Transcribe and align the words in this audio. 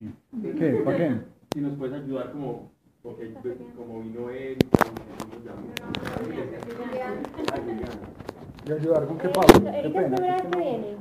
¿Qué? 0.00 0.82
¿Para 0.84 0.96
qué? 0.96 1.20
Si 1.52 1.60
nos 1.60 1.76
puedes 1.76 2.02
ayudar 2.02 2.32
como, 2.32 2.70
porque 3.02 3.34
como 3.76 4.00
vino 4.00 4.30
él, 4.30 4.56
¿Y 8.66 8.72
ayudar 8.72 9.06
con 9.06 9.18
qué, 9.18 9.28
Pablo? 9.28 9.70
Qué 9.82 9.90
pena. 9.90 10.16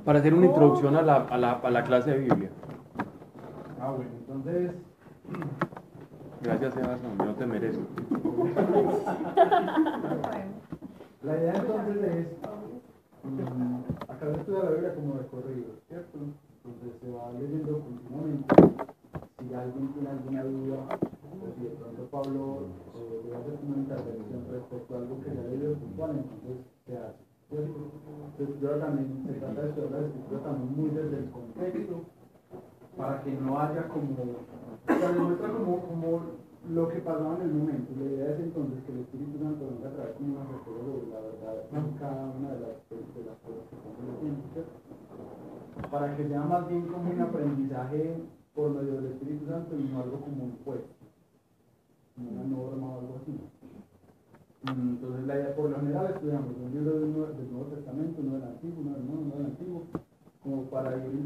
Para 0.03 0.19
hacer 0.19 0.33
una 0.33 0.45
introducción 0.47 0.95
a 0.95 1.01
la, 1.01 1.15
a 1.15 1.37
la, 1.37 1.51
a 1.53 1.69
la 1.69 1.83
clase 1.83 2.11
de 2.11 2.19
Biblia. 2.19 2.49
Ah, 3.79 3.91
bueno, 3.91 4.11
entonces... 4.19 4.71
Gracias, 6.41 6.73
Sebastián, 6.73 7.17
no 7.17 7.35
te 7.35 7.45
merezco. 7.45 7.83
La 11.21 11.37
idea 11.37 11.53
entonces 11.53 11.97
es, 12.15 12.27
mm, 13.23 13.75
acá 14.07 14.25
se 14.33 14.39
estudia 14.39 14.63
la 14.63 14.69
Biblia 14.71 14.95
como 14.95 15.15
de 15.15 15.27
corrido, 15.27 15.67
¿cierto? 15.89 16.17
Entonces 16.63 16.99
se 17.01 17.11
va 17.11 17.31
leyendo 17.33 17.79
continuamente. 17.81 18.55
Si 19.39 19.53
alguien 19.53 19.93
tiene 19.93 20.09
alguna 20.09 20.43
duda, 20.43 20.99
o 20.99 21.47
si 21.55 21.63
de 21.63 21.69
pronto 21.69 22.03
Pablo 22.11 22.67
eh, 22.93 23.21
debe 23.23 23.37
hacer 23.37 23.55
una 23.65 23.77
intervención 23.77 24.45
respecto 24.51 24.93
a 24.93 24.97
algo 24.97 25.21
que 25.21 25.31
se 25.31 25.39
ha 25.39 25.43
leído 25.43 25.73
puntual, 25.75 26.11
entonces 26.11 26.57
se 26.85 26.97
hace. 26.97 27.23
Entonces 27.49 28.61
yo 28.61 28.69
también, 28.77 29.23
se 29.25 29.33
trata 29.39 29.61
de 29.61 29.69
estudiar 29.69 29.91
la 29.91 30.07
escritura 30.07 30.43
también 30.43 30.75
muy 30.75 30.89
desde 30.89 31.17
el 31.17 31.29
contexto, 31.31 32.01
para 32.97 33.23
que 33.23 33.31
no 33.31 33.59
haya 33.59 33.87
como, 33.87 34.11
o 34.11 34.99
sea, 34.99 35.11
demuestra 35.11 35.53
como, 35.53 35.81
como 35.87 36.21
lo 36.69 36.89
que 36.89 36.99
pasaba 36.99 37.35
en 37.37 37.41
el 37.41 37.53
momento. 37.53 37.93
La 37.97 38.05
idea 38.05 38.29
es 38.35 38.39
entonces 38.41 38.83
que 38.83 38.91
el 38.91 38.99
Espíritu 38.99 39.39
Santo 39.39 39.71
venga 39.71 39.87
a 39.87 39.93
traer 39.93 40.13
como 40.15 40.35
una 40.35 40.43
de 40.43 41.07
la 41.07 41.19
verdad 41.23 41.63
en 41.71 41.97
cada 41.97 42.27
una 42.27 42.49
de 42.53 42.59
las, 42.59 42.75
de 42.91 43.23
las 43.23 43.37
cosas 43.39 43.63
que 43.71 43.75
estamos 43.79 44.43
¿cierto? 44.51 45.89
Para 45.89 46.17
que 46.17 46.27
sea 46.27 46.41
más 46.41 46.67
bien 46.67 46.87
como 46.87 47.09
un 47.09 47.21
aprendizaje 47.21 48.19
por 48.55 48.71
medio 48.71 49.01
del 49.01 49.11
Espíritu 49.13 49.45
Santo 49.47 49.75
y 49.77 49.83
no 49.83 50.01
algo 50.01 50.19
como 50.21 50.43
un 50.45 50.57
puesto, 50.65 50.89
como 52.15 52.29
una 52.31 52.43
norma 52.43 52.87
o 52.87 52.99
algo 52.99 53.15
así. 53.21 53.31
Mm, 54.63 54.89
Entonces, 54.89 55.25
la 55.25 55.35
idea, 55.35 55.55
por 55.55 55.69
lo 55.69 55.79
general, 55.79 56.11
estudiamos 56.13 56.51
un 56.57 56.71
libro 56.73 56.99
del 56.99 57.13
Nuevo, 57.13 57.65
Testamento, 57.71 58.21
uno 58.21 58.33
del 58.33 58.43
Antiguo, 58.43 58.81
uno 58.81 58.93
del 58.95 59.05
Nuevo, 59.05 59.21
uno 59.21 59.35
del 59.35 59.45
Antiguo, 59.45 59.83
como 60.43 60.63
para 60.63 60.97
ir, 60.97 61.25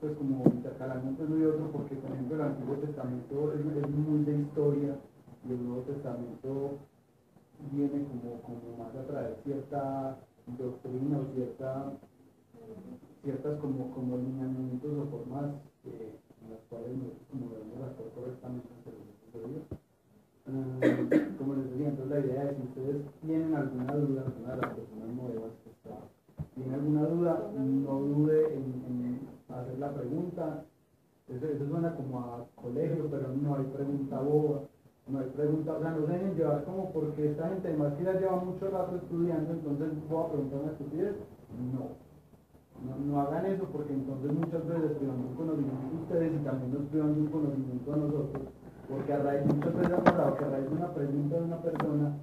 pues, 0.00 0.16
como 0.16 0.44
intercalando 0.46 1.08
entre 1.08 1.26
uno 1.26 1.38
y 1.38 1.44
otro, 1.44 1.72
porque, 1.72 1.96
por 1.96 2.10
ejemplo, 2.12 2.36
el 2.36 2.42
Antiguo 2.42 2.76
Testamento 2.76 3.52
es, 3.52 3.60
es 3.60 3.90
muy 3.90 4.24
de 4.24 4.38
historia 4.42 4.96
y 5.48 5.52
el 5.52 5.66
Nuevo 5.66 5.82
Testamento 5.82 6.78
viene 7.72 8.06
como, 8.06 8.40
como 8.42 8.78
más 8.78 8.94
a 8.94 9.06
traer 9.06 9.36
cierta 9.44 10.18
doctrina 10.56 11.18
o 11.18 11.34
cierta, 11.34 11.92
ciertas 13.22 13.60
como, 13.60 13.90
como 13.92 14.16
lineamientos 14.16 14.92
o 14.98 15.06
formas 15.10 15.50
eh, 15.84 16.14
las 16.50 16.60
cuales 16.68 16.96
como 17.30 17.50
debemos 17.50 17.80
actuar 17.84 18.08
correctamente 18.14 18.68
ante 18.72 18.90
los 18.92 19.04
hechos 19.12 19.30
de 19.32 19.48
Dios. 19.48 19.64
Ah, 20.48 21.34
como 21.38 21.54
les 21.56 21.70
decía, 21.70 21.88
entonces 21.88 22.10
la 22.10 22.20
idea 22.20 22.50
es 22.50 22.56
si 22.56 22.62
ustedes 22.62 22.96
tienen 23.20 23.54
alguna 23.54 23.92
duda, 23.94 24.22
alguna 24.24 24.54
de 24.54 24.60
las 24.62 24.74
personas 24.74 25.08
nuevas 25.12 25.52
que 25.62 25.70
está, 25.70 25.96
tiene 26.54 26.74
alguna 26.74 27.02
duda, 27.06 27.50
no 27.54 28.00
dude 28.00 28.54
en, 28.54 29.28
hacer 29.48 29.78
la 29.78 29.92
pregunta. 29.92 30.64
Eso, 31.28 31.46
eso 31.46 31.68
suena 31.68 31.94
como 31.94 32.20
a 32.20 32.46
colegio, 32.54 33.06
pero 33.10 33.28
no 33.34 33.56
hay 33.56 33.64
pregunta 33.64 34.18
boba, 34.20 34.60
no 35.06 35.18
hay 35.18 35.28
pregunta, 35.28 35.74
o 35.74 35.80
sea, 35.80 35.90
no 35.90 36.06
se 36.06 36.12
dejen 36.12 36.34
llevar 36.36 36.64
como 36.64 36.90
porque 36.92 37.30
esta 37.30 37.48
gente 37.50 37.68
además 37.68 37.92
que 37.94 38.04
ya 38.04 38.18
lleva 38.18 38.36
mucho 38.36 38.70
rato 38.70 38.96
estudiando, 38.96 39.52
entonces 39.52 39.88
voy 40.08 40.24
a 40.24 40.28
preguntar 40.28 40.60
una 40.60 40.72
estupidez. 40.72 41.16
No. 41.72 42.07
No, 42.84 43.20
hagan 43.20 43.46
eso 43.46 43.64
porque 43.72 43.92
entonces 43.92 44.32
muchas 44.32 44.66
veces 44.66 44.92
privando 44.98 45.28
un 45.28 45.34
conocimiento 45.34 45.96
a 45.96 46.00
ustedes 46.02 46.32
y 46.32 46.44
también 46.44 46.72
nos 46.72 46.88
privando 46.88 47.20
un 47.20 47.26
conocimiento 47.26 47.92
a 47.92 47.96
nosotros, 47.96 48.42
porque 48.88 49.12
a 49.12 49.18
raíz, 49.18 49.46
muchas 49.46 49.74
veces 49.74 49.92
ha 49.92 50.36
que 50.36 50.44
a 50.44 50.48
raíz 50.48 50.70
de 50.70 50.76
una 50.76 50.94
pregunta 50.94 51.36
de 51.36 51.42
una 51.42 51.62
persona, 51.62 52.18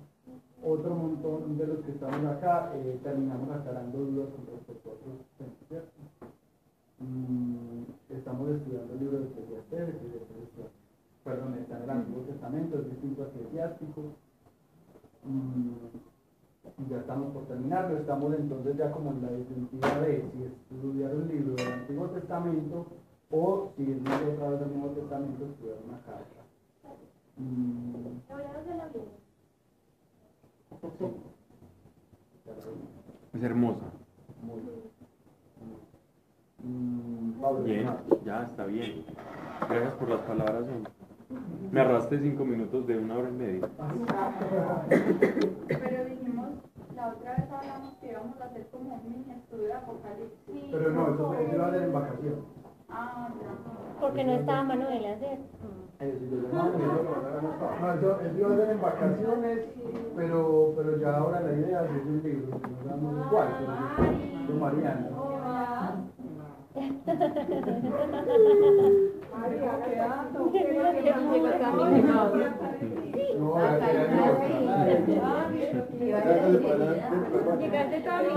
otro 0.63 0.95
montón 0.95 1.57
de 1.57 1.67
los 1.67 1.79
que 1.79 1.91
estamos 1.91 2.25
acá 2.25 2.71
eh, 2.73 2.99
terminamos 3.03 3.49
aclarando 3.51 3.97
dudas 3.99 4.29
con 4.29 4.45
respecto 4.47 4.89
a 4.89 4.93
otros 4.93 5.15
temas. 5.37 5.83
Mm, 6.99 7.83
estamos 8.09 8.49
estudiando 8.49 8.93
el 8.93 8.99
libro 8.99 9.19
de 9.19 9.25
Eclesiastes, 9.25 9.95
perdón, 11.23 11.55
está 11.55 11.77
en 11.77 11.83
el 11.83 11.89
Antiguo 11.89 12.23
Testamento, 12.23 12.79
es 12.79 12.89
distinto 12.89 13.23
a 13.23 13.27
Eclesiástico. 13.27 14.01
Mm, 15.25 16.14
y 16.77 16.89
ya 16.89 16.97
estamos 16.97 17.33
por 17.33 17.45
terminarlo, 17.45 17.97
estamos 17.97 18.33
entonces 18.35 18.75
ya 18.77 18.91
como 18.91 19.11
en 19.11 19.21
la 19.21 19.29
definitiva 19.31 19.99
de 20.01 20.23
si 20.31 20.43
estudiar 20.43 21.15
un 21.15 21.27
libro 21.27 21.55
del 21.55 21.71
Antiguo 21.71 22.07
Testamento 22.07 22.85
o 23.31 23.71
si 23.77 23.83
es 23.83 24.01
leer 24.01 24.29
otra 24.35 24.49
vez 24.49 24.59
del 24.59 24.73
Nuevo 24.77 24.93
Testamento, 24.93 25.45
estudiar 25.45 25.77
una 25.87 25.99
carta. 26.01 26.41
Mm. 27.37 27.95
Es 33.33 33.43
hermosa. 33.43 33.85
Muy 34.41 34.61
bien. 34.61 34.85
Mm, 36.63 37.41
Pablo, 37.41 37.63
Bien, 37.63 37.85
¿más? 37.85 37.97
ya 38.23 38.43
está 38.43 38.65
bien. 38.65 39.05
Gracias 39.69 39.93
por 39.95 40.09
las 40.09 40.19
palabras. 40.21 40.65
Me 41.71 41.81
arraste 41.81 42.19
cinco 42.19 42.45
minutos 42.45 42.85
de 42.87 42.97
una 42.97 43.17
hora 43.17 43.29
y 43.29 43.33
media. 43.33 43.69
Pero 45.67 46.05
dijimos, 46.05 46.49
la 46.95 47.07
otra 47.09 47.35
vez 47.35 47.51
hablamos 47.51 47.95
que 47.95 48.11
íbamos 48.11 48.39
a 48.39 48.45
hacer 48.45 48.67
como 48.71 48.95
un 48.95 49.09
mini 49.09 49.31
estudio 49.31 49.65
de 49.65 49.73
Apocalipsis. 49.73 50.71
Pero 50.71 50.91
no, 50.91 51.13
eso, 51.13 51.33
eso 51.33 51.55
iba 51.55 51.67
a 51.67 51.71
ser 51.71 51.83
en 51.83 51.93
vacaciones. 51.93 52.39
Ah, 52.89 53.29
ya. 53.41 53.99
Porque 53.99 54.23
no 54.23 54.33
estaba 54.33 54.63
Manuel 54.63 55.05
ayer. 55.05 55.39
No, 55.99 56.05
eso 56.05 56.25
no, 56.51 56.79
iba 58.37 58.53
a 58.53 58.57
ser 58.57 58.69
en 58.69 58.81
vacaciones, 58.81 59.59
pero, 60.15 60.73
pero 60.75 60.97
ya 60.99 61.17
ahora 61.17 61.39
la 61.41 61.53
idea 61.53 61.83
es 61.83 61.89
hacer 61.89 62.01
un 62.01 62.21
libro, 62.23 62.59
nos 62.59 62.85
damos 62.85 63.25
igual, 63.25 63.47
pero 63.57 64.11
yo, 64.11 64.53
yo 64.53 64.59
Mariana. 64.59 65.09
No, 65.09 65.39
la 65.39 66.05
que 66.17 66.23
ya 66.23 66.35
no. 66.35 66.64
Llegaste 77.59 77.99
toda 78.01 78.21
mi 78.21 78.29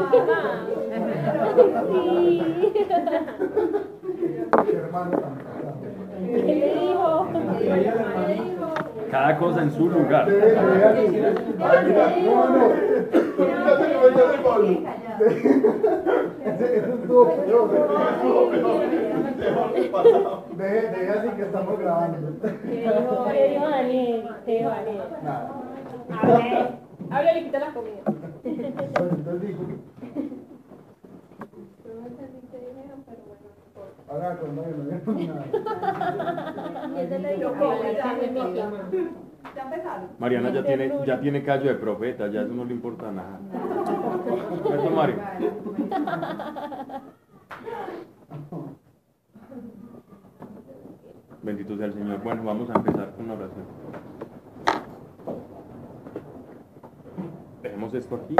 Mi 4.65 4.70
hermano 4.72 5.10
también. 5.19 6.47
¿Qué 6.47 6.55
le 6.55 6.75
dijo? 6.75 7.26
Ella 7.60 7.94
le 7.94 8.05
mandó- 8.05 8.75
Cada 9.10 9.38
cosa 9.38 9.62
en 9.62 9.70
su 9.70 9.88
lugar. 9.88 10.28
No, 15.19 15.25
no. 15.25 15.99
Eso 16.61 16.93
estuvo 16.95 17.23
peor. 17.37 17.67
Deje, 20.56 20.89
deje 20.89 21.11
así 21.11 21.29
que 21.31 21.43
estamos 21.43 21.79
grabando. 21.79 22.41
¿Qué 22.41 23.49
dijo 23.51 23.69
Daniel? 23.69 24.29
¿Qué 24.45 24.53
dijo 24.59 24.69
Daniel? 24.71 25.03
Nada. 25.23 25.47
A 26.11 26.27
ver. 26.27 26.79
Habla 27.11 27.33
le 27.33 27.45
quita 27.45 27.59
la 27.59 27.73
comida. 27.73 28.03
Bueno, 28.05 29.11
entonces 29.17 29.41
digo, 29.49 29.62
ahora 34.11 34.37
cuando 34.37 34.62
me 34.62 34.71
lo 34.71 34.83
digan, 35.15 35.27
nada. 35.27 35.45
¿Ya 39.54 39.62
empezaron? 39.62 40.10
Mariana 40.19 40.50
ya 40.50 40.65
tiene, 40.65 40.93
ya 41.06 41.21
tiene 41.21 41.43
callo 41.43 41.69
de 41.69 41.76
profeta, 41.76 42.28
ya 42.28 42.43
eso 42.43 42.53
no 42.54 42.65
le 42.65 42.75
importa 42.75 43.10
nada. 43.12 43.38
¿Cierto, 44.66 44.91
Mario? 44.91 45.16
Bendito 51.43 51.76
sea 51.76 51.87
el 51.87 51.94
Señor. 51.94 52.22
Bueno, 52.22 52.43
vamos 52.44 52.69
a 52.70 52.75
empezar 52.75 53.12
con 53.12 53.25
una 53.25 53.35
oración. 53.35 53.64
Dejemos 57.62 57.94
esto 57.94 58.17
aquí. 58.17 58.37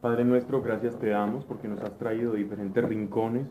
Padre 0.00 0.24
nuestro, 0.24 0.62
gracias 0.62 0.98
te 0.98 1.08
damos 1.08 1.44
porque 1.44 1.68
nos 1.68 1.80
has 1.82 1.96
traído 1.98 2.32
de 2.32 2.38
diferentes 2.38 2.84
rincones, 2.84 3.48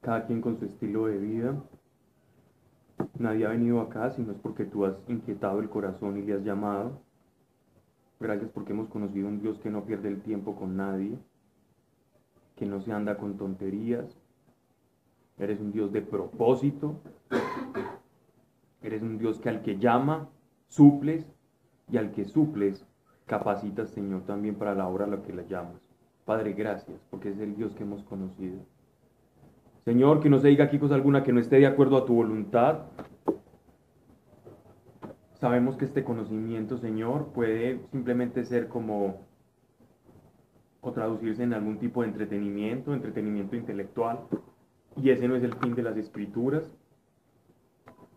cada 0.00 0.26
quien 0.26 0.40
con 0.40 0.58
su 0.58 0.64
estilo 0.66 1.06
de 1.06 1.18
vida. 1.18 1.54
Nadie 3.18 3.46
ha 3.46 3.50
venido 3.50 3.80
acá 3.80 4.10
sino 4.10 4.32
es 4.32 4.38
porque 4.38 4.64
tú 4.64 4.84
has 4.84 4.96
inquietado 5.08 5.60
el 5.60 5.68
corazón 5.68 6.16
y 6.18 6.22
le 6.22 6.34
has 6.34 6.44
llamado. 6.44 7.00
Gracias 8.18 8.50
porque 8.50 8.72
hemos 8.72 8.88
conocido 8.88 9.28
un 9.28 9.40
Dios 9.40 9.58
que 9.58 9.70
no 9.70 9.84
pierde 9.84 10.08
el 10.08 10.20
tiempo 10.22 10.54
con 10.54 10.76
nadie, 10.76 11.18
que 12.56 12.66
no 12.66 12.80
se 12.80 12.92
anda 12.92 13.16
con 13.16 13.36
tonterías. 13.36 14.16
Eres 15.38 15.60
un 15.60 15.72
Dios 15.72 15.90
de 15.92 16.02
propósito. 16.02 17.00
Eres 18.82 19.02
un 19.02 19.18
Dios 19.18 19.38
que 19.38 19.48
al 19.48 19.62
que 19.62 19.78
llama, 19.78 20.28
suples 20.68 21.26
y 21.90 21.96
al 21.96 22.12
que 22.12 22.24
suples, 22.24 22.86
capacitas, 23.26 23.90
Señor, 23.90 24.22
también 24.24 24.54
para 24.54 24.74
la 24.74 24.88
obra 24.88 25.04
a 25.04 25.08
la 25.08 25.22
que 25.22 25.32
la 25.32 25.42
llamas. 25.42 25.80
Padre, 26.24 26.52
gracias, 26.52 27.00
porque 27.10 27.30
es 27.30 27.38
el 27.38 27.56
Dios 27.56 27.74
que 27.74 27.82
hemos 27.82 28.02
conocido. 28.04 28.60
Señor, 29.84 30.20
que 30.20 30.28
no 30.28 30.38
se 30.38 30.48
diga 30.48 30.64
aquí 30.64 30.78
cosa 30.78 30.94
alguna 30.94 31.22
que 31.22 31.32
no 31.32 31.40
esté 31.40 31.56
de 31.56 31.66
acuerdo 31.66 31.96
a 31.96 32.04
tu 32.04 32.14
voluntad. 32.14 32.80
Sabemos 35.34 35.76
que 35.76 35.86
este 35.86 36.04
conocimiento, 36.04 36.76
Señor, 36.76 37.28
puede 37.32 37.80
simplemente 37.90 38.44
ser 38.44 38.68
como 38.68 39.26
o 40.82 40.92
traducirse 40.92 41.42
en 41.42 41.54
algún 41.54 41.78
tipo 41.78 42.02
de 42.02 42.08
entretenimiento, 42.08 42.92
entretenimiento 42.92 43.56
intelectual. 43.56 44.20
Y 44.96 45.10
ese 45.10 45.28
no 45.28 45.36
es 45.36 45.42
el 45.42 45.54
fin 45.54 45.74
de 45.74 45.82
las 45.82 45.96
escrituras. 45.96 46.70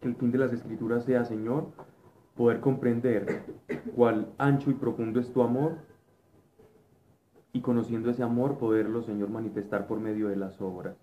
Que 0.02 0.10
el 0.10 0.16
fin 0.16 0.32
de 0.32 0.38
las 0.38 0.52
escrituras 0.52 1.06
sea, 1.06 1.24
Señor, 1.24 1.68
poder 2.36 2.60
comprender 2.60 3.46
cuál 3.96 4.34
ancho 4.38 4.70
y 4.70 4.74
profundo 4.74 5.20
es 5.20 5.32
tu 5.32 5.42
amor 5.44 5.78
y 7.54 7.62
conociendo 7.62 8.10
ese 8.10 8.24
amor 8.24 8.58
poderlo, 8.58 9.04
Señor, 9.04 9.30
manifestar 9.30 9.88
por 9.88 10.00
medio 10.00 10.28
de 10.28 10.36
las 10.36 10.60
obras. 10.60 11.03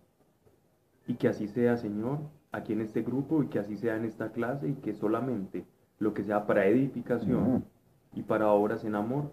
Y 1.06 1.14
que 1.14 1.29
así 1.29 1.49
sea, 1.49 1.76
Señor, 1.76 2.19
aquí 2.52 2.73
en 2.73 2.81
este 2.81 3.02
grupo 3.02 3.43
y 3.43 3.49
que 3.49 3.58
así 3.58 3.76
sea 3.76 3.97
en 3.97 4.05
esta 4.05 4.32
clase 4.32 4.69
y 4.69 4.75
que 4.75 4.94
solamente 4.94 5.64
lo 5.99 6.14
que 6.14 6.25
sea 6.25 6.47
para 6.47 6.67
edificación 6.67 7.64
y 8.14 8.23
para 8.23 8.50
obras 8.50 8.85
en 8.85 8.94
amor 8.94 9.32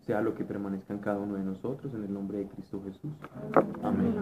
sea 0.00 0.20
lo 0.20 0.34
que 0.34 0.44
permanezca 0.44 0.92
en 0.92 1.00
cada 1.00 1.18
uno 1.18 1.34
de 1.34 1.44
nosotros 1.44 1.94
en 1.94 2.04
el 2.04 2.12
nombre 2.12 2.38
de 2.38 2.46
Cristo 2.48 2.80
Jesús. 2.84 3.12
Amén. 3.82 4.14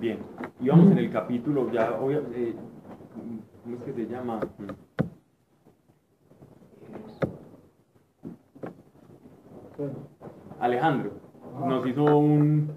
Bien, 0.00 0.18
y 0.60 0.68
vamos 0.68 0.92
en 0.92 0.98
el 0.98 1.10
capítulo, 1.10 1.70
ya, 1.70 1.90
eh, 2.34 2.54
¿cómo 3.62 3.76
es 3.76 3.82
que 3.84 3.92
se 3.92 4.06
llama? 4.06 4.40
Alejandro 10.58 11.12
nos 11.66 11.86
hizo 11.86 12.04
un, 12.18 12.70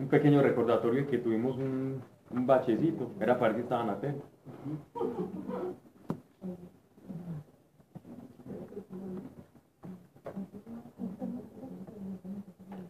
un 0.00 0.08
pequeño 0.08 0.40
recordatorio 0.42 1.06
que 1.06 1.18
tuvimos 1.18 1.56
un, 1.58 2.00
un 2.30 2.46
bachecito, 2.46 3.10
era 3.20 3.38
para 3.38 3.54
si 3.54 3.60
estaban 3.60 3.90
atentos. 3.90 4.28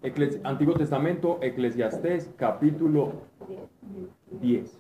Eclesi- 0.03 0.41
Antiguo 0.45 0.75
Testamento, 0.75 1.39
Eclesiastés, 1.43 2.31
capítulo 2.37 3.13
10. 4.41 4.79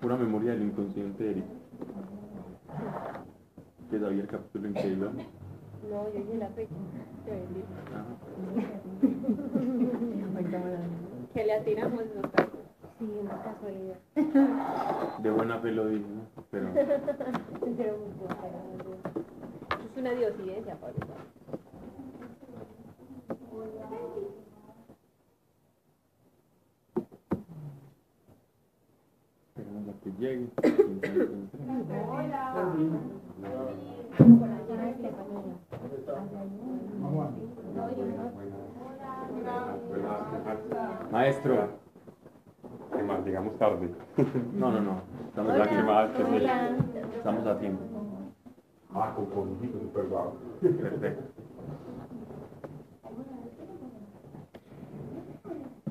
Pura 0.00 0.16
memoria 0.16 0.52
del 0.52 0.62
inconsciente, 0.62 1.30
Eric. 1.30 1.44
Que 3.90 3.98
sabía 4.00 4.22
el 4.22 4.28
capítulo 4.28 4.68
en 4.68 4.74
que 4.74 4.88
iba. 4.88 5.12
No, 5.90 6.04
yo 6.12 6.18
dije 6.20 6.36
la 6.38 6.48
fecha. 6.48 6.74
Te 7.24 7.30
bendigo. 7.30 7.66
Ajá. 7.94 8.04
Que 11.34 11.44
le 11.44 11.52
atiramos 11.54 12.04
los 12.14 12.30
tacos. 12.32 12.60
Sí, 12.98 13.04
una 13.20 13.42
casualidad. 13.42 13.96
De 15.22 15.30
buena 15.30 15.58
fe 15.58 15.70
lo 15.72 15.86
dije, 15.88 16.04
¿no? 16.06 16.22
Pero 16.50 16.68
es 16.68 16.74
una 19.96 20.10
diosidencia, 20.12 20.76
Pablo. 20.76 20.98
esperemos 29.48 29.88
a 29.88 29.92
que 30.02 30.10
llegue. 30.18 30.46
Sabe 30.62 30.76
quién 30.76 31.00
será. 35.00 35.61
Maestro. 41.10 41.68
¿Qué 42.94 43.02
más? 43.02 43.24
Llegamos 43.24 43.58
tarde. 43.58 43.88
No, 44.54 44.70
no, 44.70 44.80
no. 44.80 45.00
Estamos, 45.28 45.52
Hola. 45.54 45.64
aquí, 45.64 45.74
Hola. 45.74 46.76
estamos 47.16 47.46
a 47.46 47.58
tiempo. 47.58 47.82
Ah, 48.94 49.14
con 49.16 49.26
super. 49.30 50.04
Perfecto. 50.60 51.22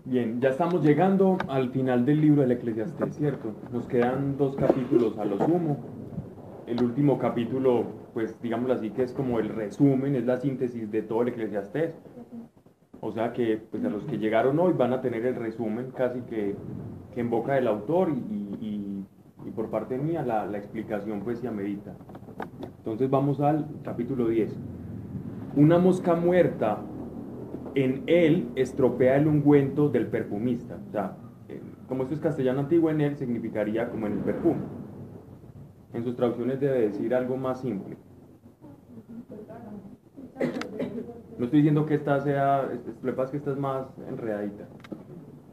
Bien, 0.05 0.41
ya 0.41 0.49
estamos 0.49 0.83
llegando 0.83 1.37
al 1.47 1.69
final 1.69 2.05
del 2.05 2.19
libro 2.19 2.41
del 2.41 2.51
Eclesiastés, 2.51 3.15
¿cierto? 3.15 3.53
Nos 3.71 3.85
quedan 3.87 4.35
dos 4.37 4.57
capítulos 4.57 5.17
a 5.17 5.23
lo 5.23 5.37
sumo. 5.37 5.77
El 6.67 6.83
último 6.83 7.17
capítulo, 7.17 7.85
pues 8.13 8.39
digámoslo 8.41 8.73
así, 8.75 8.89
que 8.91 9.03
es 9.03 9.13
como 9.13 9.39
el 9.39 9.49
resumen, 9.49 10.15
es 10.15 10.25
la 10.25 10.39
síntesis 10.39 10.89
de 10.91 11.01
todo 11.01 11.21
el 11.23 11.29
Eclesiastés. 11.29 11.93
O 13.01 13.11
sea 13.11 13.33
que 13.33 13.57
pues 13.71 13.83
a 13.83 13.89
los 13.89 14.03
que 14.05 14.17
llegaron 14.17 14.59
hoy 14.59 14.73
van 14.73 14.93
a 14.93 15.01
tener 15.01 15.25
el 15.25 15.35
resumen 15.35 15.91
casi 15.91 16.21
que, 16.21 16.55
que 17.13 17.19
en 17.21 17.29
boca 17.29 17.53
del 17.53 17.67
autor 17.67 18.09
y, 18.09 18.57
y- 18.61 19.05
por 19.55 19.69
parte 19.69 19.97
mía 19.97 20.23
la, 20.23 20.45
la 20.45 20.57
explicación 20.57 21.21
pues 21.21 21.39
se 21.39 21.47
amerita. 21.47 21.93
Entonces 22.77 23.09
vamos 23.09 23.41
al 23.41 23.67
capítulo 23.83 24.27
10. 24.29 24.55
Una 25.55 25.77
mosca 25.77 26.15
muerta 26.15 26.79
en 27.75 28.03
él 28.07 28.47
estropea 28.55 29.17
el 29.17 29.27
ungüento 29.27 29.89
del 29.89 30.07
perfumista. 30.07 30.77
O 30.87 30.91
sea, 30.91 31.17
eh, 31.49 31.61
como 31.87 32.03
esto 32.03 32.15
es 32.15 32.21
castellano 32.21 32.61
antiguo, 32.61 32.89
en 32.89 33.01
él 33.01 33.17
significaría 33.17 33.89
como 33.89 34.07
en 34.07 34.13
el 34.13 34.19
perfume. 34.19 34.61
En 35.93 36.03
sus 36.03 36.15
traducciones 36.15 36.59
debe 36.59 36.81
decir 36.81 37.13
algo 37.13 37.37
más 37.37 37.61
simple. 37.61 37.97
No 41.37 41.45
estoy 41.45 41.59
diciendo 41.59 41.85
que 41.85 41.95
esta 41.95 42.19
sea, 42.21 42.69
lo 43.01 43.15
que 43.15 43.37
esta 43.37 43.51
es 43.51 43.57
más 43.57 43.87
enredadita. 44.07 44.65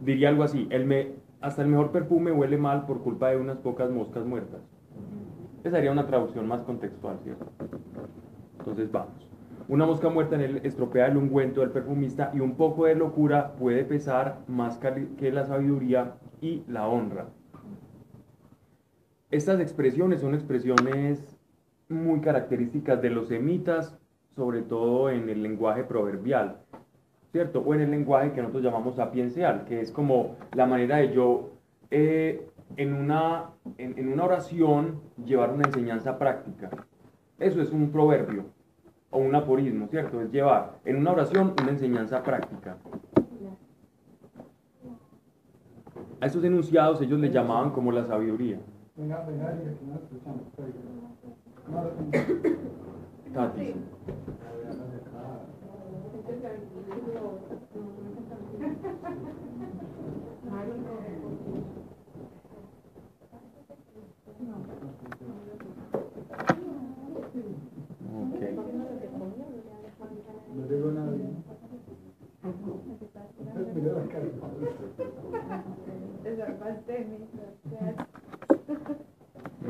Diría 0.00 0.28
algo 0.28 0.42
así, 0.42 0.66
el 0.70 0.84
me- 0.84 1.12
hasta 1.40 1.62
el 1.62 1.68
mejor 1.68 1.90
perfume 1.90 2.32
huele 2.32 2.56
mal 2.56 2.86
por 2.86 3.00
culpa 3.02 3.30
de 3.30 3.36
unas 3.36 3.58
pocas 3.58 3.90
moscas 3.90 4.24
muertas. 4.24 4.60
Esa 5.64 5.76
sería 5.76 5.92
una 5.92 6.06
traducción 6.06 6.46
más 6.46 6.62
contextual, 6.62 7.18
¿cierto? 7.24 7.46
Entonces 8.58 8.90
vamos. 8.92 9.28
Una 9.68 9.86
mosca 9.86 10.08
muerta 10.08 10.36
en 10.36 10.42
él 10.42 10.60
estropea 10.62 11.06
el 11.08 11.16
ungüento 11.16 11.60
del 11.60 11.70
perfumista 11.70 12.30
y 12.32 12.40
un 12.40 12.54
poco 12.54 12.86
de 12.86 12.94
locura 12.94 13.52
puede 13.52 13.84
pesar 13.84 14.38
más 14.46 14.78
que 14.78 15.30
la 15.32 15.44
sabiduría 15.46 16.14
y 16.40 16.62
la 16.68 16.86
honra. 16.86 17.26
Estas 19.30 19.60
expresiones 19.60 20.22
son 20.22 20.34
expresiones 20.34 21.38
muy 21.90 22.20
características 22.20 23.02
de 23.02 23.10
los 23.10 23.28
semitas, 23.28 23.94
sobre 24.34 24.62
todo 24.62 25.10
en 25.10 25.28
el 25.28 25.42
lenguaje 25.42 25.84
proverbial, 25.84 26.60
¿cierto? 27.30 27.60
O 27.60 27.74
en 27.74 27.82
el 27.82 27.90
lenguaje 27.90 28.32
que 28.32 28.40
nosotros 28.40 28.64
llamamos 28.64 28.96
sapiencial, 28.96 29.66
que 29.66 29.82
es 29.82 29.92
como 29.92 30.36
la 30.54 30.64
manera 30.64 30.96
de 30.96 31.12
yo 31.12 31.50
eh, 31.90 32.48
en, 32.76 32.94
una, 32.94 33.50
en, 33.76 34.10
una 34.10 34.24
oración 34.24 35.02
llevar 35.22 35.52
una 35.52 35.66
enseñanza 35.66 36.18
práctica. 36.18 36.70
Eso 37.38 37.60
es 37.60 37.70
un 37.70 37.90
proverbio 37.90 38.46
o 39.10 39.18
un 39.18 39.34
aforismo, 39.34 39.88
¿cierto? 39.88 40.22
Es 40.22 40.32
llevar 40.32 40.78
en 40.86 40.96
una 40.96 41.12
oración 41.12 41.52
una 41.60 41.70
enseñanza 41.70 42.22
práctica. 42.22 42.78
A 46.18 46.26
estos 46.26 46.42
enunciados 46.44 47.02
ellos 47.02 47.20
le 47.20 47.30
llamaban 47.30 47.72
como 47.72 47.92
la 47.92 48.06
sabiduría. 48.06 48.58
Venga, 48.98 49.22
venga, 49.22 49.54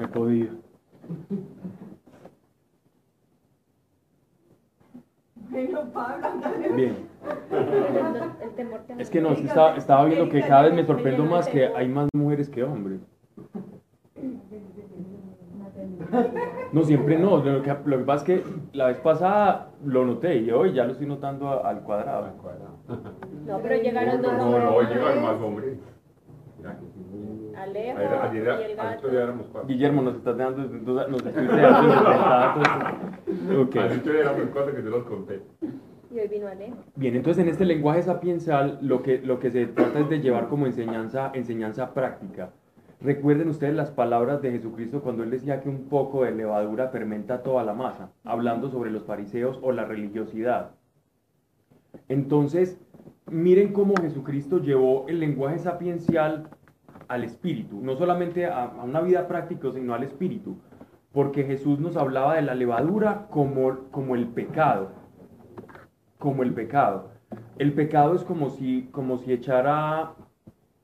he 0.09 0.13
podido. 0.13 0.55
Pero 5.51 5.85
Pablo, 5.93 6.27
Bien. 6.77 7.09
Es 8.99 9.11
que 9.11 9.21
no, 9.21 9.31
es 9.33 9.41
que 9.41 9.47
estaba, 9.47 9.77
estaba 9.77 10.05
viendo 10.05 10.29
que 10.29 10.41
cada 10.43 10.63
vez 10.63 10.75
me 10.75 10.85
sorprendo 10.85 11.25
más 11.25 11.49
que 11.49 11.67
hay 11.67 11.89
más 11.89 12.09
mujeres 12.15 12.49
que 12.49 12.63
hombres. 12.65 13.01
No, 16.73 16.83
siempre 16.83 17.19
no. 17.19 17.39
Lo 17.43 17.63
que, 17.63 17.75
lo 17.85 17.99
que 17.99 18.05
pasa 18.05 18.25
es 18.25 18.43
que 18.43 18.45
la 18.73 18.89
vez 18.89 18.99
pasada 18.99 19.71
lo 19.85 20.05
noté 20.05 20.37
y 20.37 20.51
hoy 20.51 20.73
ya 20.75 20.85
lo 20.85 20.93
estoy 20.93 21.07
notando 21.07 21.49
a- 21.49 21.69
al 21.69 21.81
cuadrado. 21.83 22.29
No, 23.47 23.59
pero 23.63 23.77
llegaron 23.77 24.21
dos 24.21 24.33
No, 24.33 24.59
no, 24.59 24.71
hombres. 24.71 24.91
llegaron 24.91 25.23
más 25.23 25.41
hombres. 25.41 25.79
Alejo 27.57 27.99
Ayer, 27.99 28.15
ayer, 28.15 28.35
y 28.35 28.39
el 28.39 28.49
ayer 28.49 28.77
gato. 28.77 29.13
ya 29.13 29.23
éramos 29.23 29.47
cuatro. 29.51 29.69
Guillermo, 29.69 30.03
nos 30.03 30.17
estás 30.17 30.37
dejando, 30.37 30.59
nos 31.09 31.27
estás 31.27 31.35
dejando. 31.35 31.95
Ayer 33.81 34.17
éramos 34.17 34.49
cuatro 34.53 34.75
que 34.75 34.83
te 34.83 34.91
los 34.91 35.05
conté. 35.05 35.43
Y 36.11 36.19
hoy 36.21 36.29
vino 36.29 36.47
a 36.49 36.55
lejos. 36.55 36.79
Bien, 36.97 37.17
entonces 37.17 37.43
en 37.43 37.51
este 37.51 37.65
lenguaje 37.65 38.03
sapiencial 38.03 38.79
lo 38.81 39.03
que, 39.03 39.19
lo 39.19 39.39
que 39.39 39.51
se 39.51 39.67
trata 39.67 40.01
es 40.01 40.09
de 40.09 40.21
llevar 40.21 40.49
como 40.49 40.67
enseñanza, 40.67 41.31
enseñanza 41.35 41.93
práctica. 41.93 42.51
Recuerden 43.01 43.49
ustedes 43.49 43.75
las 43.75 43.91
palabras 43.93 44.43
de 44.43 44.51
Jesucristo 44.51 45.03
cuando 45.03 45.23
él 45.23 45.31
decía 45.31 45.61
que 45.61 45.69
un 45.69 45.89
poco 45.89 46.25
de 46.25 46.33
levadura 46.33 46.89
fermenta 46.89 47.43
toda 47.43 47.63
la 47.63 47.75
masa, 47.75 48.11
hablando 48.25 48.71
sobre 48.71 48.91
los 48.91 49.05
fariseos 49.05 49.59
o 49.63 49.71
la 49.71 49.85
religiosidad. 49.85 50.71
Entonces, 52.09 52.81
miren 53.31 53.73
cómo 53.73 53.95
Jesucristo 54.01 54.59
llevó 54.59 55.07
el 55.09 55.21
lenguaje 55.21 55.59
sapiencial 55.59 56.49
al 57.09 57.25
espíritu, 57.25 57.81
no 57.81 57.97
solamente 57.97 58.47
a, 58.47 58.73
una 58.85 59.01
vida 59.01 59.27
práctica, 59.27 59.73
sino 59.73 59.95
al 59.95 60.03
espíritu, 60.03 60.59
porque 61.13 61.45
Jesús 61.45 61.79
nos 61.79 61.97
hablaba 61.97 62.35
de 62.35 62.43
la 62.43 62.55
levadura 62.55 63.27
como, 63.31 63.91
como 63.91 64.15
el 64.15 64.27
pecado, 64.29 64.91
como 66.19 66.43
el 66.43 66.53
pecado. 66.53 67.11
El 67.59 67.73
pecado 67.73 68.15
es 68.15 68.25
como 68.25 68.51
si, 68.51 68.89
como 68.93 69.19
si 69.19 69.33
echara 69.33 70.15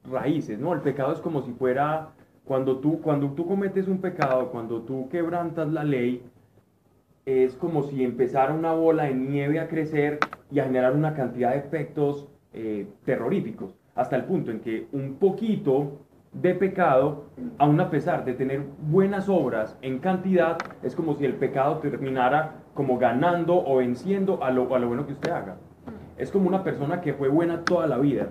raíces, 0.05 0.59
¿no? 0.59 0.73
El 0.73 0.81
pecado 0.81 1.13
es 1.13 1.21
como 1.21 1.43
si 1.43 1.53
fuera, 1.53 2.11
cuando 2.45 2.79
tú, 2.79 3.01
cuando 3.01 3.31
tú 3.31 3.47
cometes 3.47 3.89
un 3.89 3.99
pecado, 3.99 4.51
cuando 4.51 4.83
tú 4.83 5.09
quebrantas 5.09 5.69
la 5.73 5.85
ley, 5.85 6.23
es 7.27 7.55
como 7.55 7.83
si 7.85 8.05
empezara 8.05 8.53
una 8.53 8.73
bola 8.73 9.05
de 9.05 9.15
nieve 9.15 9.59
a 9.61 9.69
crecer 9.69 10.19
y 10.51 10.59
a 10.59 10.65
generar 10.65 10.95
una 10.95 11.15
cantidad 11.15 11.53
de 11.53 11.59
efectos 11.59 12.29
eh, 12.55 12.87
terroríficos, 13.05 13.75
hasta 13.95 14.17
el 14.17 14.25
punto 14.25 14.51
en 14.51 14.61
que 14.61 14.87
un 14.93 15.17
poquito 15.17 16.01
de 16.33 16.55
pecado, 16.55 17.27
aun 17.59 17.81
a 17.81 17.91
pesar 17.91 18.25
de 18.25 18.35
tener 18.35 18.63
buenas 18.91 19.29
obras 19.29 19.79
en 19.83 19.99
cantidad, 19.99 20.59
es 20.83 20.97
como 20.97 21.15
si 21.15 21.25
el 21.25 21.35
pecado 21.35 21.79
terminara 21.79 22.57
como 22.75 22.99
ganando 22.99 23.65
o 23.65 23.77
venciendo 23.77 24.43
a 24.43 24.51
lo, 24.51 24.75
a 24.75 24.79
lo 24.79 24.89
bueno 24.89 25.07
que 25.07 25.13
usted 25.13 25.31
haga. 25.31 25.57
Es 26.19 26.33
como 26.33 26.49
una 26.49 26.65
persona 26.65 27.01
que 27.01 27.13
fue 27.15 27.29
buena 27.29 27.65
toda 27.65 27.87
la 27.87 27.99
vida. 27.99 28.29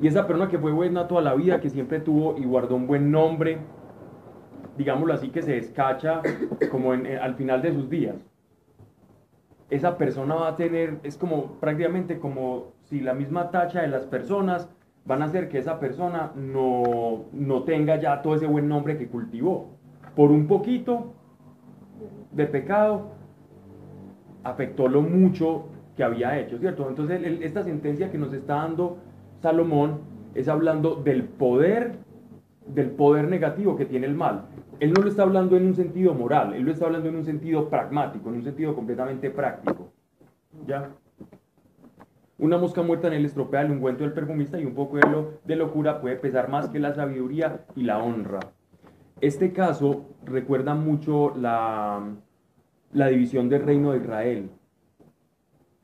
Y 0.00 0.08
esa 0.08 0.26
persona 0.26 0.48
que 0.48 0.58
fue 0.58 0.72
buena 0.72 1.06
toda 1.06 1.22
la 1.22 1.34
vida, 1.34 1.60
que 1.60 1.70
siempre 1.70 2.00
tuvo 2.00 2.36
y 2.36 2.44
guardó 2.44 2.74
un 2.74 2.86
buen 2.88 3.12
nombre, 3.12 3.58
digámoslo 4.76 5.14
así, 5.14 5.28
que 5.28 5.42
se 5.42 5.52
descacha 5.52 6.20
como 6.70 6.94
en- 6.94 7.06
al 7.18 7.34
final 7.36 7.62
de 7.62 7.72
sus 7.72 7.88
días. 7.88 8.16
Esa 9.70 9.96
persona 9.96 10.34
va 10.34 10.48
a 10.48 10.56
tener, 10.56 10.98
es 11.04 11.16
como 11.16 11.52
prácticamente 11.60 12.18
como 12.18 12.72
si 12.94 13.00
la 13.00 13.12
misma 13.12 13.50
tacha 13.50 13.82
de 13.82 13.88
las 13.88 14.04
personas 14.06 14.68
van 15.04 15.20
a 15.20 15.24
hacer 15.24 15.48
que 15.48 15.58
esa 15.58 15.80
persona 15.80 16.30
no, 16.36 17.24
no 17.32 17.64
tenga 17.64 17.96
ya 18.00 18.22
todo 18.22 18.36
ese 18.36 18.46
buen 18.46 18.68
nombre 18.68 18.96
que 18.96 19.08
cultivó. 19.08 19.70
Por 20.14 20.30
un 20.30 20.46
poquito 20.46 21.12
de 22.30 22.46
pecado, 22.46 23.08
afectó 24.44 24.86
lo 24.86 25.02
mucho 25.02 25.64
que 25.96 26.04
había 26.04 26.38
hecho, 26.38 26.56
¿cierto? 26.58 26.88
Entonces, 26.88 27.20
esta 27.42 27.64
sentencia 27.64 28.12
que 28.12 28.18
nos 28.18 28.32
está 28.32 28.54
dando 28.58 28.98
Salomón 29.42 29.98
es 30.36 30.46
hablando 30.46 30.94
del 30.94 31.24
poder, 31.24 31.96
del 32.68 32.92
poder 32.92 33.28
negativo 33.28 33.74
que 33.74 33.86
tiene 33.86 34.06
el 34.06 34.14
mal. 34.14 34.44
Él 34.78 34.92
no 34.92 35.02
lo 35.02 35.08
está 35.08 35.24
hablando 35.24 35.56
en 35.56 35.66
un 35.66 35.74
sentido 35.74 36.14
moral, 36.14 36.54
él 36.54 36.62
lo 36.62 36.70
está 36.70 36.86
hablando 36.86 37.08
en 37.08 37.16
un 37.16 37.24
sentido 37.24 37.68
pragmático, 37.68 38.28
en 38.28 38.36
un 38.36 38.44
sentido 38.44 38.72
completamente 38.72 39.30
práctico. 39.30 39.88
¿Ya? 40.64 40.90
Una 42.44 42.58
mosca 42.58 42.82
muerta 42.82 43.06
en 43.08 43.14
él 43.14 43.24
estropea 43.24 43.62
el 43.62 43.70
ungüento 43.70 44.04
del 44.04 44.12
perfumista 44.12 44.60
y 44.60 44.66
un 44.66 44.74
poco 44.74 44.98
de, 44.98 45.08
lo- 45.10 45.40
de 45.46 45.56
locura 45.56 46.02
puede 46.02 46.16
pesar 46.16 46.50
más 46.50 46.68
que 46.68 46.78
la 46.78 46.92
sabiduría 46.94 47.64
y 47.74 47.84
la 47.84 48.02
honra. 48.04 48.40
Este 49.22 49.54
caso 49.54 50.10
recuerda 50.26 50.74
mucho 50.74 51.34
la, 51.34 52.02
la 52.92 53.06
división 53.08 53.48
del 53.48 53.62
reino 53.62 53.92
de 53.92 53.98
Israel. 54.00 54.50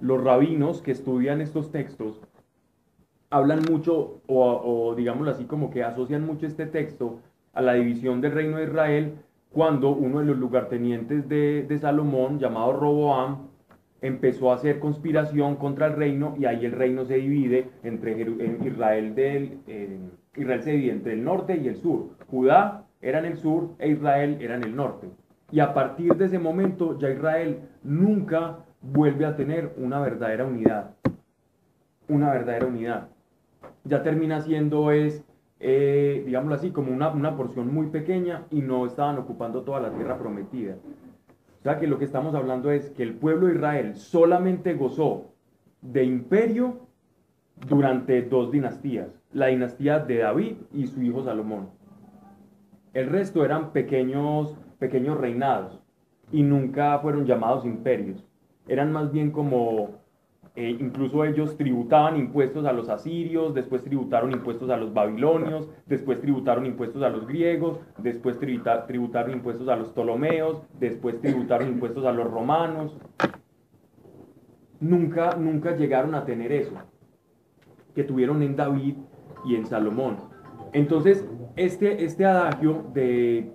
Los 0.00 0.22
rabinos 0.22 0.82
que 0.82 0.90
estudian 0.90 1.40
estos 1.40 1.70
textos 1.70 2.20
hablan 3.30 3.60
mucho, 3.70 4.20
o, 4.26 4.90
o 4.90 4.94
digámoslo 4.94 5.30
así, 5.30 5.46
como 5.46 5.70
que 5.70 5.82
asocian 5.82 6.26
mucho 6.26 6.46
este 6.46 6.66
texto 6.66 7.20
a 7.54 7.62
la 7.62 7.72
división 7.72 8.20
del 8.20 8.32
reino 8.32 8.58
de 8.58 8.64
Israel 8.64 9.14
cuando 9.50 9.92
uno 9.92 10.18
de 10.18 10.26
los 10.26 10.36
lugartenientes 10.36 11.26
de 11.26 11.78
Salomón, 11.80 12.38
llamado 12.38 12.74
Roboam, 12.74 13.48
empezó 14.02 14.50
a 14.50 14.54
hacer 14.54 14.78
conspiración 14.78 15.56
contra 15.56 15.86
el 15.86 15.94
reino 15.94 16.34
y 16.38 16.46
ahí 16.46 16.64
el 16.64 16.72
reino 16.72 17.04
se 17.04 17.16
divide 17.16 17.70
entre 17.82 18.12
Israel 18.64 19.14
del 19.14 19.58
Israel 20.36 20.62
se 20.62 20.70
divide 20.72 20.92
entre 20.92 21.12
el 21.14 21.24
norte 21.24 21.56
y 21.56 21.68
el 21.68 21.76
sur. 21.76 22.10
Judá 22.28 22.86
era 23.00 23.18
en 23.18 23.24
el 23.26 23.36
sur 23.36 23.70
e 23.78 23.88
Israel 23.88 24.38
era 24.40 24.56
en 24.56 24.62
el 24.62 24.76
norte. 24.76 25.08
Y 25.50 25.60
a 25.60 25.74
partir 25.74 26.14
de 26.14 26.26
ese 26.26 26.38
momento 26.38 26.98
ya 26.98 27.10
Israel 27.10 27.60
nunca 27.82 28.58
vuelve 28.80 29.26
a 29.26 29.36
tener 29.36 29.74
una 29.76 30.00
verdadera 30.00 30.44
unidad. 30.44 30.94
Una 32.08 32.30
verdadera 32.30 32.66
unidad. 32.66 33.08
Ya 33.84 34.02
termina 34.02 34.40
siendo 34.40 34.90
es, 34.92 35.24
eh, 35.58 36.22
digámoslo 36.24 36.54
así, 36.54 36.70
como 36.70 36.92
una, 36.92 37.10
una 37.10 37.36
porción 37.36 37.72
muy 37.72 37.88
pequeña 37.88 38.44
y 38.50 38.62
no 38.62 38.86
estaban 38.86 39.18
ocupando 39.18 39.62
toda 39.62 39.80
la 39.80 39.90
tierra 39.90 40.18
prometida. 40.18 40.76
O 41.60 41.62
sea 41.62 41.78
que 41.78 41.86
lo 41.86 41.98
que 41.98 42.06
estamos 42.06 42.34
hablando 42.34 42.70
es 42.70 42.88
que 42.90 43.02
el 43.02 43.14
pueblo 43.14 43.46
de 43.46 43.54
Israel 43.54 43.96
solamente 43.96 44.72
gozó 44.74 45.34
de 45.82 46.04
imperio 46.04 46.86
durante 47.68 48.22
dos 48.22 48.50
dinastías, 48.50 49.08
la 49.32 49.48
dinastía 49.48 49.98
de 49.98 50.18
David 50.18 50.56
y 50.72 50.86
su 50.86 51.02
hijo 51.02 51.22
Salomón. 51.22 51.68
El 52.94 53.10
resto 53.10 53.44
eran 53.44 53.72
pequeños, 53.72 54.56
pequeños 54.78 55.18
reinados 55.18 55.82
y 56.32 56.42
nunca 56.42 56.98
fueron 57.00 57.26
llamados 57.26 57.66
imperios. 57.66 58.26
Eran 58.66 58.90
más 58.90 59.12
bien 59.12 59.30
como, 59.30 60.00
eh, 60.56 60.76
incluso 60.80 61.24
ellos 61.24 61.56
tributaban 61.56 62.16
impuestos 62.16 62.64
a 62.66 62.72
los 62.72 62.88
asirios, 62.88 63.54
después 63.54 63.82
tributaron 63.82 64.32
impuestos 64.32 64.68
a 64.70 64.76
los 64.76 64.92
babilonios, 64.92 65.68
después 65.86 66.20
tributaron 66.20 66.66
impuestos 66.66 67.02
a 67.02 67.08
los 67.08 67.26
griegos, 67.26 67.78
después 67.98 68.38
tributa- 68.38 68.86
tributaron 68.86 69.32
impuestos 69.32 69.68
a 69.68 69.76
los 69.76 69.88
ptolomeos, 69.90 70.62
después 70.78 71.20
tributaron 71.20 71.68
impuestos 71.68 72.04
a 72.04 72.12
los 72.12 72.30
romanos. 72.30 72.96
Nunca, 74.80 75.36
nunca 75.36 75.76
llegaron 75.76 76.14
a 76.14 76.24
tener 76.24 76.52
eso 76.52 76.72
que 77.94 78.02
tuvieron 78.02 78.42
en 78.42 78.56
David 78.56 78.94
y 79.44 79.54
en 79.54 79.66
Salomón. 79.66 80.16
Entonces, 80.72 81.26
este, 81.56 82.04
este 82.04 82.24
adagio 82.24 82.84
de, 82.94 83.52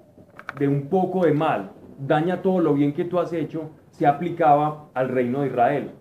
de 0.59 0.67
un 0.67 0.87
poco 0.87 1.25
de 1.25 1.33
mal 1.33 1.71
daña 1.97 2.41
todo 2.41 2.59
lo 2.59 2.73
bien 2.73 2.93
que 2.93 3.05
tú 3.05 3.19
has 3.19 3.33
hecho 3.33 3.71
se 3.89 4.05
aplicaba 4.05 4.89
al 4.93 5.09
reino 5.09 5.41
de 5.41 5.47
Israel. 5.47 5.91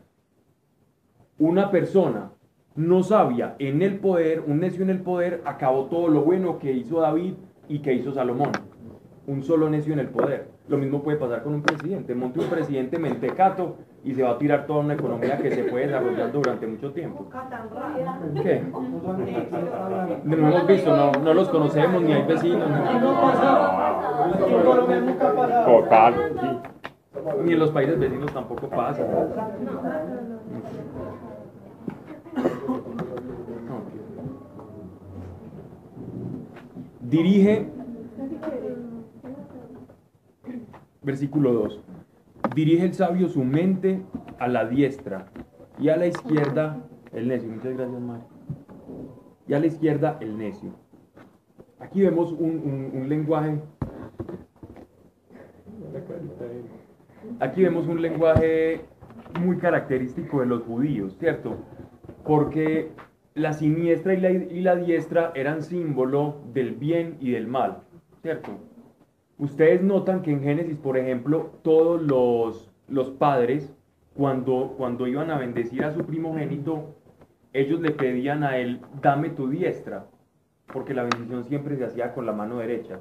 Una 1.38 1.70
persona 1.70 2.30
no 2.76 3.02
sabia 3.02 3.56
en 3.58 3.82
el 3.82 3.98
poder, 3.98 4.42
un 4.46 4.60
necio 4.60 4.82
en 4.82 4.90
el 4.90 5.00
poder, 5.00 5.42
acabó 5.44 5.86
todo 5.86 6.08
lo 6.08 6.22
bueno 6.22 6.58
que 6.58 6.72
hizo 6.72 7.00
David 7.00 7.34
y 7.68 7.80
que 7.80 7.92
hizo 7.92 8.12
Salomón. 8.12 8.52
Un 9.26 9.42
solo 9.42 9.68
necio 9.68 9.92
en 9.92 9.98
el 10.00 10.08
poder. 10.08 10.48
Lo 10.68 10.78
mismo 10.78 11.02
puede 11.02 11.18
pasar 11.18 11.42
con 11.42 11.54
un 11.54 11.62
presidente. 11.62 12.14
Monte 12.14 12.40
un 12.40 12.46
presidente 12.46 12.98
mentecato 12.98 13.76
y 14.04 14.14
se 14.14 14.22
va 14.22 14.30
a 14.30 14.38
tirar 14.38 14.66
toda 14.66 14.80
una 14.80 14.94
economía 14.94 15.36
que 15.38 15.50
se 15.50 15.64
puede 15.64 15.86
desarrollando 15.86 16.38
durante 16.38 16.66
mucho 16.66 16.92
tiempo. 16.92 17.28
¿Qué? 18.42 18.62
No 20.24 20.36
lo 20.36 20.48
hemos 20.48 20.66
visto, 20.66 20.96
no, 20.96 21.12
no 21.12 21.34
los 21.34 21.48
conocemos, 21.48 22.02
ni 22.02 22.12
hay 22.12 22.22
vecinos, 22.22 22.68
En 22.70 24.62
Colombia 24.62 25.00
nunca 25.00 25.30
ha 25.30 25.34
pasado. 25.34 25.80
Total, 25.80 26.14
ni, 26.42 27.44
ni 27.44 27.52
en 27.54 27.58
los 27.58 27.70
países 27.70 27.98
vecinos 27.98 28.32
tampoco 28.32 28.68
pasa. 28.68 29.02
Dirige, 37.00 37.66
versículo 41.02 41.52
2, 41.52 41.80
dirige 42.54 42.84
el 42.86 42.94
sabio 42.94 43.28
su 43.28 43.44
mente 43.44 44.02
a 44.38 44.48
la 44.48 44.64
diestra 44.66 45.26
y 45.78 45.88
a 45.90 45.96
la 45.96 46.06
izquierda 46.06 46.78
el 47.12 47.28
necio. 47.28 47.50
Muchas 47.50 47.76
gracias. 47.76 48.00
Y 49.46 49.54
a 49.54 49.60
la 49.60 49.66
izquierda 49.66 50.16
el 50.20 50.38
necio. 50.38 50.70
Aquí 51.78 52.00
vemos 52.02 52.32
un- 52.32 52.90
un 52.94 53.08
lenguaje. 53.08 53.60
Aquí 57.40 57.62
vemos 57.62 57.86
un 57.86 58.00
lenguaje 58.00 58.80
muy 59.40 59.58
característico 59.58 60.40
de 60.40 60.46
los 60.46 60.62
judíos, 60.62 61.16
¿cierto? 61.18 61.56
Porque 62.24 62.90
la 63.34 63.52
siniestra 63.52 64.14
y 64.14 64.20
la, 64.20 64.30
y 64.30 64.60
la 64.60 64.76
diestra 64.76 65.32
eran 65.34 65.62
símbolo 65.62 66.36
del 66.52 66.72
bien 66.74 67.16
y 67.20 67.32
del 67.32 67.46
mal, 67.46 67.82
¿cierto? 68.22 68.52
Ustedes 69.38 69.82
notan 69.82 70.22
que 70.22 70.30
en 70.30 70.42
Génesis, 70.42 70.78
por 70.78 70.96
ejemplo, 70.96 71.50
todos 71.62 72.00
los, 72.00 72.70
los 72.88 73.10
padres, 73.10 73.74
cuando, 74.14 74.74
cuando 74.76 75.08
iban 75.08 75.30
a 75.30 75.38
bendecir 75.38 75.84
a 75.84 75.92
su 75.92 76.04
primogénito, 76.04 76.94
ellos 77.52 77.80
le 77.80 77.90
pedían 77.90 78.44
a 78.44 78.56
él, 78.58 78.80
dame 79.02 79.30
tu 79.30 79.48
diestra, 79.48 80.06
porque 80.72 80.94
la 80.94 81.02
bendición 81.02 81.44
siempre 81.44 81.76
se 81.76 81.84
hacía 81.84 82.14
con 82.14 82.26
la 82.26 82.32
mano 82.32 82.58
derecha. 82.58 83.00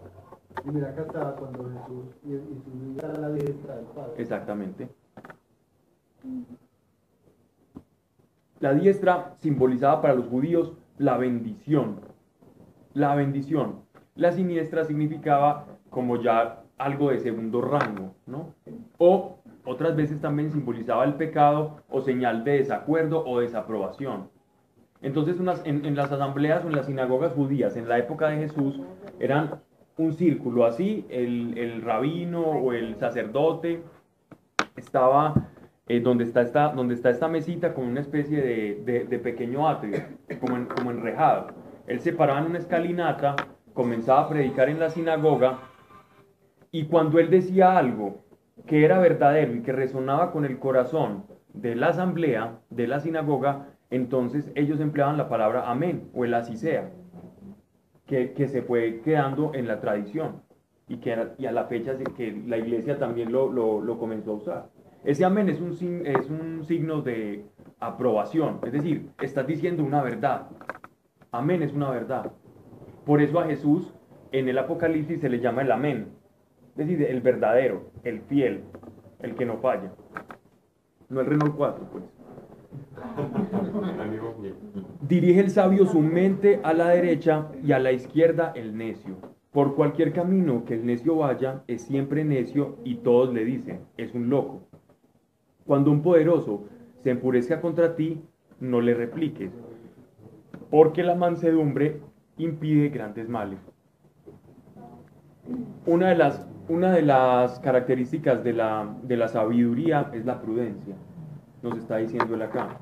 Y 0.65 0.72
mira 0.72 0.89
acá 0.89 1.01
está 1.01 1.36
cuando 1.36 1.70
Jesús 1.70 2.06
y, 2.24 2.34
y 2.34 2.62
su 2.63 2.72
vida 2.72 3.12
a 3.13 3.20
la 3.20 3.30
diestra 3.30 3.75
del 3.75 3.86
Padre. 3.86 4.13
Exactamente. 4.18 4.88
La 8.63 8.74
diestra 8.74 9.36
simbolizaba 9.39 10.01
para 10.01 10.15
los 10.15 10.27
judíos 10.27 10.72
la 10.98 11.17
bendición. 11.17 12.00
La 12.93 13.13
bendición. 13.13 13.82
La 14.15 14.32
siniestra 14.32 14.86
significaba 14.86 15.65
como 15.89 16.15
ya 16.22 16.63
algo 16.77 17.10
de 17.10 17.20
segundo 17.20 17.60
rango, 17.60 18.15
¿no? 18.25 18.53
O 19.00 19.39
otras 19.65 19.98
veces 19.98 20.22
también 20.22 20.50
simbolizaba 20.50 21.03
el 21.03 21.15
pecado 21.15 21.82
o 21.89 22.00
señal 22.00 22.46
de 22.46 22.60
desacuerdo 22.60 23.25
o 23.25 23.41
desaprobación. 23.41 24.29
Entonces 25.01 25.36
en, 25.65 25.96
las 25.98 26.13
asambleas 26.13 26.63
o 26.63 26.70
en 26.70 26.77
las 26.77 26.86
sinagogas 26.86 27.34
judías 27.34 27.75
en 27.75 27.89
la 27.89 27.98
época 27.98 28.29
de 28.29 28.48
Jesús 28.48 28.79
eran 29.20 29.60
un 29.98 30.13
círculo 30.13 30.63
así, 30.63 31.05
el 31.10 31.82
rabino 31.82 32.39
o 32.39 32.72
el 32.72 32.96
sacerdote 32.96 33.84
estaba 34.77 35.50
eh, 35.88 36.00
donde, 36.00 36.24
está 36.24 36.42
esta, 36.42 36.70
donde 36.70 36.94
está 36.96 37.10
esta 37.10 37.28
mesita 37.28 37.74
con 37.74 37.86
una 37.86 38.02
especie 38.02 38.42
de, 38.42 39.06
de- 39.08 39.20
pequeño 39.20 39.68
atrio, 39.68 40.02
como, 40.40 40.68
como 40.68 40.92
enrejado. 40.92 41.48
Él 41.88 42.00
se 42.00 42.13
paraba 42.13 42.40
en 42.40 42.46
una 42.48 42.60
escalinata, 42.60 43.36
comenzaba 43.74 44.22
a 44.22 44.30
predicar 44.30 44.70
en 44.70 44.80
la 44.80 44.90
sinagoga 44.90 45.60
y 46.72 46.86
cuando 46.86 47.20
él 47.20 47.30
decía 47.30 47.78
algo 47.78 48.24
que 48.68 48.86
era 48.86 49.00
verdadero 49.00 49.54
y 49.56 49.62
que 49.62 49.72
resonaba 49.72 50.32
con 50.32 50.46
el 50.46 50.60
corazón 50.60 51.25
de 51.54 51.75
la 51.75 51.88
asamblea, 51.90 52.60
de 52.70 52.88
la 52.88 53.00
sinagoga, 53.00 53.68
entonces 53.90 54.52
ellos 54.56 54.80
empleaban 54.80 55.18
la 55.18 55.30
palabra 55.30 55.70
amén 55.70 56.10
o 56.13 56.25
el 56.25 56.34
así 56.34 56.58
sea, 56.58 56.92
que, 58.06 58.34
que 58.34 58.48
se 58.48 58.62
fue 58.62 59.02
quedando 59.04 59.52
en 59.54 59.68
la 59.68 59.80
tradición 59.82 60.42
y 60.88 60.98
que 60.98 61.16
y 61.38 61.46
a 61.46 61.52
la 61.52 61.66
fecha 61.66 61.98
que 62.16 62.32
la 62.48 62.58
iglesia 62.58 62.98
también 63.00 63.32
lo, 63.32 63.52
lo- 63.52 63.82
lo 63.82 63.98
comenzó 64.00 64.32
a 64.32 64.36
usar. 64.36 64.73
Ese 65.03 65.25
amén 65.25 65.50
es 65.50 65.60
un, 65.60 65.72
es 66.05 66.29
un 66.29 66.63
signo 66.65 67.01
de 67.01 67.43
aprobación, 67.79 68.60
es 68.65 68.72
decir, 68.72 69.10
estás 69.22 69.45
diciendo 69.45 69.83
una 69.83 70.01
verdad. 70.01 70.48
Amén 71.31 71.62
es 71.62 71.74
una 71.74 71.89
verdad. 71.89 72.31
Por 73.05 73.22
eso 73.22 73.39
a 73.39 73.45
Jesús 73.45 73.93
en 74.31 74.48
el 74.48 74.57
Apocalipsis 74.57 75.19
se 75.19 75.27
le 75.27 75.41
llama 75.41 75.63
el 75.63 75.72
amén, 75.74 76.07
es 76.72 76.88
decir, 76.88 77.03
el 77.03 77.19
verdadero, 77.19 77.91
el 78.03 78.22
fiel, 78.22 78.63
el 79.19 79.36
que 79.36 79.45
no 79.45 79.57
falla. 79.57 79.91
No 81.10 81.19
el 81.19 81.25
Renault 81.25 81.55
4, 81.57 81.86
pues. 81.91 82.03
Dirige 85.01 85.41
el 85.41 85.50
sabio 85.50 85.86
su 85.86 86.00
mente 86.00 86.62
a 86.63 86.74
la 86.74 86.89
derecha 86.89 87.50
y 87.62 87.74
a 87.74 87.79
la 87.79 87.91
izquierda 87.91 88.53
el 88.55 88.77
necio. 88.77 89.17
Por 89.51 89.75
cualquier 89.75 90.13
camino 90.13 90.63
que 90.63 90.75
el 90.75 90.86
necio 90.86 91.17
vaya, 91.17 91.63
es 91.67 91.81
siempre 91.83 92.24
necio 92.24 92.77
y 92.86 92.95
todos 92.95 93.33
le 93.33 93.43
dicen, 93.43 93.81
es 93.98 94.13
un 94.15 94.29
loco. 94.29 94.62
Cuando 95.65 95.91
un 95.91 96.01
poderoso 96.01 96.65
se 97.03 97.12
enfurezca 97.12 97.62
contra 97.62 97.96
ti, 97.96 98.22
no 98.60 98.82
le 98.82 98.93
repliques, 98.93 99.51
porque 100.70 101.03
la 101.03 101.15
mansedumbre 101.15 102.00
impide 102.38 102.89
grandes 102.89 103.29
males. 103.29 103.60
Una 105.86 106.10
de 106.10 106.15
las, 106.15 106.48
una 106.70 106.91
de 106.91 107.01
las 107.01 107.60
características 107.60 108.43
de 108.43 108.53
la, 108.53 108.96
de 109.03 109.17
la 109.17 109.27
sabiduría 109.27 110.10
es 110.13 110.25
la 110.25 110.41
prudencia, 110.41 110.96
nos 111.62 111.77
está 111.77 111.98
diciendo 111.98 112.36
él 112.36 112.41
acá. 112.41 112.79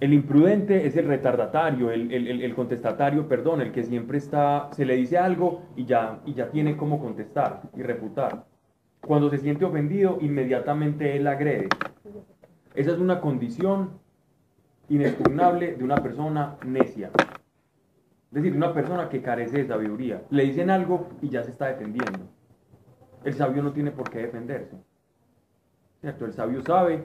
El 0.00 0.12
imprudente 0.12 0.86
es 0.86 0.96
el 0.96 1.06
retardatario, 1.06 1.90
el, 1.90 2.12
el- 2.12 2.42
el- 2.42 2.54
contestatario, 2.54 3.26
perdón, 3.28 3.60
el 3.60 3.72
que 3.72 3.82
siempre 3.82 4.18
está, 4.18 4.68
se 4.72 4.84
le 4.84 4.94
dice 4.96 5.18
algo 5.18 5.62
y 5.76 5.84
ya, 5.86 6.20
y 6.24 6.34
ya 6.34 6.50
tiene 6.50 6.76
cómo 6.76 7.00
contestar 7.00 7.62
y 7.76 7.82
refutar. 7.82 8.44
Cuando 9.00 9.30
se 9.30 9.38
siente 9.38 9.64
ofendido, 9.64 10.18
inmediatamente 10.20 11.16
él 11.16 11.26
agrede. 11.26 11.68
Esa 12.74 12.92
es 12.92 12.98
una 12.98 13.20
condición 13.20 13.98
inexpugnable 14.88 15.76
de 15.76 15.84
una 15.84 15.96
persona 15.96 16.56
necia. 16.64 17.10
Es 17.16 18.34
decir, 18.42 18.54
una 18.54 18.74
persona 18.74 19.08
que 19.08 19.22
carece 19.22 19.58
de 19.58 19.66
sabiduría. 19.66 20.22
Le 20.30 20.44
dicen 20.44 20.70
algo 20.70 21.08
y 21.22 21.30
ya 21.30 21.42
se 21.42 21.50
está 21.50 21.66
defendiendo. 21.66 22.28
El 23.24 23.34
sabio 23.34 23.62
no 23.62 23.72
tiene 23.72 23.90
por 23.90 24.10
qué 24.10 24.18
defenderse. 24.18 24.76
El 26.02 26.32
sabio 26.32 26.62
sabe 26.62 27.04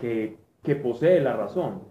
que, 0.00 0.38
que 0.62 0.76
posee 0.76 1.20
la 1.20 1.36
razón, 1.36 1.82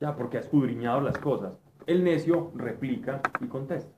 ya 0.00 0.16
porque 0.16 0.38
ha 0.38 0.40
escudriñado 0.40 1.00
las 1.00 1.18
cosas. 1.18 1.52
El 1.86 2.04
necio 2.04 2.52
replica 2.54 3.20
y 3.40 3.46
contesta. 3.46 3.92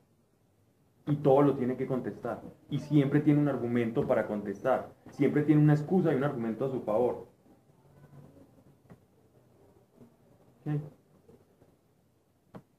Y 1.06 1.16
todo 1.16 1.42
lo 1.42 1.54
tiene 1.54 1.76
que 1.76 1.86
contestar. 1.86 2.40
Y 2.70 2.78
siempre 2.78 3.20
tiene 3.20 3.40
un 3.40 3.48
argumento 3.48 4.06
para 4.06 4.26
contestar. 4.26 4.90
Siempre 5.10 5.42
tiene 5.42 5.60
una 5.60 5.74
excusa 5.74 6.12
y 6.12 6.16
un 6.16 6.24
argumento 6.24 6.64
a 6.64 6.70
su 6.70 6.80
favor. 6.80 7.26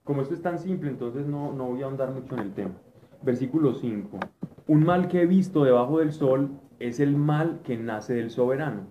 Como 0.03 0.21
esto 0.21 0.33
es 0.33 0.41
tan 0.41 0.57
simple, 0.59 0.89
entonces 0.89 1.27
no, 1.27 1.53
no 1.53 1.65
voy 1.65 1.81
a 1.81 1.85
ahondar 1.85 2.11
mucho 2.11 2.35
en 2.35 2.41
el 2.41 2.53
tema. 2.53 2.73
Versículo 3.21 3.73
5. 3.73 4.19
Un 4.67 4.83
mal 4.83 5.07
que 5.07 5.21
he 5.21 5.25
visto 5.27 5.63
debajo 5.63 5.99
del 5.99 6.11
sol 6.11 6.59
es 6.79 6.99
el 6.99 7.15
mal 7.15 7.61
que 7.63 7.77
nace 7.77 8.13
del 8.13 8.31
soberano. 8.31 8.87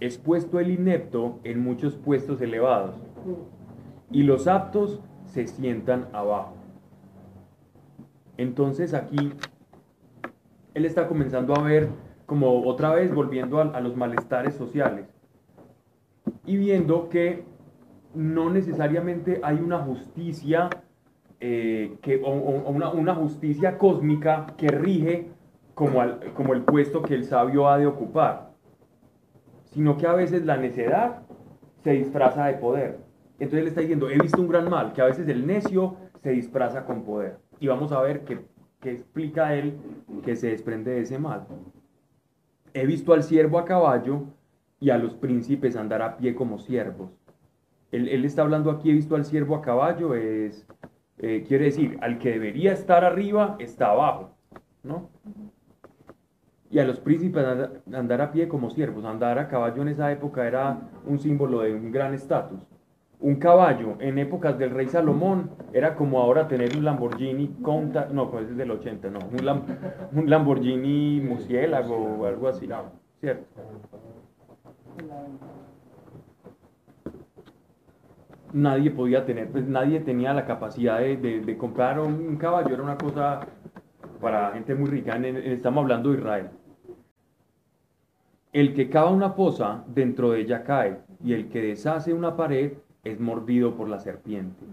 Es 0.00 0.18
puesto 0.18 0.58
el 0.60 0.70
inepto 0.70 1.38
en 1.44 1.60
muchos 1.60 1.96
puestos 1.96 2.40
elevados, 2.40 2.96
y 4.10 4.22
los 4.22 4.46
aptos 4.46 5.00
se 5.24 5.46
sientan 5.46 6.08
abajo. 6.12 6.55
Entonces 8.36 8.94
aquí 8.94 9.32
él 10.74 10.84
está 10.84 11.08
comenzando 11.08 11.54
a 11.56 11.62
ver 11.62 11.88
como 12.26 12.66
otra 12.66 12.92
vez 12.94 13.14
volviendo 13.14 13.60
a, 13.60 13.80
los 13.80 13.96
malestares 13.96 14.54
sociales 14.54 15.06
y 16.44 16.56
viendo 16.56 17.08
que 17.08 17.44
no 18.14 18.50
necesariamente 18.50 19.40
hay 19.42 19.56
una 19.56 19.78
justicia 19.78 20.68
eh, 21.40 21.96
que, 22.02 22.20
o, 22.24 22.30
una, 22.30 23.14
justicia 23.14 23.78
cósmica 23.78 24.46
que 24.56 24.68
rige 24.68 25.28
como, 25.74 26.02
como 26.34 26.54
el 26.54 26.62
puesto 26.62 27.02
que 27.02 27.14
el 27.14 27.24
sabio 27.24 27.68
ha 27.68 27.78
de 27.78 27.86
ocupar, 27.86 28.50
sino 29.66 29.96
que 29.96 30.06
a 30.06 30.14
veces 30.14 30.44
la 30.44 30.56
necedad 30.56 31.22
se 31.84 31.92
disfraza 31.92 32.46
de 32.46 32.54
poder. 32.54 32.98
Entonces 33.38 33.60
él 33.60 33.68
está 33.68 33.80
diciendo, 33.82 34.08
he 34.08 34.18
visto 34.18 34.40
un 34.40 34.48
gran 34.48 34.68
mal, 34.68 34.92
que 34.92 35.02
a 35.02 35.06
veces 35.06 35.28
el 35.28 35.46
necio 35.46 35.96
se 36.22 36.30
disfraza 36.30 36.84
con 36.84 37.04
poder. 37.04 37.38
Y 37.60 37.68
vamos 37.68 37.92
a 37.92 38.00
ver 38.00 38.24
qué, 38.24 38.40
qué 38.80 38.92
explica 38.92 39.54
él 39.54 39.78
que 40.24 40.36
se 40.36 40.48
desprende 40.48 40.92
de 40.92 41.00
ese 41.00 41.18
mal. 41.18 41.46
He 42.74 42.86
visto 42.86 43.12
al 43.12 43.22
siervo 43.22 43.58
a 43.58 43.64
caballo 43.64 44.24
y 44.80 44.90
a 44.90 44.98
los 44.98 45.14
príncipes 45.14 45.76
andar 45.76 46.02
a 46.02 46.16
pie 46.16 46.34
como 46.34 46.58
siervos. 46.58 47.10
Él, 47.90 48.08
él 48.08 48.24
está 48.24 48.42
hablando 48.42 48.70
aquí, 48.70 48.90
he 48.90 48.94
visto 48.94 49.16
al 49.16 49.24
siervo 49.24 49.56
a 49.56 49.62
caballo, 49.62 50.14
es, 50.14 50.66
eh, 51.18 51.44
quiere 51.46 51.66
decir, 51.66 51.98
al 52.02 52.18
que 52.18 52.30
debería 52.30 52.72
estar 52.72 53.04
arriba 53.04 53.56
está 53.58 53.90
abajo, 53.90 54.36
¿no? 54.82 55.08
Y 56.70 56.78
a 56.78 56.84
los 56.84 57.00
príncipes 57.00 57.44
andar, 57.44 57.82
andar 57.92 58.20
a 58.20 58.32
pie 58.32 58.48
como 58.48 58.70
siervos. 58.70 59.04
Andar 59.04 59.38
a 59.38 59.48
caballo 59.48 59.82
en 59.82 59.88
esa 59.88 60.10
época 60.10 60.46
era 60.46 60.90
un 61.06 61.18
símbolo 61.18 61.60
de 61.60 61.72
un 61.72 61.90
gran 61.92 62.12
estatus. 62.12 62.60
Un 63.18 63.36
caballo 63.36 63.96
en 64.00 64.18
épocas 64.18 64.58
del 64.58 64.70
rey 64.70 64.88
Salomón 64.88 65.50
era 65.72 65.94
como 65.96 66.20
ahora 66.20 66.48
tener 66.48 66.76
un 66.76 66.84
Lamborghini 66.84 67.48
Countach, 67.62 68.10
no, 68.10 68.30
pues 68.30 68.48
es 68.50 68.56
del 68.56 68.70
80, 68.70 69.10
no, 69.10 69.20
un, 69.20 69.44
Lam- 69.44 69.62
un 70.12 70.28
Lamborghini 70.28 71.20
Murciélago 71.22 71.96
o 71.96 72.26
algo 72.26 72.48
así, 72.48 72.68
¿cierto? 73.20 73.46
Nadie 78.52 78.90
podía 78.90 79.24
tener, 79.24 79.48
pues 79.50 79.66
nadie 79.66 80.00
tenía 80.00 80.32
la 80.32 80.44
capacidad 80.44 80.98
de, 81.00 81.16
de- 81.16 81.56
comprar 81.58 81.98
un, 81.98 82.36
caballo, 82.36 82.74
era 82.74 82.82
una 82.82 82.96
cosa 82.96 83.40
para 84.20 84.52
gente 84.52 84.74
muy 84.74 84.88
rica, 84.90 85.16
en- 85.16 85.36
estamos 85.36 85.82
hablando 85.82 86.10
de 86.12 86.18
Israel. 86.18 86.50
El 88.52 88.72
que 88.74 88.88
cava 88.88 89.10
una 89.10 89.34
poza, 89.34 89.84
dentro 89.88 90.30
de 90.30 90.40
ella 90.40 90.62
cae, 90.64 90.98
y 91.24 91.32
el 91.32 91.48
que 91.48 91.60
deshace 91.60 92.12
una 92.14 92.36
pared 92.36 92.72
es 93.10 93.20
mordido 93.20 93.76
por 93.76 93.88
la 93.88 94.00
serpiente. 94.00 94.64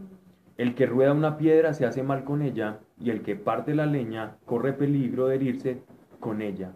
El 0.58 0.76
que 0.76 0.86
rueda 0.86 1.14
una 1.14 1.38
piedra 1.38 1.74
se 1.74 1.86
hace 1.86 2.04
mal 2.04 2.24
con 2.24 2.42
ella, 2.42 2.80
y 3.00 3.10
el 3.10 3.22
que 3.22 3.36
parte 3.36 3.76
la 3.76 3.86
leña 3.86 4.38
corre 4.46 4.74
peligro 4.74 5.28
de 5.28 5.36
herirse 5.36 5.84
con 6.20 6.42
ella. 6.42 6.74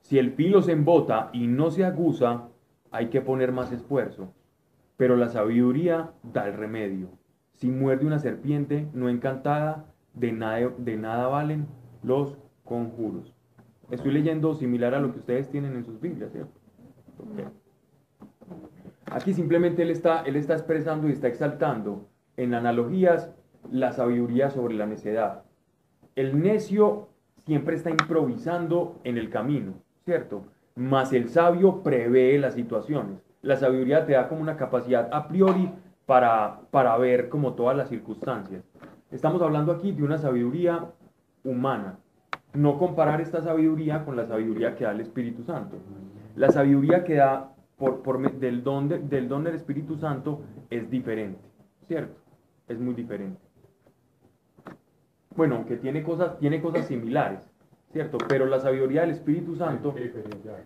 Si 0.00 0.18
el 0.18 0.32
filo 0.32 0.62
se 0.62 0.72
embota 0.72 1.30
y 1.32 1.46
no 1.46 1.70
se 1.70 1.84
aguza, 1.84 2.48
hay 2.90 3.08
que 3.08 3.20
poner 3.20 3.52
más 3.52 3.72
esfuerzo. 3.72 4.32
Pero 4.96 5.16
la 5.16 5.28
sabiduría 5.28 6.10
da 6.22 6.48
el 6.48 6.54
remedio. 6.54 7.08
Si 7.54 7.70
muerde 7.70 8.06
una 8.06 8.18
serpiente 8.18 8.88
no 8.94 9.08
encantada, 9.08 9.86
de 10.14 10.32
nada, 10.32 11.28
valen 11.28 11.66
los 12.02 12.38
conjuros. 12.64 13.34
Estoy 13.90 14.12
leyendo 14.12 14.54
similar 14.54 14.94
a 14.94 15.00
lo 15.00 15.12
que 15.12 15.20
ustedes 15.20 15.48
tienen 15.50 15.74
en 15.76 15.84
sus 15.84 16.00
Biblias. 16.00 16.32
Aquí 19.10 19.32
simplemente 19.32 19.82
él 19.82 19.90
está, 19.90 20.22
él 20.22 20.36
está 20.36 20.54
expresando 20.54 21.08
y 21.08 21.12
está 21.12 21.28
exaltando 21.28 22.08
en 22.36 22.54
analogías 22.54 23.30
la 23.70 23.92
sabiduría 23.92 24.50
sobre 24.50 24.74
la 24.74 24.86
necedad. 24.86 25.42
El 26.14 26.40
necio 26.40 27.08
siempre 27.46 27.76
está 27.76 27.90
improvisando 27.90 29.00
en 29.04 29.16
el 29.16 29.30
camino, 29.30 29.74
¿cierto? 30.04 30.44
Mas 30.74 31.12
el 31.12 31.28
sabio 31.28 31.82
prevé 31.82 32.38
las 32.38 32.54
situaciones. 32.54 33.22
La 33.42 33.56
sabiduría 33.56 34.04
te 34.04 34.12
da 34.12 34.28
como 34.28 34.42
una 34.42 34.56
capacidad 34.56 35.08
a 35.12 35.28
priori 35.28 35.70
para, 36.06 36.60
para 36.70 36.96
ver 36.98 37.28
como 37.28 37.54
todas 37.54 37.76
las 37.76 37.88
circunstancias. 37.88 38.62
Estamos 39.10 39.40
hablando 39.40 39.72
aquí 39.72 39.92
de 39.92 40.02
una 40.02 40.18
sabiduría 40.18 40.86
humana. 41.44 41.98
No 42.52 42.78
comparar 42.78 43.20
esta 43.20 43.42
sabiduría 43.42 44.04
con 44.04 44.16
la 44.16 44.26
sabiduría 44.26 44.74
que 44.74 44.84
da 44.84 44.92
el 44.92 45.00
Espíritu 45.00 45.44
Santo. 45.44 45.76
La 46.36 46.50
sabiduría 46.50 47.04
que 47.04 47.14
da 47.14 47.52
por, 47.78 48.02
por 48.02 48.20
del, 48.32 48.62
don 48.64 48.88
de- 48.88 48.98
del 48.98 49.28
don 49.28 49.44
del 49.44 49.54
Espíritu 49.54 49.96
Santo 49.96 50.40
es 50.70 50.90
diferente, 50.90 51.40
¿cierto? 51.86 52.14
Es 52.68 52.78
muy 52.78 52.94
diferente. 52.94 53.38
Bueno, 55.36 55.56
aunque 55.56 55.76
tiene 55.76 56.02
cosas, 56.02 56.38
tiene 56.38 56.60
cosas 56.60 56.86
similares, 56.86 57.40
¿cierto? 57.92 58.18
Pero 58.28 58.46
la 58.46 58.58
sabiduría 58.60 59.02
del 59.02 59.10
Espíritu 59.10 59.54
Santo 59.54 59.94
¿Qué 59.94 60.02
diferencia 60.02 60.52
hay? 60.56 60.64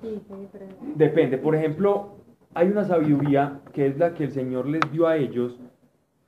Sí, 0.00 0.22
qué 0.28 0.36
diferente. 0.36 0.76
Depende. 0.94 1.38
Por 1.38 1.54
ejemplo, 1.56 2.10
hay 2.54 2.68
una 2.68 2.84
sabiduría 2.84 3.60
que 3.72 3.86
es 3.86 3.98
la 3.98 4.14
que 4.14 4.24
el 4.24 4.30
Señor 4.30 4.66
les 4.68 4.80
dio 4.92 5.06
a 5.08 5.16
ellos 5.16 5.58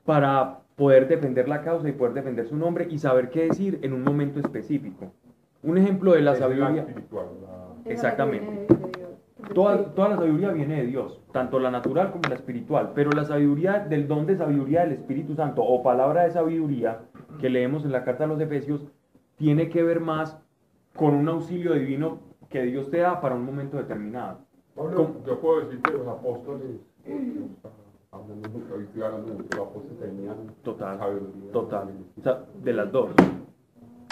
para 0.04 0.60
poder 0.76 1.06
defender 1.06 1.48
la 1.48 1.62
causa 1.62 1.88
y 1.88 1.92
poder 1.92 2.14
defender 2.14 2.46
su 2.48 2.56
nombre 2.56 2.88
y 2.90 2.98
saber 2.98 3.30
qué 3.30 3.44
decir 3.44 3.78
en 3.82 3.92
un 3.92 4.02
momento 4.02 4.40
específico. 4.40 5.12
Un 5.62 5.78
ejemplo 5.78 6.12
de 6.12 6.20
la 6.22 6.32
Es 6.32 6.38
sabiduría. 6.40 6.82
espiritual, 6.82 7.26
la- 7.42 7.74
la 7.84 7.90
Exactamente. 7.92 8.66
Toda, 9.52 9.84
toda 9.94 10.08
la 10.10 10.16
sabiduría 10.16 10.52
viene 10.52 10.76
de 10.76 10.86
Dios, 10.86 11.20
tanto 11.32 11.58
la 11.58 11.70
natural 11.70 12.10
como 12.12 12.22
la 12.28 12.34
espiritual, 12.36 12.92
pero 12.94 13.10
la 13.10 13.24
sabiduría 13.24 13.80
del 13.80 14.06
don 14.08 14.26
de 14.26 14.36
sabiduría 14.36 14.82
del 14.82 14.92
Espíritu 14.92 15.34
Santo 15.34 15.62
o 15.62 15.82
palabra 15.82 16.22
de 16.22 16.30
sabiduría 16.30 17.00
que 17.40 17.50
leemos 17.50 17.84
en 17.84 17.92
la 17.92 18.04
carta 18.04 18.24
a 18.24 18.26
los 18.26 18.40
Efesios 18.40 18.86
tiene 19.36 19.68
que 19.68 19.82
ver 19.82 20.00
más 20.00 20.40
con 20.96 21.14
un 21.14 21.28
auxilio 21.28 21.74
divino 21.74 22.20
que 22.48 22.62
Dios 22.62 22.88
te 22.90 22.98
da 22.98 23.20
para 23.20 23.34
un 23.34 23.44
momento 23.44 23.76
determinado. 23.76 24.38
Pablo, 24.74 24.96
¿Cómo? 24.96 25.26
yo 25.26 25.40
puedo 25.40 25.60
decir 25.62 25.80
que 25.82 25.92
los 25.92 26.06
apóstoles, 26.06 26.80
hablando 28.12 29.34
los 29.50 29.66
apóstoles 29.68 29.98
tenían 30.00 30.36
Total, 30.62 30.98
sabiduría. 30.98 31.52
total. 31.52 31.88
De 32.62 32.72
las 32.72 32.92
dos. 32.92 33.10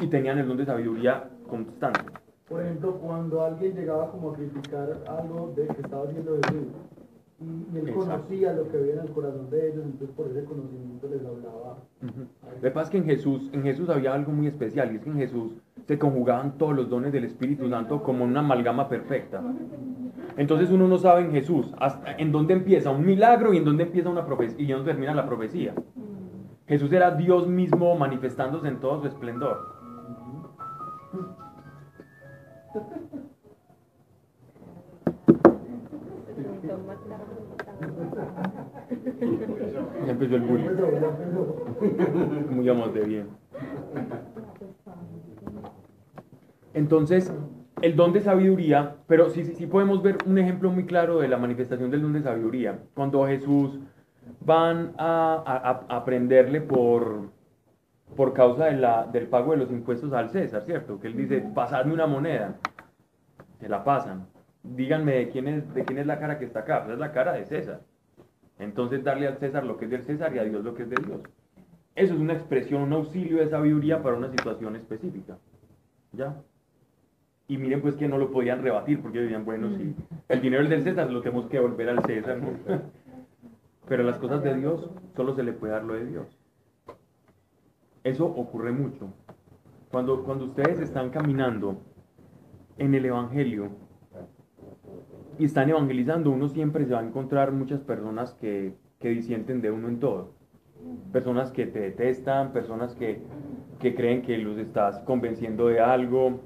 Y 0.03 0.07
tenían 0.09 0.39
el 0.39 0.49
don 0.49 0.57
de 0.57 0.67
sabiduría 0.67 1.29
constante. 1.49 2.01
Por 2.49 2.63
ejemplo, 2.63 2.95
cuando 2.99 3.43
alguien 3.43 3.75
llegaba 3.75 4.11
como 4.11 4.31
a 4.31 4.35
criticar 4.35 5.03
algo 5.07 5.53
de 5.57 5.67
que 5.69 5.81
estaba 5.81 6.05
haciendo 6.05 6.37
Jesús 6.37 6.67
y, 7.41 7.75
y 7.75 7.79
él 7.79 7.95
conocía 7.95 8.53
lo 8.53 8.69
que 8.69 8.77
había 8.77 8.95
en 8.95 9.01
el 9.01 9.11
corazón 9.11 9.51
de 9.51 9.69
ellos, 9.69 9.85
entonces 9.85 10.11
por 10.17 10.29
ese 10.29 10.45
conocimiento 10.45 11.09
les 11.09 11.25
hablaba. 11.25 11.79
Ujú. 12.03 12.27
Lo 12.57 12.61
que 12.61 12.71
pasa 12.71 12.85
es 12.85 12.91
que 12.91 12.99
en 12.99 13.05
Jesús, 13.05 13.51
en 13.53 13.63
Jesús 13.63 13.89
había 13.89 14.15
algo 14.15 14.33
muy 14.33 14.47
especial 14.47 14.93
y 14.93 14.97
es 14.97 15.03
que 15.03 15.11
en 15.11 15.17
Jesús 15.17 15.53
se 15.87 15.99
conjugaban 15.99 16.59
todos 16.59 16.75
los 16.75 16.89
dones 16.89 17.13
del 17.13 17.25
Espíritu 17.25 17.69
Santo 17.69 18.03
como 18.03 18.25
una 18.25 18.41
amalgama 18.41 18.89
perfecta. 18.89 19.43
Entonces 20.37 20.71
uno 20.71 20.89
no 20.89 20.99
sabe 20.99 21.23
en 21.23 21.33
Jesús 21.33 21.73
hasta 21.79 22.13
en 22.17 22.33
dónde 22.33 22.55
empieza 22.55 22.91
un 22.91 23.05
milagro 23.05 23.53
y 23.53 23.59
en 23.59 23.65
dónde 23.65 23.85
empieza 23.85 24.09
una 24.09 24.25
profecía 24.25 24.65
y 24.65 24.73
dónde 24.73 24.93
termina 24.93 25.15
la 25.15 25.27
profecía. 25.27 25.75
Jesús 26.67 26.93
era 26.93 27.11
Dios 27.11 27.49
mismo 27.49 27.97
manifestándose 27.97 28.69
en 28.69 28.81
todo 28.81 29.01
su 29.01 29.09
esplendor. 29.09 29.73
Ya 40.07 40.13
empezó 40.13 40.37
el 40.37 40.43
bullying. 40.43 40.71
Muy 42.51 42.69
bien. 43.07 43.29
Entonces, 46.75 47.33
el 47.83 47.97
don 47.97 48.13
de 48.13 48.21
sabiduría, 48.21 48.97
pero 49.07 49.29
sí, 49.29 49.45
sí, 49.45 49.55
sí 49.55 49.67
podemos 49.67 50.03
ver 50.03 50.19
un 50.27 50.39
ejemplo 50.39 50.71
muy 50.71 50.87
claro 50.87 51.21
de 51.21 51.29
la 51.29 51.37
manifestación 51.37 51.91
del 51.91 52.03
don 52.03 52.15
de 52.15 52.23
sabiduría. 52.23 52.79
Cuando 52.95 53.27
Jesús 53.27 53.79
van 54.41 54.95
a 54.97 55.85
aprenderle 55.89 56.63
por, 56.63 57.29
por 58.17 58.33
causa 58.33 58.67
de 58.67 58.73
la- 58.77 59.07
del 59.07 59.27
pago 59.27 59.53
de 59.53 59.59
los 59.59 59.71
impuestos 59.71 60.13
al 60.13 60.31
César, 60.31 60.63
¿cierto? 60.63 61.01
Que 61.01 61.09
él 61.09 61.17
dice, 61.17 61.41
pasadme 61.55 61.95
una 61.95 62.07
moneda. 62.07 62.55
Se 63.59 63.69
la 63.69 63.85
pasan. 63.85 64.27
Díganme 64.63 65.13
de 65.15 65.29
quién 65.31 65.49
es, 65.49 65.75
de 65.75 65.85
quién 65.85 65.99
es 65.99 66.07
la 66.07 66.19
cara 66.19 66.39
que 66.39 66.45
está 66.45 66.61
acá. 66.61 66.83
Pues 66.85 66.95
es 66.95 67.01
la 67.01 67.13
cara 67.13 67.33
de 67.33 67.45
César. 67.47 67.81
Entonces 68.59 69.03
darle 69.03 69.27
al 69.27 69.39
César 69.39 69.65
lo 69.65 69.77
que 69.77 69.87
es 69.87 69.91
del 69.91 70.03
César 70.05 70.35
y 70.35 70.39
a 70.39 70.45
Dios 70.45 70.65
lo 70.65 70.75
que 70.75 70.83
es 70.85 70.91
de 70.91 71.03
Dios. 71.05 71.21
Eso 71.95 72.15
es 72.15 72.21
una 72.21 72.33
expresión, 72.33 72.83
un 72.83 72.93
auxilio 72.93 73.39
de 73.39 73.49
sabiduría 73.49 74.03
para 74.03 74.17
una 74.17 74.31
situación 74.31 74.77
específica. 74.77 75.37
¿Ya? 76.13 76.37
Y 77.49 77.59
miren 77.59 77.83
pues 77.83 77.97
que 77.97 78.09
no 78.09 78.19
lo 78.19 78.31
podían 78.31 78.63
rebatir 78.63 79.03
porque 79.03 79.21
decían, 79.21 79.45
bueno, 79.45 79.71
sí, 79.77 79.95
el 80.29 80.41
dinero 80.41 80.63
es 80.63 80.71
del 80.71 80.83
César, 80.85 81.11
lo 81.11 81.21
tenemos 81.23 81.47
que 81.47 81.59
volver 81.61 81.89
al 81.89 82.03
César. 82.05 82.39
¿no? 82.39 82.51
Pero 83.89 84.05
las 84.05 84.19
cosas 84.19 84.43
de 84.43 84.55
Dios 84.55 84.89
solo 85.17 85.35
se 85.35 85.43
le 85.43 85.53
puede 85.53 85.73
dar 85.73 85.85
lo 85.85 85.95
de 85.95 86.07
Dios. 86.07 86.39
Eso 88.05 88.27
ocurre 88.27 88.73
mucho. 88.73 89.13
Cuando, 89.91 90.25
cuando 90.25 90.47
ustedes 90.47 90.81
están 90.81 91.11
caminando 91.11 91.77
en 92.79 92.95
el 92.95 93.05
Evangelio 93.05 93.71
y 95.39 95.45
están 95.45 95.69
evangelizando, 95.71 96.31
uno 96.31 96.49
siempre 96.49 96.85
se 96.85 96.95
va 96.95 97.01
a 97.01 97.05
encontrar 97.05 97.53
muchas 97.53 97.81
personas 97.81 98.35
que, 98.35 98.75
que 98.99 99.11
disienten 99.11 99.61
de 99.61 99.71
uno 99.71 99.89
en 99.89 100.01
todo. 100.01 100.35
Personas 101.13 101.53
que 101.53 101.67
te 101.67 101.79
detestan, 101.79 102.53
personas 102.53 102.95
que, 102.95 103.23
que 103.79 103.95
creen 103.95 104.23
que 104.23 104.37
los 104.39 104.59
estás 104.59 104.99
convenciendo 105.01 105.69
de 105.69 105.81
algo 105.81 106.41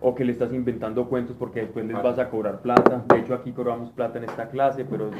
o 0.00 0.14
que 0.14 0.24
le 0.24 0.32
estás 0.32 0.52
inventando 0.52 1.08
cuentos 1.08 1.36
porque 1.38 1.60
después 1.60 1.84
les 1.86 2.02
vas 2.02 2.18
a 2.18 2.28
cobrar 2.28 2.60
plata. 2.60 3.04
De 3.08 3.20
hecho, 3.20 3.34
aquí 3.34 3.52
cobramos 3.52 3.90
plata 3.90 4.18
en 4.18 4.24
esta 4.24 4.48
clase, 4.48 4.84
pero 4.84 5.10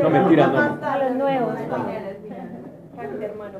no 0.00 0.10
mentiras, 0.10 0.52
no. 0.52 0.78
Hermano. 2.98 3.58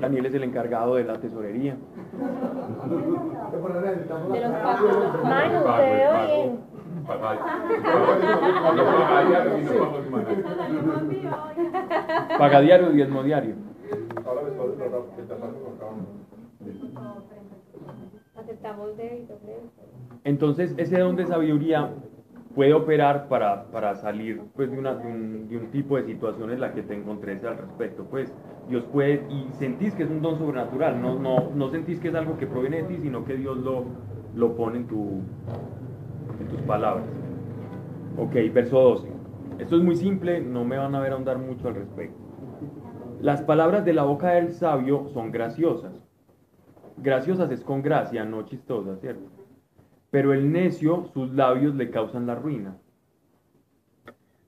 Daniel 0.00 0.26
es 0.26 0.34
el 0.34 0.42
encargado 0.44 0.96
de 0.96 1.04
la 1.04 1.14
tesorería. 1.14 1.76
De 4.32 4.40
los 4.40 4.52
bien. 6.28 6.58
Paga 12.38 12.60
diario, 12.60 12.90
diezmo 12.90 13.22
diario. 13.22 13.54
Ahora 14.26 14.42
me 14.42 14.50
tratarme 14.50 15.58
con 15.60 15.76
cada 15.78 15.92
uno. 15.92 16.06
Aceptamos 18.36 18.96
débito. 18.96 19.38
Entonces, 20.24 20.74
ese 20.76 20.98
don 20.98 21.16
de 21.16 21.26
sabiduría 21.26 21.90
puede 22.56 22.72
operar 22.72 23.28
para, 23.28 23.64
para 23.64 23.94
salir 23.96 24.40
pues, 24.54 24.70
de, 24.70 24.78
una, 24.78 24.94
de, 24.94 25.06
un, 25.06 25.46
de 25.46 25.58
un 25.58 25.66
tipo 25.70 25.98
de 25.98 26.04
situación 26.04 26.50
en 26.50 26.58
la 26.58 26.72
que 26.72 26.82
te 26.82 26.94
encontres 26.94 27.44
al 27.44 27.58
respecto. 27.58 28.04
Pues 28.04 28.32
Dios 28.66 28.82
puede, 28.84 29.26
y 29.28 29.52
sentís 29.58 29.94
que 29.94 30.04
es 30.04 30.10
un 30.10 30.22
don 30.22 30.38
sobrenatural, 30.38 31.00
no, 31.00 31.18
no, 31.18 31.50
no 31.54 31.68
sentís 31.68 32.00
que 32.00 32.08
es 32.08 32.14
algo 32.14 32.38
que 32.38 32.46
proviene 32.46 32.78
de 32.78 32.84
ti, 32.84 32.96
sino 33.02 33.26
que 33.26 33.36
Dios 33.36 33.58
lo, 33.58 33.84
lo 34.34 34.56
pone 34.56 34.78
en, 34.78 34.86
tu, 34.86 35.20
en 36.40 36.48
tus 36.48 36.62
palabras. 36.62 37.04
Ok, 38.16 38.32
verso 38.54 38.80
12. 38.80 39.08
Esto 39.58 39.76
es 39.76 39.82
muy 39.82 39.96
simple, 39.96 40.40
no 40.40 40.64
me 40.64 40.78
van 40.78 40.94
a 40.94 41.00
ver 41.00 41.12
ahondar 41.12 41.36
mucho 41.36 41.68
al 41.68 41.74
respecto. 41.74 42.16
Las 43.20 43.42
palabras 43.42 43.84
de 43.84 43.92
la 43.92 44.04
boca 44.04 44.30
del 44.30 44.52
sabio 44.52 45.08
son 45.12 45.30
graciosas. 45.30 45.92
Graciosas 46.96 47.50
es 47.50 47.62
con 47.62 47.82
gracia, 47.82 48.24
no 48.24 48.46
chistosas, 48.46 48.98
¿cierto? 49.00 49.35
Pero 50.16 50.32
el 50.32 50.50
necio, 50.50 51.10
sus 51.12 51.34
labios 51.34 51.74
le 51.74 51.90
causan 51.90 52.26
la 52.26 52.34
ruina. 52.34 52.78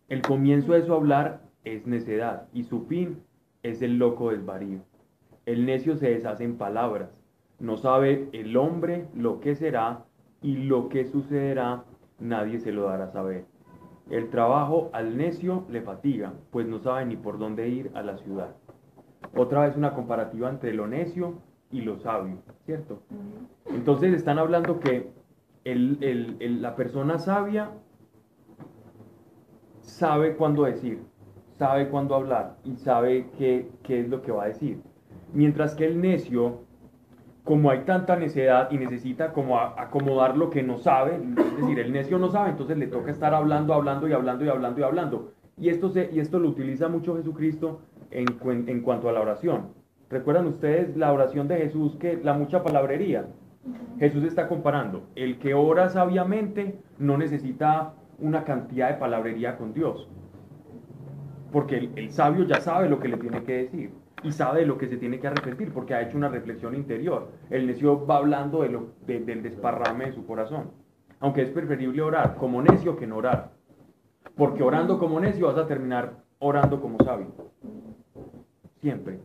El 0.09 0.23
comienzo 0.23 0.73
de 0.73 0.81
su 0.81 0.95
hablar 0.95 1.43
es 1.63 1.87
necedad 1.87 2.49
y 2.55 2.63
su 2.63 2.87
fin 2.87 3.23
es 3.63 3.83
el 3.83 3.99
loco 3.99 4.31
desvarío. 4.31 4.79
El 5.45 5.67
necio 5.67 5.95
se 5.99 6.09
deshace 6.09 6.45
en 6.45 6.57
palabras. 6.57 7.11
No 7.59 7.77
sabe 7.77 8.31
el 8.33 8.57
hombre 8.57 9.09
lo 9.15 9.41
que 9.41 9.55
será 9.57 10.07
y 10.41 10.57
lo 10.57 10.89
que 10.89 11.05
sucederá, 11.05 11.85
nadie 12.19 12.61
se 12.61 12.73
lo 12.73 12.85
dará 12.85 13.05
a 13.05 13.13
saber. 13.13 13.45
El 14.09 14.31
trabajo 14.31 14.89
al 14.95 15.19
necio 15.19 15.67
le 15.69 15.83
fatiga, 15.83 16.33
pues 16.51 16.67
no 16.67 16.79
sabe 16.79 17.05
ni 17.05 17.17
por 17.19 17.39
dónde 17.39 17.69
ir 17.69 17.91
a 17.93 18.03
la 18.03 18.17
ciudad. 18.17 18.57
Otra 19.37 19.67
vez 19.67 19.77
una 19.77 19.93
comparativa 19.93 20.49
entre 20.49 20.73
lo 20.73 20.87
necio 20.87 21.35
y 21.71 21.83
lo 21.83 21.99
sabio, 21.99 22.39
¿cierto? 22.65 23.03
Entonces 23.67 24.15
están 24.15 24.39
hablando 24.39 24.81
que 24.81 25.18
el- 25.73 25.99
el- 26.01 26.37
el- 26.41 26.63
la 26.63 26.75
persona 26.77 27.19
sabia 27.19 27.71
sabe 29.81 30.37
cuándo 30.37 30.65
decir, 30.65 31.03
sabe 31.59 31.89
cuándo 31.89 32.15
hablar 32.15 32.57
y 32.65 32.77
sabe 32.77 33.29
qué, 33.39 33.69
qué 33.83 34.01
es 34.01 34.09
lo 34.09 34.23
que 34.23 34.33
va 34.33 34.45
a 34.45 34.49
decir. 34.49 34.81
Mientras 35.33 35.75
que 35.75 35.87
el 35.87 36.01
necio, 36.01 36.61
como 37.45 37.71
hay 37.71 37.81
tanta 37.81 38.17
necedad 38.17 38.71
y 38.71 38.79
necesita 38.79 39.33
como 39.33 39.59
acomodar 39.59 40.37
lo 40.37 40.51
que 40.51 40.63
no 40.63 40.79
sabe, 40.79 41.17
es 41.17 41.57
decir, 41.61 41.79
el 41.79 41.93
necio 41.93 42.19
no 42.19 42.31
sabe, 42.31 42.51
entonces 42.51 42.77
le 42.79 42.87
toca 42.87 43.11
estar 43.11 43.35
hablando, 43.35 43.75
hablando 43.75 44.07
y 44.09 44.13
hablando 44.13 44.45
y 44.45 44.49
hablando 44.49 44.81
y 44.81 44.85
hablando. 44.85 45.33
Y 45.57 45.71
esto, 45.71 45.89
se, 45.89 46.11
y 46.13 46.21
esto 46.21 46.39
lo 46.39 46.49
utiliza 46.49 46.89
mucho 46.89 47.17
Jesucristo 47.17 47.81
en, 48.11 48.27
en 48.69 48.81
cuanto 48.83 49.09
a 49.09 49.13
la 49.13 49.21
oración. 49.21 49.73
¿Recuerdan 50.11 50.47
ustedes 50.47 50.97
la 50.97 51.13
oración 51.13 51.49
de 51.49 51.57
Jesús, 51.57 51.97
que 51.97 52.17
la 52.23 52.33
mucha 52.35 52.63
palabrería? 52.63 53.27
Jesús 53.99 54.25
está 54.25 54.49
comparando, 54.49 55.09
el 55.17 55.39
que 55.39 55.55
ora 55.55 55.89
sabiamente 55.89 56.79
no 56.99 57.19
necesita 57.19 57.95
una 58.19 58.45
cantidad 58.45 58.89
de 58.91 58.95
palabrería 58.99 59.57
con 59.57 59.75
Dios. 59.75 60.09
Porque 61.53 61.91
el, 61.97 62.11
sabio 62.13 62.45
ya 62.45 62.61
sabe 62.61 62.89
lo 62.89 63.01
que 63.01 63.09
le 63.09 63.17
tiene 63.17 63.43
que 63.43 63.55
decir 63.65 63.91
y 64.23 64.33
sabe 64.33 64.61
de 64.61 64.67
lo 64.67 64.77
que 64.79 64.89
se 64.89 64.97
tiene 64.97 65.19
que 65.19 65.29
arrepentir 65.29 65.73
porque 65.73 65.95
ha 65.95 66.03
hecho 66.03 66.17
una 66.17 66.29
reflexión 66.29 66.75
interior. 66.75 67.29
El 67.51 67.67
necio 67.67 68.05
va 68.07 68.17
hablando 68.19 68.63
de 68.63 68.69
lo, 68.69 68.89
de- 69.07 69.21
del 69.21 69.43
desparrame 69.43 70.07
de 70.07 70.13
su 70.13 70.27
corazón. 70.27 70.71
Aunque 71.21 71.43
es 71.43 71.51
preferible 71.51 72.03
orar 72.03 72.37
como 72.37 72.61
necio 72.63 72.97
que 72.97 73.07
no 73.07 73.17
orar. 73.17 73.53
Porque 74.37 74.63
orando 74.63 74.99
como 74.99 75.19
necio 75.21 75.47
vas 75.47 75.57
a 75.57 75.67
terminar 75.67 76.19
orando 76.39 76.81
como 76.81 76.99
sabio. 77.03 77.29
Siempre. 78.81 79.19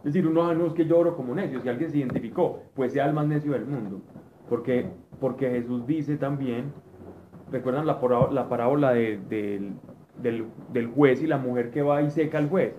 Es 0.00 0.12
decir, 0.14 0.26
uno 0.26 0.48
"Ah, 0.48 0.54
no 0.54 0.66
es 0.66 0.72
que 0.72 0.86
yo 0.86 1.14
como 1.14 1.34
necio. 1.34 1.60
Si 1.60 1.68
alguien 1.68 1.90
se 1.90 1.98
identificó, 1.98 2.62
pues 2.74 2.92
sea 2.92 3.06
el 3.06 3.12
más 3.12 3.26
necio 3.26 3.52
del 3.52 3.66
mundo. 3.66 4.00
Porque, 4.48 4.86
porque 5.20 5.50
Jesús 5.50 5.86
dice 5.86 6.16
también, 6.16 6.72
¿recuerdan 7.52 7.86
la, 7.86 8.00
porá- 8.00 8.30
la 8.30 8.48
parábola 8.48 8.92
de- 8.92 9.18
del, 9.28 9.74
del- 10.22 10.46
juez 10.88 11.22
y 11.22 11.26
la 11.26 11.36
mujer 11.38 11.70
que 11.70 11.82
va 11.82 12.00
y 12.02 12.10
seca 12.10 12.38
al 12.38 12.48
juez? 12.48 12.74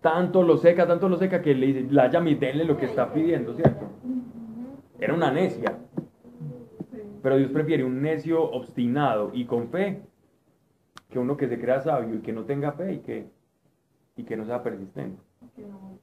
Tanto 0.00 0.42
lo 0.42 0.56
seca, 0.56 0.86
tanto 0.86 1.08
lo 1.08 1.16
seca 1.16 1.40
que 1.42 1.54
le 1.54 1.66
dice, 1.66 1.86
la 1.90 2.10
llama 2.10 2.30
y 2.30 2.34
denle 2.34 2.64
lo 2.64 2.76
que 2.76 2.86
está 2.86 3.12
pidiendo, 3.12 3.54
¿cierto? 3.54 3.86
Era 4.98 5.14
una 5.14 5.30
necia. 5.30 5.78
Pero 7.22 7.36
Dios 7.36 7.50
prefiere 7.52 7.84
un 7.84 8.02
necio 8.02 8.42
obstinado 8.42 9.30
y 9.32 9.44
con 9.44 9.68
fe 9.68 10.02
que 11.08 11.18
uno 11.20 11.36
que 11.36 11.46
se 11.48 11.60
crea 11.60 11.80
sabio 11.80 12.16
y 12.16 12.18
que 12.20 12.32
no 12.32 12.42
tenga 12.44 12.72
fe 12.72 12.94
y 12.94 12.98
que, 12.98 13.30
y 14.16 14.24
que 14.24 14.36
no 14.36 14.44
sea 14.44 14.62
persistente. 14.62 15.20
que 15.56 15.62
no. 15.66 15.98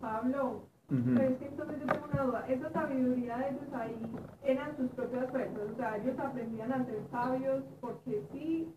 Pablo, 0.00 0.62
pero 0.88 1.28
es 1.28 1.38
que 1.38 1.46
entonces 1.46 1.76
yo 1.80 1.86
tengo 1.92 2.06
una 2.12 2.22
duda. 2.24 2.44
Esa 2.48 2.70
sabiduría 2.70 3.36
de 3.38 3.48
ellos 3.50 3.72
ahí 3.74 3.96
eran 4.42 4.76
sus 4.76 4.88
propias 4.90 5.30
fuerzas. 5.30 5.58
O 5.72 5.76
sea, 5.76 5.96
ellos 5.98 6.18
aprendían 6.18 6.72
a 6.72 6.84
ser 6.84 6.98
sabios 7.10 7.62
porque 7.80 8.22
sí. 8.32 8.68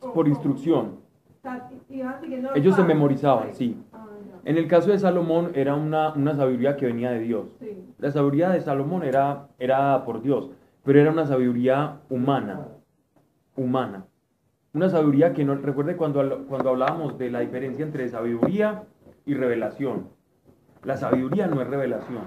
o 0.00 0.12
Por 0.12 0.28
instrucción. 0.28 0.96
O 1.38 1.40
sea, 1.42 1.70
i- 1.88 1.94
iban 1.98 2.20
siguiendo 2.20 2.48
los 2.48 2.56
Ellos 2.58 2.74
se 2.76 2.84
memorizaban, 2.84 3.54
sí. 3.54 3.80
Ah. 3.92 4.04
En 4.44 4.56
el 4.56 4.68
caso 4.68 4.90
de 4.90 4.98
Salomón 4.98 5.52
era 5.54 5.74
una, 5.74 6.12
una 6.12 6.34
sabiduría 6.34 6.76
que 6.76 6.86
venía 6.86 7.10
de 7.10 7.20
Dios. 7.20 7.46
Sí. 7.60 7.84
La 7.98 8.10
sabiduría 8.10 8.50
de 8.50 8.60
Salomón 8.60 9.02
era, 9.02 9.48
era 9.58 10.04
por 10.04 10.20
Dios, 10.22 10.50
pero 10.84 11.00
era 11.00 11.10
una 11.10 11.26
sabiduría 11.26 12.00
humana, 12.10 12.68
humana. 13.56 14.04
Una 14.78 14.90
sabiduría 14.90 15.32
que 15.32 15.44
no, 15.44 15.56
recuerde 15.56 15.96
cuando, 15.96 16.46
cuando 16.46 16.70
hablábamos 16.70 17.18
de 17.18 17.32
la 17.32 17.40
diferencia 17.40 17.84
entre 17.84 18.08
sabiduría 18.08 18.84
y 19.26 19.34
revelación. 19.34 20.10
La 20.84 20.96
sabiduría 20.96 21.48
no 21.48 21.60
es 21.60 21.66
revelación. 21.66 22.22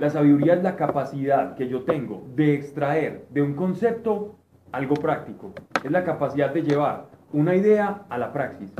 La 0.00 0.10
sabiduría 0.10 0.54
es 0.54 0.64
la 0.64 0.74
capacidad 0.74 1.54
que 1.54 1.68
yo 1.68 1.84
tengo 1.84 2.26
de 2.34 2.54
extraer 2.54 3.28
de 3.30 3.42
un 3.42 3.54
concepto 3.54 4.34
algo 4.72 4.96
práctico. 4.96 5.52
Es 5.84 5.92
la 5.92 6.02
capacidad 6.02 6.52
de 6.52 6.62
llevar 6.62 7.06
una 7.32 7.54
idea 7.54 8.04
a 8.08 8.18
la 8.18 8.32
praxis. 8.32 8.74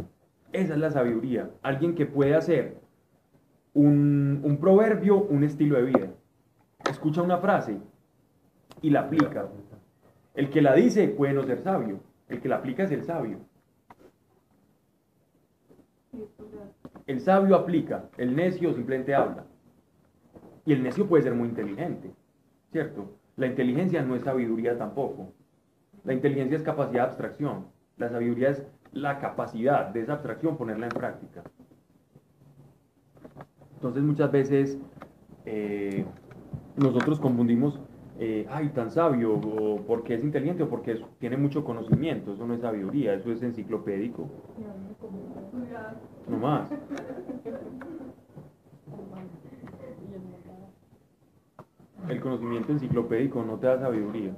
Esa 0.50 0.74
es 0.74 0.80
la 0.80 0.90
sabiduría. 0.90 1.48
Alguien 1.62 1.94
que 1.94 2.06
puede 2.06 2.34
hacer 2.34 2.80
un, 3.72 4.40
un 4.42 4.56
proverbio, 4.56 5.18
un 5.18 5.44
estilo 5.44 5.76
de 5.76 5.84
vida. 5.84 6.08
Escucha 6.90 7.22
una 7.22 7.38
frase 7.38 7.78
y 8.80 8.90
la 8.90 9.02
aplica. 9.02 9.46
El 10.34 10.50
que 10.50 10.60
la 10.60 10.74
dice 10.74 11.06
puede 11.06 11.34
no 11.34 11.44
ser 11.44 11.62
sabio. 11.62 12.00
El 12.28 12.40
que 12.40 12.48
la 12.48 12.56
aplica 12.56 12.84
es 12.84 12.90
el 12.92 13.04
sabio. 13.04 13.38
El 17.06 17.20
sabio 17.20 17.56
aplica, 17.56 18.04
el 18.16 18.34
necio 18.36 18.72
simplemente 18.74 19.14
habla. 19.14 19.44
Y 20.64 20.72
el 20.72 20.82
necio 20.82 21.06
puede 21.08 21.24
ser 21.24 21.34
muy 21.34 21.48
inteligente, 21.48 22.10
¿cierto? 22.70 23.16
La 23.36 23.46
inteligencia 23.46 24.02
no 24.02 24.14
es 24.14 24.22
sabiduría 24.22 24.78
tampoco. 24.78 25.32
La 26.04 26.12
inteligencia 26.12 26.56
es 26.56 26.62
capacidad 26.62 27.02
de 27.02 27.08
abstracción. 27.08 27.66
La 27.96 28.08
sabiduría 28.08 28.50
es 28.50 28.64
la 28.92 29.18
capacidad 29.18 29.88
de 29.88 30.00
esa 30.02 30.14
abstracción 30.14 30.56
ponerla 30.56 30.86
en 30.86 30.92
práctica. 30.92 31.42
Entonces 33.74 34.02
muchas 34.02 34.30
veces 34.30 34.78
eh, 35.44 36.04
nosotros 36.76 37.18
confundimos, 37.18 37.80
eh, 38.24 38.46
ay, 38.48 38.68
tan 38.68 38.88
sabio, 38.88 39.34
o 39.34 39.80
porque 39.84 40.14
es 40.14 40.22
inteligente, 40.22 40.62
o 40.62 40.68
porque 40.68 41.02
tiene 41.18 41.36
mucho 41.36 41.64
conocimiento. 41.64 42.32
Eso 42.32 42.46
no 42.46 42.54
es 42.54 42.60
sabiduría, 42.60 43.14
eso 43.14 43.32
es 43.32 43.42
enciclopédico, 43.42 44.28
no 46.28 46.38
más. 46.38 46.70
El 52.08 52.20
conocimiento 52.20 52.70
enciclopédico 52.70 53.42
no 53.42 53.58
te 53.58 53.66
da 53.66 53.80
sabiduría. 53.80 54.36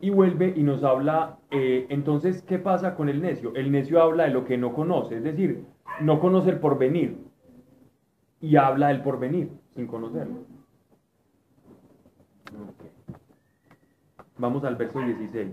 Y 0.00 0.08
vuelve 0.08 0.54
y 0.56 0.62
nos 0.62 0.82
habla, 0.82 1.36
eh, 1.50 1.84
entonces, 1.90 2.40
¿qué 2.40 2.58
pasa 2.58 2.94
con 2.94 3.10
el 3.10 3.20
necio? 3.20 3.54
El 3.54 3.70
necio 3.70 4.02
habla 4.02 4.24
de 4.24 4.30
lo 4.30 4.46
que 4.46 4.56
no 4.56 4.72
conoce, 4.72 5.18
es 5.18 5.24
decir, 5.24 5.66
no 6.00 6.20
conoce 6.20 6.48
el 6.48 6.58
porvenir. 6.58 7.31
Y 8.42 8.56
habla 8.56 8.88
del 8.88 9.02
porvenir, 9.02 9.50
sin 9.74 9.86
conocerlo. 9.86 10.40
Vamos 14.36 14.64
al 14.64 14.74
verso 14.74 14.98
16. 15.00 15.48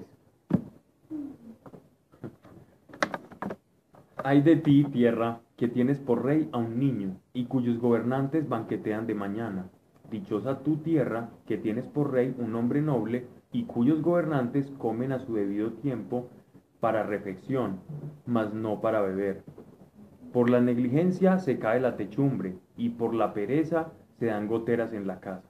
Hay 4.23 4.41
de 4.41 4.56
ti, 4.56 4.84
tierra, 4.86 5.39
que 5.56 5.67
tienes 5.67 5.99
por 5.99 6.25
rey 6.25 6.49
a 6.52 6.58
un 6.58 6.80
niño, 6.80 7.15
y 7.32 7.45
cuyos 7.45 7.78
gobernantes 7.80 8.49
banquetean 8.49 9.06
de 9.06 9.13
mañana. 9.13 9.69
Dichosa 10.10 10.63
tu 10.63 10.78
tierra, 10.78 11.30
que 11.45 11.60
tienes 11.60 11.86
por 11.86 12.12
rey 12.12 12.36
un 12.39 12.56
hombre 12.56 12.82
noble, 12.82 13.28
y 13.52 13.65
cuyos 13.65 14.02
gobernantes 14.02 14.71
comen 14.80 15.12
a 15.12 15.19
su 15.19 15.36
debido 15.36 15.73
tiempo 15.73 16.28
para 16.80 17.04
refección, 17.04 17.82
mas 18.25 18.52
no 18.52 18.82
para 18.82 19.02
beber. 19.02 19.43
Por 20.34 20.49
la 20.49 20.60
negligencia 20.60 21.38
se 21.38 21.60
cae 21.60 21.80
la 21.80 21.95
techumbre, 21.95 22.56
y 22.79 22.89
por 22.89 23.13
la 23.13 23.33
pereza 23.33 23.91
se 24.17 24.25
dan 24.27 24.47
goteras 24.47 24.91
en 24.93 25.05
la 25.05 25.19
casa. 25.19 25.43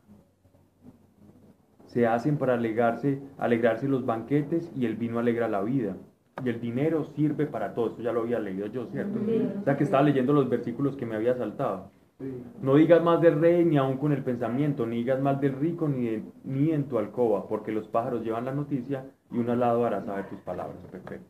Se 1.85 2.05
hacen 2.05 2.37
para 2.37 2.53
alegrarse, 2.55 3.21
alegrarse 3.37 3.87
los 3.87 4.05
banquetes, 4.05 4.71
y 4.75 4.85
el 4.85 4.95
vino 4.95 5.17
alegra 5.19 5.47
la 5.47 5.61
vida. 5.61 5.95
Y 6.43 6.49
el 6.49 6.59
dinero 6.61 7.03
sirve 7.03 7.45
para 7.47 7.73
todo. 7.73 7.87
Esto 7.91 8.01
ya 8.01 8.11
lo 8.11 8.21
había 8.21 8.39
leído 8.39 8.67
yo, 8.67 8.85
¿cierto? 8.87 9.19
Sí. 9.25 9.49
O 9.61 9.63
sea 9.63 9.75
que 9.77 9.83
estaba 9.85 10.03
leyendo 10.03 10.33
los 10.33 10.49
versículos 10.49 10.95
que 10.95 11.05
me 11.05 11.15
había 11.15 11.35
saltado. 11.35 11.91
Sí. 12.19 12.43
No 12.61 12.75
digas 12.75 13.03
más 13.03 13.21
del 13.21 13.39
rey 13.41 13.65
ni 13.65 13.77
aun 13.77 13.97
con 13.97 14.11
el 14.11 14.23
pensamiento, 14.23 14.85
ni 14.85 14.97
digas 14.97 15.19
más 15.21 15.39
del 15.41 15.53
rico 15.53 15.87
ni, 15.87 16.05
de- 16.05 16.23
ni 16.43 16.71
en 16.71 16.83
tu 16.85 16.97
alcoba, 16.99 17.47
porque 17.47 17.71
los 17.71 17.87
pájaros 17.87 18.23
llevan 18.23 18.45
la 18.45 18.53
noticia 18.53 19.05
y 19.31 19.37
un 19.37 19.49
alado 19.49 19.85
hará 19.85 20.03
saber 20.03 20.27
tus 20.29 20.39
palabras. 20.41 20.77
Perfecto. 20.91 21.27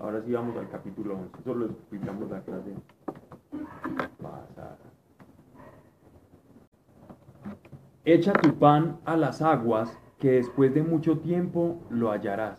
Ahora 0.00 0.20
sí 0.22 0.32
vamos 0.32 0.56
al 0.56 0.68
capítulo 0.68 1.14
11. 1.16 1.42
Solo 1.44 1.66
explicamos 1.66 2.30
la 2.30 2.40
clase 2.42 2.70
pasada. 4.22 4.76
Echa 8.10 8.32
tu 8.32 8.54
pan 8.54 8.96
a 9.04 9.18
las 9.18 9.42
aguas, 9.42 9.94
que 10.18 10.30
después 10.30 10.72
de 10.72 10.82
mucho 10.82 11.18
tiempo 11.18 11.76
lo 11.90 12.10
hallarás. 12.10 12.58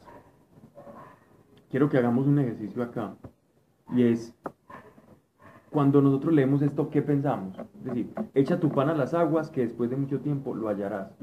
Quiero 1.71 1.89
que 1.89 1.97
hagamos 1.97 2.27
un 2.27 2.37
ejercicio 2.37 2.83
acá. 2.83 3.15
Y 3.95 4.03
es, 4.03 4.37
cuando 5.71 6.03
nosotros 6.03 6.35
leemos 6.35 6.61
esto, 6.61 6.91
¿qué 6.91 7.01
pensamos? 7.01 7.57
Es 7.79 7.83
decir, 7.83 8.13
echa 8.35 8.59
tu 8.59 8.69
pan 8.69 8.89
a 8.89 8.93
las 8.93 9.15
aguas, 9.15 9.49
que 9.49 9.61
después 9.61 9.89
de 9.89 9.95
mucho 9.95 10.19
tiempo 10.19 10.53
lo 10.53 10.67
hallarás. 10.67 11.17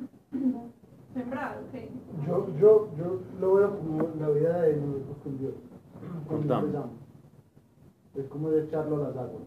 Sembrar, 1.15 1.59
ok. 1.69 2.27
Yo, 2.27 2.49
yo, 2.59 2.89
yo 2.99 3.21
lo 3.41 3.55
veo 3.55 3.79
como 3.79 4.09
la 4.19 4.29
vida 4.31 4.61
de 4.63 4.77
nosotros 4.77 5.17
con 5.23 5.39
Dios. 5.39 5.55
Cuando. 6.27 6.91
Es 8.17 8.27
como 8.27 8.51
de 8.51 8.65
echarlo 8.65 8.97
a 8.97 9.09
las 9.09 9.17
aguas. 9.17 9.45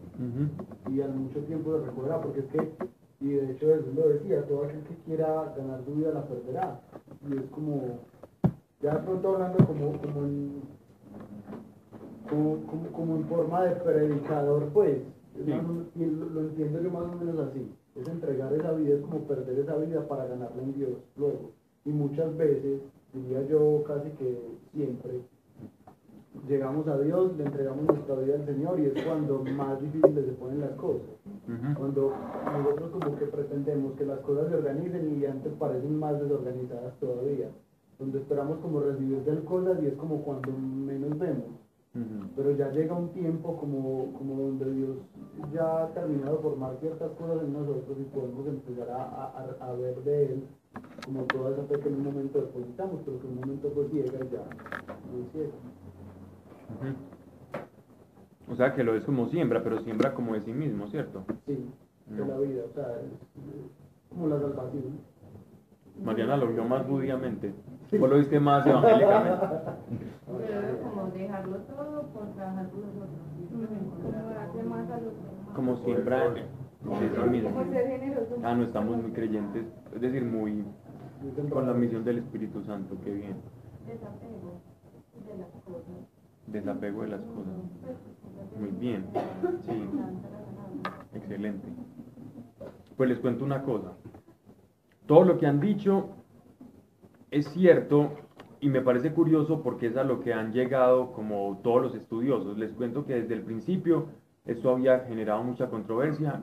Y 0.90 1.02
al 1.02 1.12
mucho 1.12 1.40
tiempo 1.40 1.78
se 1.78 1.84
recuperará, 1.84 2.22
porque 2.22 2.40
es 2.40 2.46
que, 2.46 2.72
y 3.20 3.28
de 3.28 3.52
hecho 3.52 3.66
Jesús 3.66 3.94
lo 3.94 4.08
decía, 4.08 4.46
todo 4.46 4.64
aquel 4.64 4.80
que 4.84 4.94
quiera 5.04 5.52
ganar 5.56 5.82
su 5.84 5.94
vida 5.94 6.12
la 6.12 6.24
perderá. 6.24 6.80
Y 7.28 7.36
es 7.36 7.44
como, 7.50 7.98
ya 8.80 8.94
de 8.94 9.00
pronto 9.00 9.34
hablando 9.34 9.66
como, 9.66 9.92
como 10.00 10.24
en, 10.26 10.62
como, 12.28 12.66
como, 12.66 12.86
como 12.92 13.16
en 13.16 13.24
forma 13.26 13.64
de 13.64 13.76
predicador, 13.76 14.68
pues, 14.72 14.98
es 15.38 15.44
Sí. 15.44 15.52
lo, 15.52 16.26
lo 16.30 16.40
entiendo 16.40 16.80
yo 16.82 16.90
más 16.90 17.04
o 17.04 17.16
menos 17.24 17.38
así. 17.48 17.70
Es 17.96 18.06
entregar 18.08 18.52
esa 18.54 18.72
vida, 18.72 18.94
es 18.94 19.00
como 19.02 19.20
perder 19.20 19.58
esa 19.58 19.76
vida 19.76 20.06
para 20.06 20.26
ganarla 20.26 20.62
en 20.62 20.72
Dios 20.74 20.90
luego. 21.16 21.52
Y 21.84 21.90
muchas 21.90 22.36
veces, 22.36 22.80
diría 23.12 23.42
yo 23.48 23.82
casi 23.86 24.10
que 24.10 24.38
siempre, 24.72 25.20
llegamos 26.48 26.86
a 26.88 26.98
Dios, 26.98 27.36
le 27.36 27.44
entregamos 27.44 27.84
nuestra 27.84 28.14
vida 28.16 28.34
al 28.36 28.46
Señor 28.46 28.80
y 28.80 28.86
es 28.86 29.04
cuando 29.04 29.42
más 29.56 29.80
difíciles 29.80 30.24
se 30.26 30.32
ponen 30.32 30.60
las 30.60 30.72
cosas. 30.72 31.06
Cuando 31.76 32.12
nosotros 32.62 32.90
como 32.90 33.16
que 33.18 33.26
pretendemos 33.26 33.94
que 33.96 34.04
las 34.06 34.20
cosas 34.20 34.48
se 34.48 34.54
organicen 34.56 35.20
y 35.20 35.26
antes 35.26 35.52
parecen 35.54 35.98
más 35.98 36.20
desorganizadas 36.20 36.94
todavía. 37.00 37.48
Donde 37.98 38.18
esperamos 38.18 38.58
como 38.58 38.80
recibir 38.80 39.22
del 39.24 39.44
cosas 39.44 39.78
y 39.82 39.86
es 39.86 39.94
como 39.94 40.22
cuando 40.22 40.50
menos 40.52 41.18
vemos. 41.18 41.46
Pero 42.36 42.52
ya 42.52 42.70
llega 42.70 42.94
un 42.94 43.08
tiempo 43.08 43.56
como, 43.56 44.12
como 44.16 44.34
donde 44.42 44.72
Dios 44.72 44.96
ya 45.52 45.82
ha 45.84 45.88
terminado 45.92 46.36
de 46.36 46.42
formar 46.42 46.76
ciertas 46.80 47.10
cosas 47.12 47.42
en 47.42 47.52
nosotros 47.52 47.98
y 47.98 48.04
podemos 48.14 48.46
empezar 48.46 48.88
a, 48.90 49.02
a- 49.02 49.56
a- 49.60 49.72
ver 49.74 49.96
de 50.04 50.24
Él 50.26 50.44
como 51.04 51.24
toda 51.24 51.50
esa 51.50 51.64
fe 51.64 51.80
que 51.80 51.88
en 51.88 51.96
un 51.96 52.04
momento 52.04 52.40
depositamos, 52.40 53.00
pero 53.04 53.18
que 53.20 53.26
en 53.26 53.32
un 53.32 53.40
momento 53.40 53.70
fue 53.74 53.88
ciega 53.88 54.18
y 54.24 54.30
ya 54.30 54.38
no 54.38 55.24
es 55.24 55.32
ciega. 55.32 55.58
Ujú. 56.70 57.19
O 58.50 58.56
sea 58.56 58.74
que 58.74 58.82
lo 58.84 58.94
es 58.94 59.04
como 59.04 59.26
siembra, 59.28 59.62
pero 59.62 59.80
siembra 59.80 60.12
como 60.14 60.34
de 60.34 60.40
sí 60.42 60.52
mismo, 60.52 60.88
¿cierto? 60.88 61.24
Sí, 61.46 61.64
de 62.06 62.24
Mm. 62.24 62.28
la 62.28 62.38
vida, 62.38 62.62
o 62.70 62.74
sea, 62.74 62.86
como 64.08 64.26
la 64.28 64.40
salvación. 64.40 65.00
Mariana 66.04 66.36
lo 66.36 66.48
vio 66.48 66.64
más 66.64 66.84
judíamente. 66.86 67.52
Vos 67.98 68.08
lo 68.10 68.18
viste 68.18 68.40
más 68.40 68.66
evangélicamente. 68.66 69.46
Como 70.26 71.06
dejarlo 71.10 71.56
todo 71.58 72.02
por 72.12 72.32
trabajar 72.34 72.68
con 72.70 72.80
nosotros. 72.82 73.08
Como 75.54 75.76
siembra 75.76 76.30
de 76.30 76.44
sí 76.82 77.30
mismo. 77.30 77.50
Ah, 78.42 78.54
no 78.54 78.62
estamos 78.64 78.96
muy 78.96 79.12
creyentes, 79.12 79.64
es 79.94 80.00
decir, 80.00 80.24
muy 80.24 80.64
con 81.50 81.66
la 81.66 81.74
misión 81.74 82.04
del 82.04 82.18
Espíritu 82.18 82.62
Santo, 82.64 82.96
qué 83.04 83.12
bien. 83.12 83.36
Desapego 83.86 84.60
de 85.26 85.38
las 85.38 85.48
cosas. 85.64 86.09
Desapego 86.50 87.02
de 87.02 87.08
las 87.08 87.20
cosas. 87.20 87.54
Muy 88.58 88.70
bien, 88.80 89.06
sí, 89.62 89.88
excelente. 91.14 91.66
Pues 92.96 93.08
les 93.08 93.18
cuento 93.18 93.44
una 93.44 93.62
cosa. 93.62 93.92
Todo 95.06 95.24
lo 95.24 95.38
que 95.38 95.46
han 95.46 95.60
dicho 95.60 96.10
es 97.30 97.46
cierto 97.48 98.10
y 98.60 98.68
me 98.68 98.80
parece 98.80 99.12
curioso 99.12 99.62
porque 99.62 99.86
es 99.86 99.96
a 99.96 100.04
lo 100.04 100.20
que 100.20 100.34
han 100.34 100.52
llegado 100.52 101.12
como 101.12 101.60
todos 101.62 101.82
los 101.82 101.94
estudiosos. 101.94 102.58
Les 102.58 102.72
cuento 102.72 103.06
que 103.06 103.14
desde 103.14 103.34
el 103.34 103.42
principio 103.42 104.08
esto 104.44 104.70
había 104.70 105.00
generado 105.00 105.42
mucha 105.42 105.70
controversia 105.70 106.42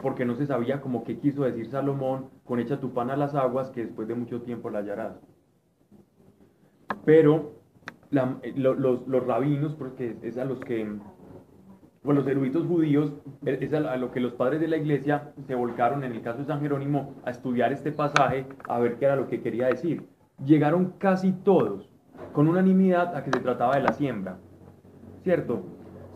porque 0.00 0.24
no 0.24 0.34
se 0.34 0.46
sabía 0.46 0.80
como 0.80 1.04
qué 1.04 1.18
quiso 1.18 1.44
decir 1.44 1.68
Salomón 1.70 2.30
con 2.44 2.58
echa 2.58 2.80
tu 2.80 2.92
pan 2.92 3.10
a 3.10 3.16
las 3.16 3.34
aguas 3.34 3.70
que 3.70 3.84
después 3.84 4.08
de 4.08 4.14
mucho 4.14 4.42
tiempo 4.42 4.70
la 4.70 4.80
hallarás. 4.80 5.20
Pero 7.04 7.61
la- 8.12 8.36
eh, 8.42 8.52
lo- 8.56 8.74
los, 8.74 9.06
los 9.08 9.26
rabinos, 9.26 9.74
porque 9.74 10.16
es 10.22 10.38
a 10.38 10.44
los 10.44 10.60
que, 10.60 10.86
bueno, 12.04 12.20
los 12.20 12.28
eruditos 12.28 12.66
judíos, 12.66 13.12
eh, 13.44 13.58
es 13.60 13.72
a, 13.74 13.78
a 13.92 13.96
lo 13.96 14.12
que 14.12 14.20
los 14.20 14.34
padres 14.34 14.60
de 14.60 14.68
la 14.68 14.76
iglesia 14.76 15.32
se 15.46 15.54
volcaron 15.56 16.04
en 16.04 16.12
el 16.12 16.22
caso 16.22 16.38
de 16.38 16.44
San 16.44 16.60
Jerónimo 16.60 17.14
a 17.24 17.30
estudiar 17.30 17.72
este 17.72 17.90
pasaje, 17.90 18.46
a 18.68 18.78
ver 18.78 18.96
qué 18.98 19.06
era 19.06 19.16
lo 19.16 19.26
que 19.28 19.40
quería 19.40 19.66
decir. 19.66 20.06
Llegaron 20.44 20.94
casi 20.98 21.32
todos 21.32 21.88
con 22.32 22.46
unanimidad 22.48 23.16
a 23.16 23.24
que 23.24 23.30
se 23.32 23.40
trataba 23.40 23.74
de 23.76 23.82
la 23.82 23.92
siembra, 23.92 24.38
¿cierto? 25.24 25.62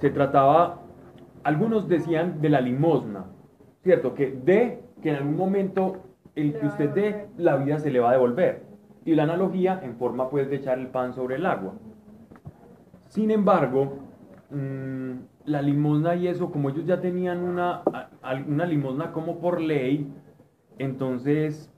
Se 0.00 0.10
trataba, 0.10 0.82
algunos 1.44 1.88
decían 1.88 2.40
de 2.40 2.50
la 2.50 2.60
limosna, 2.60 3.24
¿cierto? 3.82 4.14
Que 4.14 4.30
de, 4.32 4.82
que 5.02 5.10
en 5.10 5.16
algún 5.16 5.36
momento 5.36 6.02
el 6.34 6.52
que 6.58 6.66
usted 6.66 6.90
dé, 6.90 7.26
la 7.38 7.56
vida 7.56 7.78
se 7.78 7.90
le 7.90 8.00
va 8.00 8.10
a 8.10 8.12
devolver. 8.12 8.64
Y 9.04 9.14
la 9.14 9.22
analogía 9.22 9.80
en 9.84 9.96
forma 9.96 10.28
pues 10.28 10.50
de 10.50 10.56
echar 10.56 10.78
el 10.78 10.88
pan 10.88 11.14
sobre 11.14 11.36
el 11.36 11.46
agua. 11.46 11.74
Sin 13.16 13.30
embargo, 13.30 13.96
mm, 14.50 15.12
la 15.46 15.62
limosna 15.62 16.14
y 16.16 16.28
eso, 16.28 16.50
como 16.52 16.68
ellos 16.68 16.84
ya 16.84 17.00
tenían 17.00 17.38
una, 17.44 17.82
limosna 18.68 19.10
como 19.10 19.38
por 19.40 19.58
ley, 19.58 20.06
entonces 20.78 21.72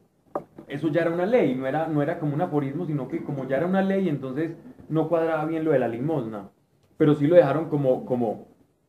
eso 0.67 0.89
ya 0.89 1.03
era 1.03 1.13
una 1.13 1.27
ley, 1.27 1.55
no 1.55 1.69
era, 1.69 1.87
no 1.87 2.03
era 2.03 2.19
como 2.19 2.35
un 2.35 2.41
aforismo, 2.41 2.87
sino 2.87 3.07
que 3.07 3.23
como 3.23 3.47
ya 3.47 3.59
era 3.59 3.67
una 3.69 3.83
ley, 3.83 4.09
entonces 4.09 4.57
no 4.89 5.09
cuadraba 5.09 5.45
bien 5.45 5.65
lo 5.65 5.71
de 5.71 5.79
la 5.79 5.87
limosna. 5.87 6.51
Pero 6.97 7.15
sí 7.15 7.29
lo 7.29 7.37
dejaron 7.37 7.69
como, 7.69 8.05
como 8.05 8.49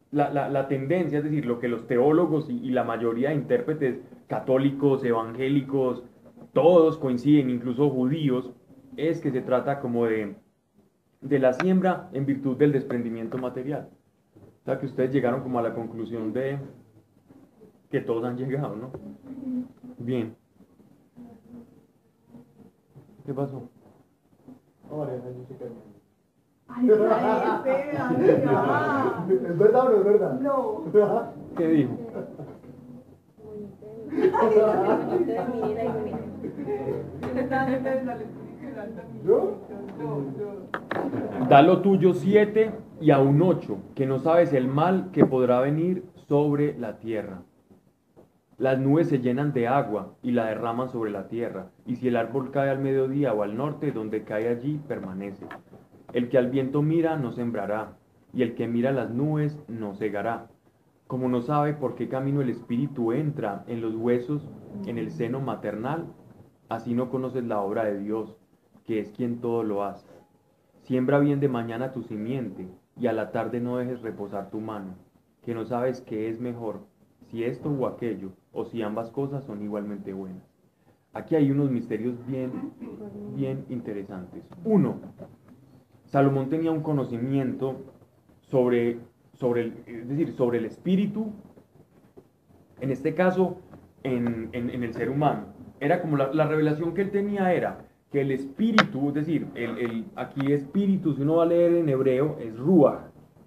la, 0.10 0.32
la- 0.50 0.68
tendencia, 0.68 1.20
es 1.20 1.26
decir, 1.26 1.46
lo 1.46 1.60
que 1.60 1.68
los 1.68 1.86
teólogos 1.86 2.50
y 2.50 2.72
la 2.72 2.84
mayoría 2.84 3.30
de 3.30 3.36
intérpretes 3.36 4.00
católicos, 4.26 5.04
evangélicos, 5.04 6.04
todos 6.54 6.98
coinciden, 6.98 7.52
incluso 7.52 7.92
judíos, 7.92 8.52
es 8.98 9.22
que 9.22 9.30
se 9.30 9.42
trata 9.42 9.82
como 9.82 10.08
de, 10.08 10.36
de 11.21 11.39
la 11.39 11.53
siembra 11.53 12.10
en 12.13 12.25
virtud 12.25 12.58
del 12.58 12.71
desprendimiento 12.71 13.38
material. 13.38 13.89
O 14.62 14.65
sea 14.65 14.79
que 14.79 14.86
ustedes 14.86 15.12
llegaron 15.12 15.41
como 15.41 15.60
a 15.60 15.62
la 15.62 15.73
conclusión 15.73 16.32
de 16.34 16.60
que 17.89 18.01
todos 18.01 18.23
han 18.23 18.38
llegado, 18.38 18.75
¿no? 18.75 18.91
Bien. 19.97 20.36
¿Qué 23.25 23.34
pasó? 23.34 23.67
Ay. 26.67 26.89
¿Es 26.89 26.99
verdad 29.58 29.86
o 29.86 29.89
no 29.89 29.97
es 29.97 30.03
verdad? 30.03 30.39
No. 30.39 30.84
¿Qué 31.58 31.67
dijo? 31.67 31.97
¿Yo? 39.25 39.58
Da 41.50 41.62
lo 41.62 41.82
tuyo 41.82 42.14
siete 42.14 42.72
y 43.02 43.12
a 43.12 43.20
un 43.20 43.42
ocho, 43.42 43.80
que 43.96 44.06
no 44.06 44.20
sabes 44.20 44.54
el 44.54 44.68
mal 44.68 45.12
que 45.12 45.26
podrá 45.26 45.60
venir 45.62 46.06
sobre 46.28 46.78
la 46.78 47.00
tierra. 47.00 47.42
Las 48.58 48.78
nubes 48.78 49.08
se 49.08 49.20
llenan 49.20 49.54
de 49.54 49.68
agua 49.68 50.16
y 50.22 50.32
la 50.32 50.46
derraman 50.46 50.90
sobre 50.90 51.12
la 51.12 51.28
tierra, 51.28 51.72
y 51.86 51.96
si 51.96 52.10
el 52.10 52.18
árbol 52.18 52.52
cae 52.52 52.70
al 52.70 52.80
mediodía 52.80 53.34
o 53.34 53.44
al 53.44 53.56
norte, 53.56 53.92
donde 53.92 54.24
cae 54.24 54.50
allí, 54.50 54.80
permanece. 54.88 55.46
El 56.14 56.30
que 56.30 56.38
al 56.38 56.50
viento 56.50 56.82
mira 56.82 57.16
no 57.16 57.32
sembrará, 57.32 57.94
y 58.34 58.44
el 58.44 58.56
que 58.56 58.68
mira 58.68 58.92
las 58.92 59.12
nubes 59.12 59.58
no 59.68 59.96
cegará. 59.96 60.48
Como 61.08 61.30
no 61.30 61.42
sabe 61.42 61.74
por 61.74 61.96
qué 61.96 62.10
camino 62.10 62.42
el 62.42 62.50
espíritu 62.50 63.14
entra 63.14 63.64
en 63.68 63.82
los 63.82 63.96
huesos, 63.96 64.48
en 64.86 64.98
el 64.98 65.10
seno 65.10 65.40
maternal, 65.40 66.06
así 66.68 66.94
no 66.94 67.10
conoces 67.10 67.46
la 67.46 67.62
obra 67.62 67.86
de 67.86 68.00
Dios, 68.00 68.38
que 68.89 68.99
es 68.99 69.12
quien 69.12 69.39
todo 69.39 69.62
lo 69.62 69.84
hace. 69.84 70.08
Siembra 70.82 71.19
bien 71.19 71.39
de 71.39 71.47
mañana 71.47 71.91
tu 71.91 72.02
simiente, 72.02 72.67
y 72.99 73.06
a 73.06 73.13
la 73.13 73.30
tarde 73.32 73.60
no 73.62 73.78
dejes 73.78 74.02
reposar 74.02 74.49
tu 74.49 74.60
mano, 74.60 74.95
que 75.43 75.54
no 75.54 75.63
sabes 75.63 76.02
qué 76.02 76.28
es 76.28 76.39
mejor, 76.39 76.80
si 77.30 77.43
esto 77.43 77.69
o 77.69 77.86
aquello, 77.86 78.32
o 78.52 78.65
si 78.65 78.82
ambas 78.82 79.12
cosas 79.12 79.43
son 79.43 79.62
igualmente 79.62 80.12
buenas. 80.12 80.41
Aquí 81.13 81.36
hay 81.36 81.52
unos 81.52 81.69
misterios 81.69 82.15
bien, 82.25 82.52
bien 83.36 83.63
interesantes. 83.69 84.43
Uno, 84.65 84.95
Salomón 86.06 86.49
tenía 86.49 86.71
un 86.71 86.82
conocimiento 86.82 87.75
sobre, 88.39 88.97
sobre 89.34 89.62
el, 89.65 89.73
es 89.86 90.10
decir, 90.10 90.32
sobre 90.32 90.58
el 90.58 90.65
espíritu, 90.65 91.28
en 92.82 92.89
este 92.89 93.13
caso, 93.13 93.60
en, 94.02 94.49
en- 94.54 94.84
el 94.84 94.93
ser 94.95 95.12
humano. 95.12 95.43
Era 95.80 96.02
como 96.02 96.17
la 96.17 96.47
revelación 96.47 96.95
que 96.95 97.02
él 97.04 97.12
tenía 97.12 97.54
era 97.54 97.86
que 98.12 98.22
el 98.22 98.32
espíritu, 98.32 99.10
es 99.10 99.13
decir, 99.13 99.48
el, 99.56 99.78
el- 99.78 100.06
aquí 100.15 100.52
espíritu, 100.52 101.13
si 101.13 101.22
uno 101.22 101.36
va 101.38 101.43
a 101.43 101.48
leer 101.48 101.74
en 101.74 101.89
hebreo, 101.89 102.38
es 102.39 102.58
ruach. 102.58 103.02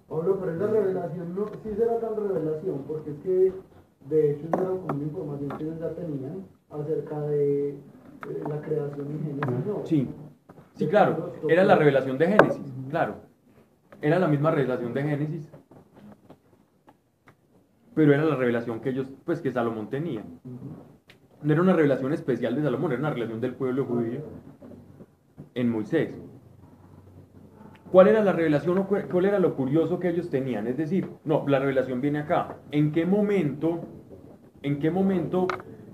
Pablo, 0.07 0.37
pero 0.39 0.53
esa 0.55 0.67
revelación 0.67 1.35
no, 1.35 1.47
sí 1.47 1.69
será 1.75 1.99
tan 1.99 2.15
revelación, 2.15 2.83
porque 2.87 3.11
es 3.11 3.17
que 3.19 3.51
de 4.09 4.31
hecho 4.31 4.45
eso 4.47 4.57
era 4.61 4.69
como 4.69 4.85
una 4.93 5.03
información 5.03 5.49
que 5.57 5.63
ellos 5.63 5.79
ya 5.79 5.89
tenían 5.93 6.45
acerca 6.69 7.21
de 7.21 7.69
eh, 7.69 7.75
la 8.47 8.61
creación 8.61 9.07
en 9.07 9.19
Génesis, 9.23 9.65
¿no? 9.65 9.81
Sí, 9.85 10.07
sí, 10.75 10.87
claro, 10.87 11.33
era 11.49 11.63
la 11.63 11.75
revelación 11.75 12.17
de 12.17 12.27
Génesis, 12.27 12.73
claro. 12.89 13.15
Era 14.01 14.19
la 14.19 14.27
misma 14.27 14.51
revelación 14.51 14.93
de 14.93 15.01
Génesis, 15.03 15.49
pero 17.95 18.13
era 18.13 18.23
la 18.23 18.35
revelación 18.35 18.79
que 18.81 18.89
ellos, 18.89 19.07
pues 19.25 19.41
que 19.41 19.51
Salomón 19.51 19.89
tenía. 19.89 20.23
No 21.43 21.51
era 21.53 21.61
una 21.61 21.73
revelación 21.73 22.13
especial 22.13 22.55
de 22.55 22.61
Salomón, 22.61 22.91
era 22.91 22.99
una 22.99 23.09
revelación 23.09 23.41
del 23.41 23.53
pueblo 23.53 23.85
judío 23.85 24.21
en 25.55 25.69
Moisés. 25.69 26.17
¿Cuál 27.91 28.07
era 28.07 28.23
la 28.23 28.31
revelación 28.31 28.77
o 28.79 28.87
cu- 28.87 29.07
cuál 29.11 29.25
era 29.25 29.39
lo 29.39 29.55
curioso 29.55 29.99
que 29.99 30.09
ellos 30.09 30.29
tenían? 30.29 30.67
Es 30.67 30.77
decir, 30.77 31.09
no, 31.25 31.43
la 31.47 31.59
revelación 31.59 32.01
viene 32.01 32.19
acá. 32.19 32.57
¿En 32.71 32.91
qué 32.91 33.05
momento, 33.05 33.81
en 34.63 34.79
qué 34.79 34.89
momento 34.89 35.47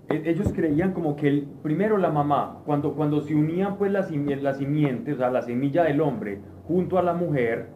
e- 0.08 0.24
ellos 0.30 0.54
creían 0.54 0.94
como 0.94 1.16
que 1.16 1.46
primero 1.64 1.98
la 1.98 2.12
mamá, 2.12 2.62
cuando, 2.66 2.94
cuando 2.94 3.22
se 3.22 3.36
unían 3.36 3.78
pues 3.78 3.92
la, 3.92 4.08
la 4.42 4.54
simiente, 4.54 5.14
o 5.14 5.18
sea, 5.18 5.30
la 5.30 5.42
semilla 5.42 5.84
del 5.84 6.00
hombre 6.00 6.40
junto 6.68 6.98
a 7.00 7.04
la 7.04 7.14
mujer, 7.14 7.70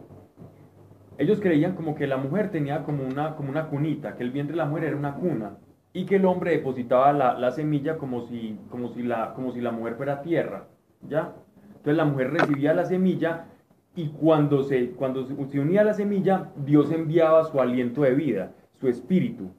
ellos 1.18 1.40
creían 1.40 1.74
como 1.74 1.94
que 1.94 2.06
la 2.06 2.16
mujer 2.16 2.50
tenía 2.50 2.82
como 2.84 3.04
una, 3.04 3.36
como 3.36 3.50
una 3.50 3.66
cunita, 3.68 4.14
que 4.16 4.22
el 4.22 4.30
vientre 4.30 4.52
de 4.52 4.58
la 4.58 4.66
mujer 4.66 4.84
era 4.84 4.96
una 4.96 5.14
cuna, 5.16 5.58
y 5.94 6.04
que 6.04 6.16
el 6.16 6.26
hombre 6.26 6.50
depositaba 6.50 7.12
la, 7.12 7.38
la 7.38 7.50
semilla 7.52 7.96
como 7.96 8.26
si, 8.26 8.58
como, 8.68 8.88
si 8.90 9.02
la, 9.02 9.32
como 9.32 9.52
si 9.52 9.60
la 9.62 9.70
mujer 9.72 9.94
fuera 9.94 10.20
tierra, 10.20 10.66
¿ya? 11.08 11.32
Entonces 11.68 11.96
la 11.96 12.04
mujer 12.04 12.32
recibía 12.32 12.74
la 12.74 12.84
semilla 12.84 13.46
y 13.94 14.08
cuando 14.08 14.64
se, 14.64 14.90
cuando 14.90 15.24
se 15.24 15.60
unía 15.60 15.82
a 15.82 15.84
la 15.84 15.94
semilla, 15.94 16.50
Dios 16.56 16.90
enviaba 16.90 17.44
su 17.44 17.60
aliento 17.60 18.02
de 18.02 18.12
vida, 18.14 18.52
su 18.80 18.88
espíritu, 18.88 19.50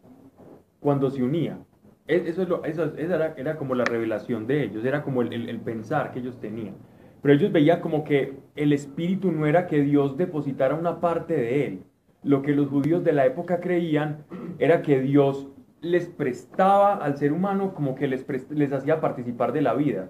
cuando 0.82 1.10
se 1.10 1.24
unía. 1.24 1.58
E- 2.08 2.24
Eso, 2.28 2.42
es 2.44 2.50
lo- 2.50 2.64
eso- 2.66 2.94
esa 2.98 3.16
era, 3.16 3.34
era 3.38 3.56
como 3.56 3.74
la 3.74 3.86
revelación 3.86 4.46
de 4.46 4.64
ellos, 4.64 4.84
era 4.84 5.04
como 5.04 5.22
el, 5.22 5.32
el- 5.34 5.50
el 5.50 5.60
pensar 5.62 6.12
que 6.12 6.20
ellos 6.20 6.38
tenían. 6.40 6.76
Pero 7.22 7.34
ellos 7.34 7.52
veían 7.52 7.80
como 7.80 8.04
que 8.04 8.34
el 8.56 8.74
espíritu 8.74 9.32
no 9.32 9.46
era 9.48 9.66
que 9.68 9.82
Dios 9.82 10.18
depositara 10.18 10.76
una 10.76 11.00
parte 11.00 11.34
de 11.34 11.66
él. 11.66 11.84
Lo 12.24 12.42
que 12.42 12.54
los 12.54 12.68
judíos 12.68 13.04
de 13.06 13.14
la 13.14 13.26
época 13.26 13.60
creían 13.62 14.26
era 14.60 14.82
que 14.82 15.00
Dios 15.00 15.48
les 15.86 16.08
prestaba 16.08 16.96
al 16.96 17.18
ser 17.18 17.32
humano 17.32 17.74
como 17.76 17.94
que 17.94 18.08
les, 18.08 18.26
les 18.50 18.74
hacía 18.74 19.00
participar 19.00 19.54
de 19.54 19.62
la 19.62 19.76
vida. 19.76 20.10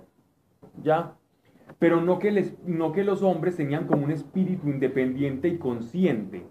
¿Ya? 0.81 1.15
Pero 1.79 2.01
no 2.01 2.19
que, 2.19 2.31
les, 2.31 2.57
no 2.65 2.93
que 2.93 3.03
los 3.03 3.21
hombres 3.21 3.57
tenían 3.57 3.85
como 3.85 4.05
un 4.05 4.11
espíritu 4.11 4.69
independiente 4.69 5.49
y 5.49 5.57
consciente 5.57 6.45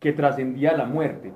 que 0.00 0.12
trascendía 0.12 0.76
la 0.76 0.86
muerte. 0.86 1.32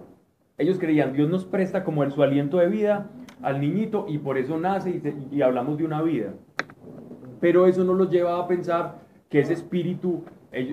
Ellos 0.57 0.79
creían, 0.79 1.13
Dios 1.13 1.31
nos 1.31 1.45
presta 1.45 1.85
como 1.85 2.03
el, 2.03 2.11
su 2.11 2.23
aliento 2.23 2.59
de 2.59 2.67
vida 2.67 3.11
al 3.43 3.61
niñito 3.61 4.07
y 4.09 4.19
por 4.19 4.37
eso 4.37 4.59
nace 4.59 5.01
y, 5.31 5.43
hablamos 5.43 5.79
de 5.79 5.85
una 5.85 6.03
vida. 6.03 6.35
Pero 7.41 7.67
eso 7.67 7.85
no 7.85 7.95
los 7.95 8.11
llevaba 8.11 8.43
a 8.43 8.49
pensar 8.49 9.07
que 9.29 9.39
ese 9.39 9.53
espíritu 9.53 10.25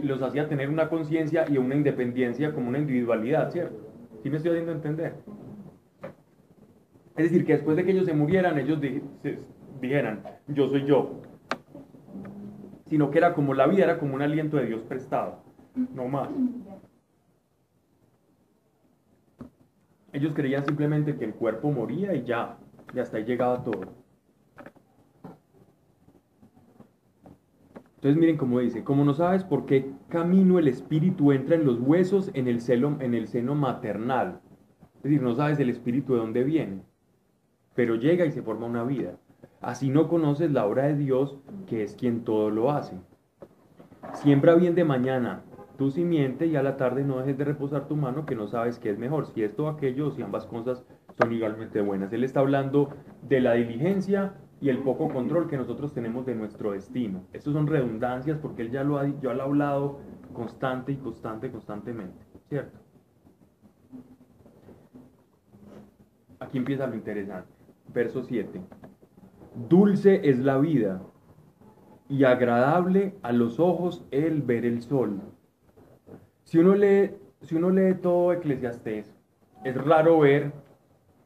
los 0.04 0.24
hacía 0.24 0.48
tener 0.48 0.70
una 0.70 0.90
conciencia 0.90 1.46
y 1.48 1.60
una 1.60 1.76
independencia 1.76 2.52
como 2.54 2.70
una 2.70 2.80
individualidad, 2.80 3.52
¿cierto? 3.52 3.78
¿Sí 4.24 4.32
me 4.32 4.38
estoy 4.38 4.54
haciendo 4.54 4.72
entender? 4.72 5.14
Es 7.18 7.24
decir, 7.32 7.46
que 7.46 7.54
después 7.54 7.78
de 7.78 7.86
que 7.86 7.92
ellos 7.92 8.06
se 8.06 8.14
murieran, 8.14 8.58
ellos 8.60 8.80
se- 9.22 9.40
dijeran, 9.82 10.24
yo 10.48 10.68
soy 10.68 10.86
yo. 10.86 11.22
Sino 12.88 13.10
que 13.10 13.18
era 13.18 13.34
como 13.34 13.54
la 13.54 13.68
vida, 13.68 13.84
era 13.86 13.98
como 13.98 14.16
un 14.16 14.22
aliento 14.22 14.58
de 14.58 14.66
Dios 14.68 14.82
prestado, 14.84 15.40
no 15.76 16.08
más. 16.08 16.30
Ellos 20.14 20.34
creían 20.34 20.66
simplemente 20.66 21.16
que 21.18 21.26
el 21.26 21.34
cuerpo 21.36 21.72
moría 21.72 22.14
y 22.16 22.24
ya, 22.24 22.58
y 22.94 23.00
hasta 23.00 23.18
ahí 23.18 23.26
llegaba 23.26 23.64
todo. 23.64 23.82
Entonces 27.96 28.18
miren 28.20 28.38
cómo 28.38 28.60
dice, 28.60 28.84
como 28.84 29.04
no 29.04 29.14
sabes 29.14 29.44
por 29.44 29.66
qué 29.66 29.92
camino 30.10 30.60
el 30.60 30.68
espíritu 30.68 31.32
entra 31.32 31.56
en 31.56 31.66
los 31.66 31.80
huesos 31.80 32.30
en 32.34 32.48
el, 32.48 32.62
seno, 32.62 32.98
en 33.02 33.14
el 33.16 33.28
seno 33.28 33.56
maternal. 33.56 34.42
Es 34.98 35.04
decir, 35.04 35.22
no 35.22 35.34
sabes 35.36 35.60
el 35.60 35.70
espíritu 35.70 36.14
de 36.14 36.20
dónde 36.20 36.44
viene, 36.44 36.82
pero 37.76 37.96
llega 37.96 38.26
y 38.26 38.32
se 38.32 38.42
forma 38.42 38.66
una 38.66 38.84
vida. 38.84 39.18
Así 39.62 39.90
no 39.90 40.08
conoces 40.08 40.52
la 40.52 40.66
obra 40.66 40.84
de 40.88 40.96
Dios, 40.96 41.38
que 41.68 41.84
es 41.84 41.96
quien 41.96 42.24
todo 42.24 42.50
lo 42.50 42.72
hace. 42.72 42.98
Siembra 44.14 44.56
bien 44.56 44.76
de 44.76 44.84
mañana 44.84 45.44
tu 45.78 45.92
simiente 45.92 46.48
y 46.48 46.56
a 46.56 46.64
la 46.64 46.78
tarde 46.78 47.04
no 47.04 47.20
dejes 47.20 47.38
de 47.38 47.44
reposar 47.44 47.88
tu 47.88 47.96
mano, 47.96 48.26
que 48.26 48.36
no 48.36 48.48
sabes 48.48 48.80
qué 48.80 48.90
es 48.90 48.98
mejor, 48.98 49.28
si 49.28 49.44
esto 49.44 49.66
o 49.66 49.68
aquello, 49.68 50.08
o 50.08 50.12
si 50.12 50.22
ambas 50.22 50.46
cosas 50.46 50.86
son 51.18 51.34
igualmente 51.34 51.82
buenas. 51.82 52.12
Él 52.14 52.24
está 52.24 52.40
hablando 52.40 52.90
de 53.28 53.42
la 53.42 53.54
diligencia 53.54 54.36
y 54.62 54.70
el 54.70 54.80
poco 54.80 55.10
control 55.10 55.50
que 55.50 55.58
nosotros 55.58 55.94
tenemos 55.94 56.26
de 56.26 56.36
nuestro 56.36 56.72
destino. 56.72 57.24
Estos 57.34 57.54
son 57.54 57.68
redundancias 57.68 58.38
porque 58.38 58.62
él 58.62 58.72
ya 58.72 58.84
lo 58.84 58.98
ha, 58.98 59.04
ha 59.04 59.44
hablado 59.44 60.00
constante 60.34 60.92
y 60.92 60.98
constante, 60.98 61.52
constantemente, 61.52 62.26
¿cierto? 62.48 62.80
Aquí 66.40 66.58
empieza 66.58 66.88
lo 66.88 66.96
interesante. 66.96 67.55
Verso 67.96 68.24
7. 68.24 68.62
Dulce 69.70 70.20
es 70.30 70.40
la 70.40 70.58
vida 70.58 71.02
y 72.10 72.26
agradable 72.26 73.16
a 73.24 73.32
los 73.32 73.58
ojos 73.58 74.06
el 74.12 74.42
ver 74.42 74.66
el 74.66 74.82
sol. 74.82 75.22
Si 76.44 76.60
uno 76.60 76.76
lee, 76.76 77.12
si 77.42 77.56
todo 78.02 78.34
Eclesiastés, 78.34 79.16
es 79.64 79.78
raro 79.78 80.20
ver 80.20 80.52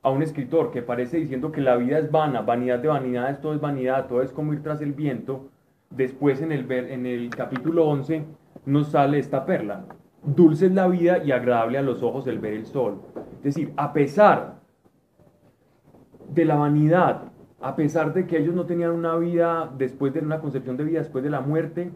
a 0.04 0.12
un 0.12 0.22
escritor 0.22 0.70
que 0.70 0.84
parece 0.84 1.18
diciendo 1.18 1.52
que 1.52 1.60
la 1.60 1.76
vida 1.76 1.98
es 1.98 2.12
vana, 2.12 2.42
vanidad 2.42 2.78
de 2.78 2.88
vanidades, 2.88 3.42
todo 3.42 3.56
es 3.56 3.60
vanidad, 3.60 4.06
todo 4.06 4.22
es 4.22 4.32
como 4.32 4.54
ir 4.54 4.62
tras 4.62 4.80
el 4.82 4.94
viento. 4.94 5.50
Después 5.90 6.40
en 6.40 6.52
el, 6.52 6.72
en 6.72 7.08
el 7.08 7.32
capítulo 7.32 7.88
11 7.88 8.26
nos 8.68 8.90
sale 8.90 9.18
esta 9.18 9.44
perla. 9.44 9.86
Dulce 10.22 10.68
es 10.68 10.72
la 10.74 10.88
vida 10.88 11.18
y 11.18 11.32
agradable 11.32 11.80
a 11.80 11.82
los 11.82 12.04
ojos 12.04 12.28
el 12.28 12.38
ver 12.38 12.54
el 12.54 12.68
sol. 12.68 13.02
Es 13.38 13.56
decir, 13.56 13.74
a 13.76 13.92
pesar 13.92 14.59
de 16.34 16.46
la 16.46 16.56
vanidad, 16.56 17.24
a 17.62 17.76
pesar 17.76 18.14
de 18.14 18.26
que 18.26 18.38
ellos 18.38 18.56
no 18.56 18.66
tenían 18.66 18.92
una 18.92 19.16
vida 19.18 19.72
después 19.78 20.14
de 20.14 20.20
una 20.20 20.40
concepción 20.40 20.78
de 20.78 20.84
vida 20.84 21.00
después 21.00 21.24
de 21.24 21.30
la 21.30 21.42
muerte, 21.42 21.92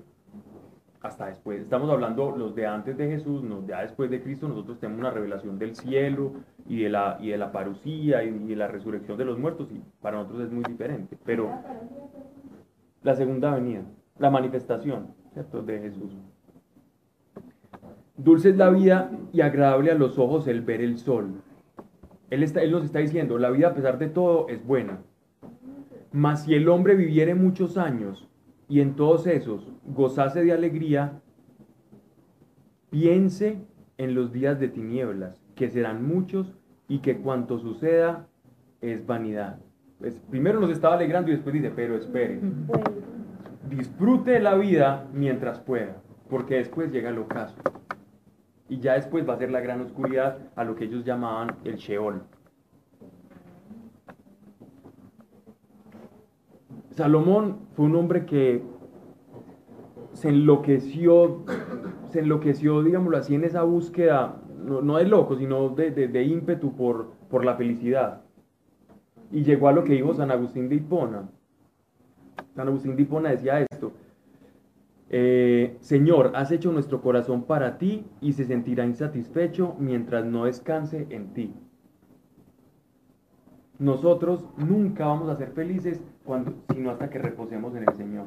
hasta 1.01 1.25
después, 1.25 1.61
estamos 1.61 1.89
hablando 1.89 2.33
los 2.37 2.55
de 2.55 2.65
antes 2.65 2.97
de 2.97 3.09
Jesús, 3.09 3.43
los 3.43 3.67
de 3.67 3.75
después 3.75 4.09
de 4.09 4.23
Cristo, 4.23 4.47
nosotros 4.47 4.79
tenemos 4.79 5.01
una 5.01 5.11
revelación 5.11 5.59
del 5.59 5.75
cielo 5.75 6.31
y 6.65 6.83
de 6.83 6.89
la, 6.89 7.17
y 7.19 7.29
de 7.29 7.37
la 7.37 7.51
parucía 7.51 8.23
y, 8.23 8.29
y 8.29 8.47
de 8.47 8.55
la 8.55 8.67
resurrección 8.67 9.17
de 9.17 9.25
los 9.25 9.37
muertos, 9.37 9.69
y 9.71 9.81
para 10.01 10.17
nosotros 10.17 10.45
es 10.45 10.51
muy 10.51 10.63
diferente, 10.63 11.17
pero 11.25 11.51
la 13.03 13.15
segunda 13.15 13.53
venida, 13.53 13.81
la 14.17 14.29
manifestación, 14.29 15.07
¿cierto?, 15.33 15.61
de 15.61 15.79
Jesús. 15.81 16.15
Dulce 18.15 18.51
es 18.51 18.57
la 18.57 18.69
vida 18.69 19.11
y 19.33 19.41
agradable 19.41 19.91
a 19.91 19.95
los 19.95 20.17
ojos 20.17 20.47
el 20.47 20.61
ver 20.61 20.81
el 20.81 20.97
sol. 20.97 21.41
Él, 22.33 22.41
está, 22.41 22.63
él 22.63 22.71
nos 22.71 22.83
está 22.83 22.97
diciendo, 22.97 23.37
la 23.37 23.51
vida 23.51 23.67
a 23.67 23.73
pesar 23.75 23.99
de 23.99 24.07
todo 24.07 24.49
es 24.49 24.65
buena. 24.65 25.01
Mas 26.11 26.45
si 26.45 26.55
el 26.55 26.67
hombre 26.67 26.95
viviere 26.95 27.35
muchos 27.35 27.77
años 27.77 28.27
y 28.67 28.81
en 28.81 28.95
todos 28.95 29.27
esos 29.27 29.71
gozase 29.85 30.43
de 30.43 30.51
alegría, 30.51 31.21
piense 32.89 33.59
en 33.99 34.15
los 34.15 34.33
días 34.33 34.59
de 34.59 34.67
tinieblas, 34.67 35.39
que 35.53 35.69
serán 35.69 36.07
muchos 36.07 36.51
y 36.87 36.99
que 36.99 37.17
cuanto 37.17 37.59
suceda 37.59 38.25
es 38.81 39.05
vanidad. 39.05 39.59
Pues, 39.99 40.19
primero 40.31 40.59
nos 40.59 40.71
estaba 40.71 40.95
alegrando 40.95 41.29
y 41.29 41.35
después 41.35 41.53
dice, 41.53 41.71
pero 41.75 41.95
espere, 41.95 42.39
disfrute 43.69 44.39
la 44.39 44.55
vida 44.55 45.07
mientras 45.13 45.59
pueda, 45.59 46.01
porque 46.31 46.55
después 46.55 46.91
llega 46.91 47.11
el 47.11 47.19
ocaso. 47.19 47.55
Y 48.69 48.79
ya 48.79 48.93
después 48.93 49.27
va 49.27 49.33
a 49.33 49.37
ser 49.37 49.51
la 49.51 49.59
gran 49.61 49.81
oscuridad 49.81 50.37
a 50.55 50.63
lo 50.63 50.75
que 50.75 50.85
ellos 50.85 51.03
llamaban 51.05 51.55
el 51.63 51.75
Sheol. 51.75 52.21
Salomón 56.91 57.57
fue 57.75 57.85
un 57.85 57.95
hombre 57.95 58.25
que 58.25 58.63
se 60.13 60.29
enloqueció, 60.29 61.43
se 62.09 62.19
enloqueció, 62.19 62.83
digámoslo 62.83 63.17
así, 63.17 63.33
en 63.35 63.43
esa 63.43 63.63
búsqueda, 63.63 64.35
no, 64.63 64.81
no 64.81 64.97
de 64.97 65.05
loco, 65.05 65.35
sino 65.35 65.69
de, 65.69 65.91
de- 65.91 66.07
de 66.07 66.23
ímpetu 66.23 66.75
por, 66.75 67.11
por 67.29 67.43
la 67.43 67.55
felicidad. 67.55 68.21
Y 69.31 69.43
llegó 69.43 69.67
a 69.67 69.71
lo 69.73 69.83
que 69.83 69.93
dijo 69.93 70.13
San 70.13 70.29
Agustín 70.29 70.69
de 70.69 70.75
Hipona. 70.75 71.29
San 72.55 72.67
Agustín 72.67 72.95
de 72.95 73.01
Hipona 73.01 73.31
decía 73.31 73.59
esto, 73.61 73.91
eh, 75.15 75.77
Señor, 75.79 76.31
has 76.33 76.49
hecho 76.49 76.71
nuestro 76.71 77.03
corazón 77.03 77.43
para 77.43 77.77
ti 77.77 78.03
y 78.19 78.33
se 78.33 78.45
sentirá 78.45 78.83
insatisfecho 78.83 79.75
mientras 79.77 80.25
no 80.25 80.45
descanse 80.45 81.05
en 81.11 81.35
ti. 81.35 81.53
Nosotros 83.77 84.43
nunca 84.57 85.05
vamos 85.05 85.29
a 85.29 85.35
ser 85.35 85.51
felices 85.51 86.03
cuando, 86.23 86.55
sino 86.73 86.89
hasta 86.89 87.11
que 87.11 87.19
reposemos 87.19 87.75
en 87.75 87.83
el 87.87 87.93
Señor. 87.95 88.25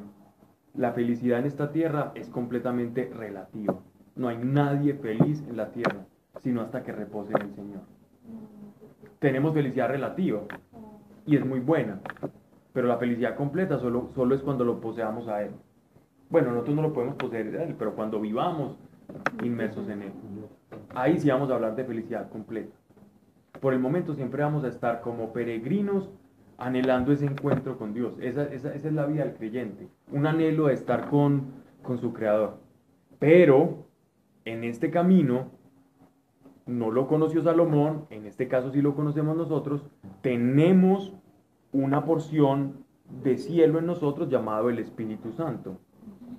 La 0.75 0.93
felicidad 0.93 1.41
en 1.41 1.47
esta 1.47 1.73
tierra 1.73 2.13
es 2.15 2.29
completamente 2.29 3.11
relativa. 3.13 3.81
No 4.15 4.29
hay 4.29 4.39
nadie 4.39 4.95
feliz 4.95 5.43
en 5.49 5.57
la 5.57 5.73
tierra, 5.73 6.07
sino 6.41 6.61
hasta 6.61 6.85
que 6.85 6.93
repose 6.93 7.33
en 7.33 7.49
el 7.49 7.55
Señor. 7.57 7.81
Tenemos 9.19 9.55
felicidad 9.55 9.89
relativa 9.89 10.43
y 11.27 11.35
es 11.35 11.45
muy 11.45 11.59
buena, 11.59 12.01
pero 12.73 12.87
la 12.87 12.99
felicidad 12.99 13.35
completa 13.35 13.77
solo, 13.81 14.11
solo 14.15 14.37
es 14.37 14.43
cuando 14.43 14.65
lo 14.65 14.81
poseamos 14.81 15.27
a 15.27 15.43
Él. 15.43 15.51
Bueno, 16.29 16.51
nosotros 16.51 16.77
no 16.77 16.83
lo 16.83 16.93
podemos 16.93 17.17
poseer 17.17 17.57
a 17.57 17.65
Él, 17.65 17.75
pero 17.79 17.95
cuando 17.95 18.21
vivamos 18.21 18.77
inmersos 19.43 19.89
en 19.89 20.03
Él. 20.03 20.13
Ahí 20.95 21.19
sí 21.19 21.29
vamos 21.29 21.51
a 21.51 21.55
hablar 21.55 21.77
de 21.77 21.85
felicidad 21.85 22.29
completa. 22.29 22.75
Por 23.61 23.73
el 23.73 23.79
momento 23.79 24.15
siempre 24.15 24.43
vamos 24.43 24.65
a 24.65 24.69
estar 24.69 25.01
como 25.01 25.33
peregrinos 25.33 26.11
anhelando 26.59 27.13
ese 27.13 27.27
encuentro 27.27 27.79
con 27.79 27.95
Dios. 27.95 28.15
Esa, 28.21 28.45
es 28.45 28.93
la 28.93 29.07
vida 29.07 29.25
del 29.25 29.35
creyente, 29.35 29.89
un 30.11 30.27
anhelo 30.27 30.67
de 30.67 30.75
estar 30.75 31.09
con 31.09 31.53
su 32.01 32.13
Creador. 32.13 32.59
Pero 33.19 33.87
en 34.45 34.65
este 34.65 34.91
camino, 34.91 35.51
no 36.67 36.91
lo 36.91 37.07
conoció 37.07 37.43
Salomón, 37.43 38.07
en 38.11 38.27
este 38.27 38.49
caso 38.49 38.71
sí 38.73 38.83
lo 38.83 38.95
conocemos 38.95 39.37
nosotros, 39.37 39.85
tenemos 40.21 41.15
una 41.73 42.05
porción 42.05 42.85
de 43.23 43.37
cielo 43.37 43.79
en 43.79 43.87
nosotros 43.87 44.29
llamado 44.29 44.69
el 44.69 44.79
Espíritu 44.79 45.33
Santo. 45.33 45.79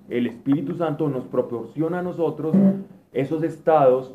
El 0.08 0.26
Espíritu 0.26 0.74
Santo 0.74 1.08
nos 1.08 1.24
proporciona 1.24 2.00
a 2.00 2.02
nosotros 2.02 2.56
esos 3.12 3.42
estados 3.42 4.14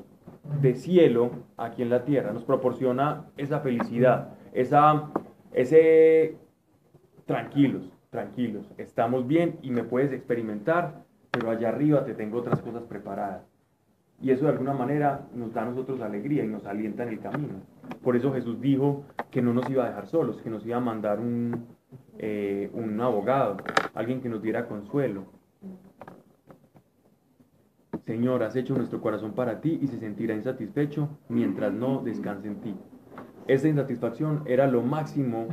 de 0.61 0.75
cielo 0.75 1.31
aquí 1.57 1.81
en 1.81 1.89
la 1.89 2.03
tierra, 2.03 2.33
nos 2.33 2.43
proporciona 2.43 3.25
esa 3.37 3.59
felicidad, 3.59 4.33
esa, 4.53 5.09
ese 5.53 6.37
tranquilos, 7.25 7.91
tranquilos, 8.09 8.69
estamos 8.77 9.27
bien 9.27 9.57
y 9.61 9.71
me 9.71 9.83
puedes 9.83 10.11
experimentar, 10.11 11.03
pero 11.31 11.49
allá 11.49 11.69
arriba 11.69 12.05
te 12.05 12.13
tengo 12.13 12.39
otras 12.39 12.61
cosas 12.61 12.83
preparadas. 12.83 13.43
Y 14.21 14.31
eso 14.31 14.45
de 14.45 14.51
alguna 14.51 14.73
manera 14.73 15.27
nos 15.33 15.53
da 15.53 15.63
a 15.63 15.65
nosotros 15.65 15.99
alegría 16.01 16.45
y 16.45 16.47
nos 16.47 16.65
alienta 16.65 17.03
en 17.03 17.09
el 17.09 17.19
camino. 17.19 17.55
Por 18.01 18.15
eso 18.15 18.31
Jesús 18.31 18.61
dijo 18.61 19.03
que 19.31 19.41
no 19.41 19.53
nos 19.53 19.69
iba 19.69 19.83
a 19.83 19.89
dejar 19.89 20.07
solos, 20.07 20.41
que 20.41 20.49
nos 20.49 20.65
iba 20.65 20.77
a 20.77 20.81
mandar 20.81 21.19
un, 21.19 21.65
eh, 22.19 22.69
un 22.73 22.99
abogado, 23.01 23.57
alguien 23.93 24.21
que 24.21 24.29
nos 24.29 24.41
diera 24.41 24.67
consuelo. 24.67 25.25
Señor, 28.05 28.43
has 28.43 28.55
hecho 28.55 28.75
nuestro 28.75 28.99
corazón 28.99 29.31
para 29.31 29.61
ti 29.61 29.79
y 29.81 29.87
se 29.87 29.97
sentirá 29.97 30.33
insatisfecho 30.33 31.07
mientras 31.29 31.71
no 31.71 32.01
descanse 32.03 32.47
en 32.49 32.55
ti. 32.59 32.75
Esta 33.47 33.69
insatisfacción 33.69 34.43
era 34.45 34.67
lo 34.67 34.81
máximo 34.81 35.47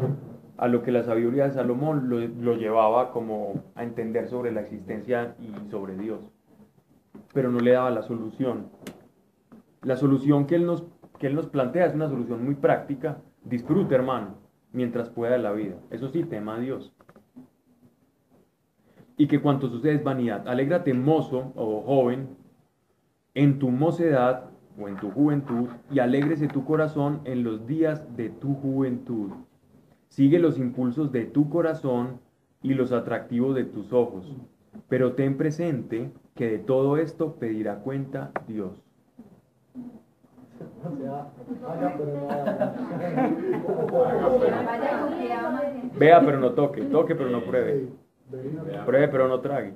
a 0.57 0.67
lo 0.67 0.83
que 0.83 0.91
la 0.91 1.05
sabiduría 1.05 1.45
de 1.45 1.53
Salomón 1.53 2.09
lo, 2.09 2.57
llevaba 2.57 3.13
como 3.13 3.63
a 3.77 3.85
entender 3.85 4.29
sobre 4.29 4.51
la 4.51 4.63
existencia 4.63 5.37
y 5.41 5.71
sobre 5.71 5.97
Dios. 5.97 6.21
Pero 7.33 7.51
no 7.51 7.61
le 7.61 7.73
daba 7.73 7.91
la 7.91 8.03
solución. 8.03 8.69
La 9.83 9.97
solución 9.97 10.47
que 10.47 10.57
él 10.57 10.67
nos, 10.67 10.83
plantea 11.47 11.87
es 11.87 11.95
una 11.95 12.09
solución 12.09 12.45
muy 12.45 12.57
práctica. 12.57 13.19
Disfrute, 13.45 13.95
hermano, 13.95 14.35
mientras 14.73 15.09
pueda 15.09 15.39
la 15.39 15.53
vida. 15.53 15.77
Eso 15.91 16.09
sí, 16.09 16.25
tema 16.25 16.57
a 16.57 16.59
Dios 16.59 16.93
y 19.21 19.27
que 19.27 19.39
cuanto 19.39 19.69
sucede 19.69 19.97
es 19.97 20.03
vanidad. 20.03 20.49
Alégrate, 20.49 20.95
mozo 20.95 21.53
o 21.55 21.83
joven, 21.83 22.40
en 23.35 23.59
tu 23.59 23.71
mocedad 23.71 24.51
o 24.81 24.89
en 24.89 24.97
tu 24.97 25.11
juventud, 25.11 25.69
y 25.91 25.99
alégrese 25.99 26.49
tu 26.49 26.65
corazón 26.65 27.21
en 27.25 27.45
los 27.45 27.67
días 27.67 28.17
de 28.17 28.31
tu 28.31 28.55
juventud. 28.55 29.31
Sigue 30.09 30.39
los 30.39 30.59
impulsos 30.59 31.13
de 31.13 31.25
tu 31.27 31.51
corazón 31.51 32.21
y 32.63 32.75
los 32.75 32.93
atractivos 32.93 33.55
de 33.55 33.65
tus 33.65 33.93
ojos, 33.93 34.35
pero 34.89 35.13
ten 35.13 35.37
presente 35.37 36.11
que 36.35 36.49
de 36.51 36.59
todo 36.59 36.97
esto 36.97 37.35
pedirá 37.37 37.77
cuenta 37.81 38.33
Dios. 38.47 38.73
Vea 45.99 46.21
pero 46.21 46.41
no 46.41 46.53
toque, 46.53 46.83
toque 46.83 47.15
pero 47.15 47.31
no 47.31 47.43
pruebe, 47.43 47.89
pruebe 48.87 49.09
pero 49.09 49.29
no 49.29 49.41
trague. 49.41 49.75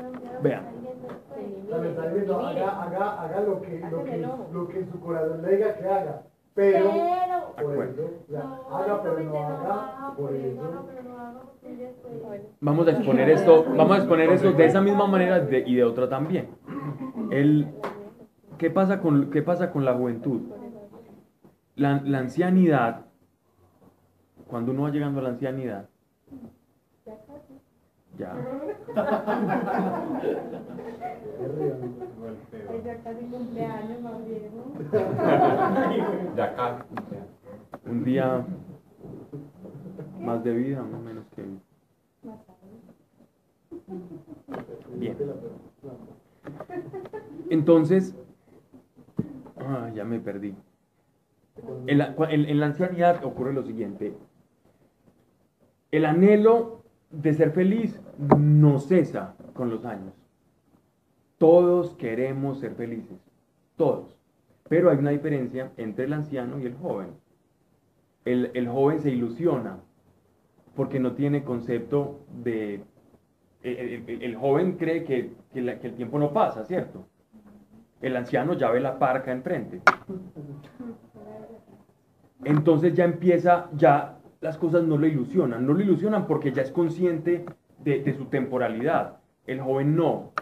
claro. 0.40 0.42
Vea, 0.42 0.62
O 1.64 1.68
sea, 1.68 1.78
me 1.78 1.88
está 1.90 2.06
diciendo, 2.08 2.40
haga, 2.40 2.82
haga, 2.82 3.22
haga 3.22 3.40
lo 3.40 3.60
que, 3.62 3.80
lo 3.90 4.04
que, 4.04 4.26
lo 4.52 4.68
que 4.68 4.84
su 4.86 5.00
corazón 5.00 5.42
le 5.42 5.56
diga 5.56 5.74
que 5.76 5.84
haga. 5.88 6.22
Pero, 6.54 6.90
por 6.90 7.72
Acuerdo. 7.72 8.02
eso, 8.28 8.36
haga 8.74 9.02
pero 9.02 9.20
no 9.20 9.38
haga, 9.38 10.14
por 10.16 10.34
eso. 10.34 10.86
vamos 12.60 12.88
a 12.88 12.90
exponer 12.90 13.30
esto, 13.30 13.64
vamos 13.76 13.92
a 13.92 13.96
exponer 13.98 14.30
esto 14.30 14.52
de 14.52 14.64
esa 14.66 14.80
misma 14.80 15.06
manera 15.06 15.38
de- 15.40 15.60
y 15.66 15.76
de 15.76 15.84
otra 15.84 16.08
también. 16.08 16.48
El, 17.30 17.68
¿qué, 18.58 18.68
pasa 18.70 19.00
con, 19.00 19.30
¿Qué 19.30 19.42
pasa 19.42 19.70
con 19.70 19.84
la 19.84 19.94
juventud? 19.94 20.40
La, 21.76 22.00
la 22.04 22.18
ancianidad, 22.18 23.06
cuando 24.48 24.72
uno 24.72 24.82
va 24.82 24.90
llegando 24.90 25.20
a 25.20 25.22
la 25.22 25.28
ancianidad, 25.30 25.88
ya, 28.18 28.34
Ya 32.84 33.02
casi 33.02 33.24
cumpleaños 33.26 34.00
más 34.02 34.26
viejo. 34.26 34.72
Ya 36.36 36.54
casi. 36.54 36.84
un 37.86 38.04
día 38.04 38.44
más 40.20 40.44
de 40.44 40.52
vida, 40.52 40.82
no 40.82 40.98
menos 41.00 41.24
que... 41.34 41.44
Bien. 44.96 45.16
Entonces, 47.48 48.14
ah, 49.56 49.90
ya 49.94 50.04
me 50.04 50.20
perdí. 50.20 50.54
En 51.86 51.98
la, 51.98 52.14
en 52.30 52.60
la 52.60 52.66
ancianidad 52.66 53.24
ocurre 53.24 53.52
lo 53.52 53.62
siguiente. 53.62 54.14
El 55.90 56.04
anhelo 56.04 56.79
de 57.10 57.34
ser 57.34 57.50
feliz 57.52 58.00
no 58.38 58.78
cesa 58.78 59.34
con 59.54 59.70
los 59.70 59.84
años. 59.84 60.14
Todos 61.38 61.94
queremos 61.94 62.60
ser 62.60 62.74
felices, 62.74 63.18
todos. 63.76 64.16
Pero 64.68 64.90
hay 64.90 64.98
una 64.98 65.10
diferencia 65.10 65.72
entre 65.76 66.04
el 66.04 66.12
anciano 66.12 66.58
y 66.60 66.66
el 66.66 66.76
joven. 66.76 67.08
El, 68.24 68.50
el 68.54 68.68
joven 68.68 69.00
se 69.00 69.10
ilusiona 69.10 69.78
porque 70.76 71.00
no 71.00 71.12
tiene 71.12 71.42
concepto 71.42 72.20
de... 72.42 72.82
El, 73.62 74.04
el- 74.22 74.36
joven 74.36 74.76
cree 74.78 75.04
que, 75.04 75.32
que 75.52 75.58
el 75.58 75.94
tiempo 75.94 76.18
no 76.18 76.32
pasa, 76.32 76.64
¿cierto? 76.64 77.04
El 78.00 78.16
anciano 78.16 78.54
ya 78.54 78.70
ve 78.70 78.80
la 78.80 78.98
parca 78.98 79.32
enfrente. 79.32 79.82
Entonces 82.44 82.94
ya 82.94 83.04
empieza, 83.04 83.68
ya 83.76 84.19
las 84.40 84.56
cosas 84.58 84.84
no 84.84 84.96
lo 84.96 85.06
ilusionan, 85.06 85.66
no 85.66 85.74
lo 85.74 85.82
ilusionan 85.82 86.26
porque 86.26 86.52
ya 86.52 86.62
es 86.62 86.70
consciente 86.70 87.44
de, 87.78 88.02
de 88.02 88.14
su 88.14 88.26
temporalidad. 88.26 89.18
El 89.46 89.60
joven 89.60 89.96
no. 89.96 90.32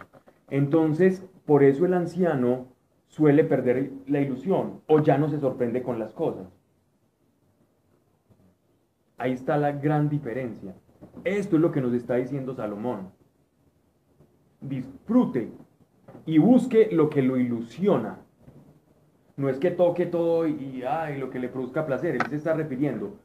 Entonces, 0.50 1.24
por 1.44 1.62
eso 1.62 1.86
el 1.86 1.94
anciano 1.94 2.68
suele 3.06 3.44
perder 3.44 3.90
la 4.06 4.20
ilusión 4.20 4.82
o 4.86 5.00
ya 5.00 5.18
no 5.18 5.28
se 5.28 5.40
sorprende 5.40 5.82
con 5.82 5.98
las 5.98 6.12
cosas. 6.12 6.46
Ahí 9.16 9.32
está 9.32 9.56
la 9.56 9.72
gran 9.72 10.08
diferencia. 10.08 10.74
Esto 11.24 11.56
es 11.56 11.62
lo 11.62 11.72
que 11.72 11.80
nos 11.80 11.92
está 11.92 12.14
diciendo 12.16 12.54
Salomón. 12.54 13.10
Disfrute 14.60 15.50
y 16.24 16.38
busque 16.38 16.88
lo 16.92 17.10
que 17.10 17.22
lo 17.22 17.36
ilusiona. 17.36 18.18
No 19.36 19.48
es 19.48 19.58
que 19.58 19.70
toque 19.70 20.06
todo 20.06 20.46
y, 20.46 20.82
ay, 20.88 21.18
lo 21.18 21.30
que 21.30 21.38
le 21.38 21.48
produzca 21.48 21.86
placer. 21.86 22.16
Él 22.16 22.22
se 22.28 22.36
está 22.36 22.54
refiriendo. 22.54 23.16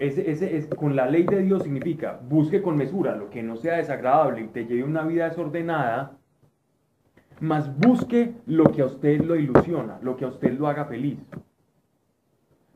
Ese, 0.00 0.30
ese 0.30 0.56
es, 0.56 0.66
con 0.66 0.96
la 0.96 1.06
ley 1.06 1.24
de 1.24 1.42
Dios 1.42 1.62
significa 1.62 2.18
busque 2.26 2.62
con 2.62 2.74
mesura 2.74 3.14
lo 3.14 3.28
que 3.28 3.42
no 3.42 3.56
sea 3.56 3.76
desagradable 3.76 4.40
y 4.40 4.48
te 4.48 4.64
lleve 4.64 4.82
una 4.82 5.02
vida 5.02 5.28
desordenada, 5.28 6.16
mas 7.38 7.78
busque 7.78 8.34
lo 8.46 8.64
que 8.64 8.80
a 8.80 8.86
usted 8.86 9.20
lo 9.20 9.36
ilusiona, 9.36 9.98
lo 10.00 10.16
que 10.16 10.24
a 10.24 10.28
usted 10.28 10.58
lo 10.58 10.68
haga 10.68 10.86
feliz. 10.86 11.18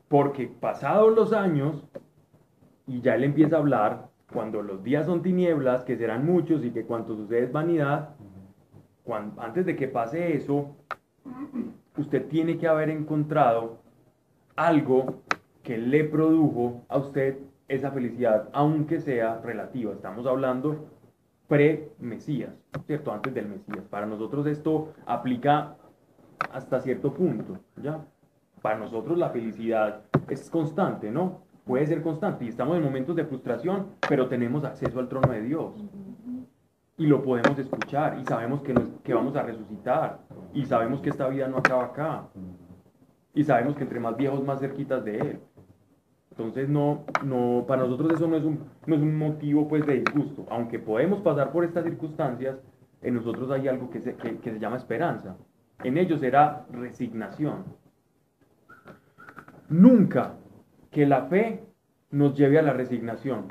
Porque 0.07 0.47
pasados 0.47 1.15
los 1.15 1.33
años, 1.33 1.83
y 2.85 3.01
ya 3.01 3.15
él 3.15 3.23
empieza 3.23 3.55
a 3.55 3.59
hablar, 3.59 4.09
cuando 4.31 4.61
los 4.61 4.83
días 4.83 5.07
son 5.07 5.23
tinieblas, 5.23 5.83
que 5.83 5.97
serán 5.97 6.27
muchos 6.27 6.63
y 6.63 6.69
que 6.69 6.85
cuanto 6.85 7.15
sucede 7.15 7.45
es 7.45 7.51
vanidad, 7.51 8.09
antes 9.37 9.65
de 9.65 9.75
que 9.75 9.87
pase 9.87 10.35
eso, 10.35 10.75
usted 11.97 12.27
tiene 12.27 12.59
que 12.59 12.67
haber 12.67 12.91
encontrado 12.91 13.79
algo 14.55 15.21
que 15.65 15.77
le 15.79 16.03
produjo 16.03 16.83
a 16.89 16.97
usted 16.99 17.39
esa 17.67 17.89
felicidad, 17.91 18.49
aunque 18.53 18.99
sea 19.01 19.41
relativa. 19.41 19.91
Estamos 19.93 20.27
hablando 20.27 20.85
pre-Mesías, 21.47 22.51
¿cierto? 22.85 23.11
Antes 23.11 23.33
del 23.33 23.47
Mesías. 23.47 23.83
Para 23.89 24.05
nosotros 24.05 24.45
esto 24.45 24.93
aplica 25.07 25.75
hasta 26.53 26.79
cierto 26.79 27.11
punto, 27.13 27.57
¿ya? 27.81 27.99
Para 28.61 28.77
nosotros 28.77 29.17
la 29.17 29.29
felicidad 29.31 30.01
es 30.29 30.49
constante, 30.51 31.09
¿no? 31.09 31.41
Puede 31.65 31.87
ser 31.87 32.03
constante 32.03 32.45
y 32.45 32.49
estamos 32.49 32.77
en 32.77 32.83
momentos 32.83 33.15
de 33.15 33.25
frustración, 33.25 33.87
pero 34.07 34.27
tenemos 34.27 34.63
acceso 34.63 34.99
al 34.99 35.09
trono 35.09 35.31
de 35.33 35.41
Dios. 35.41 35.73
Y 36.97 37.07
lo 37.07 37.23
podemos 37.23 37.57
escuchar 37.57 38.19
y 38.19 38.25
sabemos 38.25 38.61
que, 38.61 38.73
nos- 38.73 38.89
que 39.03 39.15
vamos 39.15 39.35
a 39.35 39.41
resucitar 39.41 40.19
y 40.53 40.63
sabemos 40.65 41.01
que 41.01 41.09
esta 41.09 41.27
vida 41.27 41.47
no 41.47 41.57
acaba 41.57 41.85
acá 41.85 42.27
y 43.33 43.43
sabemos 43.43 43.75
que 43.75 43.83
entre 43.83 43.99
más 43.99 44.15
viejos 44.15 44.43
más 44.43 44.59
cerquitas 44.59 45.03
de 45.03 45.17
Él. 45.17 45.39
Entonces 46.37 46.67
no, 46.67 47.05
no, 47.23 47.63
para 47.65 47.83
nosotros 47.83 48.11
eso 48.11 48.27
no 48.27 48.35
es 48.35 48.43
un, 48.43 48.59
no 48.85 48.95
es 48.95 49.01
un 49.01 49.17
motivo 49.17 49.69
pues 49.69 49.85
de 49.85 50.01
disgusto. 50.01 50.45
Aunque 50.49 50.79
podemos 50.79 51.21
pasar 51.21 51.53
por 51.53 51.63
estas 51.63 51.85
circunstancias, 51.85 52.57
en 53.01 53.13
nosotros 53.13 53.49
hay 53.51 53.69
algo 53.69 53.89
que 53.89 54.01
se, 54.01 54.15
que, 54.15 54.37
se 54.41 54.59
llama 54.59 54.75
esperanza. 54.75 55.37
En 55.83 55.97
ellos 55.97 56.21
era 56.23 56.65
resignación. 56.71 57.63
Nunca 59.69 60.33
que 60.91 61.05
la 61.05 61.27
fe 61.27 61.63
nos 62.11 62.35
lleve 62.37 62.59
a 62.59 62.63
la 62.63 62.73
resignación. 62.73 63.45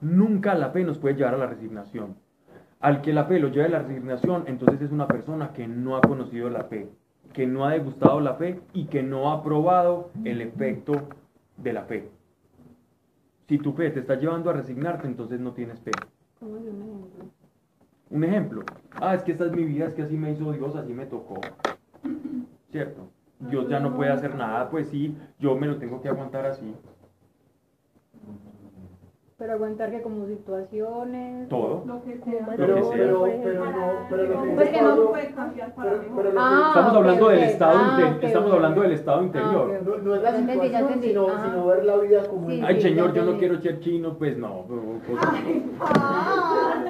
Nunca 0.00 0.54
la 0.54 0.70
fe 0.70 0.84
nos 0.84 0.98
puede 0.98 1.16
llevar 1.16 1.34
a 1.34 1.38
la 1.38 1.46
resignación. 1.46 2.16
Al 2.78 3.00
que 3.00 3.12
la 3.12 3.24
fe 3.24 3.40
lo 3.40 3.48
lleve 3.48 3.66
a 3.66 3.70
la 3.70 3.82
resignación, 3.82 4.44
entonces 4.46 4.82
es 4.82 4.92
una 4.92 5.08
persona 5.08 5.52
que 5.52 5.66
no 5.66 5.96
ha 5.96 6.00
conocido 6.00 6.48
la 6.48 6.64
fe, 6.64 6.88
que 7.32 7.46
no 7.46 7.64
ha 7.64 7.72
degustado 7.72 8.20
la 8.20 8.34
fe 8.34 8.60
y 8.72 8.84
que 8.86 9.02
no 9.02 9.32
ha 9.32 9.42
probado 9.42 10.10
el 10.24 10.40
efecto 10.40 11.08
de 11.56 11.72
la 11.72 11.82
fe. 11.82 12.08
Si 13.48 13.58
tu 13.58 13.72
fe 13.72 13.90
te 13.90 14.00
está 14.00 14.14
llevando 14.14 14.50
a 14.50 14.54
resignarte, 14.54 15.06
entonces 15.06 15.40
no 15.40 15.52
tienes 15.52 15.80
fe. 15.80 15.92
¿Cómo 16.40 16.56
es 16.56 16.62
un 16.62 16.82
ejemplo? 16.82 17.24
Un 18.10 18.24
ejemplo. 18.24 18.62
Ah, 18.92 19.14
es 19.14 19.22
que 19.22 19.32
esta 19.32 19.46
es 19.46 19.52
mi 19.52 19.64
vida, 19.64 19.86
es 19.86 19.94
que 19.94 20.02
así 20.02 20.16
me 20.16 20.32
hizo 20.32 20.52
Dios, 20.52 20.74
así 20.76 20.92
me 20.92 21.06
tocó. 21.06 21.40
¿Cierto? 22.70 23.08
Dios 23.38 23.68
ya 23.68 23.80
no 23.80 23.94
puede 23.94 24.10
hacer 24.10 24.34
nada, 24.34 24.70
pues 24.70 24.88
sí, 24.88 25.16
yo 25.38 25.56
me 25.56 25.66
lo 25.66 25.76
tengo 25.76 26.00
que 26.00 26.08
aguantar 26.08 26.46
así. 26.46 26.74
Pero 29.36 29.52
aguantar 29.54 29.90
que 29.90 30.00
como 30.00 30.26
situaciones. 30.26 31.48
Todo. 31.48 31.82
Lo 31.84 32.04
que 32.04 32.20
Como 32.20 32.32
sea. 32.36 32.46
Pero, 32.56 32.66
Lo 32.78 32.84
que 32.90 32.96
pero, 32.96 33.24
sea. 33.26 33.40
pero 33.42 33.64
no, 33.64 33.92
pero 34.08 34.22
lo 34.22 34.42
que 34.42 34.48
Pues 34.54 34.82
no 34.82 35.08
puede 35.10 35.34
cambiar 35.34 35.74
para 35.74 35.90
pero- 35.90 36.02
mejor. 36.02 36.16
pero 36.16 36.28
lo 36.28 36.34
que- 36.34 36.38
Ah, 36.40 36.64
Estamos 36.68 36.94
hablando 36.96 37.28
del 37.28 37.42
estado, 37.42 37.78
Ah, 37.82 38.18
estamos 38.22 38.52
hablando 38.52 38.80
del 38.82 38.92
estado 38.92 39.20
Ah, 39.20 39.24
interior. 39.24 39.82
No, 39.84 39.96
no 39.98 40.14
es 40.14 40.22
la 40.22 40.30
ya 40.30 40.36
situación, 40.38 40.82
entendí. 40.82 41.08
sino, 41.08 41.26
Ah. 41.28 41.42
sino 41.44 41.66
ver 41.66 41.84
la 41.84 41.96
vida 41.96 42.28
como 42.28 42.48
Sí. 42.48 42.62
Ay, 42.64 42.76
sí, 42.76 42.82
señor, 42.82 43.12
yo 43.12 43.24
no 43.24 43.36
quiero 43.36 43.60
ser 43.60 43.80
chino, 43.80 44.16
pues 44.16 44.38
no. 44.38 44.64
pero 44.68 44.82
cosas- 45.18 45.34
Ah, 45.80 46.84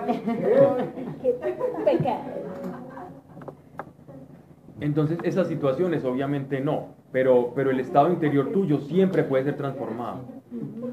Entonces, 4.81 5.17
esas 5.23 5.47
situaciones 5.47 6.03
obviamente 6.03 6.59
no, 6.59 6.95
pero, 7.11 7.53
pero 7.55 7.71
el 7.71 7.79
estado 7.79 8.11
interior 8.11 8.51
tuyo 8.51 8.79
siempre 8.79 9.23
puede 9.23 9.45
ser 9.45 9.55
transformado. 9.55 10.19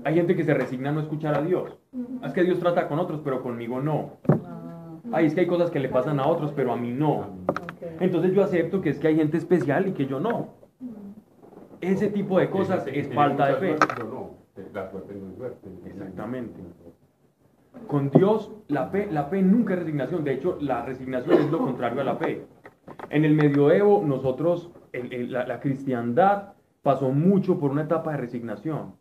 Hay 0.04 0.14
gente 0.14 0.36
que 0.36 0.44
se 0.44 0.54
resigna 0.54 0.90
a 0.90 0.92
no 0.92 1.00
escuchar 1.00 1.36
a 1.36 1.42
Dios. 1.42 1.76
Es 2.24 2.32
que 2.32 2.44
Dios 2.44 2.58
trata 2.60 2.88
con 2.88 2.98
otros, 2.98 3.20
pero 3.24 3.42
conmigo 3.42 3.80
no. 3.80 4.18
Ay, 5.12 5.26
es 5.26 5.34
que 5.34 5.40
hay 5.40 5.46
cosas 5.46 5.70
que 5.70 5.80
le 5.80 5.88
pasan 5.88 6.20
a 6.20 6.26
otros, 6.26 6.52
pero 6.54 6.72
a 6.72 6.76
mí 6.76 6.92
no. 6.92 7.26
Entonces 8.00 8.32
yo 8.32 8.42
acepto 8.42 8.80
que 8.80 8.90
es 8.90 8.98
que 8.98 9.08
hay 9.08 9.16
gente 9.16 9.36
especial 9.36 9.88
y 9.88 9.92
que 9.92 10.06
yo 10.06 10.20
no. 10.20 10.61
Ese 11.82 12.08
tipo 12.08 12.38
de 12.38 12.48
cosas 12.48 12.86
es 12.86 13.12
falta 13.12 13.46
de 13.48 13.54
fe. 13.56 13.66
suerte, 13.76 13.86
pero 13.94 14.08
no, 14.08 14.30
la 14.72 14.90
suerte 14.90 15.14
no 15.14 15.28
es 15.30 15.36
suerte. 15.36 15.68
Exactamente. 15.84 16.60
Con 17.88 18.10
Dios, 18.10 18.52
la 18.68 18.86
fe, 18.88 19.08
la 19.10 19.24
fe 19.24 19.42
nunca 19.42 19.74
es 19.74 19.80
resignación. 19.80 20.24
De 20.24 20.32
hecho, 20.34 20.56
la 20.60 20.84
resignación 20.86 21.38
es 21.38 21.50
lo 21.50 21.58
contrario 21.58 22.00
a 22.00 22.04
la 22.04 22.16
fe. 22.16 22.46
En 23.10 23.24
el 23.24 23.34
medioevo, 23.34 24.02
nosotros, 24.06 24.70
el- 24.92 25.12
el- 25.12 25.32
la, 25.32 25.46
la 25.46 25.60
cristiandad 25.60 26.52
pasó 26.82 27.10
mucho 27.10 27.58
por 27.58 27.70
una 27.70 27.82
etapa 27.82 28.12
de 28.12 28.18
resignación. 28.18 28.94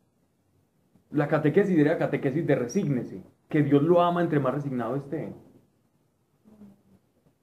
La 1.11 1.27
catequesis 1.27 1.77
era 1.77 1.97
catequesis 1.97 2.47
de 2.47 2.55
resígnese, 2.55 3.21
que 3.49 3.61
Dios 3.63 3.83
lo 3.83 4.01
ama 4.01 4.21
entre 4.21 4.39
más 4.39 4.53
resignado 4.55 4.95
esté. 4.95 5.33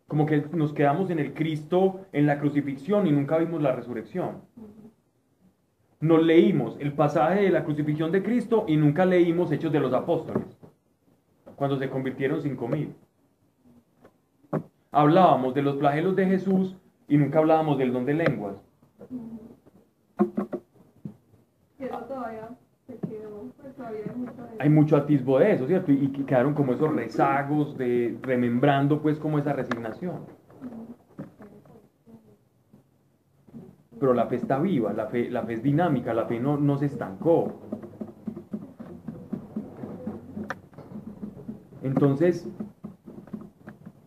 Como 0.06 0.24
que 0.24 0.42
nos 0.54 0.72
quedamos 0.72 1.10
en 1.10 1.18
el 1.18 1.34
Cristo, 1.34 2.06
en 2.12 2.26
la 2.26 2.38
crucifixión 2.40 3.06
y 3.06 3.12
nunca 3.12 3.36
vimos 3.36 3.60
la 3.62 3.72
resurrección. 3.76 4.42
Nos 6.00 6.22
leímos 6.22 6.76
el 6.78 6.92
pasaje 6.92 7.42
de 7.42 7.50
la 7.50 7.64
crucifixión 7.64 8.12
de 8.12 8.22
Cristo 8.22 8.64
y 8.68 8.76
nunca 8.76 9.04
leímos 9.04 9.50
Hechos 9.50 9.72
de 9.72 9.80
los 9.80 9.92
Apóstoles, 9.92 10.44
cuando 11.56 11.76
se 11.76 11.90
convirtieron 11.90 12.40
cinco 12.40 12.68
mil. 12.68 12.94
Hablábamos 14.92 15.54
de 15.54 15.62
los 15.62 15.76
flagelos 15.78 16.14
de 16.14 16.26
Jesús 16.26 16.76
y 17.08 17.16
nunca 17.16 17.40
hablábamos 17.40 17.78
del 17.78 17.92
don 17.92 18.06
de 18.06 18.14
lenguas. 18.14 18.54
Pues 21.76 21.90
hay 24.60 24.68
mucho 24.68 24.96
atisbo 24.96 25.38
de 25.40 25.52
eso, 25.52 25.66
¿cierto? 25.66 25.90
Y, 25.92 26.04
y 26.04 26.08
que 26.08 26.24
quedaron 26.24 26.54
como 26.54 26.72
esos 26.72 26.94
rezagos 26.94 27.76
de 27.76 28.16
remembrando 28.22 29.02
pues 29.02 29.18
como 29.18 29.38
esa 29.38 29.52
resignación. 29.52 30.37
Pero 33.98 34.14
la 34.14 34.26
fe 34.26 34.36
está 34.36 34.58
viva, 34.58 34.92
la 34.92 35.06
fe, 35.06 35.30
la 35.30 35.42
fe 35.42 35.54
es 35.54 35.62
dinámica, 35.62 36.14
la 36.14 36.26
fe 36.26 36.38
no, 36.38 36.56
no 36.56 36.78
se 36.78 36.86
estancó. 36.86 37.60
Entonces, 41.82 42.48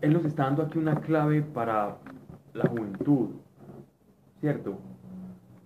Él 0.02 0.14
nos 0.14 0.26
está 0.26 0.44
dando 0.44 0.64
aquí 0.64 0.78
una 0.78 1.02
clave 1.02 1.42
para 1.42 1.98
la 2.54 2.70
juventud, 2.70 3.30
¿cierto? 4.40 4.78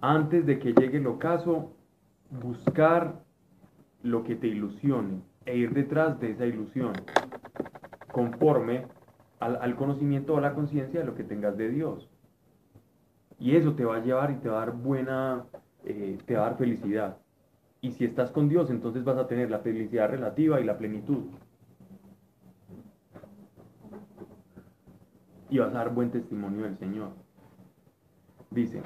Antes 0.02 0.46
de 0.46 0.60
que 0.60 0.74
llegue 0.74 0.98
el 0.98 1.08
ocaso, 1.08 1.74
buscar 2.30 3.24
lo 4.04 4.24
que 4.24 4.36
te 4.36 4.48
ilusione 4.48 5.22
e 5.46 5.58
ir 5.58 5.74
detrás 5.74 6.20
de 6.20 6.32
esa 6.32 6.46
ilusión, 6.46 6.94
conforme 8.12 8.86
al, 9.40 9.58
al 9.58 9.76
conocimiento 9.76 10.34
o 10.34 10.38
a 10.38 10.42
la 10.42 10.54
conciencia 10.54 11.00
de 11.00 11.06
lo 11.06 11.16
que 11.16 11.24
tengas 11.24 11.58
de 11.58 11.70
Dios. 11.70 12.10
Y 13.40 13.56
eso 13.56 13.74
te 13.74 13.86
va 13.86 13.98
a 13.98 14.04
llevar 14.04 14.32
y 14.32 14.36
te 14.36 14.50
va 14.50 14.64
a 14.64 14.66
dar 14.66 14.76
buena, 14.76 15.46
eh, 15.84 16.18
te 16.26 16.36
va 16.36 16.46
a 16.46 16.50
dar 16.50 16.58
felicidad. 16.58 17.18
Y 17.82 17.92
si 17.92 18.06
estás 18.06 18.32
con 18.32 18.50
Dios, 18.50 18.70
entonces 18.70 19.04
vas 19.04 19.18
a 19.18 19.28
tener 19.28 19.50
la 19.50 19.60
felicidad 19.60 20.10
relativa 20.10 20.60
y 20.60 20.64
la 20.64 20.78
plenitud. 20.78 21.26
Y 25.50 25.60
vas 25.60 25.70
a 25.70 25.78
dar 25.78 25.94
buen 25.94 26.12
testimonio 26.12 26.64
del 26.64 26.78
Señor. 26.78 27.10
Dice, 28.50 28.82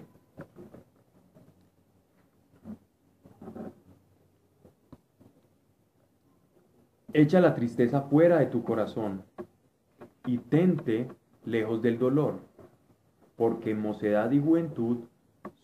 Echa 7.14 7.42
la 7.42 7.56
tristeza 7.56 8.02
fuera 8.04 8.38
de 8.38 8.46
tu 8.46 8.64
corazón 8.64 9.24
y 10.26 10.38
tente 10.38 11.08
lejos 11.44 11.82
del 11.82 11.98
dolor, 11.98 12.40
porque 13.40 13.74
mocedad 13.74 14.30
y 14.32 14.40
juventud 14.42 15.06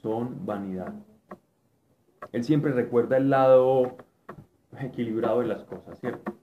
son 0.02 0.46
vanidad. 0.46 0.94
Él 2.32 2.46
siempre 2.46 2.72
recuerda 2.72 3.18
el 3.18 3.30
lado 3.30 3.98
equilibrado 4.80 5.42
de 5.42 5.48
las 5.48 5.66
cosas, 5.66 6.00
¿cierto? 6.00 6.38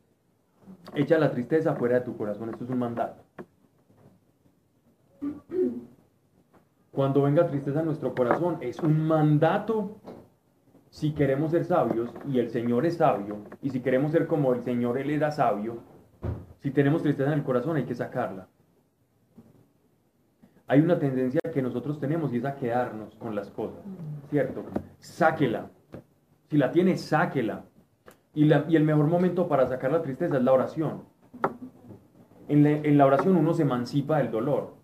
Echa 0.94 1.18
la 1.18 1.30
tristeza 1.30 1.74
fuera 1.74 2.00
de 2.00 2.04
tu 2.04 2.18
corazón, 2.18 2.50
esto 2.50 2.64
es 2.64 2.70
un 2.70 2.78
mandato. 2.78 3.22
Cuando 6.90 7.22
venga 7.22 7.46
tristeza 7.46 7.80
a 7.80 7.82
nuestro 7.82 8.14
corazón, 8.14 8.58
es 8.60 8.78
un 8.80 9.06
mandato 9.06 10.02
si 10.90 11.12
queremos 11.12 11.52
ser 11.52 11.64
sabios, 11.64 12.10
y 12.28 12.40
el 12.40 12.50
Señor 12.50 12.84
es 12.84 12.98
sabio, 12.98 13.38
y 13.62 13.70
si 13.70 13.80
queremos 13.80 14.12
ser 14.12 14.26
como 14.26 14.52
el 14.52 14.60
Señor, 14.60 14.98
Él 14.98 15.08
era 15.08 15.30
sabio, 15.30 15.78
si 16.58 16.70
tenemos 16.72 17.02
tristeza 17.02 17.32
en 17.32 17.38
el 17.38 17.44
corazón 17.44 17.78
hay 17.78 17.84
que 17.84 17.94
sacarla. 17.94 18.48
Hay 20.68 20.80
una 20.80 20.98
tendencia 20.98 21.40
que 21.52 21.60
nosotros 21.62 21.98
tenemos 22.00 22.32
y 22.32 22.38
es 22.38 22.44
a 22.44 22.54
quedarnos 22.56 23.14
con 23.16 23.34
las 23.34 23.50
cosas, 23.50 23.80
¿cierto? 24.30 24.64
Sáquela. 24.98 25.70
Si 26.48 26.56
la 26.56 26.70
tiene, 26.70 26.96
sáquela. 26.96 27.64
Y, 28.34 28.44
la- 28.46 28.64
y 28.68 28.76
el 28.76 28.84
mejor 28.84 29.06
momento 29.06 29.48
para 29.48 29.66
sacar 29.66 29.92
la 29.92 30.00
tristeza 30.02 30.36
es 30.38 30.42
la 30.42 30.52
oración. 30.52 31.02
En 32.48 32.62
la, 32.62 32.70
en 32.70 32.96
la 32.98 33.06
oración 33.06 33.36
uno 33.36 33.52
se 33.54 33.62
emancipa 33.62 34.18
del 34.18 34.30
dolor. 34.30 34.74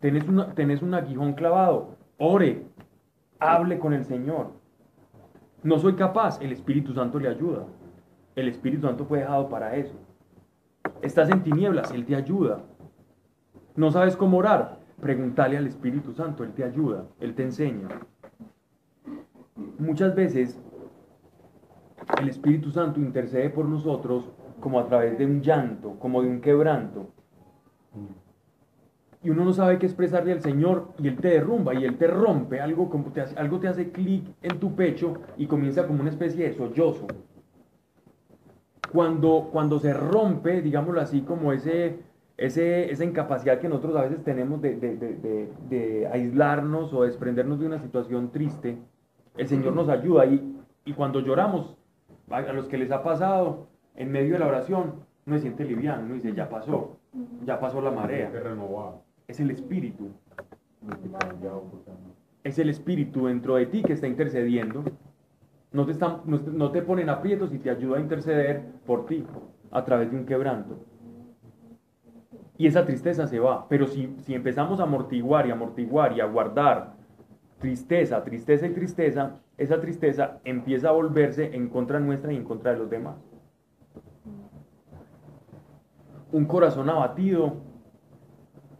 Tenés, 0.00 0.28
una, 0.28 0.52
tenés 0.54 0.82
un 0.82 0.94
aguijón 0.94 1.34
clavado, 1.34 1.96
ore, 2.18 2.66
hable 3.38 3.78
con 3.78 3.92
el 3.92 4.04
Señor. 4.04 4.50
No 5.62 5.78
soy 5.78 5.94
capaz, 5.94 6.40
el 6.42 6.52
Espíritu 6.52 6.92
Santo 6.92 7.20
le 7.20 7.28
ayuda. 7.28 7.64
El 8.34 8.48
Espíritu 8.48 8.86
Santo 8.86 9.04
fue 9.04 9.20
dejado 9.20 9.48
para 9.48 9.76
eso. 9.76 9.94
Estás 11.02 11.30
en 11.30 11.42
tinieblas, 11.42 11.92
Él 11.92 12.04
te 12.04 12.16
ayuda. 12.16 12.62
No 13.74 13.90
sabes 13.90 14.16
cómo 14.16 14.38
orar, 14.38 14.78
pregúntale 15.00 15.56
al 15.56 15.66
Espíritu 15.66 16.12
Santo, 16.12 16.44
Él 16.44 16.52
te 16.52 16.64
ayuda, 16.64 17.06
Él 17.20 17.34
te 17.34 17.42
enseña. 17.42 17.88
Muchas 19.78 20.14
veces 20.14 20.60
el 22.20 22.28
Espíritu 22.28 22.70
Santo 22.70 23.00
intercede 23.00 23.48
por 23.50 23.66
nosotros 23.66 24.30
como 24.60 24.78
a 24.78 24.86
través 24.86 25.18
de 25.18 25.24
un 25.24 25.40
llanto, 25.40 25.98
como 25.98 26.22
de 26.22 26.28
un 26.28 26.40
quebranto. 26.40 27.08
Y 29.24 29.30
uno 29.30 29.44
no 29.44 29.52
sabe 29.52 29.78
qué 29.78 29.86
expresarle 29.86 30.32
al 30.32 30.40
Señor 30.40 30.88
y 30.98 31.08
Él 31.08 31.16
te 31.16 31.28
derrumba 31.28 31.74
y 31.74 31.84
Él 31.84 31.96
te 31.96 32.08
rompe, 32.08 32.60
algo, 32.60 32.90
como 32.90 33.10
te 33.12 33.20
hace, 33.20 33.38
algo 33.38 33.58
te 33.60 33.68
hace 33.68 33.90
clic 33.90 34.24
en 34.42 34.58
tu 34.58 34.74
pecho 34.74 35.14
y 35.36 35.46
comienza 35.46 35.86
como 35.86 36.00
una 36.00 36.10
especie 36.10 36.48
de 36.48 36.54
sollozo. 36.54 37.06
Cuando, 38.92 39.48
cuando 39.50 39.78
se 39.78 39.94
rompe, 39.94 40.60
digámoslo 40.60 41.00
así, 41.00 41.22
como 41.22 41.52
ese, 41.52 42.00
ese, 42.36 42.90
esa 42.90 43.04
incapacidad 43.04 43.58
que 43.60 43.68
nosotros 43.68 43.94
a 43.96 44.02
veces 44.02 44.22
tenemos 44.24 44.60
de, 44.62 44.74
de- 44.76 44.96
de- 44.96 45.16
de- 45.16 45.48
de 45.68 46.06
aislarnos 46.08 46.92
o 46.92 47.02
desprendernos 47.04 47.60
de 47.60 47.66
una 47.66 47.78
situación 47.80 48.30
triste, 48.30 48.78
el 49.36 49.48
Señor 49.48 49.74
nos 49.74 49.88
ayuda 49.88 50.26
y, 50.26 50.56
y 50.84 50.92
cuando 50.92 51.20
lloramos, 51.20 51.76
a 52.30 52.38
a 52.38 52.52
los 52.52 52.66
que 52.66 52.78
les 52.78 52.90
ha 52.90 53.02
pasado, 53.02 53.66
en 53.96 54.10
medio 54.10 54.34
de 54.34 54.38
la 54.40 54.46
oración, 54.46 54.94
uno 55.26 55.36
se 55.36 55.42
siente 55.42 55.64
liviano, 55.64 56.04
uno 56.04 56.14
dice, 56.14 56.32
ya 56.34 56.48
pasó, 56.48 56.96
ya 57.44 57.60
pasó 57.60 57.80
la 57.80 57.90
marea 57.90 58.30
es 59.28 59.38
el 59.40 59.50
Espíritu. 59.50 60.08
Es 62.44 62.58
el 62.58 62.68
Espíritu 62.70 63.26
dentro 63.26 63.54
de 63.56 63.66
ti 63.66 63.82
que 63.82 63.92
está 63.92 64.06
intercediendo. 64.08 64.82
No 65.72 65.86
te, 65.86 65.92
están, 65.92 66.22
no, 66.26 66.40
te- 66.40 66.50
no 66.50 66.70
te 66.70 66.82
ponen 66.82 67.08
aprietos 67.08 67.52
y 67.54 67.58
te 67.58 67.70
ayuda 67.70 67.98
a 67.98 68.00
interceder 68.00 68.62
por 68.86 69.06
ti 69.06 69.24
a 69.70 69.84
través 69.84 70.10
de 70.10 70.16
un 70.16 70.26
quebranto. 70.26 70.76
Y 72.62 72.68
esa 72.68 72.86
tristeza 72.86 73.26
se 73.26 73.40
va. 73.40 73.66
Pero 73.68 73.88
si, 73.88 74.14
si 74.20 74.34
empezamos 74.34 74.78
a 74.78 74.84
amortiguar 74.84 75.48
y 75.48 75.50
amortiguar 75.50 76.12
y 76.12 76.20
a 76.20 76.26
guardar 76.26 76.92
tristeza, 77.58 78.22
tristeza 78.22 78.68
y 78.68 78.70
tristeza, 78.70 79.40
esa 79.58 79.80
tristeza 79.80 80.38
empieza 80.44 80.90
a 80.90 80.92
volverse 80.92 81.56
en 81.56 81.68
contra 81.68 81.98
nuestra 81.98 82.32
y 82.32 82.36
en 82.36 82.44
contra 82.44 82.70
de 82.70 82.78
los 82.78 82.88
demás. 82.88 83.16
un 86.32 86.46
corazón 86.46 86.88
abatido 86.88 87.56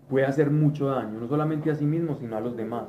puede 0.09 0.27
hacer 0.27 0.49
mucho 0.49 0.87
daño, 0.87 1.19
no 1.19 1.27
solamente 1.27 1.69
a 1.71 1.75
sí 1.75 1.85
mismo, 1.85 2.15
sino 2.15 2.37
a 2.37 2.41
los 2.41 2.57
demás. 2.57 2.89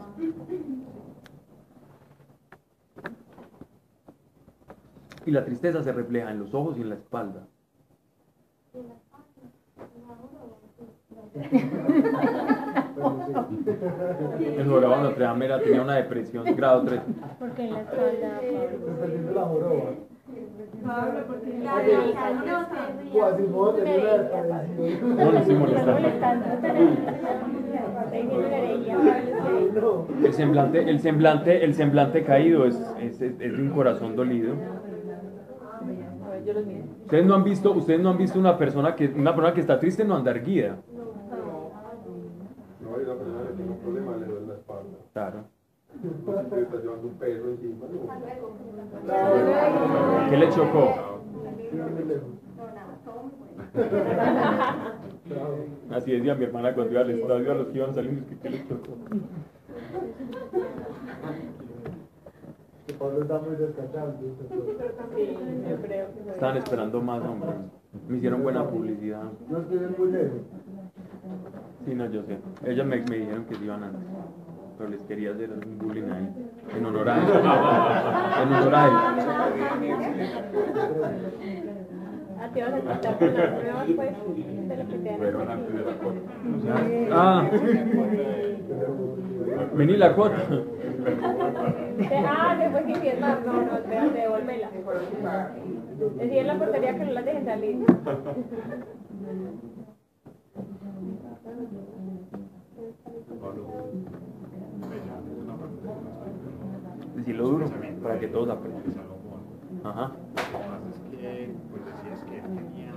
Y 5.26 5.32
la 5.32 5.44
tristeza 5.44 5.82
se 5.82 5.92
refleja 5.92 6.30
en 6.30 6.40
los 6.40 6.54
ojos 6.54 6.78
y 6.78 6.82
en 6.82 6.90
la 6.90 6.96
espalda. 6.96 7.48
El 14.58 14.68
jorobado 14.70 15.04
de 15.04 15.10
Notre 15.10 15.24
Dame 15.26 15.46
era- 15.46 15.60
tenía 15.60 15.82
una 15.82 15.96
depresión 15.96 16.46
grado 16.56 16.84
3. 16.84 17.02
Porque 17.40 17.64
en 17.66 17.74
la 17.74 17.82
espalda, 17.82 18.40
perdiendo 19.00 19.34
la 19.34 19.42
joroba. 19.44 19.92
Pablo, 20.86 21.20
porque 21.28 21.60
La 21.64 21.76
la 21.76 21.82
de 21.82 23.10
Quasimodo 23.12 23.74
tenía 23.74 23.96
una 23.98 24.62
depresión. 24.62 25.18
No, 25.18 25.32
no 25.32 25.38
estoy 25.38 25.56
molestando. 25.56 26.10
No. 29.74 30.08
El 30.24 30.34
semblante, 30.34 30.90
el 30.90 31.00
semblante, 31.00 31.64
el 31.64 31.74
semblante 31.74 32.24
caído 32.24 32.66
es, 32.66 32.76
es, 33.02 33.22
es 33.22 33.38
de 33.40 33.50
un 33.62 33.70
corazón 33.72 34.16
dolido. 34.16 34.56
Ustedes 37.06 37.26
no 37.26 37.36
han 37.36 37.44
visto, 37.44 37.72
ustedes 37.72 38.00
no 38.02 38.10
han 38.10 38.18
visto 38.18 38.40
una 38.40 38.58
persona 38.58 38.96
que, 38.96 39.08
una 39.08 39.34
persona 39.36 39.54
que 39.54 39.62
está 39.62 39.80
triste 39.80 40.04
no 40.06 40.16
anda 40.16 40.32
erguida. 40.32 40.78
No, 42.82 42.96
hay 42.98 43.04
una 43.04 43.16
persona 43.16 43.48
que 43.50 43.54
tiene 43.56 43.72
un 43.72 43.78
problema, 43.78 44.18
le 44.18 44.26
duele 44.26 44.48
la 44.48 44.54
espalda. 44.56 44.98
Claro. 45.14 45.44
¿Qué 50.30 50.38
le 50.38 50.50
chocó? 50.50 51.20
Así 55.92 56.12
decía 56.12 56.36
mi 56.36 56.46
hermana 56.46 56.74
cuando 56.74 56.92
iba 56.92 57.02
al 57.02 57.10
estadio 57.12 57.52
a 57.52 57.56
los 57.56 57.68
que 57.68 57.78
iban 57.78 57.94
saliendo, 57.94 58.22
es 58.22 58.28
que 58.28 58.38
¿qué 58.40 58.50
le 58.50 58.68
chocó? 58.68 58.94
Que 62.88 62.94
Pablo 62.94 63.22
está 63.22 63.40
muy 63.40 63.56
descansado. 63.56 64.14
Yo 64.22 64.36
creo 64.50 64.78
que 64.78 65.04
fue- 65.78 66.34
Estaban 66.34 66.58
esperando 66.58 67.02
más, 67.02 67.22
hombre. 67.24 67.50
Me 68.08 68.18
hicieron 68.18 68.44
buena 68.44 68.68
publicidad. 68.68 69.24
No 69.50 69.60
estuvieron 69.60 69.96
muy 69.98 70.12
lejos. 70.12 70.42
Sí, 71.86 71.96
no, 71.96 72.06
yo 72.10 72.24
sé. 72.24 72.38
Ellos 72.66 72.86
me, 72.86 73.02
me 73.02 73.18
dijeron 73.18 73.46
que 73.46 73.56
se 73.56 73.64
iban 73.64 73.84
antes. 73.84 74.02
Pero 74.78 74.90
les 74.90 75.02
quería 75.02 75.32
hacer 75.32 75.52
un 75.52 75.78
bullying 75.78 76.10
ahí. 76.12 76.30
En 76.76 76.86
honor 76.86 77.10
a 77.10 77.18
él. 77.18 77.24
En 78.42 78.54
honor 78.54 78.76
a 78.76 78.86
él. 78.86 78.92
Ah, 82.40 82.50
te 82.54 82.62
vas 82.62 82.74
a 82.74 82.80
quitar 82.82 83.18
con 83.18 83.34
las 83.34 83.50
pruebas, 83.60 83.88
pues, 83.96 84.12
de 84.68 84.78
lo 84.78 84.88
que 84.90 84.98
te 84.98 85.10
antes 85.10 85.74
de 85.74 85.86
la 85.86 85.98
cosa. 85.98 86.20
Ah, 87.12 87.50
vení 89.76 89.96
la 89.98 90.16
cuota. 90.16 90.38
Ah, 92.28 92.56
después 92.60 93.00
que 93.02 93.18
más, 93.20 93.46
no, 93.46 93.54
no, 93.54 93.78
espérate, 93.78 94.20
devuélvela. 94.20 94.70
Decir 96.18 96.38
en 96.38 96.48
la 96.48 96.58
portería 96.58 96.98
que 96.98 97.06
no 97.06 97.12
las 97.12 97.26
dejen 97.26 97.46
salir. 97.46 97.86
Decirlo 107.24 107.48
duro, 107.48 107.66
para 108.04 108.20
que 108.20 108.28
todos 108.28 108.50
aprendan. 108.50 108.84
Salomón. 108.92 109.80
Ajá. 109.82 110.12
Pasa 110.36 110.90
es 110.90 111.00
que, 111.10 111.56
pues 111.72 111.86
decías 111.86 112.22
que 112.26 112.42
tenía 112.42 112.94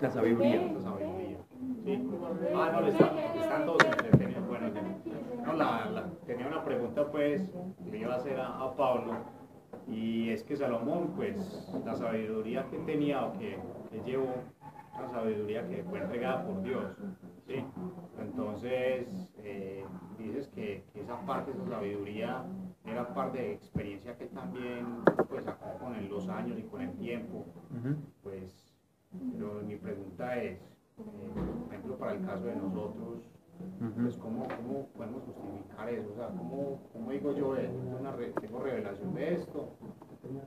La 0.00 0.10
sabiduría. 0.10 0.62
esa 0.66 0.80
sabiduría. 0.80 1.38
Sí. 1.84 2.08
Ah, 2.54 2.70
no, 2.72 2.80
le 2.82 2.90
está, 2.90 3.12
están 3.40 3.66
todos 3.66 3.84
entretenidos. 3.84 4.46
Bueno, 4.46 4.68
no, 5.44 5.52
la, 5.54 5.86
la- 5.90 6.06
tenía 6.24 6.46
una 6.46 6.64
pregunta, 6.64 7.10
pues, 7.10 7.50
que 7.90 7.98
iba 7.98 8.14
a 8.14 8.16
hacer 8.18 8.38
a, 8.38 8.62
a 8.62 8.76
Pablo. 8.76 9.12
Y 9.88 10.30
es 10.30 10.44
que 10.44 10.56
Salomón, 10.56 11.14
pues, 11.16 11.68
la 11.84 11.96
sabiduría 11.96 12.66
que 12.70 12.78
tenía 12.78 13.24
o 13.26 13.32
que, 13.32 13.58
que 13.90 14.00
llevó, 14.08 14.34
la 14.98 15.10
sabiduría 15.10 15.66
que 15.68 15.82
fue 15.84 15.98
entregada 16.00 16.46
por 16.46 16.62
Dios. 16.62 16.96
¿sí? 17.46 17.64
Entonces, 18.18 19.32
eh, 19.38 19.84
dices 20.18 20.48
que, 20.48 20.84
que 20.92 21.00
esa 21.00 21.20
parte, 21.26 21.52
esa 21.52 21.66
sabiduría, 21.68 22.44
era 22.84 23.12
parte 23.14 23.38
de 23.38 23.52
experiencia 23.54 24.16
que 24.16 24.26
también, 24.26 24.86
pues, 25.28 25.44
sacó 25.44 25.78
con 25.78 25.94
el- 25.94 26.08
los 26.08 26.28
años 26.28 26.58
y 26.58 26.62
con 26.64 26.80
el 26.82 26.92
tiempo. 26.96 27.44
Pues, 28.22 28.74
pero 29.32 29.54
mi 29.64 29.76
pregunta 29.76 30.36
es, 30.42 30.58
eh, 30.98 31.30
por 31.64 31.74
ejemplo, 31.74 31.98
para 31.98 32.12
el 32.12 32.24
caso 32.26 32.44
de 32.44 32.56
nosotros, 32.56 33.30
pues. 33.96 34.16
¿cómo, 34.18 34.46
cómo 34.48 34.86
podemos 34.96 35.22
justificar 35.24 35.88
eso? 35.90 36.10
O 36.12 36.16
sea, 36.16 36.28
¿cómo, 36.28 36.80
cómo 36.92 37.10
digo 37.10 37.32
yo, 37.32 37.56
eh, 37.56 37.68
tengo, 37.68 37.98
una 37.98 38.12
re- 38.12 38.32
tengo 38.40 38.60
revelación 38.60 39.14
de 39.14 39.34
esto, 39.34 39.76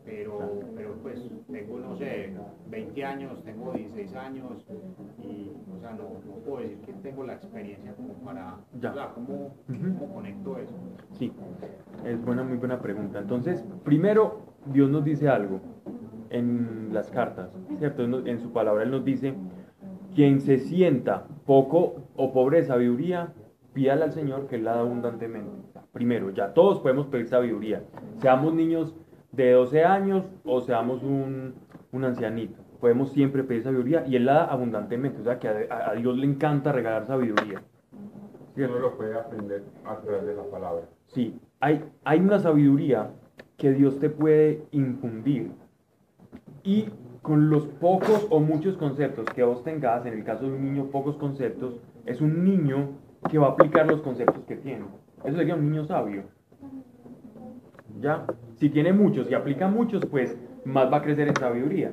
pero, 0.06 0.60
pero 0.76 0.94
pues 1.02 1.30
tengo, 1.52 1.80
no 1.80 1.96
sé, 1.96 2.34
20 2.70 3.06
años, 3.06 3.44
tengo 3.44 3.72
16 3.74 4.16
años, 4.16 4.66
y, 5.22 5.52
o 5.76 5.80
sea, 5.80 5.92
no, 5.92 6.04
no 6.26 6.36
puedo 6.46 6.62
decir 6.62 6.78
que 6.80 6.94
tengo 6.94 7.24
la 7.24 7.34
experiencia 7.34 7.94
como 7.96 8.14
para, 8.24 8.58
Ya. 8.80 8.92
o 8.92 8.94
sea, 8.94 9.10
¿cómo, 9.14 9.34
Ujú. 9.70 9.98
cómo 10.00 10.14
conecto 10.14 10.58
eso? 10.58 10.76
Sí, 11.14 11.32
es 12.06 12.24
buena, 12.24 12.44
muy 12.44 12.58
buena 12.58 12.80
pregunta. 12.80 13.20
Entonces, 13.20 13.66
primero, 13.84 14.42
Dios 14.66 14.90
nos 14.90 15.04
dice 15.04 15.28
algo 15.30 15.60
en 16.30 16.90
las 16.94 17.10
cartas, 17.12 17.58
¿cierto? 17.80 18.04
En 18.04 18.28
en 18.28 18.40
su 18.40 18.52
palabra 18.52 18.84
Él 18.84 18.92
nos 18.92 19.04
dice, 19.06 19.34
quien 20.16 20.40
se 20.42 20.58
sienta 20.60 21.26
poco 21.46 21.96
o 22.16 22.32
pobre 22.32 22.58
de 22.62 22.64
sabiduría, 22.66 23.34
pídale 23.74 24.04
al 24.04 24.12
Señor 24.12 24.48
que 24.48 24.56
Él 24.58 24.64
la 24.66 24.76
da 24.76 24.82
abundantemente. 24.82 25.52
Primero, 25.92 26.32
ya 26.32 26.54
todos 26.54 26.80
podemos 26.80 27.08
pedir 27.08 27.28
sabiduría, 27.28 27.84
seamos 28.18 28.54
niños 28.54 28.96
de 29.34 29.52
12 29.52 29.84
años 29.84 30.24
o 30.46 30.62
seamos 30.62 31.04
un, 31.04 31.56
un 31.92 32.06
ancianito. 32.06 32.62
Podemos 32.80 33.12
siempre 33.12 33.44
pedir 33.44 33.64
sabiduría 33.64 34.06
y 34.08 34.16
Él 34.16 34.26
la 34.26 34.34
da 34.34 34.46
abundantemente, 34.46 35.22
o 35.22 35.24
sea 35.24 35.40
que 35.40 35.48
a, 35.48 35.94
Dios 35.96 36.18
le 36.18 36.28
encanta 36.28 36.72
regalar 36.72 37.06
sabiduría. 37.06 37.62
Uno 38.56 38.80
lo 38.80 38.96
puede 38.96 39.16
aprender 39.16 39.64
a 39.86 39.98
través 39.98 40.26
de 40.26 40.36
la 40.36 40.44
palabra. 40.44 40.84
Sí, 41.08 41.40
hay, 41.60 41.84
hay 42.04 42.20
una 42.20 42.40
sabiduría 42.40 43.10
que 43.58 43.72
Dios 43.72 44.00
te 44.00 44.10
puede 44.10 44.64
infundir. 44.72 45.52
Y 46.64 46.90
con 47.22 47.50
los 47.50 47.66
pocos 47.68 48.28
o 48.30 48.40
muchos 48.40 48.78
conceptos 48.78 49.26
que 49.34 49.44
vos 49.44 49.64
tengas, 49.64 50.06
en 50.06 50.14
el 50.14 50.24
caso 50.24 50.46
de 50.46 50.52
un 50.52 50.64
niño, 50.64 50.92
pocos 50.92 51.18
conceptos, 51.18 51.80
es 52.06 52.22
un 52.22 52.44
niño 52.44 52.90
que 53.30 53.38
va 53.38 53.48
a 53.48 53.52
aplicar 53.52 53.88
los 53.88 54.02
conceptos 54.02 54.44
que 54.46 54.58
tiene. 54.58 54.86
Eso 55.24 55.38
sería 55.38 55.56
un 55.56 55.70
niño 55.70 55.86
sabio. 55.86 56.24
¿Ya? 58.02 58.26
Si 58.64 58.70
tiene 58.70 58.94
muchos 58.94 59.30
y 59.30 59.34
aplica 59.34 59.68
muchos, 59.68 60.06
pues 60.06 60.38
más 60.64 60.90
va 60.90 61.00
a 61.00 61.02
crecer 61.02 61.28
en 61.28 61.36
sabiduría. 61.36 61.92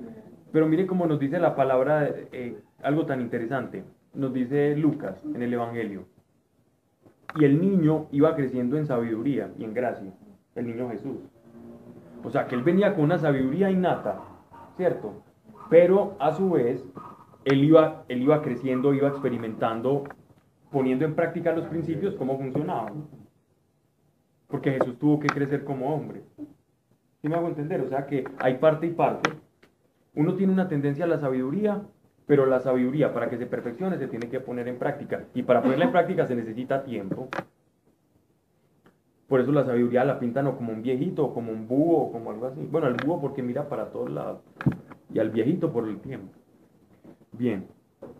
Pero 0.53 0.69
mire 0.69 0.87
cómo 0.87 1.05
nos 1.05 1.19
dice 1.19 1.41
la 1.41 1.57
palabra, 1.57 2.09
eh, 2.31 2.63
algo 2.81 3.07
tan 3.07 3.21
interesante. 3.21 3.83
Nos 4.15 4.33
dice 4.33 4.77
Lucas 4.77 5.21
en 5.35 5.43
el 5.43 5.53
Evangelio. 5.53 6.05
Y 7.35 7.45
el 7.45 7.61
niño 7.61 8.07
iba 8.13 8.37
creciendo 8.37 8.79
en 8.79 8.87
sabiduría 8.87 9.51
y 9.59 9.65
en 9.65 9.75
gracia, 9.75 10.13
el 10.55 10.69
niño 10.69 10.89
Jesús. 10.91 11.17
O 12.23 12.31
sea, 12.31 12.47
que 12.47 12.55
él 12.55 12.63
venía 12.63 12.95
con 12.95 13.03
una 13.03 13.19
sabiduría 13.19 13.69
innata, 13.69 14.21
¿cierto? 14.77 15.25
Pero 15.71 16.15
a 16.21 16.31
su 16.37 16.51
vez, 16.51 16.87
él 17.47 17.65
iba, 17.65 18.05
él 18.07 18.23
iba 18.23 18.43
creciendo, 18.43 18.95
iba 18.95 19.09
experimentando, 19.09 20.05
poniendo 20.71 21.05
en 21.05 21.17
práctica 21.17 21.51
los 21.51 21.65
principios, 21.65 22.15
cómo 22.15 22.39
funcionaban. 22.39 23.09
Porque 24.47 24.71
Jesús 24.71 24.97
tuvo 25.01 25.19
que 25.19 25.27
crecer 25.27 25.65
como 25.65 25.93
hombre. 25.93 26.23
¿Sí 27.21 27.29
me 27.29 27.37
hago 27.37 27.49
entender? 27.49 27.81
O 27.83 27.89
sea 27.89 28.07
que 28.07 28.25
hay 28.39 28.55
parte 28.59 28.87
y 28.87 28.91
parte. 28.91 29.31
Uno 30.15 30.35
tiene 30.35 30.53
una 30.53 30.69
tendencia 30.69 31.05
a 31.05 31.09
la 31.09 31.21
sabiduría, 31.21 31.83
pero 32.27 32.47
la 32.47 32.61
sabiduría 32.61 33.13
para 33.13 33.29
que 33.29 33.39
se 33.39 33.47
perfeccione 33.47 33.99
se 33.99 34.09
tiene 34.09 34.29
que 34.29 34.41
poner 34.41 34.69
en 34.69 34.79
práctica. 34.79 35.25
Y 35.35 35.43
para 35.43 35.63
ponerla 35.63 35.87
en 35.87 35.93
práctica 35.93 36.27
se 36.27 36.35
necesita 36.35 36.83
tiempo. 36.83 37.29
Por 39.29 39.41
eso 39.41 39.53
la 39.53 39.65
sabiduría 39.65 40.05
la 40.05 40.19
pintan 40.19 40.49
o 40.49 40.57
como 40.57 40.73
un 40.73 40.83
viejito, 40.83 41.27
o 41.27 41.35
como 41.35 41.53
un 41.53 41.69
búho, 41.69 41.99
o 41.99 42.13
como 42.13 42.31
algo 42.31 42.47
así. 42.47 42.67
Bueno, 42.71 42.89
al 42.89 42.95
búho 42.95 43.21
porque 43.21 43.43
mira 43.43 43.69
para 43.69 43.91
todos 43.91 44.11
lados. 44.11 44.41
Y 45.13 45.19
al 45.19 45.31
viejito 45.31 45.73
por 45.73 45.87
el 45.87 46.01
tiempo. 46.01 46.33
Bien. 47.33 47.67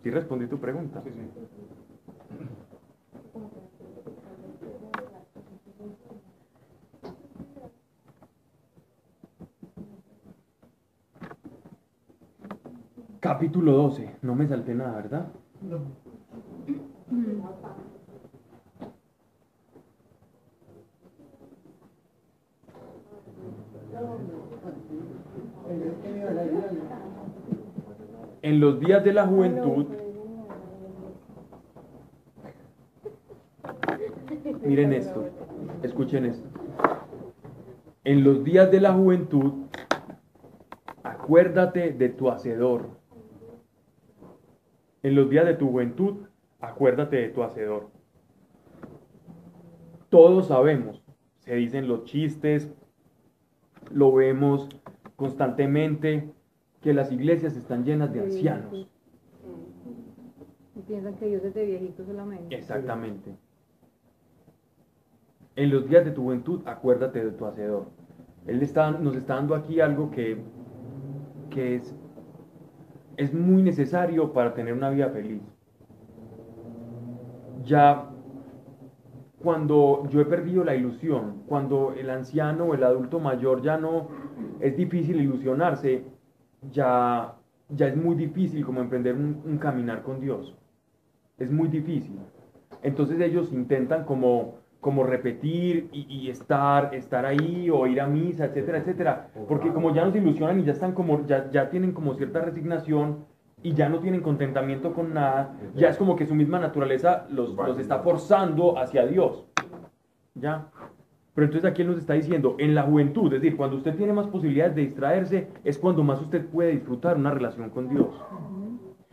¿Sí 0.03 0.09
respondí 0.09 0.47
tu 0.47 0.59
pregunta? 0.59 1.01
Sí, 1.03 1.09
sí. 1.09 2.47
Capítulo 13.21 13.73
12. 13.73 14.15
No 14.23 14.33
me 14.33 14.47
salté 14.47 14.73
nada, 14.73 14.95
¿verdad? 14.95 15.27
En 28.41 28.59
los 28.59 28.79
días 28.79 29.03
de 29.03 29.13
la 29.13 29.27
juventud, 29.27 29.85
miren 34.63 34.93
esto, 34.93 35.29
escuchen 35.83 36.25
esto. 36.25 36.49
En 38.03 38.23
los 38.23 38.43
días 38.43 38.71
de 38.71 38.81
la 38.81 38.93
juventud, 38.93 39.67
acuérdate 41.03 41.91
de 41.91 42.09
tu 42.09 42.31
hacedor. 42.31 43.00
En 45.03 45.15
los 45.15 45.29
días 45.29 45.45
de 45.45 45.55
tu 45.55 45.69
juventud, 45.69 46.27
acuérdate 46.59 47.17
de 47.17 47.29
tu 47.29 47.43
hacedor. 47.43 47.89
Todos 50.09 50.47
sabemos, 50.47 51.03
se 51.39 51.55
dicen 51.55 51.87
los 51.87 52.03
chistes, 52.03 52.71
lo 53.91 54.13
vemos 54.13 54.69
constantemente, 55.15 56.29
que 56.81 56.93
las 56.93 57.11
iglesias 57.11 57.55
están 57.55 57.85
llenas 57.85 58.11
de 58.11 58.21
ancianos. 58.21 58.87
Y 60.75 60.81
piensan 60.81 61.15
que 61.15 61.27
Dios 61.27 61.43
es 61.43 61.53
de 61.53 61.65
viejito 61.65 62.05
solamente. 62.05 62.55
Exactamente. 62.55 63.35
En 65.55 65.69
los 65.69 65.87
días 65.87 66.05
de 66.05 66.11
tu 66.11 66.23
juventud, 66.23 66.61
acuérdate 66.65 67.23
de 67.23 67.31
tu 67.31 67.45
hacedor. 67.45 67.87
Él 68.47 68.61
está, 68.63 68.91
nos 68.91 69.15
está 69.15 69.35
dando 69.35 69.53
aquí 69.53 69.79
algo 69.79 70.09
que, 70.09 70.41
que 71.49 71.75
es, 71.75 71.95
es 73.17 73.33
muy 73.33 73.61
necesario 73.61 74.33
para 74.33 74.53
tener 74.53 74.73
una 74.73 74.89
vida 74.89 75.09
feliz. 75.09 75.41
Ya 77.65 78.09
cuando 79.41 80.07
yo 80.09 80.21
he 80.21 80.25
perdido 80.25 80.63
la 80.63 80.75
ilusión, 80.75 81.43
cuando 81.47 81.93
el 81.97 82.09
anciano 82.09 82.65
o 82.65 82.73
el 82.73 82.83
adulto 82.83 83.19
mayor 83.19 83.61
ya 83.61 83.77
no 83.77 84.07
es 84.59 84.77
difícil 84.77 85.19
ilusionarse, 85.19 86.03
ya, 86.71 87.35
ya 87.69 87.87
es 87.87 87.97
muy 87.97 88.15
difícil 88.15 88.65
como 88.65 88.81
emprender 88.81 89.15
un, 89.15 89.41
un 89.45 89.57
caminar 89.57 90.03
con 90.03 90.19
Dios. 90.19 90.55
Es 91.37 91.51
muy 91.51 91.67
difícil. 91.69 92.19
Entonces 92.83 93.19
ellos 93.19 93.51
intentan 93.51 94.05
como, 94.05 94.60
como 94.81 95.03
repetir 95.03 95.89
y, 95.93 96.07
y 96.09 96.29
estar, 96.29 96.93
estar 96.93 97.25
ahí 97.25 97.69
o 97.69 97.85
ir 97.87 98.01
a 98.01 98.07
misa, 98.07 98.45
etcétera, 98.45 98.79
etcétera. 98.79 99.27
Porque 99.47 99.71
como 99.71 99.93
ya 99.93 100.03
no 100.03 100.11
se 100.11 100.17
ilusionan 100.17 100.59
y 100.59 100.63
ya 100.63 100.73
están 100.73 100.93
como, 100.93 101.25
ya, 101.27 101.49
ya 101.51 101.69
tienen 101.69 101.93
como 101.93 102.15
cierta 102.15 102.41
resignación 102.41 103.25
y 103.63 103.73
ya 103.73 103.89
no 103.89 103.99
tienen 103.99 104.21
contentamiento 104.21 104.93
con 104.93 105.13
nada, 105.13 105.55
ya 105.75 105.89
es 105.89 105.97
como 105.97 106.15
que 106.15 106.25
su 106.25 106.33
misma 106.33 106.59
naturaleza 106.59 107.27
los, 107.29 107.53
los 107.55 107.77
está 107.77 107.99
forzando 107.99 108.79
hacia 108.79 109.05
Dios. 109.05 109.45
¿Ya? 110.33 110.67
Pero 111.35 111.45
entonces 111.45 111.69
aquí 111.69 111.83
él 111.83 111.89
nos 111.89 111.99
está 111.99 112.13
diciendo, 112.13 112.55
en 112.57 112.75
la 112.75 112.83
juventud, 112.83 113.31
es 113.33 113.41
decir, 113.41 113.55
cuando 113.55 113.77
usted 113.77 113.95
tiene 113.95 114.13
más 114.13 114.27
posibilidades 114.27 114.75
de 114.75 114.81
distraerse, 114.81 115.47
es 115.63 115.77
cuando 115.77 116.03
más 116.03 116.19
usted 116.21 116.45
puede 116.45 116.71
disfrutar 116.71 117.17
una 117.17 117.31
relación 117.31 117.69
con 117.69 117.87
Dios. 117.87 118.09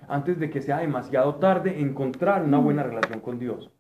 Antes 0.09 0.41
de 0.41 0.49
que 0.49 0.63
sea 0.63 0.79
demasiado 0.79 1.35
tarde, 1.35 1.79
encontrar 1.79 2.43
una 2.43 2.59
buena 2.59 2.83
relación 2.83 3.21
con 3.21 3.39
Dios. 3.39 3.71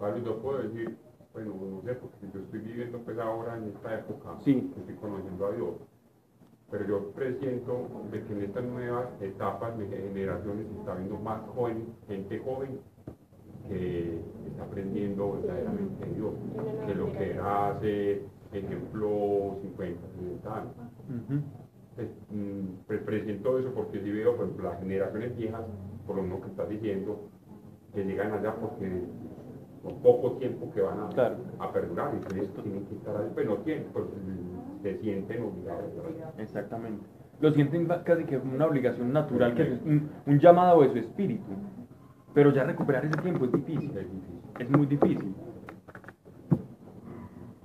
Vale, 0.00 0.22
yo 0.24 0.40
puedo 0.40 0.62
decir, 0.62 0.96
bueno, 1.34 1.54
no 1.70 1.82
sé, 1.82 1.94
porque 1.94 2.26
yo 2.32 2.40
estoy 2.40 2.60
viviendo 2.60 2.98
pues 3.00 3.18
ahora 3.18 3.56
en 3.58 3.68
esta 3.68 3.98
época, 3.98 4.36
Sí. 4.44 4.72
estoy 4.78 4.94
conociendo 4.96 5.46
a 5.46 5.52
Dios, 5.52 5.74
pero 6.70 6.86
yo 6.86 7.10
presiento 7.12 7.88
de 8.10 8.24
que 8.24 8.32
en 8.32 8.42
estas 8.44 8.64
nuevas 8.64 9.08
etapas 9.20 9.76
de 9.78 9.86
generaciones 9.88 10.66
se 10.68 10.78
está 10.78 10.94
viendo 10.94 11.18
más 11.18 11.42
joven, 11.54 11.86
gente 12.08 12.38
joven 12.38 12.80
que 13.68 14.20
está 14.48 14.64
aprendiendo 14.64 15.32
verdaderamente 15.32 16.06
de 16.06 16.14
Dios, 16.14 16.32
que 16.86 16.94
lo 16.94 17.12
que 17.12 17.30
era 17.32 17.68
hace, 17.70 18.22
ejemplo, 18.52 19.58
50, 19.62 20.00
60 20.18 20.56
años. 20.56 20.72
Ujú. 21.08 21.40
Pues, 21.96 22.08
mm, 22.30 22.86
pre- 22.86 22.98
presiento 22.98 23.58
eso 23.58 23.72
porque 23.74 24.00
si 24.02 24.10
veo, 24.10 24.34
por 24.36 24.46
ejemplo, 24.46 24.70
las 24.70 24.80
generaciones 24.80 25.36
viejas, 25.36 25.62
por 26.06 26.16
lo 26.16 26.22
mismo 26.22 26.40
que 26.40 26.48
estás 26.48 26.68
diciendo, 26.68 27.28
que 27.94 28.04
llegan 28.04 28.32
allá 28.32 28.54
porque 28.56 29.04
con 29.82 30.00
poco 30.02 30.32
tiempo 30.32 30.70
que 30.72 30.80
van 30.82 31.00
a, 31.00 31.08
Claro. 31.08 31.36
a 31.58 31.72
perdurar, 31.72 32.12
entonces 32.12 32.52
tienen 32.62 32.84
que 32.86 32.94
estar 32.96 33.16
ahí, 33.16 33.28
pues 33.32 33.46
no 33.46 33.56
tienen, 33.58 33.86
pues 33.92 34.04
se 34.82 34.98
sienten 34.98 35.42
obligados. 35.42 35.84
Exactamente. 36.38 37.04
Lo 37.40 37.50
sienten 37.52 37.86
casi 38.04 38.24
que 38.24 38.36
una 38.36 38.66
obligación 38.66 39.12
natural, 39.12 39.54
que 39.54 39.62
es 39.62 39.80
un, 39.82 40.10
un 40.26 40.38
llamado 40.38 40.82
de 40.82 40.90
su 40.90 40.98
espíritu. 40.98 41.44
Pero 42.34 42.52
ya 42.52 42.64
recuperar 42.64 43.04
ese 43.06 43.16
tiempo 43.22 43.46
es 43.46 43.52
difícil. 43.52 43.90
Es 43.90 44.04
difícil. 44.12 44.40
Es 44.58 44.70
muy 44.70 44.86
difícil. 44.86 45.34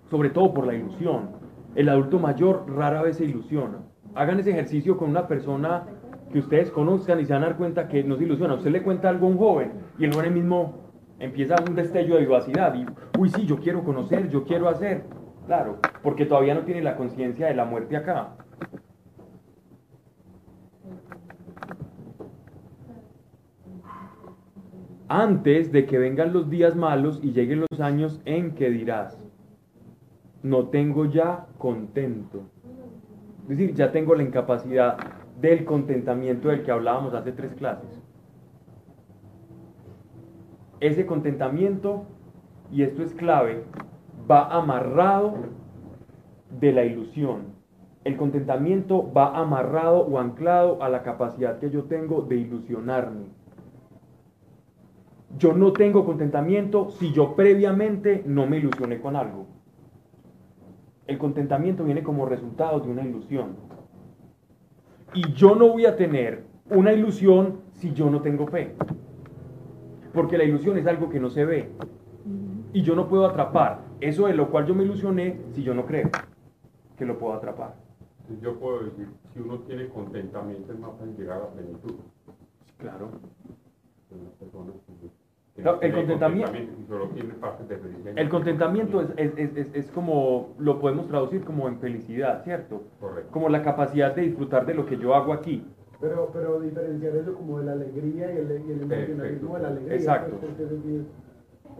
Sobre 0.09 0.29
todo 0.29 0.53
por 0.53 0.65
la 0.65 0.73
ilusión. 0.75 1.29
El 1.75 1.89
adulto 1.89 2.19
mayor 2.19 2.63
rara 2.73 3.01
vez 3.01 3.17
se 3.17 3.25
ilusiona. 3.25 3.79
Hagan 4.15 4.39
ese 4.39 4.51
ejercicio 4.51 4.97
con 4.97 5.09
una 5.09 5.27
persona 5.27 5.83
que 6.31 6.39
ustedes 6.39 6.71
conozcan 6.71 7.19
y 7.19 7.25
se 7.25 7.33
van 7.33 7.43
a 7.43 7.47
dar 7.47 7.57
cuenta 7.57 7.87
que 7.89 8.03
no 8.03 8.15
se 8.15 8.23
ilusiona. 8.23 8.53
Usted 8.55 8.71
le 8.71 8.81
cuenta 8.81 9.09
algo 9.09 9.27
a 9.27 9.29
un 9.29 9.37
joven 9.37 9.71
y 9.99 10.05
el 10.05 10.13
joven 10.13 10.33
mismo 10.33 10.84
empieza 11.19 11.55
un 11.67 11.75
destello 11.75 12.15
de 12.15 12.21
vivacidad 12.21 12.73
y, 12.75 12.85
uy, 13.17 13.29
sí, 13.29 13.45
yo 13.45 13.57
quiero 13.57 13.83
conocer, 13.83 14.29
yo 14.29 14.43
quiero 14.43 14.69
hacer. 14.69 15.03
Claro, 15.45 15.77
porque 16.01 16.25
todavía 16.25 16.55
no 16.55 16.61
tiene 16.61 16.81
la 16.81 16.95
conciencia 16.95 17.47
de 17.47 17.55
la 17.55 17.65
muerte 17.65 17.97
acá. 17.97 18.35
antes 25.07 25.71
de 25.71 25.85
que 25.85 25.97
vengan 25.97 26.33
los 26.33 26.49
días 26.49 26.75
malos 26.75 27.19
y 27.21 27.31
lleguen 27.31 27.65
los 27.69 27.79
años 27.79 28.21
en 28.25 28.55
que 28.55 28.69
dirás, 28.69 29.17
no 30.41 30.67
tengo 30.67 31.05
ya 31.05 31.47
contento. 31.57 32.43
Es 33.43 33.49
decir, 33.49 33.73
ya 33.75 33.91
tengo 33.91 34.15
la 34.15 34.23
incapacidad 34.23 34.97
del 35.39 35.65
contentamiento 35.65 36.49
del 36.49 36.63
que 36.63 36.71
hablábamos 36.71 37.13
hace 37.13 37.31
tres 37.31 37.53
clases. 37.53 38.04
Ese 40.79 41.05
contentamiento, 41.05 42.05
y 42.71 42.83
esto 42.83 43.03
es 43.03 43.13
clave, 43.13 43.63
va 44.29 44.47
amarrado 44.55 45.35
de 46.59 46.71
la 46.71 46.85
ilusión. 46.85 47.55
El 48.03 48.17
contentamiento 48.17 49.11
va 49.11 49.35
amarrado 49.37 50.01
o 50.01 50.19
anclado 50.19 50.81
a 50.83 50.89
la 50.89 51.01
capacidad 51.01 51.59
que 51.59 51.71
yo 51.71 51.85
tengo 51.85 52.21
de 52.21 52.35
ilusionarme. 52.35 53.25
Yo 55.37 55.53
no 55.53 55.73
tengo 55.73 56.05
contentamiento 56.05 56.91
si 56.91 57.11
yo 57.11 57.35
previamente 57.35 58.23
no 58.25 58.45
me 58.45 58.57
ilusioné 58.57 59.01
con 59.01 59.15
algo. 59.15 59.47
El 61.07 61.17
contentamiento 61.17 61.83
viene 61.83 62.03
como 62.03 62.25
resultado 62.25 62.79
de 62.79 62.89
una 62.89 63.03
ilusión. 63.03 63.55
Y 65.13 65.33
yo 65.33 65.55
no 65.55 65.69
voy 65.69 65.85
a 65.85 65.95
tener 65.95 66.45
una 66.69 66.93
ilusión 66.93 67.61
si 67.73 67.93
yo 67.93 68.09
no 68.09 68.21
tengo 68.21 68.47
fe. 68.47 68.75
Porque 70.15 70.37
la 70.37 70.45
ilusión 70.45 70.77
es 70.77 70.87
algo 70.87 71.09
que 71.09 71.19
no 71.19 71.29
se 71.29 71.45
ve. 71.45 71.69
Y 72.73 72.81
yo 72.81 72.95
no 72.95 73.07
puedo 73.07 73.25
atrapar 73.27 73.81
eso 74.01 74.27
de 74.27 74.33
lo 74.33 74.49
cual 74.49 74.65
yo 74.65 74.73
me 74.73 74.83
ilusioné 74.83 75.39
si 75.51 75.61
yo 75.63 75.73
no 75.73 75.85
creo 75.85 76.09
que 76.97 77.05
lo 77.05 77.17
puedo 77.17 77.33
atrapar. 77.33 77.75
Yo 78.41 78.57
puedo 78.57 78.83
decir, 78.85 79.07
si 79.33 79.39
uno 79.39 79.59
tiene 79.59 79.87
contentamiento 79.89 80.73
es 80.73 80.79
más 80.79 80.91
fácil 80.97 81.15
llegar 81.15 81.37
a 81.37 81.41
la 81.41 81.49
plenitud. 81.49 81.93
Claro. 82.77 83.11
No, 85.57 85.79
el 85.81 85.93
contentamiento-. 85.93 86.51
El 88.15 88.29
contentamiento 88.29 89.01
es, 89.01 89.09
es- 89.15 89.33
es- 89.37 89.55
es- 89.57 89.75
es 89.75 89.91
como, 89.91 90.53
lo 90.59 90.79
podemos 90.79 91.07
traducir 91.07 91.43
como 91.45 91.67
en 91.69 91.79
felicidad, 91.79 92.43
¿cierto? 92.43 92.83
Correcto. 92.99 93.31
Como 93.31 93.47
la 93.49 93.61
capacidad 93.63 94.13
de 94.13 94.23
disfrutar 94.23 94.65
de 94.65 94.73
lo 94.73 94.85
que 94.85 94.97
yo 94.97 95.15
hago 95.15 95.31
aquí. 95.31 95.63
Pero, 96.01 96.29
pero 96.33 96.59
diferenciar 96.59 97.15
eso 97.15 97.33
como 97.35 97.59
de 97.59 97.65
la 97.65 97.71
alegría 97.73 98.33
y 98.33 98.37
el, 98.37 98.63
y 98.67 98.71
el 98.71 98.81
emocionalismo 98.81 99.55
de 99.55 99.61
la 99.61 99.67
alegría. 99.69 99.95
Exacto. 99.95 100.37
pues, 100.39 100.51
porque 100.51 100.63
eso 100.63 100.81
sí 100.83 100.95
es 100.95 101.05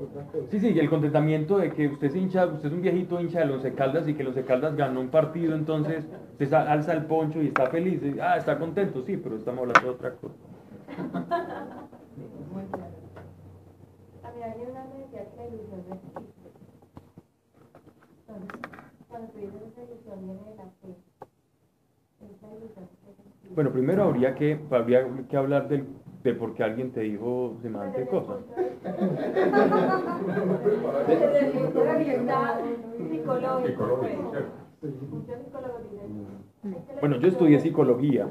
otra 0.01 0.23
cosa. 0.25 0.47
Sí, 0.51 0.59
sí, 0.59 0.69
y 0.69 0.79
el 0.79 0.89
contentamiento 0.89 1.57
de 1.57 1.71
que 1.71 1.87
usted 1.87 2.07
es 2.07 2.15
hincha, 2.15 2.45
usted 2.45 2.67
es 2.67 2.73
un 2.73 2.81
viejito 2.81 3.19
hincha 3.19 3.39
de 3.39 3.45
los 3.45 3.63
Caldas 3.75 4.07
y 4.07 4.13
que 4.13 4.23
los 4.23 4.35
Caldas 4.35 4.75
ganó 4.75 5.01
un 5.01 5.09
partido, 5.09 5.55
entonces 5.55 6.05
usted 6.31 6.53
alza 6.53 6.93
el 6.93 7.05
poncho 7.05 7.41
y 7.41 7.47
está 7.47 7.67
feliz. 7.67 8.01
y, 8.03 8.19
ah, 8.19 8.37
está 8.37 8.57
contento, 8.57 9.01
sí, 9.03 9.17
pero 9.17 9.35
estamos 9.35 9.61
hablando 9.61 9.89
de 9.89 9.95
otra 9.95 10.13
cosa. 10.15 10.35
A 14.23 14.31
mí 14.31 14.43
alguien 14.43 14.69
una 14.71 14.85
me 14.85 14.99
decía 14.99 15.29
que 15.29 15.37
la 15.37 15.47
ilusión 15.47 15.83
no 15.87 15.95
existe. 15.95 16.49
Entonces, 18.27 18.59
cuando 19.07 19.27
tú 19.31 19.39
dices 19.39 19.61
esa 19.71 19.83
ilusión 19.83 20.25
viene 20.25 20.43
de 20.43 20.55
la 20.55 20.65
fe. 20.81 20.95
Esa 22.21 22.47
ilusión. 22.55 22.94
Bueno, 23.53 23.71
primero 23.71 24.03
habría 24.03 24.35
que, 24.35 24.59
habría 24.71 25.05
que 25.29 25.37
hablar 25.37 25.67
del, 25.69 25.85
de 26.23 26.33
por 26.33 26.53
qué 26.53 26.63
alguien 26.63 26.91
te 26.91 27.01
dijo 27.01 27.57
semejante 27.61 28.05
cosa. 28.07 28.33
Desde 31.07 31.39
el 31.39 31.51
punto 31.53 31.79
de 31.83 31.95
vista 31.97 32.59
psicológico, 32.97 33.67
Psicológico, 33.67 33.99
pues. 33.99 34.11
¿cierto? 34.31 34.51
Muchos 35.11 35.35
psicólogos 35.45 35.81
dicen, 35.91 36.73
"Es 36.75 36.83
que 36.85 36.93
la 36.93 36.99
Bueno, 36.99 37.15
yo 37.17 37.27
estudié 37.27 37.59
psicología 37.59 38.27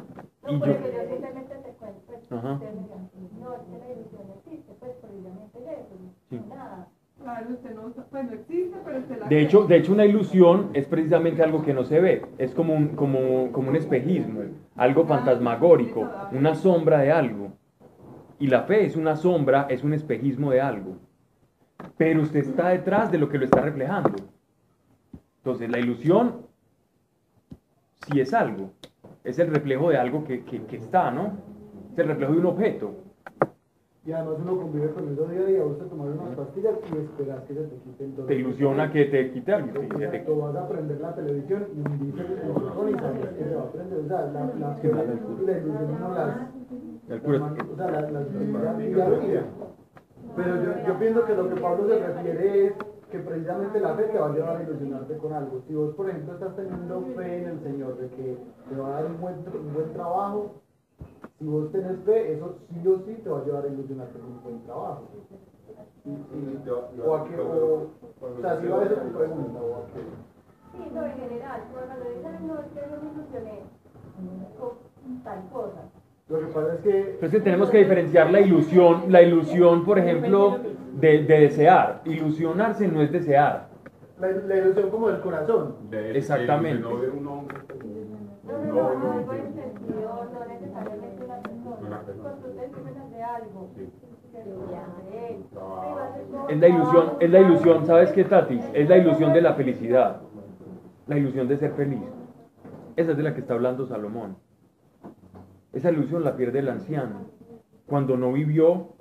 y 0.47 0.61
yo... 0.61 0.73
eso 0.73 0.81
yo 0.93 1.09
simplemente 1.09 1.55
te 1.55 1.71
cuento, 1.79 2.13
Ajá. 2.31 2.53
ustedes 2.55 2.75
me 2.75 2.83
dirán, 2.83 3.11
no, 3.41 3.55
es 3.55 3.61
que 3.63 3.79
la 3.79 3.91
ilusión 3.93 4.23
no 4.29 4.35
existe, 4.35 4.73
pues, 4.81 4.93
precisamente 5.01 5.59
es 5.59 5.65
eso, 5.79 5.95
Sí. 6.31 6.37
no 6.49 6.55
nada. 6.55 6.89
Claro, 7.23 7.47
usted 7.51 7.75
no, 7.75 7.83
pues 8.11 8.25
no 8.25 8.33
existe, 8.33 8.77
pero 8.85 8.99
usted 8.99 9.19
la 9.19 9.24
De 9.35 9.43
hecho, 9.43 9.65
de 9.65 9.79
hecho, 9.79 9.93
una 9.93 10.05
ilusión 10.05 10.71
es 10.75 10.87
precisamente 10.87 11.43
algo 11.43 11.65
que 11.65 11.75
no 11.75 11.83
se 11.83 11.99
ve. 11.99 12.25
Es 12.39 12.55
como 12.55 12.73
un, 12.73 12.91
como, 12.91 13.51
como 13.51 13.71
un 13.71 13.75
espejismo, 13.75 14.43
algo 14.77 15.07
fantasmagórico, 15.07 16.09
una 16.31 16.55
sombra 16.55 17.01
de 17.01 17.11
algo. 17.11 17.51
Y 18.39 18.47
la 18.47 18.63
fe 18.63 18.87
es 18.87 18.95
una 18.95 19.17
sombra, 19.17 19.67
es 19.69 19.83
un 19.83 19.93
espejismo 19.93 20.53
de 20.53 20.61
algo. 20.61 20.99
Pero 21.97 22.23
usted 22.23 22.47
está 22.47 22.69
detrás 22.69 23.11
de 23.11 23.19
lo 23.19 23.29
que 23.29 23.39
lo 23.39 23.47
está 23.47 23.61
reflejando. 23.61 24.15
Entonces, 25.39 25.69
la 25.69 25.81
ilusión 25.81 26.47
sí 28.07 28.21
es 28.21 28.33
algo. 28.33 28.71
Es 29.25 29.41
el 29.41 29.49
reflejo 29.49 29.91
de 29.91 29.97
algo 29.97 30.23
que, 30.23 30.45
que, 30.45 30.63
que 30.63 30.77
está, 30.77 31.11
¿no? 31.11 31.39
Es 31.93 31.99
el 31.99 32.07
reflejo 32.07 32.35
de 32.35 32.39
un 32.39 32.47
objeto. 32.47 32.95
Y 34.07 34.13
además 34.13 34.35
uno 34.43 34.57
convive 34.59 34.91
con 34.91 35.11
eso 35.11 35.25
día 35.27 35.41
a 35.41 35.45
día, 35.47 35.63
vos 35.65 35.79
te 35.79 35.85
tomar 35.85 36.09
unas 36.09 36.37
pastillas 36.37 36.75
y 36.93 36.97
esperas 36.99 37.43
que 37.45 37.55
se 37.55 37.61
te 37.63 37.77
quite 37.77 38.05
el 38.05 38.11
dolor. 38.17 38.29
Te 38.29 38.35
ilusiona 38.35 38.93
que 38.93 39.05
te 39.07 39.31
quite 39.33 39.53
algo. 39.55 39.73
se 39.73 39.79
te- 39.81 40.05
Exacto, 40.05 40.37
vas 40.37 40.57
a 40.57 40.69
prender 40.69 41.01
la 41.01 41.15
televisión 41.15 41.67
y 41.73 42.05
dice 42.05 42.21
el 42.21 42.91
y 42.91 42.93
sabes 43.01 43.29
que 43.39 43.45
se 43.45 43.55
va 43.57 43.63
a 43.63 43.73
prender. 43.73 43.99
O 44.01 44.09
sea, 44.09 44.21
la, 44.27 44.45
la, 44.61 44.77
que 44.81 44.89
la 44.93 45.05
ilusión 45.05 46.01
no 46.01 46.15
las... 46.15 46.37
El 47.09 47.23
cura- 47.23 47.55
O 47.73 47.77
sea, 47.77 47.91
las, 47.91 48.13
a 48.13 48.75
día. 49.21 49.45
Pero 50.37 50.63
yo, 50.63 50.87
yo 50.87 50.99
pienso 50.99 51.25
que 51.25 51.35
lo 51.35 51.49
que 51.49 51.61
Pablo 51.61 51.89
se 51.89 51.99
refiere 52.07 52.67
es 52.67 52.73
que 53.11 53.19
precisamente 53.21 53.81
la 53.81 53.95
fe 53.95 54.03
te 54.05 54.19
va 54.19 54.27
a 54.27 54.33
llevar 54.35 54.57
a 54.59 54.63
ilusionarte 54.65 55.17
con 55.17 55.33
algo. 55.33 55.63
Si 55.67 55.75
vos, 55.75 55.95
por 55.95 56.11
ejemplo, 56.11 56.35
estás 56.35 56.57
teniendo 56.57 57.01
fe 57.17 57.43
en 57.43 57.49
el 57.49 57.61
Señor 57.63 57.97
de 57.99 58.09
que 58.09 58.37
te 58.69 58.77
va 58.77 58.89
a 58.89 59.03
dar 59.03 59.07
un 59.07 59.21
buen, 59.21 59.37
un 59.37 59.73
buen 59.75 59.93
trabajo, 59.95 60.61
si 61.45 61.51
vos 61.51 61.71
tenés 61.73 61.99
fe, 62.07 62.33
eso 62.33 62.57
sí 62.73 62.89
o 62.89 62.99
sí 63.05 63.21
te 63.23 63.29
va 63.29 63.39
a 63.41 63.45
llevar 63.45 63.65
a 63.65 63.69
ilusionarte 63.69 64.19
con 64.19 64.29
un 64.33 64.43
buen 64.43 64.63
trabajo. 64.65 65.03
Y- 66.07 66.11
y- 66.11 66.71
o 67.05 67.15
a 67.15 67.25
que, 67.29 67.39
o, 67.39 67.91
o 68.21 68.41
sea, 68.41 68.61
si 68.61 68.67
va 68.67 68.83
a 68.83 68.89
ser 68.89 69.03
tu 69.03 69.13
pregunta, 69.19 69.61
o 69.61 69.75
a 69.77 69.87
que... 69.89 70.01
Sí, 70.73 70.91
no, 70.95 71.05
en 71.05 71.13
general, 71.19 71.61
cuando 71.73 72.11
dicen 72.11 72.47
no, 72.47 72.55
es 72.61 72.67
que 72.67 72.81
yo 72.81 72.97
me 73.03 73.13
ilusioné 73.13 73.61
con 74.59 75.23
tal 75.23 75.43
cosa. 75.53 75.83
Lo 76.29 76.41
que 76.41 76.47
pasa 76.47 76.75
es 76.75 76.81
que 76.81 76.99
Entonces 76.99 77.31
Pues 77.31 77.45
tenemos 77.45 77.71
que 77.71 77.79
diferenciar 77.79 78.31
la 78.31 78.41
ilusión, 78.41 79.03
la 79.13 79.21
ilusión, 79.23 79.85
por 79.85 79.99
ejemplo, 79.99 80.59
de, 80.95 81.23
de 81.25 81.41
desear. 81.41 82.01
Ilusionarse 82.07 82.89
no 82.89 83.03
es 83.03 83.13
desear. 83.13 83.69
la, 84.19 84.29
la 84.29 84.57
ilusión 84.57 84.89
como 84.91 85.09
del 85.09 85.21
corazón. 85.21 85.77
De- 85.91 86.17
Exactamente. 86.17 86.83
de 86.89 86.95
No 86.95 86.99
ver 87.01 87.11
un 87.11 87.27
hombre 87.29 87.59
No, 88.45 88.53
no, 88.59 88.65
no, 88.65 88.95
no, 88.99 89.13
algo 89.13 89.33
en 89.33 89.55
sentido, 89.55 90.25
no 90.33 90.47
necesariamente 90.47 91.25
una 91.25 91.37
persona. 91.41 91.77
Una 91.87 92.01
persona. 92.01 92.31
Con 92.31 92.41
tus 92.43 92.57
términos 92.57 93.11
de 93.11 93.23
algo. 93.35 93.71
Trabajo. 95.53 96.49
Es 96.49 96.59
la 96.59 96.69
ilusión, 96.69 97.13
es 97.21 97.31
la 97.31 97.41
ilusión, 97.41 97.87
¿sabes 97.87 98.13
qué, 98.13 98.25
Tati? 98.25 98.61
Es 98.73 98.89
la 98.89 98.99
ilusión 98.99 99.33
de 99.33 99.41
la 99.41 99.55
felicidad. 99.55 100.21
La 101.07 101.19
ilusión 101.19 101.47
de 101.49 101.57
ser 101.57 101.73
feliz. 101.73 102.03
Esa 102.97 103.13
es 103.13 103.17
de 103.17 103.23
la 103.23 103.35
que 103.35 103.41
está 103.41 103.55
hablando 103.55 103.87
Salomón. 103.87 104.37
Esa 105.73 105.91
ilusión 105.91 106.25
la 106.25 106.37
pierde 106.37 106.61
el 106.61 106.69
anciano. 106.69 107.27
Cuando 107.87 108.17
no 108.17 108.33
vivió 108.33 108.95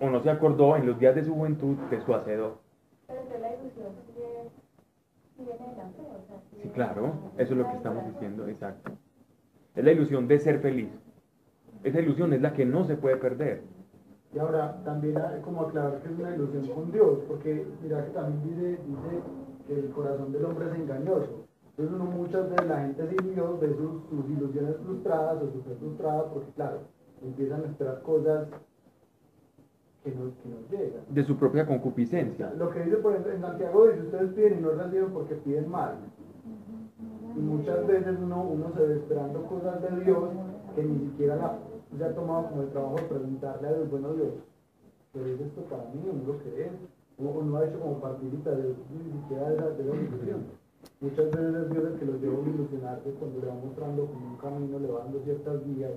o 0.00 0.10
no 0.10 0.20
se 0.20 0.30
acordó 0.30 0.76
en 0.76 0.86
los 0.86 0.98
días 0.98 1.14
de 1.14 1.24
su 1.24 1.34
juventud 1.34 1.76
de 1.90 2.00
su 2.00 2.14
hacedor. 2.14 2.58
Sí 6.62 6.68
claro, 6.74 7.12
eso 7.38 7.52
es 7.52 7.58
lo 7.58 7.66
que 7.68 7.76
estamos 7.76 8.06
diciendo, 8.12 8.46
exacto. 8.48 8.92
Es 9.74 9.84
la 9.84 9.92
ilusión 9.92 10.28
de 10.28 10.38
ser 10.38 10.60
feliz. 10.60 10.90
Esa 11.82 12.00
ilusión 12.00 12.32
es 12.32 12.42
la 12.42 12.52
que 12.52 12.66
no 12.66 12.84
se 12.84 12.96
puede 12.96 13.16
perder. 13.16 13.62
Y 14.34 14.38
ahora 14.38 14.80
también 14.84 15.18
hay 15.18 15.40
como 15.40 15.62
aclarar 15.62 16.00
que 16.02 16.12
es 16.12 16.18
una 16.18 16.34
ilusión 16.34 16.68
con 16.68 16.92
Dios, 16.92 17.18
porque 17.26 17.66
mira 17.82 18.04
que 18.04 18.10
también 18.10 18.42
dice, 18.44 18.78
dice 18.86 19.22
que 19.66 19.80
el 19.80 19.90
corazón 19.90 20.32
del 20.32 20.44
hombre 20.44 20.66
es 20.70 20.74
engañoso. 20.78 21.46
Entonces 21.70 21.94
uno 21.94 22.04
muchas 22.10 22.50
veces 22.50 22.66
la 22.68 22.80
gente 22.80 23.08
sin 23.08 23.34
Dios 23.34 23.60
ve 23.60 23.68
sus, 23.74 24.02
sus 24.10 24.30
ilusiones 24.30 24.76
frustradas 24.84 25.42
o 25.42 25.50
su 25.50 25.62
fe 25.62 25.74
frustrada 25.80 26.24
porque 26.26 26.50
claro, 26.52 26.80
empiezan 27.22 27.62
a 27.62 27.66
esperar 27.66 28.02
cosas 28.02 28.48
que 30.04 30.10
no, 30.10 30.30
que 30.42 30.48
no 30.48 30.56
llegan. 30.70 31.02
De 31.08 31.24
su 31.24 31.36
propia 31.36 31.66
concupiscencia. 31.66 32.52
Lo 32.56 32.70
que 32.70 32.84
dice 32.84 32.98
por 32.98 33.12
ejemplo 33.12 33.32
en 33.32 33.40
Santiago 33.40 33.88
dice 33.88 34.02
ustedes 34.02 34.32
piden 34.34 34.58
y 34.58 34.62
no 34.62 34.70
reciben 34.72 35.10
porque 35.10 35.34
piden 35.36 35.70
mal. 35.70 35.94
Y 37.34 37.38
muchas 37.38 37.86
veces 37.86 38.16
uno, 38.22 38.42
uno 38.42 38.72
se 38.76 38.82
ve 38.86 38.96
esperando 38.96 39.42
cosas 39.46 39.80
de 39.82 40.04
Dios 40.04 40.28
que 40.74 40.84
ni 40.84 40.98
siquiera 41.06 41.36
la, 41.36 41.58
se 41.98 42.04
ha 42.04 42.14
tomado 42.14 42.48
como 42.48 42.62
el 42.62 42.68
trabajo 42.70 42.96
de 42.96 43.02
preguntarle 43.02 43.68
a 43.68 43.72
Dios, 43.74 43.90
bueno 43.90 44.12
Dios, 44.14 44.32
pero 45.12 45.26
es 45.26 45.40
esto 45.40 45.62
para 45.62 45.84
mí, 45.90 46.00
o 46.08 46.12
no 46.12 46.32
lo 46.32 46.38
crees, 46.38 46.72
o, 47.18 47.42
no 47.42 47.56
ha 47.56 47.64
hecho 47.66 47.80
como 47.80 48.00
participar 48.00 48.56
de 48.56 48.74
ni 48.94 49.12
siquiera 49.20 49.50
de 49.50 49.56
esa, 49.56 49.70
de 49.70 49.82
ilusión. 49.84 50.40
Muchas 51.00 51.26
veces 51.30 51.54
es 51.54 51.70
Dios 51.70 51.84
el 51.84 51.98
que 51.98 52.06
los 52.06 52.20
lleva 52.20 52.38
a 52.44 52.48
ilusionarse 52.48 53.10
cuando 53.18 53.40
le 53.40 53.46
va 53.48 53.54
mostrando 53.54 54.06
como 54.06 54.26
un 54.28 54.36
camino, 54.38 54.78
le 54.78 54.88
va 54.88 55.00
dando 55.00 55.20
ciertas 55.24 55.64
vías 55.66 55.92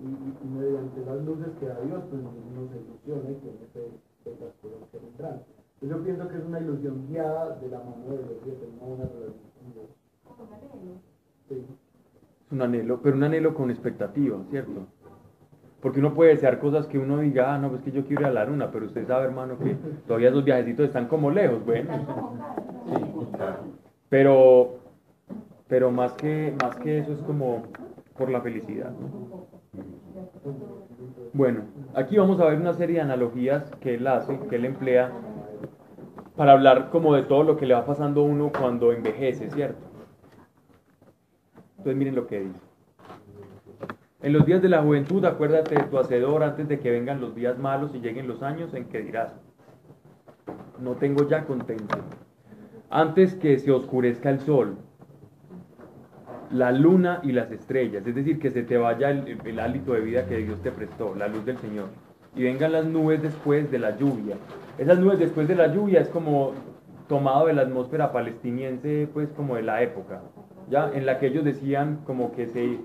y, 0.00 0.04
y- 0.06 0.34
y 0.42 0.46
mediante 0.48 1.04
las 1.06 1.22
luces 1.24 1.48
que 1.60 1.66
da 1.66 1.78
Dios, 1.80 2.02
pues 2.10 2.20
uno 2.22 2.68
se 2.70 2.78
ilusiona 2.82 3.30
y 3.30 3.34
tiene 3.34 3.66
fe 3.72 3.80
de 4.24 4.30
las 4.40 4.54
cosas 4.58 4.88
que 4.90 4.98
vendrán. 4.98 5.42
Entonces 5.80 5.98
yo 5.98 6.02
pienso 6.04 6.28
que 6.28 6.36
es 6.38 6.44
una 6.44 6.60
ilusión 6.60 7.06
guiada 7.08 7.56
de 7.58 7.68
la 7.68 7.78
mano 7.78 8.04
de 8.10 8.16
Dios 8.18 8.38
y 8.46 8.50
de 8.50 8.56
tener 8.56 8.82
una 8.82 9.04
relación 9.04 9.50
con 9.60 9.72
Dios. 9.74 10.98
Sí. 11.48 11.54
Es 12.46 12.52
un 12.52 12.62
anhelo, 12.62 13.00
pero 13.02 13.16
un 13.16 13.22
anhelo 13.24 13.54
con 13.54 13.70
expectativa, 13.70 14.38
¿cierto? 14.50 14.86
Porque 15.84 16.00
uno 16.00 16.14
puede 16.14 16.30
desear 16.30 16.60
cosas 16.60 16.86
que 16.86 16.98
uno 16.98 17.18
diga, 17.18 17.52
ah, 17.52 17.58
no, 17.58 17.68
pues 17.68 17.82
que 17.82 17.92
yo 17.92 18.06
quiero 18.06 18.22
ir 18.22 18.28
a 18.28 18.30
la 18.30 18.46
luna, 18.46 18.70
pero 18.72 18.86
usted 18.86 19.06
sabe, 19.06 19.26
hermano, 19.26 19.58
que 19.58 19.76
todavía 20.06 20.30
esos 20.30 20.42
viajecitos 20.42 20.86
están 20.86 21.08
como 21.08 21.30
lejos, 21.30 21.62
bueno. 21.62 21.90
¿no? 21.98 22.38
Pero, 24.08 24.78
pero 25.68 25.90
más 25.90 26.14
que, 26.14 26.54
más 26.62 26.74
que 26.76 27.00
eso 27.00 27.12
es 27.12 27.20
como 27.20 27.64
por 28.16 28.30
la 28.30 28.40
felicidad. 28.40 28.92
¿no? 28.92 29.46
Bueno, 31.34 31.64
aquí 31.92 32.16
vamos 32.16 32.40
a 32.40 32.46
ver 32.46 32.58
una 32.58 32.72
serie 32.72 32.96
de 32.96 33.02
analogías 33.02 33.70
que 33.82 33.96
él 33.96 34.06
hace, 34.06 34.38
que 34.48 34.56
él 34.56 34.64
emplea 34.64 35.12
para 36.34 36.52
hablar 36.52 36.88
como 36.88 37.14
de 37.14 37.24
todo 37.24 37.42
lo 37.42 37.58
que 37.58 37.66
le 37.66 37.74
va 37.74 37.84
pasando 37.84 38.22
a 38.22 38.24
uno 38.24 38.50
cuando 38.58 38.90
envejece, 38.90 39.50
¿cierto? 39.50 39.84
Entonces 41.76 41.94
miren 41.94 42.14
lo 42.14 42.26
que 42.26 42.40
dice. 42.40 42.73
En 44.24 44.32
los 44.32 44.46
días 44.46 44.62
de 44.62 44.70
la 44.70 44.80
juventud, 44.80 45.22
acuérdate 45.26 45.74
de 45.74 45.82
tu 45.82 45.98
hacedor 45.98 46.42
antes 46.44 46.66
de 46.66 46.78
que 46.78 46.90
vengan 46.90 47.20
los 47.20 47.34
días 47.34 47.58
malos 47.58 47.94
y 47.94 48.00
lleguen 48.00 48.26
los 48.26 48.42
años 48.42 48.72
en 48.72 48.86
que 48.86 49.02
dirás, 49.02 49.34
no 50.80 50.92
tengo 50.92 51.28
ya 51.28 51.44
contento. 51.44 51.98
Antes 52.88 53.34
que 53.34 53.58
se 53.58 53.70
oscurezca 53.70 54.30
el 54.30 54.40
sol, 54.40 54.78
la 56.50 56.72
luna 56.72 57.20
y 57.22 57.32
las 57.32 57.52
estrellas, 57.52 58.06
es 58.06 58.14
decir, 58.14 58.38
que 58.38 58.50
se 58.50 58.62
te 58.62 58.78
vaya 58.78 59.10
el, 59.10 59.38
el 59.44 59.60
hálito 59.60 59.92
de 59.92 60.00
vida 60.00 60.24
que 60.24 60.38
Dios 60.38 60.58
te 60.62 60.70
prestó, 60.70 61.14
la 61.14 61.28
luz 61.28 61.44
del 61.44 61.58
Señor, 61.58 61.88
y 62.34 62.44
vengan 62.44 62.72
las 62.72 62.86
nubes 62.86 63.20
después 63.20 63.70
de 63.70 63.78
la 63.78 63.94
lluvia. 63.98 64.36
Esas 64.78 64.98
nubes 64.98 65.18
después 65.18 65.48
de 65.48 65.56
la 65.56 65.66
lluvia 65.66 66.00
es 66.00 66.08
como 66.08 66.52
tomado 67.08 67.48
de 67.48 67.52
la 67.52 67.60
atmósfera 67.60 68.10
palestiniense, 68.10 69.06
pues 69.12 69.28
como 69.32 69.56
de 69.56 69.62
la 69.64 69.82
época, 69.82 70.22
ya 70.70 70.90
en 70.94 71.04
la 71.04 71.18
que 71.18 71.26
ellos 71.26 71.44
decían 71.44 72.00
como 72.06 72.32
que 72.32 72.46
se 72.46 72.78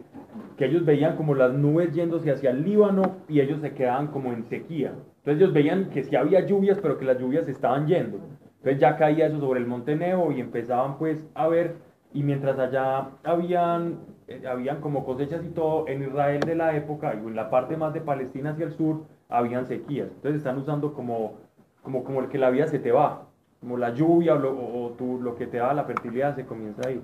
que 0.60 0.66
ellos 0.66 0.84
veían 0.84 1.16
como 1.16 1.36
las 1.36 1.54
nubes 1.54 1.94
yéndose 1.94 2.30
hacia 2.32 2.50
el 2.50 2.64
Líbano 2.66 3.16
y 3.30 3.40
ellos 3.40 3.62
se 3.62 3.74
quedaban 3.74 4.08
como 4.08 4.34
en 4.34 4.44
sequía. 4.44 4.90
Entonces 5.20 5.38
ellos 5.42 5.54
veían 5.54 5.90
que 5.90 6.04
sí 6.04 6.18
había 6.18 6.46
lluvias, 6.46 6.80
pero 6.82 6.98
que 6.98 7.06
las 7.06 7.18
lluvias 7.18 7.48
estaban 7.48 7.88
yendo. 7.88 8.18
Entonces 8.58 8.78
ya 8.82 8.98
caía 8.98 9.28
eso 9.28 9.40
sobre 9.40 9.62
el 9.62 9.66
monte 9.68 9.96
Nebo 9.96 10.34
y 10.34 10.42
empezaban 10.42 10.98
pues 10.98 11.26
a 11.34 11.48
ver, 11.48 11.76
y 12.14 12.24
mientras 12.24 12.60
allá 12.60 13.08
habían, 13.24 14.00
eh, 14.28 14.44
habían 14.52 14.82
como 14.82 15.06
cosechas 15.06 15.46
y 15.46 15.50
todo, 15.50 15.88
en 15.88 16.04
Israel 16.04 16.42
de 16.42 16.56
la 16.56 16.76
época, 16.76 17.14
y 17.16 17.26
en 17.26 17.36
la 17.38 17.50
parte 17.50 17.78
más 17.78 17.94
de 17.94 18.02
Palestina 18.02 18.50
hacia 18.50 18.66
el 18.66 18.74
sur, 18.74 19.04
habían 19.30 19.66
sequías. 19.66 20.10
Entonces 20.16 20.40
están 20.40 20.58
usando 20.58 20.94
como, 20.94 21.36
como, 21.84 22.04
como 22.04 22.20
el 22.20 22.28
que 22.28 22.38
la 22.38 22.50
vida 22.50 22.68
se 22.68 22.80
te 22.80 22.92
va, 22.92 23.28
como 23.62 23.78
la 23.78 23.92
lluvia 23.94 24.34
o 24.34 24.38
lo, 24.40 24.52
o- 24.52 24.88
o 24.88 24.90
tú- 24.92 25.22
lo 25.22 25.36
que 25.36 25.48
te 25.48 25.58
da 25.58 25.74
la 25.74 25.86
fertilidad 25.86 26.36
se 26.36 26.46
comienza 26.46 26.86
a 26.86 26.92
ir. 26.92 27.02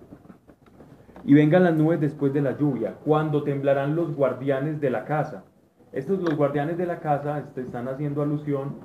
Y 1.26 1.34
vengan 1.34 1.64
las 1.64 1.76
nubes 1.76 2.00
después 2.00 2.34
de 2.34 2.42
la 2.42 2.58
lluvia, 2.58 2.96
cuando 3.04 3.44
temblarán 3.44 3.96
los 3.96 4.16
guardianes 4.16 4.80
de 4.80 4.92
la 4.92 5.06
casa. 5.06 5.44
Estos 5.92 6.22
los 6.22 6.36
guardianes 6.36 6.78
de 6.78 6.86
la 6.86 7.00
casa 7.00 7.40
este, 7.40 7.62
están 7.62 7.88
haciendo 7.88 8.22
alusión 8.22 8.76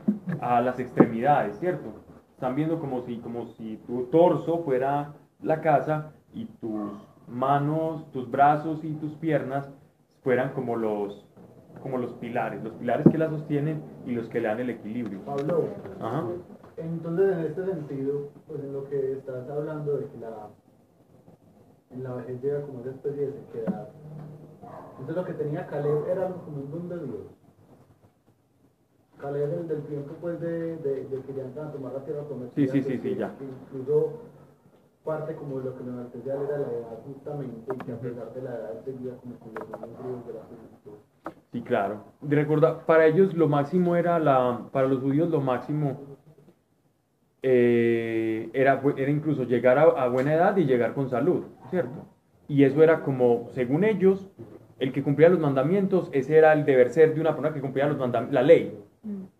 a 0.40 0.60
las 0.60 0.78
extremidades, 0.78 1.58
¿cierto? 1.58 1.92
Están 2.34 2.54
viendo 2.54 2.78
como 2.80 3.02
si, 3.02 3.18
como 3.18 3.46
si 3.48 3.76
tu 3.86 4.04
torso 4.04 4.62
fuera 4.64 5.12
la 5.42 5.60
casa 5.60 6.12
y 6.32 6.46
tus 6.46 6.92
manos, 7.28 8.10
tus 8.12 8.30
brazos 8.30 8.82
y 8.84 8.94
tus 8.94 9.12
piernas 9.16 9.68
fueran 10.22 10.52
como 10.52 10.76
los, 10.76 11.26
como 11.82 11.98
los 11.98 12.12
pilares, 12.14 12.62
los 12.62 12.72
pilares 12.74 13.06
que 13.10 13.18
la 13.18 13.28
sostienen 13.28 13.82
y 14.06 14.12
los 14.12 14.28
que 14.28 14.40
le 14.40 14.48
dan 14.48 14.60
el 14.60 14.70
equilibrio. 14.70 15.20
Pablo, 15.24 15.64
Ajá. 16.00 16.24
entonces 16.76 17.36
en 17.36 17.44
este 17.44 17.64
sentido, 17.66 18.28
pues 18.46 18.60
en 18.62 18.72
lo 18.72 18.88
que 18.88 19.12
estás 19.12 19.48
hablando 19.48 19.96
de 19.96 20.06
que 20.06 20.18
la, 20.18 20.48
en 21.90 22.04
la 22.04 22.14
vejez 22.14 22.42
llega 22.42 22.62
como 22.62 22.80
esa 22.80 22.90
especie 22.90 23.26
de 23.26 23.32
sequedad, 23.32 23.88
entonces 25.00 25.16
lo 25.16 25.24
que 25.24 25.32
tenía 25.34 25.66
Caleb 25.66 26.08
era 26.08 26.26
algo 26.26 26.42
como 26.44 26.56
un 26.58 26.70
don 26.70 26.88
de 26.88 26.96
Dios. 27.06 27.26
Caleb 29.18 29.50
del, 29.50 29.68
del 29.68 29.82
tiempo 29.82 30.14
pues 30.20 30.40
de, 30.40 30.76
de, 30.78 31.04
de 31.08 31.20
que 31.22 31.34
ya 31.34 31.42
entran 31.42 31.68
a 31.68 31.72
tomar 31.72 31.92
la 31.92 32.04
tierra 32.04 32.22
prometida. 32.22 32.54
Sí, 32.54 32.66
sí, 32.68 32.80
sí, 32.82 32.82
pues, 32.82 33.02
sí, 33.02 33.08
que- 33.10 33.16
ya. 33.16 33.34
incluso 33.70 34.12
parte 35.04 35.34
como 35.34 35.58
de 35.58 35.64
lo 35.64 35.76
que 35.78 35.84
nos 35.84 35.98
antecedía 36.06 36.34
era 36.34 36.58
la 36.58 36.66
edad 36.70 36.98
justamente 37.06 37.74
y 37.74 37.78
que 37.84 37.92
a 37.92 37.96
pesar 37.98 38.34
de 38.34 38.42
la 38.42 38.50
edad 38.50 38.84
seguía 38.84 39.12
como 39.16 39.34
con 39.38 39.54
los 39.54 39.98
ríos 40.04 40.26
de 40.26 40.32
la 40.34 40.40
juventud. 40.42 40.98
Sí, 41.52 41.62
claro. 41.62 42.04
Recuerda, 42.22 42.84
para 42.86 43.06
ellos 43.06 43.34
lo 43.34 43.48
máximo 43.48 43.96
era 43.96 44.18
la, 44.18 44.68
para 44.72 44.86
los 44.88 45.00
judíos 45.00 45.28
lo 45.30 45.40
máximo 45.40 45.98
eh, 47.42 48.50
era, 48.52 48.80
era 48.96 49.10
incluso 49.10 49.44
llegar 49.44 49.78
a, 49.78 49.82
a 49.84 50.08
buena 50.08 50.34
edad 50.34 50.56
y 50.56 50.64
llegar 50.64 50.92
con 50.94 51.08
salud, 51.08 51.44
¿cierto? 51.70 52.06
Y 52.48 52.64
eso 52.64 52.82
era 52.82 53.02
como, 53.02 53.48
según 53.52 53.84
ellos, 53.84 54.28
el 54.78 54.92
que 54.92 55.02
cumplía 55.02 55.28
los 55.28 55.38
mandamientos, 55.38 56.08
ese 56.12 56.36
era 56.36 56.52
el 56.52 56.64
deber 56.64 56.90
ser 56.90 57.14
de 57.14 57.20
una 57.20 57.30
persona 57.30 57.54
que 57.54 57.60
cumplía 57.60 57.86
los 57.86 57.98
mandamientos, 57.98 58.34
la 58.34 58.42
ley. 58.42 58.76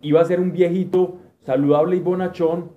Iba 0.00 0.20
a 0.20 0.24
ser 0.24 0.40
un 0.40 0.52
viejito 0.52 1.18
saludable 1.40 1.96
y 1.96 2.00
bonachón 2.00 2.70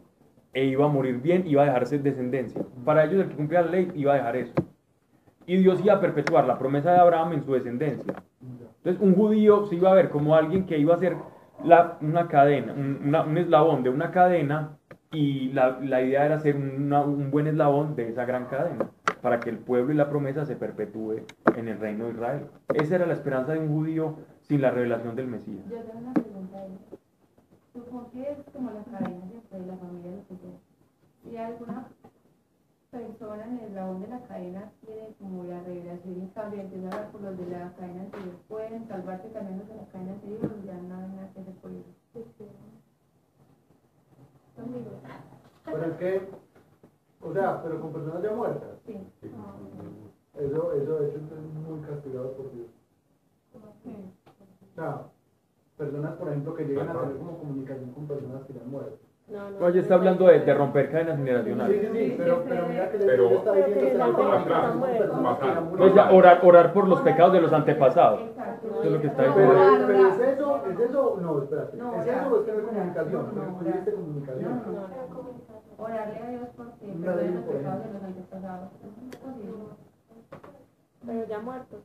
e 0.53 0.65
iba 0.65 0.85
a 0.85 0.87
morir 0.87 1.19
bien, 1.21 1.45
iba 1.47 1.63
a 1.63 1.65
dejarse 1.65 1.99
descendencia. 1.99 2.61
Para 2.85 3.03
ellos 3.05 3.21
el 3.23 3.29
que 3.29 3.35
cumplía 3.35 3.61
la 3.61 3.71
ley 3.71 3.91
iba 3.95 4.13
a 4.13 4.17
dejar 4.17 4.35
eso. 4.37 4.53
Y 5.45 5.57
Dios 5.57 5.81
iba 5.83 5.93
a 5.93 5.99
perpetuar 6.01 6.45
la 6.47 6.57
promesa 6.57 6.91
de 6.93 6.99
Abraham 6.99 7.33
en 7.33 7.43
su 7.43 7.53
descendencia. 7.53 8.13
Entonces, 8.77 9.01
un 9.01 9.13
judío 9.15 9.65
se 9.65 9.75
iba 9.75 9.91
a 9.91 9.95
ver 9.95 10.09
como 10.09 10.35
alguien 10.35 10.65
que 10.65 10.77
iba 10.77 10.95
a 10.95 10.99
ser 10.99 11.15
la- 11.63 11.97
una 12.01 12.27
cadena, 12.27 12.73
un, 12.73 13.01
una- 13.05 13.23
un 13.23 13.37
eslabón 13.37 13.83
de 13.83 13.89
una 13.89 14.11
cadena, 14.11 14.77
y 15.13 15.51
la, 15.53 15.79
la 15.79 16.01
idea 16.01 16.25
era 16.25 16.39
ser 16.39 16.55
una- 16.57 17.01
un 17.03 17.29
buen 17.31 17.47
eslabón 17.47 17.95
de 17.95 18.09
esa 18.09 18.25
gran 18.25 18.45
cadena, 18.47 18.89
para 19.21 19.39
que 19.39 19.49
el 19.51 19.59
pueblo 19.59 19.93
y 19.93 19.95
la 19.95 20.09
promesa 20.09 20.45
se 20.45 20.55
perpetúe 20.55 21.21
en 21.55 21.67
el 21.67 21.79
reino 21.79 22.05
de 22.05 22.11
Israel. 22.11 22.47
Esa 22.73 22.95
era 22.95 23.05
la 23.05 23.13
esperanza 23.13 23.53
de 23.53 23.59
un 23.59 23.69
judío 23.69 24.15
sin 24.41 24.61
la 24.61 24.71
revelación 24.71 25.15
del 25.15 25.27
Mesías. 25.27 25.63
Yo 25.69 25.77
tengo 25.83 25.99
una 25.99 26.13
pregunta 26.13 26.57
ahí. 26.59 26.77
Supongo 27.73 28.11
que 28.11 28.21
es 28.23 28.37
como 28.51 28.71
la 28.71 28.83
cadena 28.83 29.25
¿cierto? 29.29 29.59
de 29.59 29.65
la 29.67 29.77
familia, 29.77 30.11
lo 30.11 30.27
que 30.27 30.35
sea. 30.41 30.57
Si 31.23 31.37
alguna 31.37 31.87
persona 32.91 33.45
en 33.45 33.57
el 33.59 33.65
eslabón 33.65 34.01
de 34.01 34.07
la 34.07 34.19
cadena 34.23 34.71
tiene 34.85 35.07
como 35.19 35.43
la 35.45 35.61
revelación 35.61 36.23
y 36.23 36.27
cambia, 36.35 36.61
empieza 36.61 36.85
a 36.85 36.91
hablar 36.91 37.11
por 37.11 37.21
los 37.21 37.37
de 37.37 37.45
la 37.49 37.71
cadena 37.73 38.01
anterior, 38.01 38.35
¿pueden 38.47 38.87
salvarse 38.87 39.29
también 39.29 39.59
los 39.59 39.67
de 39.69 39.75
la 39.75 39.85
cadena 39.87 40.13
o 40.13 40.65
ya 40.65 40.73
no 40.73 40.95
hay 40.95 41.07
nada 41.15 41.29
que 41.33 41.39
hacer 41.41 41.53
por 41.55 41.71
eso? 41.71 41.89
Pero 45.65 45.85
es 45.85 45.97
que, 45.97 46.29
o 47.21 47.33
sea, 47.33 47.63
pero 47.63 47.81
con 47.81 47.93
personas 47.93 48.23
ya 48.23 48.31
muertas. 48.31 48.69
Sí. 48.85 48.97
Eso, 50.35 50.73
eso 50.73 50.99
de 50.99 51.09
hecho 51.09 51.17
es 51.17 51.67
muy 51.67 51.79
castigado 51.87 52.33
por 52.33 52.51
Dios. 52.53 52.67
O 53.53 54.75
sea, 54.75 55.07
personas, 55.77 56.15
por 56.15 56.29
ejemplo, 56.29 56.55
que 56.55 56.65
llegan 56.65 56.89
a 56.89 57.01
tener 57.01 57.17
como 57.17 57.37
comunicación 57.37 57.91
con 57.91 58.07
personas 58.07 58.43
que 58.45 58.53
ya 58.53 58.61
han 58.61 58.71
muerto. 58.71 59.12
No, 59.27 59.49
no. 59.49 59.59
No, 59.59 59.67
ella 59.69 59.79
está 59.81 59.95
hablando 59.95 60.27
de, 60.27 60.39
de 60.41 60.53
romper 60.53 60.91
cadenas 60.91 61.15
Sí, 61.17 61.23
generacionales. 61.23 61.81
sí, 61.81 61.87
sí, 61.93 62.15
pero, 62.17 62.43
pero 62.47 62.67
mira 62.67 62.89
que 62.91 62.97
Pero- 62.97 63.25
ella 63.29 63.35
está 63.37 63.51
diciendo 63.53 63.73
Pero 63.73 63.79
que 63.79 63.79
que 63.79 63.91
hay 63.91 63.97
salven 63.97 64.15
personas 64.15 64.43
a 64.43 64.75
los 64.75 64.83
que 64.85 64.91
están 64.91 64.97
personas 64.97 65.39
que 65.39 65.47
ya 65.47 65.61
muertos. 65.61 65.77
Pues 65.77 65.93
ya, 65.95 66.03
murieron. 66.03 66.15
orar, 66.17 66.39
orar 66.43 66.73
por 66.73 66.87
los 66.89 67.01
pecados 67.01 67.33
de 67.33 67.41
los 67.41 67.53
antepasados. 67.53 68.21
Exacto. 68.21 68.67
Eso 68.67 68.83
es 68.83 68.91
lo 68.91 69.01
que 69.01 69.07
está 69.07 69.23
Pero, 69.23 69.33
diciendo. 69.33 69.87
Pero 69.87 70.07
es 70.07 70.19
eso, 70.19 70.61
es 70.69 70.79
eso, 70.79 71.17
no, 71.21 71.41
espérate, 71.41 71.77
No, 71.77 71.95
es 71.95 72.07
eso 72.07 72.27
o 72.29 72.39
es 72.39 72.45
que 72.45 72.51
no 72.51 72.57
hay 72.57 72.63
comunicación, 72.65 73.13
No, 73.13 73.31
no, 73.31 73.33
no, 73.33 73.51
no 73.51 73.57
orar. 73.57 73.67
existe 73.69 73.91
comunicación. 73.93 74.43
No, 74.65 74.71
no. 74.71 75.83
Orarle 75.83 76.19
a 76.19 76.29
Dios 76.29 76.47
porque 76.55 76.85
Una 76.85 77.05
perdone 77.05 77.23
ley, 77.23 77.33
los 77.33 77.43
por 77.43 77.55
pecados 77.55 77.83
de 77.85 77.93
los 77.93 78.03
antepasados. 78.03 78.69
Pero 81.05 81.25
ya 81.27 81.39
muertos. 81.39 81.79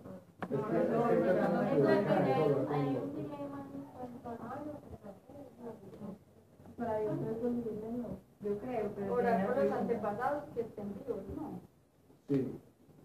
Para 6.78 6.98
Dios 6.98 7.16
no 7.20 7.30
es 7.30 7.36
posible, 7.38 7.92
no. 7.98 8.08
Yo 8.40 8.56
creo, 8.58 8.90
pero 8.94 9.14
orar 9.14 9.46
por 9.46 9.56
los 9.64 9.72
antepasados 9.72 10.44
que 10.54 10.60
estén 10.60 10.94
vivos, 10.94 11.22
¿no? 11.36 11.60
Sí. 12.28 12.56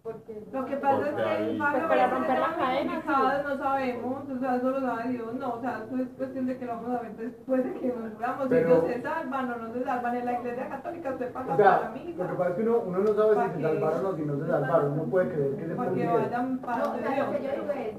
Porque 0.03 0.43
Lo 0.51 0.65
que 0.65 0.75
pasa 0.77 0.97
es 0.99 1.11
Porque 1.13 1.23
que 1.23 1.29
ahí- 1.29 1.57
Pablo, 1.57 1.77
Pues 1.79 1.87
para 1.87 2.07
romper 2.07 2.39
la 2.39 2.55
cadena, 2.57 3.41
no 3.47 3.57
sabemos, 3.57 4.29
o 4.29 4.39
sea, 4.39 4.55
eso 4.57 4.69
lo 4.69 4.81
sabe 4.81 5.09
Dios, 5.13 5.33
no, 5.35 5.53
o 5.53 5.61
sea, 5.61 5.83
eso 5.87 5.97
es 5.97 6.07
cuestión 6.17 6.45
de 6.45 6.57
que 6.57 6.65
lo 6.65 6.75
vamos 6.75 6.91
a 6.91 7.01
ver 7.03 7.15
después 7.15 7.63
de 7.63 7.73
que 7.79 7.87
nos 7.87 8.13
muramos, 8.13 8.49
si 8.49 8.55
ellos 8.55 8.83
se 8.85 9.01
salvan 9.01 9.51
o 9.51 9.55
no 9.57 9.73
se 9.73 9.83
salvan, 9.85 10.15
en 10.17 10.25
la 10.25 10.33
iglesia 10.33 10.69
católica 10.69 11.11
usted 11.13 11.31
paga 11.31 11.53
O 11.53 11.57
para 11.57 11.79
sea, 11.79 11.89
mí, 11.91 12.13
lo 12.17 12.27
que 12.27 12.33
pasa 12.35 12.49
es 12.49 12.55
que 12.57 12.61
uno, 12.63 12.79
uno 12.85 12.99
no 12.99 13.13
sabe 13.15 13.35
¿Para 13.35 13.49
si 13.55 13.55
se 13.55 13.61
salvaron 13.63 14.05
o 14.05 14.15
si 14.17 14.21
no 14.23 14.39
se 14.39 14.47
salvaron, 14.47 14.91
uno 14.91 15.03
puede 15.05 15.29
creer 15.31 15.55
que 15.55 15.67
se 15.67 15.75
para 15.75 15.89
que 15.89 15.95
perdieron. 15.95 16.21
vayan 16.21 16.57
para 16.59 16.77
No, 16.77 16.91
o 16.91 16.97
sea, 16.99 17.11
Dios. 17.13 17.25
lo 17.25 17.31
que 17.31 17.43
yo 17.43 17.51
digo 17.51 17.71
es, 17.71 17.95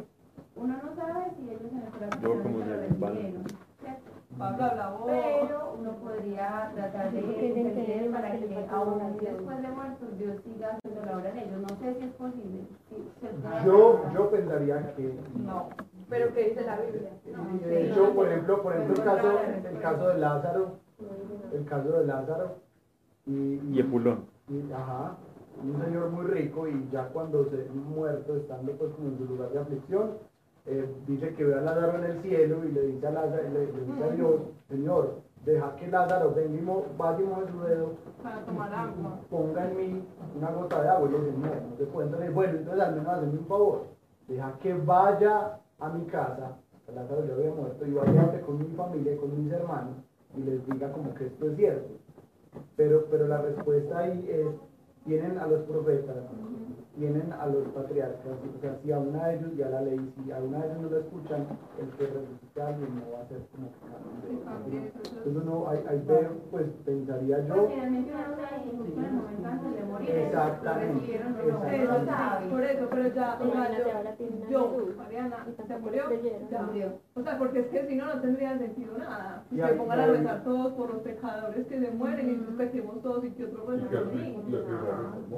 uno 0.56 0.74
no 0.84 0.94
sabe 0.94 1.30
si 1.36 1.50
ellos 1.50 1.72
en 1.72 1.78
el 1.78 1.88
corazón 1.90 2.20
Yo 2.20 2.42
como 2.42 2.58
se 2.58 2.64
lo 2.64 2.64
se 2.66 2.76
resbalo. 2.76 3.14
recibieron, 3.14 3.44
¿cierto? 3.80 4.10
Pablo 4.38 4.64
habló, 4.64 5.06
Pero 5.06 5.74
uno 5.78 5.92
podría 5.98 6.70
tratar 6.74 7.12
de 7.12 7.20
es 7.20 8.12
para 8.12 8.32
que 8.32 8.66
aún 8.70 9.16
después 9.20 9.62
de 9.62 9.68
muertos 9.68 10.18
Dios 10.18 10.36
siga 10.44 10.76
haciendo 10.76 11.04
la 11.04 11.18
obra 11.18 11.30
en 11.30 11.38
ellos. 11.38 11.60
No 11.62 11.68
sé 11.68 11.94
si 11.98 12.04
es 12.04 12.12
posible. 12.14 12.64
Yo, 13.64 14.02
yo 14.12 14.30
pensaría 14.30 14.94
que 14.94 15.14
no, 15.44 15.68
pero 16.08 16.34
que 16.34 16.48
dice 16.48 16.62
la 16.62 16.80
Biblia. 16.80 17.10
Y 17.24 17.58
de 17.64 17.86
hecho, 17.90 18.14
por 18.14 18.26
ejemplo, 18.26 18.62
por 18.62 18.72
ejemplo 18.74 18.94
el 18.96 19.04
caso, 19.04 19.38
el 19.70 19.80
caso 19.80 20.08
de 20.08 20.18
Lázaro, 20.18 20.66
el 21.52 21.64
caso 21.66 21.92
de 21.92 22.06
Lázaro 22.06 22.56
y, 23.26 23.60
Y 23.72 23.80
Epulón. 23.80 24.26
y- 24.48 24.72
ajá, 24.72 25.16
un 25.62 25.84
señor 25.84 26.10
muy 26.10 26.26
rico 26.26 26.66
y 26.68 26.88
ya 26.90 27.08
cuando 27.08 27.44
se 27.50 27.68
muerto, 27.70 28.36
estando 28.36 28.72
pues 28.72 28.92
como 28.94 29.08
en 29.08 29.18
su 29.18 29.24
lugar 29.24 29.50
de 29.50 29.60
aflicción, 29.60 30.18
eh, 30.66 30.94
dice 31.06 31.34
que 31.34 31.44
ve 31.44 31.54
a 31.54 31.60
Lázaro 31.60 31.98
en 31.98 32.04
el 32.04 32.22
cielo 32.22 32.64
y 32.64 32.72
le 32.72 32.86
dice 32.86 33.06
a 33.06 33.10
Lázaro, 33.10 33.42
le, 33.42 33.72
le 33.72 33.84
dice 33.84 34.04
a 34.04 34.08
Dios, 34.08 34.40
Señor, 34.68 35.20
deja 35.44 35.76
que 35.76 35.86
Lázaro 35.88 36.32
venga 36.34 36.60
y 36.60 36.96
vaya 36.96 37.18
y 37.20 37.52
su 37.52 37.60
dedo 37.60 37.92
para 38.22 38.40
tomar 38.46 38.74
agua. 38.74 39.20
ponga 39.28 39.70
en 39.70 39.76
mí 39.76 40.04
una 40.36 40.50
gota 40.52 40.82
de 40.82 40.88
agua 40.88 41.08
y 41.08 41.12
le 41.12 41.18
dice, 41.18 41.32
no, 41.38 41.46
no 41.70 41.76
se 41.76 41.84
puede. 41.84 42.06
Entonces, 42.06 42.34
bueno, 42.34 42.58
entonces 42.58 42.82
al 42.82 42.94
menos 42.94 43.08
hazme 43.08 43.38
un 43.38 43.46
favor, 43.46 43.82
deja 44.26 44.58
que 44.62 44.74
vaya 44.74 45.58
a 45.80 45.88
mi 45.90 46.06
casa, 46.06 46.56
Lázaro 46.94 47.26
ya 47.26 47.34
había 47.34 47.50
muerto, 47.50 47.86
y 47.86 47.92
vaya 47.92 48.40
con 48.46 48.58
mi 48.58 48.76
familia, 48.76 49.14
y 49.14 49.16
con 49.16 49.44
mis 49.44 49.52
hermanos, 49.52 49.96
y 50.36 50.42
les 50.42 50.66
diga 50.66 50.92
como 50.92 51.14
que 51.14 51.26
esto 51.26 51.50
es 51.50 51.56
cierto. 51.56 51.94
Pero, 52.76 53.06
pero 53.10 53.26
la 53.26 53.42
respuesta 53.42 53.98
ahí 53.98 54.26
es, 54.30 54.46
tienen 55.04 55.38
a 55.38 55.46
los 55.46 55.62
profetas, 55.62 56.16
tienen 56.96 57.32
a 57.32 57.46
los 57.46 57.64
patriarcas, 57.74 58.24
o 58.56 58.60
sea, 58.60 58.76
si 58.82 58.92
a 58.92 58.98
una 58.98 59.26
de 59.28 59.34
ellos 59.36 59.50
y 59.56 59.62
a 59.62 59.68
la 59.70 59.80
ley, 59.82 60.12
si 60.24 60.30
a 60.32 60.38
una 60.38 60.58
de 60.60 60.66
ellos 60.66 60.78
no 60.82 60.90
lo 60.90 60.98
escuchan, 60.98 61.46
el 61.80 61.88
que 61.96 62.06
resucite 62.06 62.62
a 62.62 62.66
alguien 62.68 62.94
no 62.94 63.02
va 63.16 63.22
a 63.22 63.28
ser 63.28 63.40
como 63.52 63.68
que. 63.72 64.76
Entonces 64.76 65.42
uno, 65.42 65.68
ahí, 65.68 65.84
ahí 65.88 66.02
ve, 66.06 66.28
pues 66.50 66.66
pensaría 66.84 67.40
yo, 67.46 67.54
no 67.56 67.68
Exactamente, 70.06 71.20
no. 71.20 71.52
no. 71.52 72.50
Por 72.50 72.62
eso, 72.64 72.86
pero 72.90 73.08
ya, 73.14 73.38
o 73.40 73.52
sea, 73.52 73.70
yo, 73.78 74.50
yo. 74.50 74.94
Mariana, 74.96 75.46
se 75.66 75.78
murió, 75.78 76.02
ya 76.50 76.62
Murió. 76.62 76.92
O 77.14 77.22
sea, 77.22 77.38
porque 77.38 77.60
es 77.60 77.66
que 77.68 77.86
si 77.86 77.96
no, 77.96 78.06
no 78.14 78.20
tendría 78.20 78.58
sentido 78.58 78.98
nada. 78.98 79.44
Y 79.50 79.56
Que 79.56 79.62
ahí- 79.62 79.78
pongan 79.78 80.00
a 80.00 80.06
rezar 80.06 80.44
todos 80.44 80.72
por 80.74 80.92
los 80.92 81.02
pecadores 81.02 81.66
que 81.66 81.80
se 81.80 81.90
mueren 81.92 82.28
y 82.28 82.32
nosotros 82.34 82.56
pequemos 82.58 83.02
todos 83.02 83.24
y 83.24 83.30
que 83.30 83.44
otros 83.44 83.66
rezan 83.66 83.88
por 83.88 84.06
mí. 84.14 84.44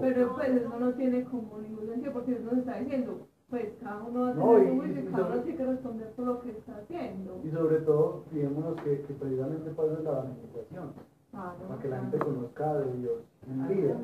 Pero 0.01 0.35
pues 0.35 0.49
eso 0.51 0.79
no 0.79 0.93
tiene 0.95 1.25
como 1.25 1.46
ningún 1.63 1.87
sentido 1.87 2.13
porque 2.13 2.33
eso 2.33 2.43
nos 2.45 2.59
está 2.59 2.79
diciendo, 2.79 3.27
pues 3.51 3.67
cada 3.83 4.03
uno 4.05 4.21
va 4.23 4.31
a 4.31 4.35
No, 4.35 4.55
tener 4.55 4.63
y- 4.63 4.69
su 4.71 4.77
juicio 4.77 5.01
y 5.01 5.07
y 5.07 5.11
cada 5.11 5.17
sobre- 5.25 5.35
uno 5.35 5.43
tiene 5.45 5.59
que 5.59 5.67
responder 5.67 6.13
por 6.13 6.25
lo 6.27 6.41
que 6.41 6.51
está 6.51 6.77
haciendo. 6.77 7.41
Y 7.45 7.51
sobre 7.51 7.77
todo, 7.81 8.25
fijémonos 8.31 8.81
que, 8.83 9.03
que 9.03 9.15
precisamente 9.15 9.71
para 9.71 9.89
eso 9.89 9.99
es 9.99 10.05
la 10.05 10.11
evangelización, 10.11 10.93
para 11.33 11.79
que 11.83 11.89
la 11.89 12.01
gente 12.01 12.19
conozca 12.19 12.75
de 12.79 12.93
Dios 12.99 13.19
en 13.47 13.69
vida. 13.69 13.97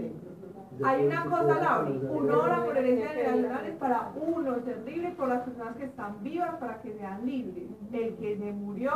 Hay 0.85 1.05
una 1.06 1.24
cosa, 1.24 1.60
Lauri, 1.60 2.01
uno 2.09 2.43
ora 2.43 2.64
por 2.64 2.77
herencia 2.77 3.09
generacional 3.09 3.66
es 3.66 3.77
para 3.77 4.12
uno 4.16 4.64
ser 4.64 4.82
libre 4.85 5.09
y 5.10 5.14
por 5.14 5.28
las 5.28 5.43
personas 5.43 5.77
que 5.77 5.85
están 5.85 6.23
vivas 6.23 6.56
para 6.59 6.81
que 6.81 6.97
sean 6.97 7.27
libres. 7.27 7.69
El 7.93 8.16
que 8.16 8.39
se 8.39 8.52
murió, 8.52 8.93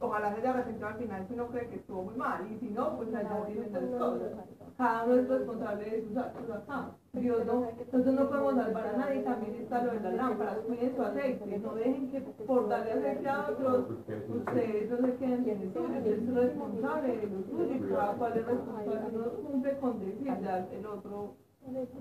ojalá 0.00 0.34
se 0.34 0.40
haya 0.40 0.50
arrepentido 0.50 0.88
al 0.88 0.96
final 0.98 1.26
si 1.28 1.34
uno 1.34 1.46
cree 1.48 1.68
que 1.68 1.76
estuvo 1.76 2.02
muy 2.04 2.16
mal. 2.16 2.50
Y 2.52 2.58
si 2.58 2.70
no, 2.70 2.96
pues 2.96 3.14
allá 3.14 3.44
tienen 3.46 3.72
las 3.72 3.84
cosas. 4.00 4.32
Cada 4.76 5.04
uno 5.04 5.14
es 5.14 5.28
responsable 5.28 5.90
de 5.90 6.04
sus 6.06 6.16
actos 6.16 6.50
acá. 6.50 6.90
Dios 7.14 7.46
no, 7.46 7.60
nosotros 7.60 8.14
no 8.14 8.28
podemos 8.28 8.54
salvar 8.56 8.86
a 8.88 8.96
nadie, 8.98 9.22
también 9.22 9.54
está 9.54 9.82
lo 9.82 9.92
de 9.92 10.00
las 10.00 10.14
lámparas, 10.14 10.58
cuiden 10.66 10.94
su 10.94 11.02
aceite, 11.02 11.58
no 11.58 11.74
dejen 11.74 12.10
que 12.10 12.20
por 12.20 12.68
darle 12.68 12.92
aceite 12.92 13.28
a 13.28 13.48
otros, 13.48 13.86
ustedes 13.90 14.90
no 14.90 14.96
se 14.98 15.16
queden 15.16 15.44
sin 15.44 15.94
el 15.94 16.06
es 16.06 16.34
responsable 16.34 17.16
de 17.16 17.26
lo 17.26 17.42
suyo 17.44 17.74
y 17.74 17.90
cada 17.90 18.12
cual 18.12 18.36
es 18.36 18.46
responsable, 18.46 19.00
uno 19.14 19.30
cumple 19.30 19.78
con 19.78 19.98
decir, 19.98 20.38
ya 20.42 20.58
el 20.58 20.86
otro 20.86 21.34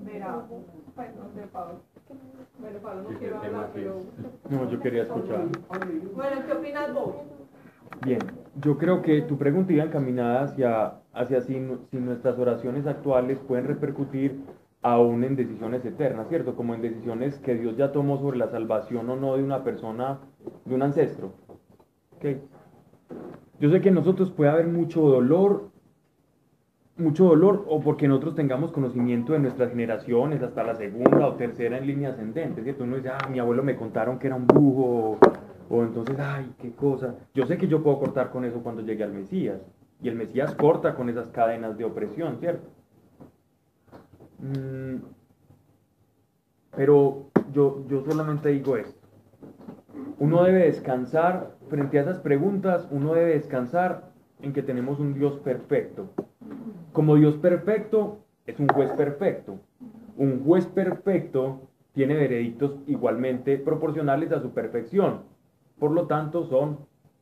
verá, 0.01 0.45
pues 0.95 1.15
no 1.15 1.33
sé, 1.33 1.47
Pablo. 1.47 1.79
Bueno, 2.59 2.79
Pablo, 2.79 3.09
no 3.09 3.17
quiero 3.17 3.37
hablar, 3.37 3.69
pero... 3.73 3.95
No, 4.49 4.69
yo 4.69 4.79
quería 4.79 5.03
escuchar. 5.03 5.47
Bueno, 6.13 6.45
¿qué 6.45 6.53
opinas 6.53 6.93
vos? 6.93 7.15
Bien, 8.03 8.19
yo 8.61 8.77
creo 8.77 9.01
que 9.01 9.21
tu 9.21 9.37
pregunta 9.37 9.73
iba 9.73 9.83
encaminada 9.83 10.43
hacia, 10.43 10.93
hacia 11.13 11.41
si, 11.41 11.59
nu- 11.59 11.79
si 11.89 11.97
nuestras 11.97 12.37
oraciones 12.37 12.85
actuales 12.87 13.39
pueden 13.39 13.65
repercutir 13.67 14.41
aún 14.81 15.23
en 15.23 15.35
decisiones 15.35 15.83
eternas, 15.85 16.27
¿cierto? 16.29 16.55
Como 16.55 16.75
en 16.75 16.81
decisiones 16.81 17.39
que 17.39 17.55
Dios 17.55 17.75
ya 17.77 17.91
tomó 17.91 18.17
sobre 18.19 18.37
la 18.37 18.47
salvación 18.49 19.09
o 19.09 19.15
no 19.15 19.35
de 19.35 19.43
una 19.43 19.63
persona, 19.63 20.19
de 20.65 20.75
un 20.75 20.83
ancestro. 20.83 21.33
¿Ok? 22.17 22.25
Yo 23.59 23.69
sé 23.71 23.81
que 23.81 23.89
en 23.89 23.95
nosotros 23.95 24.29
puede 24.31 24.51
haber 24.51 24.67
mucho 24.67 25.01
dolor, 25.01 25.69
mucho 26.97 27.25
dolor, 27.25 27.65
o 27.67 27.81
porque 27.81 28.07
nosotros 28.07 28.35
tengamos 28.35 28.71
conocimiento 28.71 29.33
de 29.33 29.39
nuestras 29.39 29.69
generaciones, 29.71 30.41
hasta 30.43 30.63
la 30.63 30.75
segunda 30.75 31.27
o 31.27 31.33
tercera 31.33 31.77
en 31.77 31.87
línea 31.87 32.09
ascendente, 32.09 32.61
¿cierto? 32.63 32.83
Uno 32.83 32.97
dice, 32.97 33.09
ah, 33.09 33.27
mi 33.29 33.39
abuelo 33.39 33.63
me 33.63 33.75
contaron 33.75 34.19
que 34.19 34.27
era 34.27 34.35
un 34.35 34.45
brujo, 34.45 35.17
o, 35.69 35.83
entonces, 35.83 36.17
ay, 36.19 36.53
qué 36.59 36.71
cosa. 36.71 37.15
Yo 37.33 37.45
sé 37.45 37.57
que 37.57 37.67
yo 37.67 37.81
puedo 37.81 37.99
cortar 37.99 38.31
con 38.31 38.45
eso 38.45 38.61
cuando 38.61 38.81
llegue 38.81 39.03
al 39.03 39.13
Mesías, 39.13 39.61
y 40.01 40.09
el 40.09 40.15
Mesías 40.15 40.53
corta 40.55 40.95
con 40.95 41.09
esas 41.09 41.29
cadenas 41.29 41.77
de 41.77 41.85
opresión, 41.85 42.37
¿cierto? 42.39 42.67
Mm, 44.39 44.97
pero 46.75 47.31
yo, 47.53 47.85
yo 47.87 48.03
solamente 48.03 48.49
digo 48.49 48.77
esto. 48.77 48.99
Uno 50.19 50.43
debe 50.43 50.65
descansar 50.65 51.55
frente 51.69 51.99
a 51.99 52.03
esas 52.03 52.19
preguntas, 52.19 52.87
uno 52.91 53.13
debe 53.13 53.33
descansar 53.33 54.11
en 54.41 54.53
que 54.53 54.61
tenemos 54.61 54.99
un 54.99 55.13
Dios 55.13 55.39
perfecto. 55.39 56.09
Como 56.91 57.15
Dios 57.15 57.35
perfecto 57.37 58.19
es 58.45 58.59
un 58.59 58.67
juez 58.67 58.91
perfecto. 58.91 59.59
Un 60.17 60.43
juez 60.43 60.65
perfecto 60.67 61.69
tiene 61.93 62.15
veredictos 62.15 62.77
igualmente 62.87 63.57
proporcionales 63.57 64.31
a 64.31 64.41
su 64.41 64.51
perfección. 64.51 65.34
Por 65.79 65.91
lo 65.91 66.07
tanto, 66.07 66.45
son 66.45 66.79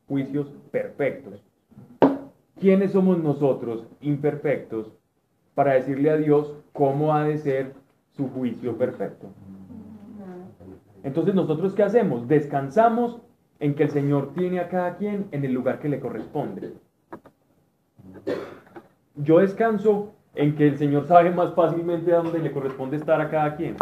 juicios 0.08 0.52
perfectos. 0.72 1.44
¿Quiénes 2.60 2.92
somos 2.92 3.18
nosotros, 3.18 3.88
imperfectos, 4.02 4.92
para 5.56 5.74
decirle 5.74 6.10
a 6.10 6.18
Dios 6.18 6.56
cómo 6.72 7.14
ha 7.14 7.24
de 7.24 7.38
ser 7.38 7.74
su 8.12 8.30
juicio 8.30 8.78
perfecto? 8.78 9.28
Entonces, 11.04 11.36
¿nosotros 11.36 11.74
qué 11.74 11.84
hacemos? 11.84 12.28
Descansamos 12.28 13.20
en 13.60 13.76
que 13.76 13.84
el 13.84 13.90
Señor 13.90 14.34
tiene 14.34 14.60
a 14.60 14.70
cada 14.70 14.96
quien 14.98 15.28
en 15.32 15.44
el 15.44 15.54
lugar 15.54 15.80
que 15.80 15.90
le 15.90 16.00
corresponde. 16.00 16.74
Yo 19.16 19.40
descanso 19.40 20.14
en 20.36 20.56
que 20.56 20.68
el 20.68 20.78
Señor 20.78 21.06
sabe 21.08 21.32
más 21.32 21.54
fácilmente 21.54 22.14
a 22.14 22.18
dónde 22.18 22.40
le 22.40 22.52
corresponde 22.52 22.98
estar 22.98 23.22
a 23.22 23.30
cada 23.30 23.56
quien. 23.56 23.76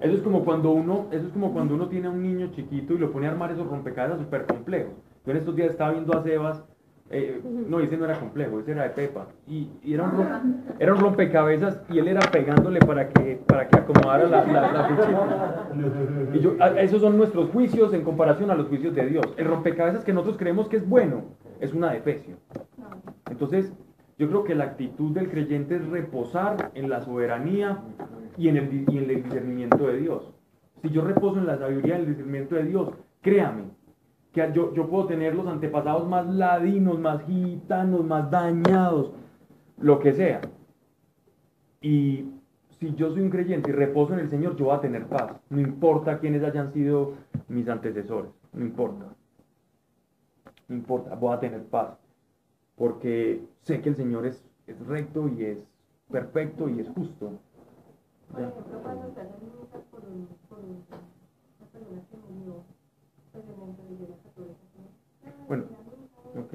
Eso 0.00 0.14
es 0.14 0.22
como 0.22 0.44
cuando 0.44 0.70
uno, 0.70 1.06
eso 1.10 1.26
es 1.26 1.32
como 1.32 1.52
cuando 1.52 1.74
uno 1.74 1.88
tiene 1.88 2.06
a 2.06 2.10
un 2.10 2.22
niño 2.22 2.48
chiquito 2.52 2.94
y 2.94 2.98
lo 2.98 3.10
pone 3.10 3.26
a 3.26 3.30
armar 3.30 3.50
esos 3.50 3.66
rompecabezas 3.66 4.18
súper 4.20 4.46
complejos. 4.46 4.92
Yo 5.24 5.32
en 5.32 5.38
estos 5.38 5.56
días 5.56 5.70
estaba 5.70 5.92
viendo 5.92 6.16
a 6.16 6.22
Sebas, 6.22 6.64
eh, 7.10 7.40
no, 7.66 7.80
ese 7.80 7.96
no 7.96 8.04
era 8.04 8.18
complejo, 8.20 8.60
ese 8.60 8.72
era 8.72 8.82
de 8.84 8.90
Pepa, 8.90 9.26
y, 9.46 9.70
y 9.82 9.94
era, 9.94 10.04
un 10.04 10.10
rom- 10.12 10.54
era 10.78 10.92
un 10.94 11.00
rompecabezas 11.00 11.80
y 11.88 11.98
él 11.98 12.08
era 12.08 12.20
pegándole 12.30 12.80
para 12.80 13.08
que, 13.08 13.40
para 13.46 13.66
que 13.66 13.78
acomodara 13.78 14.28
la, 14.28 14.44
la, 14.44 14.72
la 14.72 14.84
fichita. 14.88 15.68
Y 16.34 16.38
yo, 16.40 16.52
a- 16.60 16.80
esos 16.80 17.00
son 17.00 17.16
nuestros 17.16 17.48
juicios 17.50 17.92
en 17.94 18.04
comparación 18.04 18.50
a 18.50 18.54
los 18.54 18.68
juicios 18.68 18.94
de 18.94 19.06
Dios. 19.06 19.24
El 19.36 19.46
rompecabezas 19.46 20.04
que 20.04 20.12
nosotros 20.12 20.36
creemos 20.36 20.68
que 20.68 20.76
es 20.76 20.88
bueno 20.88 21.22
es 21.60 21.72
una 21.72 21.90
defecio. 21.92 22.36
Entonces, 23.30 23.72
yo 24.18 24.28
creo 24.28 24.44
que 24.44 24.54
la 24.54 24.64
actitud 24.64 25.12
del 25.12 25.30
creyente 25.30 25.76
es 25.76 25.86
reposar 25.88 26.72
en 26.74 26.90
la 26.90 27.00
soberanía 27.02 27.82
y 28.36 28.48
en 28.48 28.56
el, 28.56 28.84
y 28.88 28.98
en 28.98 29.10
el 29.10 29.22
discernimiento 29.22 29.86
de 29.86 29.98
Dios. 29.98 30.32
Si 30.82 30.90
yo 30.90 31.02
reposo 31.02 31.38
en 31.38 31.46
la 31.46 31.56
sabiduría 31.58 31.96
y 31.96 32.00
el 32.00 32.06
discernimiento 32.08 32.56
de 32.56 32.64
Dios, 32.64 32.90
créame, 33.20 33.64
que 34.32 34.50
yo, 34.52 34.74
yo 34.74 34.88
puedo 34.88 35.06
tener 35.06 35.34
los 35.34 35.46
antepasados 35.46 36.08
más 36.08 36.26
ladinos, 36.26 36.98
más 36.98 37.22
gitanos, 37.24 38.04
más 38.04 38.30
dañados, 38.30 39.12
lo 39.80 40.00
que 40.00 40.12
sea. 40.12 40.40
Y 41.80 42.26
si 42.78 42.94
yo 42.94 43.10
soy 43.10 43.22
un 43.22 43.30
creyente 43.30 43.70
y 43.70 43.72
reposo 43.72 44.14
en 44.14 44.20
el 44.20 44.28
Señor, 44.28 44.56
yo 44.56 44.66
voy 44.66 44.76
a 44.76 44.80
tener 44.80 45.06
paz. 45.06 45.32
No 45.48 45.60
importa 45.60 46.18
quiénes 46.18 46.42
hayan 46.42 46.72
sido 46.72 47.14
mis 47.48 47.68
antecesores, 47.68 48.30
no 48.52 48.64
importa. 48.64 49.06
No 50.66 50.74
importa, 50.74 51.14
voy 51.14 51.34
a 51.34 51.40
tener 51.40 51.62
paz. 51.64 51.96
Porque 52.78 53.42
sé 53.62 53.80
que 53.82 53.88
el 53.90 53.96
Señor 53.96 54.26
es, 54.26 54.44
es 54.66 54.78
recto 54.86 55.28
y 55.28 55.44
es 55.44 55.66
perfecto 56.10 56.68
y 56.68 56.80
es 56.80 56.88
justo. 56.88 57.32
Por 58.30 58.40
¿Ya? 58.40 58.48
ejemplo, 58.48 58.80
cuando 58.82 59.12
se 59.14 59.20
hacen 59.20 59.52
misas 59.60 59.82
por, 59.90 60.04
un, 60.04 60.28
por 60.48 60.58
un- 60.60 60.84
una 61.58 61.70
persona 61.72 62.02
que 62.10 62.16
murió, 62.16 62.62
pues 63.32 63.44
en 63.44 63.58
la 63.60 63.66
religión 63.76 64.18
católica, 64.22 64.64
¿no? 64.76 65.46
Bueno, 65.48 65.64
ok. 66.36 66.54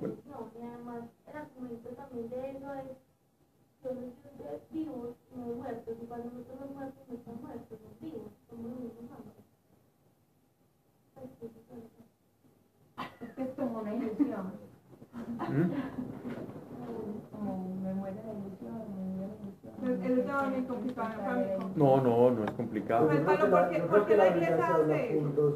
Bueno. 0.00 0.14
Y 0.58 0.62
además 0.62 1.04
el 1.26 1.36
argumento 1.36 1.88
también 1.90 2.28
de 2.30 2.50
eso 2.50 2.74
es, 2.74 4.70
vivos, 4.70 5.16
no 5.34 5.44
muertos, 5.56 5.96
y 6.02 6.06
cuando 6.06 6.30
nosotros 6.30 6.60
los 6.60 6.70
muertos 6.70 7.02
no 7.08 7.14
están 7.14 7.40
muertos, 7.42 7.78
son 7.80 7.92
vivos, 8.00 8.30
somos 8.48 8.70
los 8.70 8.80
mismos 8.80 9.10
ambos. 9.10 9.34
Pues, 11.14 11.28
pues, 11.40 11.52
pues, 11.68 11.82
Es 13.20 13.34
que 13.34 13.42
es 13.42 13.54
como 13.80 13.94
una 13.94 14.04
ilusión, 14.04 14.52
¿Mm? 15.48 15.70
como 17.32 17.74
me 17.82 17.94
muere 17.94 18.16
la 18.26 18.32
ilusión, 18.34 18.82
Pues, 20.16 20.66
complicado. 20.66 21.70
No, 21.76 21.96
no, 22.00 22.30
no 22.30 22.44
es 22.44 22.50
complicado. 22.52 23.06
Pues, 23.06 23.20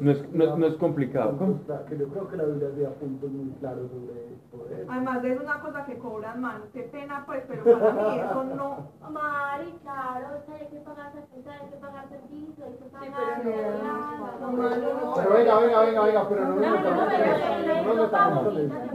No 0.01 0.11
es, 0.11 0.33
no 0.33 0.43
es- 0.43 0.57
no 0.57 0.65
es 0.67 0.73
complicado. 0.75 1.37
¿Cómo? 1.37 1.53
puntos 1.53 1.67
cla- 1.67 1.85
que 1.85 1.97
yo 1.97 2.07
creo 2.09 2.27
que 2.29 2.37
la 2.37 2.43
Biblia 2.45 2.69
da 2.83 2.89
puntos 2.91 3.31
muy 3.31 3.51
claros 3.59 3.89
sobre, 3.91 4.37
sobre 4.51 4.81
eso. 4.81 4.91
Además 4.91 5.21
de 5.21 5.33
eso, 5.33 5.43
una 5.43 5.59
cosa 5.59 5.85
que 5.85 5.97
cobran 5.97 6.41
manos. 6.41 6.67
Qué 6.73 6.83
pena, 6.83 7.23
pues, 7.25 7.43
pero 7.47 7.63
para 7.63 7.93
mí 7.93 8.19
eso 8.19 8.43
no. 8.55 8.77
Mari, 9.09 9.75
claro, 9.83 10.27
o 10.37 10.45
sea, 10.45 10.55
hay 10.55 10.67
que 10.67 10.77
pagar 10.79 11.11
hay 11.15 11.69
que 11.69 11.77
pagar 11.77 12.09
servicio, 12.09 12.65
hay 12.65 12.73
que 12.73 12.85
pagar... 12.85 13.41
pero 13.43 13.71
no, 13.83 13.91
no, 14.39 14.51
no, 14.51 14.69
no, 14.69 15.15
Pero 15.15 15.33
venga, 15.33 15.59
venga, 15.59 15.81
venga, 15.81 16.01
venga, 16.05 16.29
pero 16.29 16.45
no 16.45 16.55
No, 16.55 16.61
no, 16.61 16.65
no, 16.65 18.35
No 18.35 18.41
lo 18.43 18.51
diré. 18.51 18.94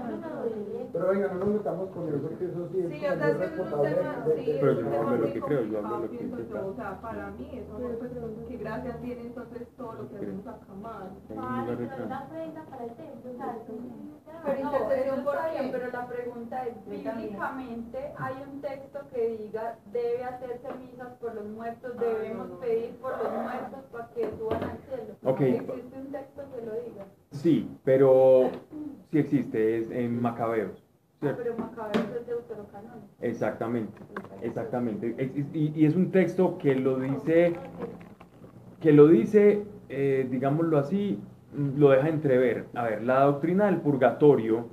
Pero 0.93 1.09
venga, 1.09 1.29
no 1.29 1.35
nos 1.41 1.49
metamos 1.49 1.91
con 1.91 2.09
eso, 2.09 2.29
que 2.39 2.45
eso 2.45 2.69
sí 2.73 2.81
es 2.81 2.91
Sí, 2.91 3.01
como 3.01 3.13
o 3.13 3.17
sea, 3.17 3.27
muy 3.27 3.31
es 3.31 3.37
que 3.39 3.45
es 3.45 3.51
un 3.51 3.57
responsable 3.57 3.95
tema, 3.95 4.27
de- 4.27 4.37
sí, 4.37 4.53
de- 4.53 4.59
Pero 4.61 4.73
es 4.73 4.79
yo 4.79 4.85
un 4.85 4.85
no 4.85 4.91
tema 4.91 5.03
hablo 5.05 5.13
de 5.13 5.19
lo 5.19 5.25
muy 5.25 5.33
que 5.33 5.41
creo, 5.41 5.63
yo 5.63 5.79
hablo 5.79 6.01
de 6.01 6.09
complicado, 6.09 6.31
lo 6.31 6.37
que 6.37 6.49
yo. 6.51 6.67
O 6.71 6.75
sea, 6.77 7.01
para 7.01 7.31
mí 7.31 7.51
eso 7.55 7.79
no, 7.79 7.99
pues, 7.99 8.11
qué 8.49 8.57
gracia 8.57 8.97
tiene 9.01 9.21
entonces 9.23 9.69
todo 9.77 9.93
lo 9.93 10.09
que 10.11 10.17
hacemos 10.17 10.47
acá 10.47 10.73
mal. 10.75 11.11
Pero 11.29 12.07
la 12.09 12.21
ofrenda 12.23 12.63
para 12.71 12.85
el 12.85 12.95
templo, 12.95 13.31
o 13.31 13.37
sea, 13.37 13.57
eso 13.57 13.73
Pero 14.45 14.63
no, 14.63 14.73
intercesión 14.73 15.25
por 15.25 15.37
quién, 15.51 15.71
pero 15.73 15.87
la 15.93 16.09
pregunta 16.09 16.67
es, 16.67 16.75
bíblicamente 16.87 18.13
hay 18.19 18.43
un 18.49 18.61
texto 18.61 18.99
que 19.13 19.29
diga, 19.37 19.79
debe 19.93 20.25
hacerse 20.25 20.69
misas 20.75 21.13
por 21.21 21.35
los 21.35 21.47
muertos, 21.47 21.93
Ah, 21.97 22.01
debemos 22.03 22.49
pedir 22.61 22.97
por 23.01 23.13
los 23.23 23.33
muertos 23.33 23.81
para 23.93 24.09
que 24.11 24.31
suban 24.39 24.65
al 24.65 24.79
cielo. 24.79 25.15
Ok. 25.25 25.41
¿Existe 25.41 25.99
un 25.99 26.13
texto 26.13 26.43
que 26.51 26.67
lo 26.67 26.73
diga? 26.75 27.05
Sí, 27.31 27.69
pero 27.85 28.51
sí 29.11 29.19
existe, 29.19 29.79
es 29.79 29.91
en 29.91 30.21
Macabeos. 30.21 30.85
Ah, 31.23 31.35
pero 31.37 31.57
Macabeos 31.57 32.09
es 32.19 32.27
deuterocanónico. 32.27 33.07
Exactamente, 33.21 33.93
exactamente. 34.43 35.33
Y, 35.53 35.73
y 35.81 35.87
es 35.87 35.95
un 35.95 36.11
texto 36.11 36.59
que 36.59 36.75
lo 36.75 36.99
dice, 36.99 37.55
que 38.81 38.93
lo 38.93 39.07
dice, 39.07 39.65
eh, 39.89 40.27
digámoslo 40.31 40.79
así, 40.79 41.19
lo 41.77 41.91
deja 41.91 42.09
entrever. 42.09 42.67
A 42.75 42.85
ver, 42.85 43.03
la 43.03 43.25
doctrina 43.25 43.67
del 43.67 43.81
purgatorio, 43.81 44.67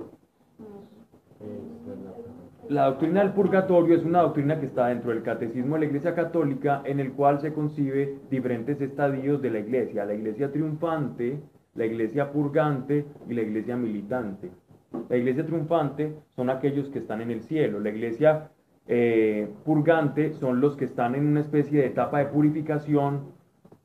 la 2.68 2.86
doctrina 2.86 3.20
del 3.20 3.32
purgatorio 3.32 3.96
es 3.96 4.04
una 4.04 4.22
doctrina 4.22 4.58
que 4.60 4.66
está 4.66 4.88
dentro 4.88 5.10
del 5.10 5.22
catecismo 5.22 5.74
de 5.74 5.80
la 5.80 5.86
Iglesia 5.86 6.14
Católica, 6.14 6.82
en 6.84 7.00
el 7.00 7.12
cual 7.12 7.40
se 7.40 7.52
concibe 7.52 8.18
diferentes 8.30 8.80
estadios 8.80 9.40
de 9.40 9.50
la 9.50 9.58
Iglesia, 9.60 10.04
la 10.04 10.14
Iglesia 10.14 10.52
triunfante, 10.52 11.40
la 11.78 11.86
Iglesia 11.86 12.30
purgante 12.30 13.06
y 13.28 13.34
la 13.34 13.42
Iglesia 13.42 13.76
militante. 13.76 14.50
La 15.10 15.16
iglesia 15.16 15.44
triunfante 15.44 16.14
son 16.34 16.48
aquellos 16.50 16.88
que 16.90 16.98
están 16.98 17.20
en 17.20 17.30
el 17.30 17.42
cielo. 17.42 17.78
La 17.78 17.90
iglesia 17.90 18.48
eh, 18.86 19.46
purgante 19.64 20.32
son 20.32 20.60
los 20.62 20.76
que 20.76 20.86
están 20.86 21.14
en 21.14 21.26
una 21.26 21.40
especie 21.40 21.80
de 21.80 21.86
etapa 21.88 22.18
de 22.20 22.26
purificación 22.26 23.20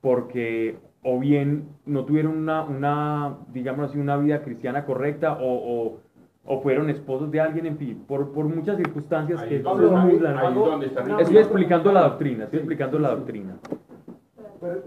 porque 0.01 0.77
o 1.03 1.19
bien 1.19 1.65
no 1.85 2.05
tuvieron 2.05 2.37
una, 2.37 2.63
una 2.63 3.35
digamos 3.53 3.89
así, 3.89 3.99
una 3.99 4.15
vida 4.15 4.41
cristiana 4.43 4.85
correcta 4.85 5.33
o, 5.33 5.47
o- 5.87 5.97
o 6.45 6.61
fueron 6.61 6.89
esposos 6.89 7.29
de 7.31 7.39
alguien, 7.39 7.65
en 7.65 7.77
fin, 7.77 8.03
por, 8.07 8.31
por 8.33 8.45
muchas 8.45 8.75
circunstancias 8.77 9.41
Ahí 9.41 9.49
que 9.49 9.55
es 9.57 9.63
donde 9.63 9.85
muy 9.87 10.11
ahí 10.11 10.15
es 10.15 10.21
largas. 10.21 10.55
donde 10.55 10.85
Estoy 11.21 11.37
explicando 11.37 11.91
la 11.91 12.01
doctrina, 12.03 12.43
estoy 12.45 12.59
explicando 12.59 12.99
la 12.99 13.09
doctrina 13.15 13.55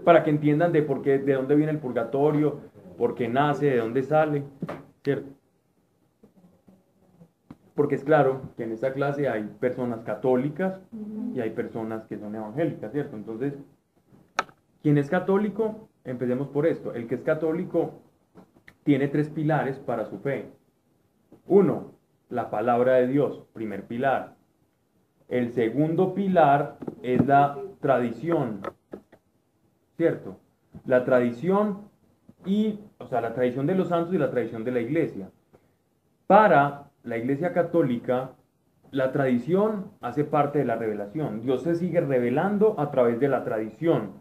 para 0.03 0.23
que 0.23 0.29
entiendan 0.31 0.71
de 0.71 0.81
por 0.81 1.01
qué, 1.01 1.19
de 1.19 1.33
dónde 1.33 1.55
viene 1.55 1.71
el 1.71 1.77
purgatorio, 1.79 2.59
por 2.97 3.15
qué 3.15 3.27
nace, 3.27 3.67
de 3.67 3.77
dónde 3.77 4.03
sale, 4.03 4.43
¿cierto? 5.03 5.31
Porque 7.75 7.95
es 7.95 8.03
claro 8.03 8.41
que 8.57 8.63
en 8.63 8.71
esta 8.71 8.93
clase 8.93 9.29
hay 9.29 9.43
personas 9.59 10.01
católicas 10.01 10.81
y 11.33 11.39
hay 11.39 11.51
personas 11.51 12.05
que 12.05 12.17
son 12.17 12.35
evangélicas, 12.35 12.91
¿cierto? 12.91 13.15
Entonces, 13.15 13.53
quien 14.81 14.97
es 14.97 15.09
católico, 15.09 15.87
empecemos 16.03 16.47
por 16.47 16.65
esto. 16.65 16.93
El 16.93 17.07
que 17.07 17.15
es 17.15 17.21
católico 17.21 18.01
tiene 18.83 19.07
tres 19.07 19.29
pilares 19.29 19.77
para 19.79 20.05
su 20.05 20.17
fe. 20.19 20.49
Uno, 21.45 21.91
la 22.29 22.49
palabra 22.49 22.95
de 22.95 23.07
Dios, 23.07 23.43
primer 23.53 23.85
pilar. 23.85 24.35
El 25.27 25.51
segundo 25.51 26.15
pilar 26.15 26.77
es 27.03 27.25
la 27.27 27.59
tradición, 27.79 28.61
¿cierto? 29.97 30.39
la 30.87 31.03
tradición 31.03 31.89
y, 32.45 32.79
o 32.99 33.07
sea, 33.07 33.21
la 33.21 33.33
tradición 33.33 33.67
de 33.67 33.75
los 33.75 33.89
santos 33.89 34.13
y 34.13 34.17
la 34.17 34.31
tradición 34.31 34.63
de 34.63 34.71
la 34.71 34.79
iglesia. 34.79 35.29
Para 36.25 36.89
la 37.03 37.17
iglesia 37.17 37.53
católica, 37.53 38.31
la 38.91 39.11
tradición 39.11 39.91
hace 40.01 40.23
parte 40.23 40.59
de 40.59 40.65
la 40.65 40.75
revelación. 40.75 41.41
Dios 41.41 41.63
se 41.63 41.75
sigue 41.75 42.01
revelando 42.01 42.79
a 42.79 42.91
través 42.91 43.19
de 43.19 43.27
la 43.27 43.43
tradición 43.43 44.13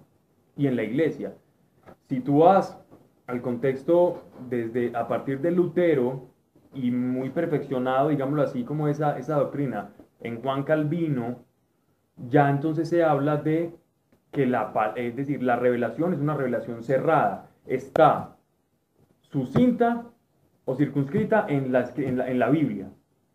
y 0.56 0.66
en 0.66 0.76
la 0.76 0.82
iglesia. 0.82 1.34
Si 2.08 2.20
tú 2.20 2.38
vas 2.40 2.78
al 3.26 3.42
contexto 3.42 4.22
desde 4.48 4.96
a 4.96 5.08
partir 5.08 5.40
de 5.40 5.50
Lutero 5.50 6.28
y 6.74 6.90
muy 6.90 7.30
perfeccionado, 7.30 8.10
digámoslo 8.10 8.42
así, 8.42 8.64
como 8.64 8.88
esa, 8.88 9.18
esa 9.18 9.36
doctrina 9.36 9.90
en 10.20 10.40
Juan 10.40 10.62
Calvino, 10.62 11.40
ya 12.28 12.50
entonces 12.50 12.88
se 12.88 13.02
habla 13.02 13.36
de 13.38 13.74
que 14.32 14.46
la, 14.46 14.72
es 14.96 15.16
decir, 15.16 15.42
la 15.42 15.56
revelación 15.56 16.12
es 16.12 16.20
una 16.20 16.34
revelación 16.34 16.82
cerrada, 16.82 17.48
está 17.66 18.35
sucinta 19.36 20.06
o 20.64 20.74
circunscrita 20.74 21.44
en 21.46 21.70
la, 21.70 21.90
en 21.96 22.38
la, 22.38 22.48
Biblia. 22.48 22.88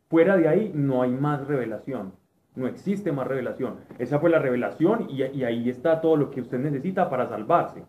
Fuera 0.09 0.35
de 0.35 0.47
ahí 0.47 0.71
no 0.73 1.03
hay 1.03 1.11
más 1.11 1.47
revelación, 1.47 2.13
no 2.55 2.67
existe 2.67 3.11
más 3.11 3.27
revelación. 3.27 3.75
Esa 3.99 4.19
fue 4.19 4.31
la 4.31 4.39
revelación 4.39 5.07
y, 5.11 5.23
y 5.23 5.43
ahí 5.43 5.69
está 5.69 6.01
todo 6.01 6.15
lo 6.15 6.31
que 6.31 6.41
usted 6.41 6.57
necesita 6.57 7.07
para 7.07 7.27
salvarse. 7.27 7.83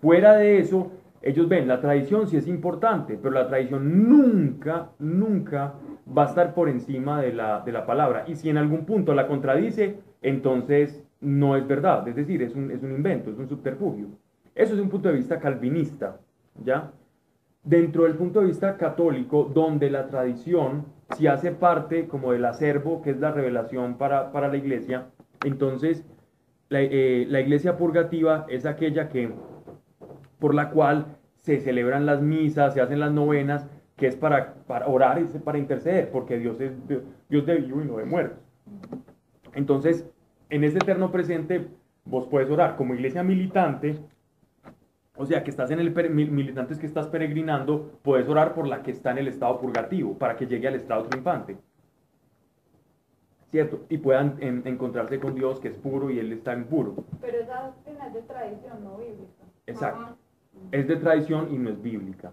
Fuera 0.00 0.34
de 0.36 0.58
eso, 0.60 0.92
ellos 1.20 1.46
ven, 1.46 1.68
la 1.68 1.78
tradición 1.78 2.26
sí 2.26 2.38
es 2.38 2.48
importante, 2.48 3.18
pero 3.20 3.34
la 3.34 3.48
tradición 3.48 4.08
nunca, 4.08 4.92
nunca 4.98 5.74
va 6.16 6.24
a 6.24 6.28
estar 6.28 6.54
por 6.54 6.70
encima 6.70 7.20
de 7.20 7.34
la, 7.34 7.60
de 7.60 7.72
la 7.72 7.84
palabra. 7.84 8.24
Y 8.26 8.36
si 8.36 8.48
en 8.48 8.56
algún 8.56 8.86
punto 8.86 9.12
la 9.12 9.26
contradice, 9.26 9.98
entonces 10.22 11.04
no 11.20 11.54
es 11.54 11.68
verdad. 11.68 12.08
Es 12.08 12.16
decir, 12.16 12.40
es 12.40 12.54
un, 12.54 12.70
es 12.70 12.82
un 12.82 12.92
invento, 12.92 13.30
es 13.30 13.38
un 13.38 13.48
subterfugio. 13.48 14.06
Eso 14.54 14.72
es 14.72 14.80
un 14.80 14.88
punto 14.88 15.10
de 15.10 15.16
vista 15.16 15.38
calvinista, 15.38 16.18
¿ya? 16.64 16.92
Dentro 17.66 18.04
del 18.04 18.14
punto 18.14 18.40
de 18.40 18.46
vista 18.46 18.78
católico, 18.78 19.50
donde 19.52 19.90
la 19.90 20.06
tradición 20.06 20.86
si 21.14 21.26
hace 21.26 21.52
parte 21.52 22.08
como 22.08 22.32
del 22.32 22.44
acervo 22.44 23.02
que 23.02 23.10
es 23.10 23.20
la 23.20 23.30
revelación 23.30 23.96
para, 23.96 24.32
para 24.32 24.48
la 24.48 24.56
iglesia, 24.56 25.06
entonces 25.44 26.04
la, 26.68 26.80
eh, 26.80 27.26
la 27.28 27.40
iglesia 27.40 27.76
purgativa 27.76 28.46
es 28.48 28.66
aquella 28.66 29.08
que 29.08 29.30
por 30.38 30.54
la 30.54 30.70
cual 30.70 31.16
se 31.38 31.60
celebran 31.60 32.06
las 32.06 32.22
misas, 32.22 32.74
se 32.74 32.80
hacen 32.80 32.98
las 32.98 33.12
novenas, 33.12 33.66
que 33.96 34.08
es 34.08 34.16
para, 34.16 34.54
para 34.66 34.88
orar 34.88 35.20
y 35.20 35.24
para 35.38 35.58
interceder, 35.58 36.10
porque 36.10 36.38
Dios 36.38 36.60
es 36.60 36.72
Dios 37.28 37.46
de 37.46 37.54
vivo 37.56 37.82
y 37.82 37.86
no 37.86 37.96
de 37.96 38.04
muertos. 38.04 38.38
Entonces, 39.54 40.06
en 40.50 40.64
ese 40.64 40.78
eterno 40.78 41.10
presente, 41.10 41.68
vos 42.04 42.26
puedes 42.28 42.50
orar 42.50 42.76
como 42.76 42.94
iglesia 42.94 43.22
militante, 43.22 43.96
o 45.16 45.26
sea, 45.26 45.42
que 45.42 45.50
estás 45.50 45.70
en 45.70 45.80
el 45.80 45.90
militantes 46.30 46.78
que 46.78 46.86
estás 46.86 47.06
peregrinando, 47.08 47.92
puedes 48.02 48.28
orar 48.28 48.54
por 48.54 48.66
la 48.66 48.82
que 48.82 48.90
está 48.90 49.10
en 49.12 49.18
el 49.18 49.28
estado 49.28 49.58
purgativo, 49.60 50.14
para 50.18 50.36
que 50.36 50.46
llegue 50.46 50.68
al 50.68 50.74
estado 50.74 51.04
triunfante. 51.04 51.56
¿Cierto? 53.50 53.80
Y 53.88 53.98
puedan 53.98 54.36
en- 54.40 54.62
encontrarse 54.66 55.18
con 55.20 55.34
Dios, 55.34 55.60
que 55.60 55.68
es 55.68 55.76
puro 55.78 56.10
y 56.10 56.18
Él 56.18 56.32
está 56.32 56.52
impuro. 56.54 56.94
Pero 57.20 57.38
esa 57.38 57.62
doctrina 57.62 58.08
es 58.08 58.14
de 58.14 58.22
tradición, 58.22 58.84
no 58.84 58.96
bíblica. 58.98 59.44
Exacto. 59.66 60.16
Es 60.72 60.88
de 60.88 60.96
tradición 60.96 61.48
y 61.52 61.58
no 61.58 61.70
es 61.70 61.80
bíblica. 61.82 62.32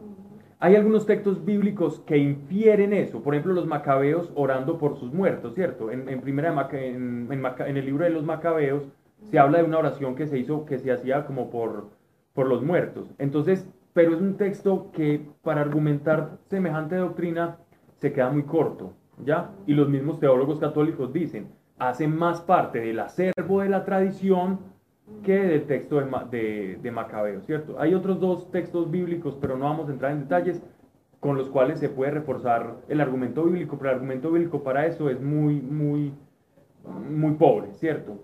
Hay 0.59 0.75
algunos 0.75 1.05
textos 1.05 1.43
bíblicos 1.43 1.99
que 2.01 2.17
infieren 2.17 2.93
eso. 2.93 3.21
Por 3.21 3.33
ejemplo, 3.35 3.53
los 3.53 3.67
macabeos 3.67 4.31
orando 4.33 4.77
por 4.77 4.97
sus 4.97 5.13
muertos, 5.13 5.53
¿cierto? 5.55 5.91
En, 5.91 6.07
en 6.09 6.21
primera 6.21 6.49
de 6.49 6.55
Maca- 6.55 6.81
en, 6.81 7.27
en 7.29 7.41
Maca- 7.41 7.67
en 7.67 7.77
el 7.77 7.85
libro 7.85 8.05
de 8.05 8.09
los 8.11 8.23
macabeos 8.23 8.83
se 9.29 9.39
habla 9.39 9.57
de 9.59 9.65
una 9.65 9.77
oración 9.79 10.15
que 10.15 10.25
se 10.27 10.37
hizo, 10.39 10.65
que 10.65 10.79
se 10.79 10.91
hacía 10.91 11.25
como 11.25 11.49
por, 11.49 11.89
por 12.33 12.47
los 12.47 12.63
muertos. 12.63 13.13
Entonces, 13.17 13.67
pero 13.93 14.15
es 14.15 14.21
un 14.21 14.37
texto 14.37 14.91
que 14.91 15.25
para 15.43 15.61
argumentar 15.61 16.37
semejante 16.49 16.95
doctrina 16.95 17.57
se 17.97 18.11
queda 18.11 18.29
muy 18.29 18.43
corto, 18.43 18.93
¿ya? 19.23 19.51
Y 19.67 19.73
los 19.73 19.87
mismos 19.87 20.19
teólogos 20.19 20.59
católicos 20.59 21.13
dicen, 21.13 21.47
hace 21.77 22.07
más 22.07 22.41
parte 22.41 22.79
del 22.79 22.99
acervo 22.99 23.61
de 23.61 23.69
la 23.69 23.85
tradición 23.85 24.59
que 25.21 25.37
del 25.37 25.65
texto 25.65 25.99
de, 25.99 26.07
de, 26.31 26.79
de 26.81 26.91
Macabeo, 26.91 27.41
¿cierto? 27.41 27.79
Hay 27.79 27.93
otros 27.93 28.19
dos 28.19 28.49
textos 28.51 28.89
bíblicos, 28.89 29.37
pero 29.39 29.57
no 29.57 29.65
vamos 29.65 29.89
a 29.89 29.91
entrar 29.91 30.11
en 30.11 30.21
detalles, 30.21 30.63
con 31.19 31.37
los 31.37 31.49
cuales 31.49 31.79
se 31.79 31.87
puede 31.87 32.11
reforzar 32.11 32.75
el 32.89 32.99
argumento 32.99 33.43
bíblico, 33.45 33.77
pero 33.77 33.91
el 33.91 33.95
argumento 33.95 34.29
bíblico 34.31 34.61
para 34.61 34.85
eso 34.85 35.09
es 35.09 35.21
muy, 35.21 35.61
muy, 35.61 36.13
muy 37.09 37.35
pobre, 37.35 37.73
¿cierto? 37.75 38.17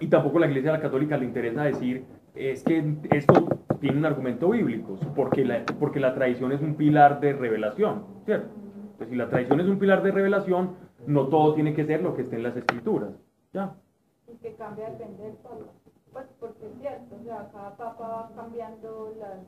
Y 0.00 0.08
tampoco 0.08 0.38
a 0.38 0.40
la 0.40 0.46
Iglesia 0.48 0.80
Católica 0.80 1.16
le 1.16 1.26
interesa 1.26 1.62
decir, 1.62 2.04
es 2.38 2.62
que 2.64 2.96
esto 3.10 3.46
tiene 3.80 3.98
un 3.98 4.06
argumento 4.06 4.48
bíblico, 4.50 4.96
porque 5.14 5.44
la, 5.44 5.64
porque 5.78 6.00
la 6.00 6.14
tradición 6.14 6.52
es 6.52 6.60
un 6.60 6.74
pilar 6.74 7.20
de 7.20 7.32
revelación, 7.32 8.04
¿cierto? 8.24 8.48
Entonces, 8.92 9.08
si 9.10 9.16
la 9.16 9.28
tradición 9.28 9.60
es 9.60 9.68
un 9.68 9.78
pilar 9.78 10.02
de 10.02 10.10
revelación, 10.10 10.70
no 11.06 11.28
todo 11.28 11.54
tiene 11.54 11.74
que 11.74 11.84
ser 11.84 12.02
lo 12.02 12.14
que 12.14 12.22
esté 12.22 12.36
en 12.36 12.42
las 12.42 12.56
escrituras, 12.56 13.10
¿ya? 13.52 13.74
Y 14.32 14.36
que 14.38 14.54
cambia 14.54 14.90
depende 14.90 15.22
del 15.24 15.34
papa. 15.34 15.56
Pues 16.12 16.24
porque 16.40 16.66
es 16.66 16.72
cierto, 16.80 17.16
o 17.20 17.24
sea, 17.24 17.48
cada 17.52 17.76
papa 17.76 18.08
va 18.08 18.30
cambiando 18.34 19.14
las... 19.20 19.38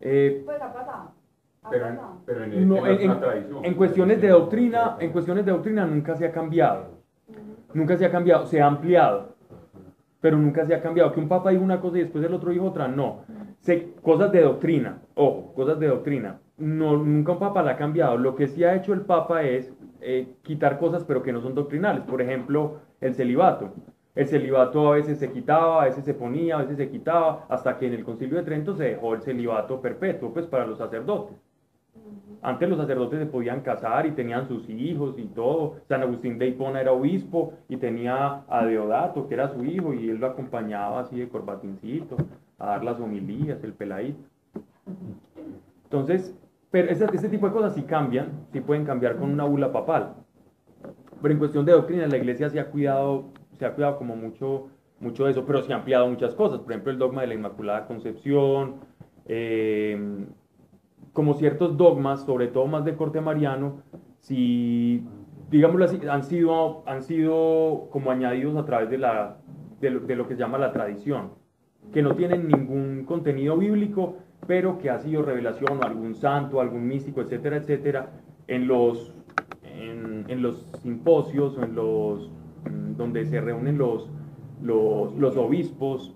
Eh, 0.00 0.42
Pues 0.44 0.60
ha 0.60 0.72
pasado. 0.72 1.12
Ha 1.62 1.70
Pero 1.70 1.86
en, 1.88 1.96
pasado. 1.96 2.16
pero 2.26 2.44
en, 2.44 2.52
el- 2.52 2.68
No, 2.68 2.86
en 2.86 3.00
en, 3.00 3.64
en 3.64 3.74
cuestiones 3.74 4.20
de 4.20 4.28
doctrina, 4.28 4.96
en 5.00 5.12
cuestiones 5.12 5.46
de 5.46 5.52
doctrina 5.52 5.86
nunca 5.86 6.14
se 6.16 6.26
ha 6.26 6.32
cambiado. 6.32 6.88
Nunca 7.72 7.96
se 7.96 8.04
ha 8.04 8.10
cambiado, 8.10 8.44
se 8.46 8.60
ha 8.60 8.66
ampliado. 8.66 9.33
Pero 10.24 10.38
nunca 10.38 10.64
se 10.66 10.74
ha 10.74 10.80
cambiado. 10.80 11.12
Que 11.12 11.20
un 11.20 11.28
papa 11.28 11.50
diga 11.50 11.62
una 11.62 11.80
cosa 11.80 11.98
y 11.98 12.02
después 12.02 12.24
el 12.24 12.32
otro 12.34 12.50
dijo 12.50 12.64
otra, 12.66 12.88
no. 12.88 13.24
Se- 13.60 13.92
cosas 14.02 14.32
de 14.32 14.40
doctrina, 14.42 15.02
ojo, 15.14 15.52
cosas 15.54 15.78
de 15.78 15.88
doctrina. 15.88 16.40
No, 16.56 16.96
nunca 16.96 17.32
un 17.32 17.38
papa 17.38 17.62
la 17.62 17.72
ha 17.72 17.76
cambiado. 17.76 18.16
Lo 18.16 18.34
que 18.34 18.46
sí 18.48 18.64
ha 18.64 18.74
hecho 18.74 18.94
el 18.94 19.02
papa 19.02 19.42
es 19.42 19.72
eh, 20.00 20.34
quitar 20.42 20.78
cosas 20.78 21.04
pero 21.04 21.22
que 21.22 21.32
no 21.32 21.40
son 21.42 21.54
doctrinales. 21.54 22.04
Por 22.04 22.22
ejemplo, 22.22 22.80
el 23.00 23.14
celibato. 23.14 23.74
El 24.14 24.26
celibato 24.28 24.92
a 24.92 24.96
veces 24.96 25.18
se 25.18 25.30
quitaba, 25.30 25.82
a 25.82 25.86
veces 25.86 26.04
se 26.06 26.14
ponía, 26.14 26.56
a 26.56 26.62
veces 26.62 26.76
se 26.78 26.88
quitaba, 26.90 27.44
hasta 27.50 27.76
que 27.78 27.86
en 27.88 27.94
el 27.94 28.04
concilio 28.04 28.36
de 28.38 28.44
Trento 28.44 28.74
se 28.74 28.84
dejó 28.84 29.14
el 29.14 29.22
celibato 29.22 29.80
perpetuo, 29.82 30.32
pues 30.32 30.46
para 30.46 30.66
los 30.66 30.78
sacerdotes. 30.78 31.36
Antes 32.44 32.68
los 32.68 32.76
sacerdotes 32.76 33.20
se 33.20 33.24
podían 33.24 33.62
casar 33.62 34.04
y 34.04 34.10
tenían 34.10 34.46
sus 34.46 34.68
hijos 34.68 35.14
y 35.18 35.24
todo. 35.28 35.76
San 35.88 36.02
Agustín 36.02 36.38
de 36.38 36.48
Hipona 36.48 36.78
era 36.78 36.92
obispo 36.92 37.54
y 37.70 37.78
tenía 37.78 38.42
a 38.46 38.66
Deodato, 38.66 39.26
que 39.26 39.32
era 39.32 39.48
su 39.48 39.64
hijo, 39.64 39.94
y 39.94 40.10
él 40.10 40.18
lo 40.18 40.26
acompañaba 40.26 41.00
así 41.00 41.18
de 41.18 41.26
corbatincito 41.26 42.18
a 42.58 42.66
dar 42.66 42.84
las 42.84 43.00
homilías, 43.00 43.64
el 43.64 43.72
peladito. 43.72 44.18
Entonces, 45.84 46.36
pero 46.70 46.90
ese, 46.90 47.28
tipo 47.30 47.46
de 47.46 47.52
cosas 47.54 47.74
sí 47.74 47.82
cambian, 47.84 48.28
sí 48.52 48.60
pueden 48.60 48.84
cambiar 48.84 49.16
con 49.16 49.30
una 49.30 49.44
bula 49.44 49.72
papal. 49.72 50.12
Pero 51.22 51.32
en 51.32 51.38
cuestión 51.38 51.64
de 51.64 51.72
doctrina, 51.72 52.06
la 52.06 52.18
iglesia 52.18 52.50
se 52.50 52.60
ha 52.60 52.66
cuidado, 52.66 53.24
se 53.58 53.64
ha 53.64 53.72
cuidado 53.72 53.96
como 53.96 54.16
mucho, 54.16 54.68
mucho 55.00 55.24
de 55.24 55.30
eso, 55.30 55.46
pero 55.46 55.62
se 55.62 55.72
ha 55.72 55.76
ampliado 55.76 56.06
muchas 56.10 56.34
cosas. 56.34 56.60
Por 56.60 56.72
ejemplo, 56.72 56.92
el 56.92 56.98
dogma 56.98 57.22
de 57.22 57.28
la 57.28 57.34
Inmaculada 57.34 57.86
Concepción, 57.86 58.80
eh, 59.24 60.26
como 61.12 61.34
ciertos 61.34 61.76
dogmas, 61.76 62.24
sobre 62.24 62.48
todo 62.48 62.66
más 62.66 62.84
de 62.84 62.96
corte 62.96 63.20
mariano, 63.20 63.82
si, 64.20 65.04
digámoslo 65.50 65.84
así, 65.84 66.00
han 66.08 66.24
sido, 66.24 66.82
han 66.86 67.02
sido 67.02 67.88
como 67.90 68.10
añadidos 68.10 68.56
a 68.56 68.64
través 68.64 68.90
de, 68.90 68.98
la, 68.98 69.36
de, 69.80 69.90
lo, 69.90 70.26
que 70.26 70.34
se 70.34 70.40
llama 70.40 70.58
la 70.58 70.72
tradición, 70.72 71.32
que 71.92 72.02
no 72.02 72.14
tienen 72.14 72.48
ningún 72.48 73.04
contenido 73.04 73.56
bíblico, 73.56 74.16
pero 74.46 74.78
que 74.78 74.90
ha 74.90 74.98
sido 74.98 75.22
revelación 75.22 75.78
o 75.78 75.82
algún 75.82 76.14
santo, 76.14 76.60
algún 76.60 76.86
místico, 76.86 77.20
etcétera, 77.20 77.56
etcétera, 77.56 78.10
en 78.46 78.66
los, 78.66 79.14
en, 79.62 80.42
los 80.42 80.66
simposios 80.82 81.56
o 81.58 81.62
en 81.62 81.74
los, 81.74 82.30
mm, 82.64 82.96
donde 82.96 83.24
se 83.26 83.40
reúnen 83.40 83.78
los, 83.78 84.10
los 84.62 85.36
obispos 85.36 86.14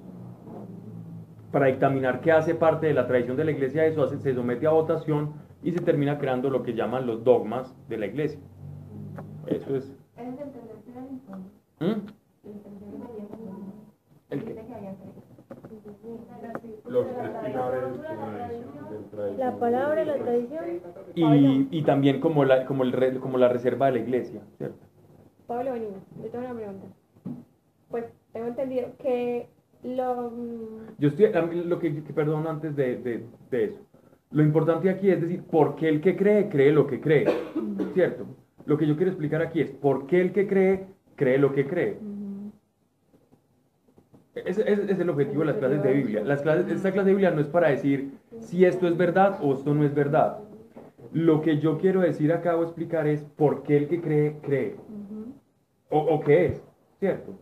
para 1.53 1.67
dictaminar 1.67 2.21
qué 2.21 2.33
hace 2.33 2.55
parte 2.55 2.87
de 2.87 2.95
la 2.95 3.07
tradición 3.07 3.37
de 3.37 3.45
la 3.45 3.51
iglesia, 3.53 3.85
eso 3.87 4.03
hace- 4.03 4.19
se 4.19 4.35
somete 4.35 4.67
a 4.67 4.71
votación 4.71 5.33
y 5.63 5.73
se 5.73 5.81
termina 5.81 6.19
creando 6.19 6.51
lo 6.51 6.63
que 6.63 6.75
llaman 6.75 7.07
los 7.07 7.25
dogmas 7.25 7.75
de 7.89 7.97
la 7.99 8.07
iglesia. 8.07 8.39
Eso 9.47 9.77
es. 9.77 9.95
¿Mm? 11.81 11.85
El 11.85 12.61
tercer 12.61 12.89
pilarito. 12.91 13.39
¿El 14.31 14.45
qué? 14.45 14.55
Los 16.89 17.07
tres 17.07 17.31
pilares 17.45 17.93
de 17.93 18.03
la 18.03 18.91
del 18.91 19.05
tradición. 19.11 19.39
La 19.39 19.57
palabra, 19.57 20.05
la 20.05 20.17
tradición. 20.17 20.65
Y, 21.15 21.69
y 21.71 21.83
también 21.83 22.21
como 22.21 22.45
la, 22.45 22.65
como, 22.67 22.83
el 22.85 23.21
como 23.21 23.39
la 23.39 23.49
reserva 23.49 23.87
de 23.87 23.93
la 23.93 23.99
iglesia, 23.99 24.41
¿cierto? 24.59 24.79
Pablo 25.47 25.71
Bonino, 25.71 25.97
yo 26.23 26.29
tengo 26.31 26.45
una 26.45 26.55
pregunta. 26.55 26.87
Pues 27.91 28.05
tengo 28.33 28.47
entendido 28.49 28.89
que 28.99 29.49
lo... 29.97 30.33
Yo 30.99 31.09
estoy, 31.09 31.31
lo 31.65 31.79
que, 31.79 31.91
perdón, 32.15 32.47
antes 32.47 32.75
de, 32.77 32.97
de- 32.97 33.25
de 33.51 33.65
eso. 33.65 33.81
Lo 34.31 34.43
importante 34.43 34.91
aquí 34.91 35.11
es 35.11 35.21
decir, 35.21 35.43
¿por 35.45 35.75
qué 35.77 35.89
el 35.89 36.01
que 36.01 36.17
cree, 36.17 36.49
cree 36.49 36.73
lo 36.73 36.87
que 36.87 37.01
cree? 37.01 37.27
¿Cierto? 37.95 38.27
Lo 38.67 38.77
que 38.77 38.87
yo 38.87 38.97
quiero 38.97 39.11
explicar 39.11 39.41
aquí 39.41 39.61
es, 39.61 39.71
¿por 39.71 40.07
qué 40.07 40.21
el 40.21 40.33
que 40.33 40.47
cree, 40.47 40.87
cree 41.17 41.39
lo 41.39 41.53
que 41.53 41.67
cree? 41.67 41.99
Ese 44.35 44.71
es 44.71 45.01
el 45.01 45.11
objetivo 45.11 45.41
de 45.41 45.47
las 45.47 45.57
clases 45.57 45.83
de 45.83 45.93
Biblia. 45.93 46.23
Las 46.23 46.43
clases, 46.43 46.71
esta 46.71 46.93
clase 46.93 47.09
de 47.09 47.15
Biblia 47.15 47.31
no 47.31 47.41
es 47.41 47.49
para 47.49 47.69
decir 47.71 48.13
si 48.41 48.65
esto 48.65 48.87
es 48.87 48.97
verdad 48.97 49.39
o 49.43 49.55
esto 49.55 49.75
no 49.75 49.85
es 49.85 49.95
verdad. 49.95 50.39
Lo 51.13 51.41
que 51.41 51.59
yo 51.59 51.79
quiero 51.79 52.01
decir 52.03 52.33
acá 52.33 52.57
o 52.57 52.63
explicar 52.63 53.07
es 53.09 53.25
por 53.25 53.63
qué 53.63 53.79
el 53.79 53.89
que 53.89 54.01
cree, 54.01 54.37
cree. 54.43 54.77
O, 55.91 55.99
o 55.99 56.21
qué 56.21 56.47
es, 56.47 56.63
¿cierto? 57.01 57.33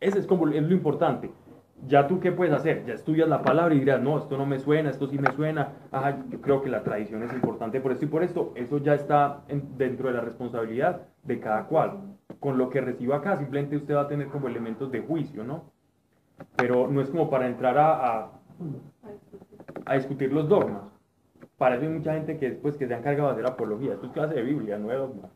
Ese 0.00 0.18
es 0.18 0.26
como 0.26 0.46
lo 0.46 0.56
importante. 0.56 1.30
Ya 1.86 2.06
tú 2.06 2.20
qué 2.20 2.32
puedes 2.32 2.52
hacer, 2.52 2.84
ya 2.84 2.92
estudias 2.94 3.28
la 3.28 3.42
palabra 3.42 3.74
y 3.74 3.78
dirás, 3.78 4.02
no, 4.02 4.18
esto 4.18 4.36
no 4.36 4.44
me 4.44 4.58
suena, 4.58 4.90
esto 4.90 5.06
sí 5.06 5.18
me 5.18 5.32
suena. 5.32 5.72
Ajá, 5.90 6.18
yo 6.28 6.40
creo 6.40 6.60
que 6.62 6.68
la 6.68 6.82
tradición 6.82 7.22
es 7.22 7.32
importante 7.32 7.80
por 7.80 7.92
esto 7.92 8.04
y 8.04 8.08
por 8.08 8.22
esto. 8.22 8.52
Eso 8.54 8.78
ya 8.78 8.94
está 8.94 9.44
en- 9.48 9.78
dentro 9.78 10.08
de 10.08 10.14
la 10.14 10.20
responsabilidad 10.20 11.02
de 11.22 11.40
cada 11.40 11.64
cual. 11.64 12.16
Con 12.38 12.58
lo 12.58 12.68
que 12.68 12.80
reciba 12.80 13.16
acá, 13.16 13.36
simplemente 13.36 13.76
usted 13.76 13.94
va 13.94 14.02
a 14.02 14.08
tener 14.08 14.28
como 14.28 14.48
elementos 14.48 14.90
de 14.90 15.00
juicio, 15.00 15.42
¿no? 15.44 15.64
Pero 16.56 16.86
no 16.88 17.00
es 17.00 17.10
como 17.10 17.30
para 17.30 17.46
entrar 17.46 17.78
a, 17.78 18.30
a, 19.86 19.94
discutir 19.94 20.32
los 20.32 20.48
dogmas. 20.48 20.82
Para 21.56 21.76
eso 21.76 21.84
hay 21.84 21.90
mucha 21.90 22.14
gente 22.14 22.38
que 22.38 22.50
después 22.50 22.76
que 22.76 22.86
se 22.86 22.94
ha 22.94 22.98
encargado 22.98 23.28
de 23.28 23.34
hacer 23.34 23.46
apología. 23.46 23.94
Esto 23.94 24.06
es 24.06 24.12
clase 24.12 24.34
de 24.34 24.42
Biblia, 24.42 24.78
no 24.78 24.88
de 24.88 24.96
dogmas. 24.96 25.30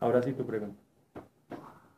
Ahora 0.00 0.22
sí 0.22 0.32
tu 0.32 0.44
pregunta. 0.44 0.81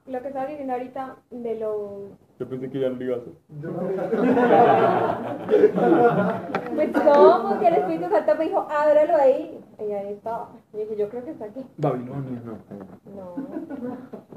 Lo 0.07 0.21
que 0.21 0.29
estaba 0.29 0.47
diciendo 0.47 0.75
ahorita 0.75 1.17
de 1.31 1.55
lo... 1.59 2.09
Yo 2.39 2.47
pensé 2.49 2.71
que 2.71 2.81
ya 2.81 2.91
no 2.91 2.97
lo 2.97 3.05
iba 3.05 3.17
a 3.17 3.21
hacer. 3.21 3.33
Pues 6.75 6.91
como 6.93 7.59
que 7.61 7.69
el 7.69 7.75
Espíritu 7.75 8.11
Santo 8.11 8.35
me 8.35 8.45
dijo, 8.45 8.67
ábrelo 8.69 9.17
ahí. 9.17 9.61
Y 9.79 9.93
ahí 9.93 10.15
estaba. 10.15 10.51
Y 10.73 10.79
dije, 10.79 10.97
yo 10.97 11.09
creo 11.09 11.25
que 11.25 11.31
está 11.31 11.45
aquí. 11.47 11.65
Babilonia, 11.79 12.43
no. 12.45 12.59
No. 13.15 13.37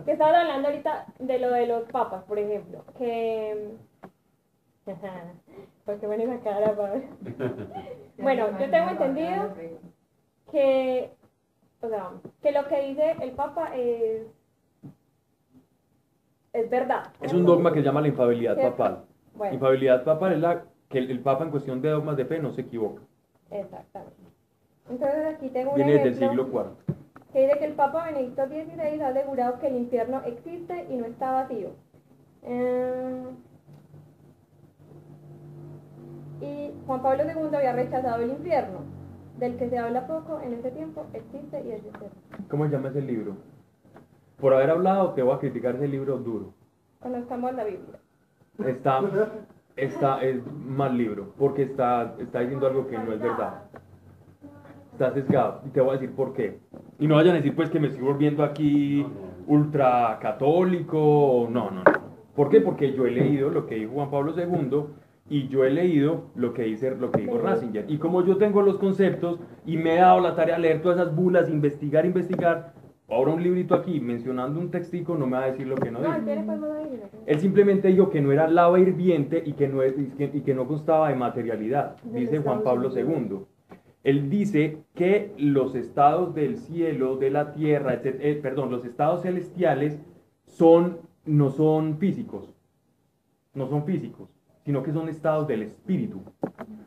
Que 0.06 0.11
estaban 0.11 0.35
hablando 0.35 0.68
ahorita 0.69 1.07
de 1.19 1.39
lo 1.39 1.49
de 1.52 1.65
los 1.68 1.84
papas, 1.91 2.23
por 2.23 2.39
ejemplo. 2.39 2.84
Que... 2.98 3.72
¿Por 5.85 5.99
qué 5.99 6.07
pones 6.07 6.30
esa 6.30 6.39
cara, 6.44 6.76
Pablo? 6.76 7.02
Bueno, 8.19 8.48
yo 8.60 8.69
tengo 8.69 8.89
entendido 8.89 9.53
que... 10.52 11.11
O 11.81 11.89
sea, 11.89 12.11
que 12.41 12.52
lo 12.52 12.68
que 12.68 12.81
dice 12.88 13.15
el 13.22 13.31
papa 13.31 13.76
es... 13.76 14.23
Es 16.57 16.69
verdad. 16.69 17.03
Es 17.21 17.34
un 17.34 17.45
dogma 17.45 17.71
que 17.71 17.79
se 17.79 17.85
llama 17.85 18.01
la 18.01 18.07
infabilidad 18.07 18.55
¿Cierto? 18.55 18.75
papal. 18.77 19.03
Bueno, 19.35 19.53
Infabilidad 19.53 20.03
papal 20.03 20.34
es 20.34 20.39
la 20.39 20.63
que 20.89 20.97
el, 20.97 21.11
el 21.11 21.19
papa 21.19 21.43
en 21.43 21.51
cuestión 21.51 21.81
de 21.81 21.89
dogmas 21.89 22.17
de 22.17 22.25
fe 22.25 22.39
no 22.39 22.51
se 22.53 22.61
equivoca. 22.61 23.01
exactamente. 23.51 24.15
Entonces 24.89 25.25
aquí 25.35 25.49
tengo 25.49 25.71
un 25.71 25.75
Viene 25.75 26.13
siglo 26.15 26.47
IV. 26.47 26.95
que 27.34 27.41
dice 27.45 27.59
que 27.59 27.65
el 27.65 27.73
Papa 27.73 28.05
Benedicto 28.05 28.47
XVI 28.47 29.01
ha 29.01 29.07
asegurado 29.09 29.59
que 29.59 29.67
el 29.67 29.75
infierno 29.75 30.21
existe 30.25 30.88
y 30.89 30.95
no 30.95 31.05
está 31.05 31.31
vacío. 31.31 31.71
Eh, 32.43 33.23
y 36.41 36.71
Juan 36.85 37.01
Pablo 37.01 37.23
II 37.25 37.55
había 37.55 37.73
rechazado 37.73 38.23
el 38.23 38.29
infierno, 38.31 38.79
del 39.39 39.57
que 39.57 39.69
se 39.69 39.77
habla 39.77 40.07
poco 40.07 40.39
en 40.41 40.53
ese 40.53 40.71
tiempo, 40.71 41.05
existe 41.13 41.61
y 41.65 41.71
es 41.71 41.79
eterno. 41.85 42.09
¿Cómo 42.49 42.65
se 42.65 42.71
llama 42.71 42.89
ese 42.89 43.01
libro? 43.01 43.35
Por 44.39 44.53
haber 44.53 44.69
hablado, 44.69 45.14
te 45.14 45.23
voy 45.23 45.34
a 45.34 45.39
criticar 45.39 45.76
ese 45.76 45.88
libro 45.88 46.18
duro. 46.18 46.53
Conozcamos 46.99 47.53
la 47.53 47.64
Biblia. 47.64 47.99
Está, 48.65 49.01
está, 49.76 50.22
es 50.23 50.41
mal 50.53 50.97
libro, 50.97 51.34
porque 51.38 51.64
está, 51.64 52.15
está 52.19 52.39
diciendo 52.41 52.68
algo 52.68 52.88
que 52.88 52.97
no 52.97 53.14
es 53.14 53.19
verdad. 53.19 53.64
Está 54.93 55.11
sesgado, 55.14 55.61
y 55.65 55.69
te 55.69 55.81
voy 55.81 55.91
a 55.91 55.99
decir 55.99 56.15
por 56.15 56.34
qué. 56.34 56.59
Y 56.99 57.07
no 57.07 57.15
vayan 57.15 57.34
a 57.34 57.38
decir 57.38 57.55
pues 57.55 57.69
que 57.69 57.80
me 57.80 57.88
estoy 57.88 58.03
volviendo 58.03 58.43
aquí 58.43 59.05
ultra 59.47 60.18
católico, 60.22 61.47
no, 61.49 61.72
no, 61.72 61.84
no. 61.84 62.07
¿Por 62.35 62.49
qué? 62.49 62.61
Porque 62.61 62.93
yo 62.93 63.05
he 63.07 63.11
leído 63.11 63.49
lo 63.49 63.65
que 63.65 63.76
dijo 63.76 63.93
Juan 63.93 64.11
Pablo 64.11 64.34
II 64.38 64.84
y 65.30 65.47
yo 65.47 65.65
he 65.65 65.72
leído 65.72 66.26
lo 66.35 66.53
que 66.53 66.64
dice 66.64 66.95
lo 66.95 67.11
que 67.11 67.22
dijo 67.22 67.39
Ratzinger. 67.39 67.85
Y 67.89 67.97
como 67.97 68.23
yo 68.23 68.38
tengo 68.38 68.61
los 68.61 68.77
conceptos 68.77 69.39
y 69.65 69.77
me 69.77 69.95
he 69.95 69.99
dado 69.99 70.19
la 70.19 70.35
tarea 70.35 70.55
de 70.55 70.61
leer 70.61 70.81
todas 70.81 70.99
esas 70.99 71.15
bulas, 71.15 71.49
investigar, 71.49 72.05
investigar, 72.05 72.73
ahora 73.09 73.31
un 73.34 73.41
librito 73.43 73.73
aquí 73.75 73.99
mencionando 73.99 74.59
un 74.59 74.69
textico 74.69 75.15
no 75.17 75.25
me 75.27 75.38
va 75.38 75.43
a 75.43 75.47
decir 75.47 75.67
lo 75.67 75.75
que 75.75 75.91
no. 75.91 75.99
¿quiere 75.99 76.43
pues 76.43 76.59
Biblia? 76.89 77.09
Él 77.25 77.39
simplemente 77.39 77.88
dijo 77.88 78.09
que 78.09 78.21
no 78.21 78.31
era 78.31 78.47
lava 78.47 78.79
hirviente 78.79 79.41
y 79.45 79.53
que 79.53 79.67
no, 79.67 79.81
es- 79.81 79.97
y 79.97 80.05
que, 80.07 80.31
y 80.34 80.41
que 80.41 80.53
no 80.53 80.67
constaba 80.67 81.09
de 81.09 81.15
materialidad, 81.15 81.95
dice 82.03 82.39
Juan 82.39 82.63
Pablo 82.63 82.89
II. 82.97 83.39
Él 84.03 84.29
dice 84.29 84.77
que 84.93 85.34
los 85.38 85.75
estados 85.75 86.34
del 86.34 86.57
cielo, 86.57 87.17
de 87.17 87.29
la 87.29 87.51
tierra, 87.53 87.93
etc- 88.01 88.17
eh, 88.19 88.39
perdón, 88.41 88.71
los 88.71 88.85
estados 88.85 89.21
celestiales 89.23 89.99
son, 90.45 90.99
no 91.25 91.49
son 91.49 91.97
físicos, 91.97 92.53
no 93.53 93.67
son 93.67 93.84
físicos, 93.85 94.29
sino 94.63 94.84
que 94.84 94.91
son 94.93 95.09
estados 95.09 95.47
del 95.47 95.61
espíritu 95.63 96.21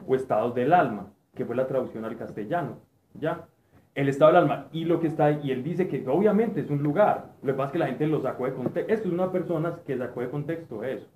o 0.06 0.14
estados 0.14 0.54
del 0.54 0.72
alma, 0.72 1.12
que 1.34 1.44
fue 1.44 1.56
la 1.56 1.66
traducción 1.66 2.04
al 2.04 2.16
castellano, 2.16 2.76
¿ya? 3.14 3.46
El 3.94 4.08
estado 4.08 4.32
del 4.32 4.42
alma 4.42 4.68
y 4.72 4.84
lo 4.84 5.00
que 5.00 5.08
está 5.08 5.26
ahí, 5.26 5.40
y 5.42 5.50
él 5.50 5.64
dice 5.64 5.88
que 5.88 6.06
obviamente 6.06 6.60
es 6.60 6.70
un 6.70 6.82
lugar, 6.82 7.32
lo 7.42 7.52
que 7.52 7.56
pasa 7.56 7.66
es 7.66 7.72
que 7.72 7.78
la 7.78 7.86
gente 7.86 8.06
lo 8.06 8.20
sacó 8.20 8.46
de 8.46 8.54
contexto, 8.54 8.92
esto 8.92 9.08
es 9.08 9.14
una 9.14 9.32
persona 9.32 9.78
que 9.84 9.98
sacó 9.98 10.20
de 10.20 10.30
contexto 10.30 10.84
eso, 10.84 11.06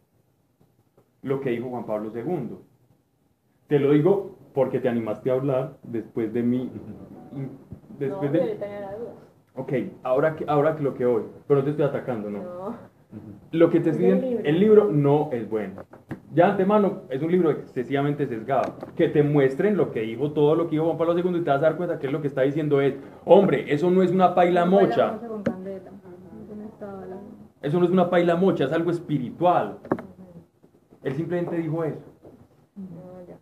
lo 1.23 1.41
que 1.41 1.51
dijo 1.51 1.71
Juan 1.71 1.87
Pablo 1.87 2.13
II. 2.15 2.57
Te 3.69 3.79
lo 3.79 3.93
digo 3.93 4.37
porque 4.53 4.81
te 4.81 4.89
animaste 4.89 5.31
a 5.31 5.35
hablar 5.35 5.77
después 5.83 6.33
de 6.33 6.43
mi... 6.43 6.71
Después 7.99 8.31
no, 8.31 8.39
yo 8.39 8.45
de... 8.45 8.47
le 8.47 8.55
tenía 8.57 8.81
la 8.81 8.97
duda. 8.97 9.13
Ok, 9.57 9.73
ahora 10.03 10.35
que, 10.35 10.45
ahora 10.49 10.77
que 10.77 10.83
lo 10.83 10.95
que 10.95 11.07
voy, 11.07 11.23
pero 11.47 11.61
no 11.61 11.65
te 11.65 11.71
estoy 11.71 11.87
atacando, 11.87 12.29
¿no? 12.29 12.43
No. 12.43 12.94
Lo 13.53 13.71
que 13.71 13.81
te 13.81 13.91
Es 13.91 13.97
estoy 13.97 14.41
el 14.45 14.61
libro. 14.61 14.91
no 14.91 15.31
es 15.33 15.49
bueno. 15.49 15.85
Ya 16.33 16.47
de 16.47 16.51
antemano 16.53 17.03
es 17.11 17.23
un 17.23 17.31
libro 17.31 17.51
excesivamente 17.51 18.27
sesgado. 18.27 18.75
Que 18.97 19.09
te 19.09 19.23
muestren 19.23 19.77
lo 19.77 19.93
que 19.93 20.01
dijo, 20.01 20.33
todo 20.33 20.57
lo 20.57 20.65
que 20.65 20.73
dijo 20.73 20.85
Juan 20.87 20.99
Pablo 20.99 21.17
II 21.17 21.39
y 21.39 21.45
te 21.45 21.51
vas 21.51 21.59
a 21.59 21.63
dar 21.63 21.77
cuenta 21.77 21.99
que 21.99 22.11
lo 22.11 22.21
que 22.21 22.27
está 22.27 22.43
diciendo 22.43 22.81
es, 22.81 22.95
hombre, 23.25 23.73
eso 23.73 23.91
no 23.91 24.03
es 24.03 24.11
una 24.11 24.35
paila 24.35 24.65
mocha, 24.65 25.21
eso 27.63 27.79
no 27.79 27.85
es 27.85 27.91
una 27.91 28.11
paila 28.11 28.37
mocha, 28.37 28.65
es 28.65 28.73
algo 28.73 28.91
espiritual. 28.91 29.79
Él 31.03 31.15
simplemente 31.15 31.57
dijo 31.57 31.85
eso. 31.85 32.05
Ya. 33.29 33.39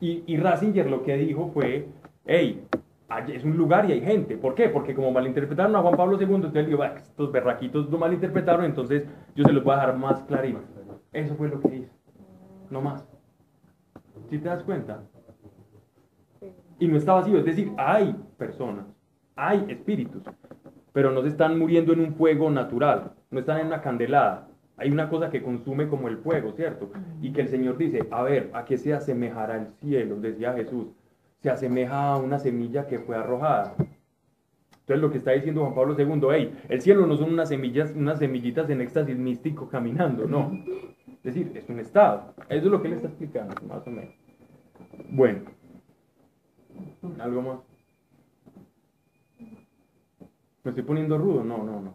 Y, 0.00 0.24
y 0.26 0.36
Ratzinger 0.38 0.90
lo 0.90 1.02
que 1.02 1.16
dijo 1.16 1.50
fue, 1.54 1.86
hey, 2.24 2.66
es 3.28 3.44
un 3.44 3.56
lugar 3.56 3.88
y 3.88 3.92
hay 3.92 4.00
gente. 4.00 4.36
¿Por 4.36 4.54
qué? 4.54 4.68
Porque 4.68 4.94
como 4.94 5.12
malinterpretaron 5.12 5.74
a 5.76 5.80
Juan 5.80 5.96
Pablo 5.96 6.20
II, 6.20 6.34
entonces 6.34 6.56
él 6.56 6.66
dijo, 6.66 6.82
"Ah, 6.82 6.94
estos 6.96 7.30
berraquitos 7.30 7.90
lo 7.90 7.98
malinterpretaron, 7.98 8.64
entonces 8.64 9.04
yo 9.34 9.44
se 9.44 9.52
los 9.52 9.62
voy 9.62 9.74
a 9.74 9.76
dejar 9.76 9.96
más 9.96 10.22
clarito. 10.22 10.60
Eso 11.12 11.34
fue 11.36 11.48
lo 11.48 11.60
que 11.60 11.76
hizo. 11.76 11.92
No 12.70 12.80
más. 12.80 13.06
¿Sí 14.28 14.38
te 14.38 14.48
das 14.48 14.62
cuenta? 14.64 15.02
Y 16.78 16.88
no 16.88 16.96
está 16.96 17.14
vacío, 17.14 17.38
es 17.38 17.44
decir, 17.44 17.72
hay 17.78 18.14
personas, 18.36 18.84
hay 19.34 19.64
espíritus, 19.68 20.22
pero 20.92 21.10
no 21.10 21.22
se 21.22 21.28
están 21.28 21.58
muriendo 21.58 21.92
en 21.92 22.00
un 22.00 22.14
fuego 22.14 22.50
natural, 22.50 23.12
no 23.30 23.38
están 23.38 23.60
en 23.60 23.68
una 23.68 23.80
candelada. 23.80 24.48
Hay 24.76 24.90
una 24.90 25.08
cosa 25.08 25.30
que 25.30 25.42
consume 25.42 25.88
como 25.88 26.08
el 26.08 26.18
fuego, 26.18 26.52
¿cierto? 26.52 26.90
Y 27.22 27.32
que 27.32 27.40
el 27.40 27.48
Señor 27.48 27.78
dice, 27.78 28.06
a 28.10 28.22
ver, 28.22 28.50
¿a 28.52 28.66
qué 28.66 28.76
se 28.76 28.92
asemejará 28.92 29.56
el 29.56 29.68
cielo? 29.80 30.16
Decía 30.16 30.52
Jesús. 30.52 30.88
Se 31.46 31.52
asemeja 31.52 32.14
a 32.14 32.16
una 32.16 32.40
semilla 32.40 32.88
que 32.88 32.98
fue 32.98 33.14
arrojada. 33.14 33.76
Entonces 33.78 35.00
lo 35.00 35.12
que 35.12 35.18
está 35.18 35.30
diciendo 35.30 35.60
Juan 35.60 35.76
Pablo 35.76 35.94
II, 35.96 36.26
hey, 36.32 36.58
el 36.68 36.80
cielo 36.80 37.06
no 37.06 37.16
son 37.16 37.32
unas 37.32 37.48
semillas, 37.48 37.92
unas 37.94 38.18
semillitas 38.18 38.68
en 38.68 38.80
éxtasis 38.80 39.16
místico 39.16 39.68
caminando, 39.68 40.26
no. 40.26 40.50
Es 41.22 41.22
decir, 41.22 41.52
es 41.54 41.68
un 41.68 41.78
estado. 41.78 42.34
Eso 42.48 42.66
es 42.66 42.72
lo 42.72 42.82
que 42.82 42.88
él 42.88 42.94
está 42.94 43.06
explicando, 43.06 43.54
más 43.68 43.86
o 43.86 43.90
menos. 43.92 44.12
Bueno. 45.08 45.42
¿Algo 47.20 47.42
más? 47.42 47.58
¿Me 50.64 50.70
estoy 50.70 50.82
poniendo 50.82 51.16
rudo? 51.16 51.44
No, 51.44 51.58
no, 51.58 51.80
no. 51.80 51.94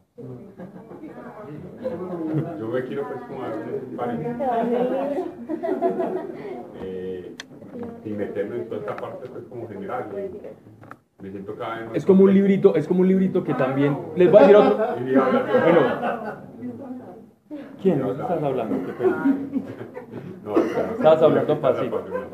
Yo 2.57 2.69
me 2.69 2.85
quiero 2.85 3.05
pues 3.05 3.19
como 3.23 3.43
a 3.43 3.51
eh, 6.81 7.35
sin 8.03 8.18
meterme 8.18 8.56
en 8.57 8.65
toda 8.68 8.81
esta 8.81 8.95
parte 8.95 9.30
pues 9.30 9.45
como 9.45 9.68
general. 9.68 10.06
eh, 10.15 10.31
Me 11.22 11.31
siento 11.31 11.56
cada 11.56 11.76
vez 11.77 11.85
más 11.88 11.95
Es 11.98 12.06
como 12.06 12.23
un 12.23 12.34
librito, 12.34 12.76
es 12.76 12.88
como 12.88 13.02
un 13.02 13.07
librito 13.07 13.43
que 13.43 13.53
también. 13.53 13.98
Les 14.15 14.30
voy 14.31 14.39
a 14.39 14.41
decir 14.41 14.56
otro. 14.57 14.85
Y 14.99 15.14
Bueno. 15.14 16.41
¿Quién? 17.81 17.98
¿De 17.99 18.06
qué 18.06 18.11
estás 18.11 18.43
hablando? 18.43 18.85
Qué 18.85 18.93
pena. 18.99 19.38
No, 20.43 20.56
Estabas 20.57 21.22
hablando 21.22 21.53
estás 21.53 21.72
pasivo. 21.73 21.98
apasionado. 21.98 22.31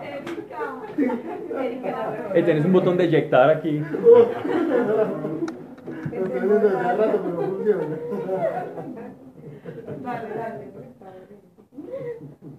Erika. 0.00 1.62
Erika. 1.62 2.32
Eh, 2.34 2.42
tenés 2.42 2.64
un 2.64 2.72
botón 2.72 2.96
de 2.96 3.04
eyectar 3.04 3.50
aquí. 3.50 3.82
Estoy 6.22 6.40
viendo 6.40 6.54
desde 6.54 6.78
hace 6.78 6.96
rato, 6.96 7.20
pero 7.22 7.34
no 7.34 7.42
funciona. 7.42 7.98
Dale, 10.02 10.28
dale. 10.34 10.72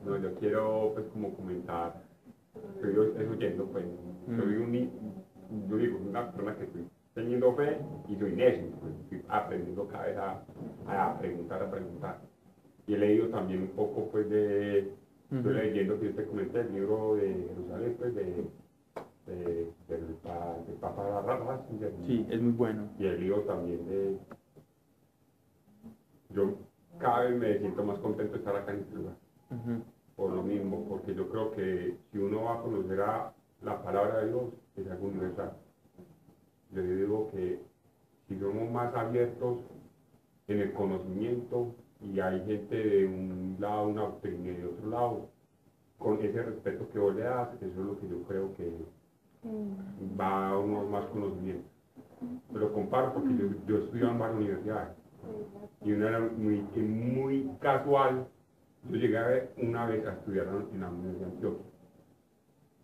No, 0.06 0.18
yo 0.18 0.36
quiero 0.36 0.92
pues 0.94 1.06
como 1.14 1.34
comentar, 1.36 2.02
estoy 2.76 2.92
es 2.92 3.30
oyendo 3.30 3.66
pues, 3.68 3.86
soy 4.26 4.56
un, 4.56 5.68
yo 5.70 5.78
digo, 5.78 6.00
una 6.10 6.32
persona 6.32 6.56
que 6.58 6.64
estoy 6.66 6.88
teniendo 7.14 7.54
fe 7.56 7.78
y 8.10 8.16
soy 8.16 8.34
necio, 8.34 8.72
pues 8.82 8.94
estoy 9.04 9.24
aprendiendo 9.30 9.88
cada 9.88 10.06
vez 10.06 10.18
a, 10.18 10.44
a 10.88 11.20
preguntar, 11.20 11.64
a 11.64 11.72
preguntar. 11.72 12.20
Y 12.88 12.96
he 12.96 12.98
leído 12.98 13.28
también 13.28 13.62
un 13.62 13.70
poco, 13.70 14.10
pues, 14.12 14.30
de, 14.30 14.92
estoy 15.32 15.54
leyendo, 15.54 16.00
que 16.00 16.08
yo 16.08 16.16
te 16.16 16.26
comenté, 16.26 16.62
el 16.62 16.74
libro 16.74 17.16
de 17.16 17.48
Jerusalén, 17.50 17.96
pues, 17.98 18.16
de, 18.16 18.46
de- 19.28 19.72
del, 19.88 20.16
pa- 20.24 20.58
del 20.68 20.76
Papa 20.78 21.22
Ratzinger. 21.22 21.94
Sí, 22.08 22.28
es 22.30 22.42
muy 22.42 22.54
bueno. 22.54 22.92
Y 23.00 23.08
el 23.08 23.22
libro 23.22 23.44
también 23.44 23.88
de... 23.88 24.20
Yo 26.32 26.58
cada 27.00 27.26
vez 27.26 27.40
me 27.40 27.60
siento 27.60 27.84
más 27.84 28.00
contento 28.00 28.34
de 28.34 28.40
estar 28.40 28.56
acá 28.56 28.74
en 28.74 28.80
este 28.82 28.96
lugar 28.96 29.16
por 30.16 30.32
lo 30.32 30.44
mismo, 30.44 30.88
porque 30.90 31.16
yo 31.16 31.30
creo 31.30 31.52
que 31.52 31.98
si 32.12 32.18
uno 32.20 32.44
va 32.44 32.56
a 32.60 32.62
conocer 32.62 33.02
a 33.02 33.34
la 33.62 33.84
palabra 33.84 34.22
de 34.22 34.30
Dios, 34.30 34.54
es 34.76 34.88
algo 34.90 35.08
universal. 35.08 35.58
Yo 36.72 36.84
digo 36.84 37.32
que 37.32 37.62
si 38.28 38.40
somos 38.40 38.72
más 38.72 38.94
abiertos 38.96 39.60
en 40.48 40.60
el 40.60 40.74
conocimiento 40.74 41.76
y 42.02 42.20
hay 42.20 42.46
gente 42.46 42.76
de 42.76 43.06
un 43.08 43.58
lado, 43.60 43.88
una 43.90 44.02
doctrina 44.04 44.52
y 44.52 44.56
de 44.58 44.66
otro 44.68 44.90
lado, 44.90 45.30
con 46.00 46.20
ese 46.22 46.44
respeto 46.44 46.90
que 46.92 47.00
vos 47.00 47.16
le 47.16 47.24
das, 47.24 47.56
eso 47.56 47.66
es 47.68 47.76
lo 47.78 48.00
que 48.00 48.10
yo 48.10 48.24
creo 48.24 48.56
que 48.56 48.86
va 50.20 50.50
a 50.50 50.58
uno 50.58 50.86
más 50.86 51.06
conocimiento. 51.08 51.68
Me 52.52 52.60
lo 52.60 52.74
comparo 52.74 53.14
porque 53.14 53.36
yo, 53.36 53.48
yo 53.68 53.84
estudiaba 53.84 54.12
en 54.14 54.20
varias 54.20 54.38
universidades 54.38 54.98
y 55.82 55.92
una 55.92 56.10
era 56.10 56.20
muy, 56.20 56.62
muy 56.76 57.50
casual. 57.60 58.28
Yo 58.90 58.96
llegué 58.96 59.18
a 59.18 59.28
ver 59.28 59.54
una 59.58 59.86
vez 59.86 60.06
a 60.06 60.14
estudiar 60.14 60.48
en 60.48 60.82
la 60.82 60.90
Universidad 60.90 61.28
de 61.28 61.34
Antioquia 61.34 61.66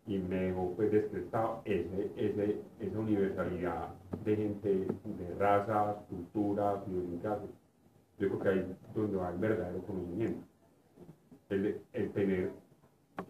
y 0.09 0.17
me 0.17 0.43
dejó 0.45 0.73
pues 0.75 0.91
descrestado 0.91 1.61
ese, 1.65 2.11
ese, 2.17 2.61
esa 2.79 2.99
universalidad 2.99 3.89
de 4.25 4.35
gente, 4.35 4.87
de 5.03 5.35
razas, 5.37 5.97
culturas, 6.09 6.79
idiosincrasias. 6.87 7.51
Yo 8.17 8.27
creo 8.27 8.39
que 8.39 8.49
ahí 8.49 8.59
es 8.59 8.93
donde 8.95 9.17
va 9.17 9.29
el 9.29 9.37
verdadero 9.37 9.81
conocimiento. 9.83 10.43
El, 11.49 11.81
el 11.93 12.11
tener 12.13 12.51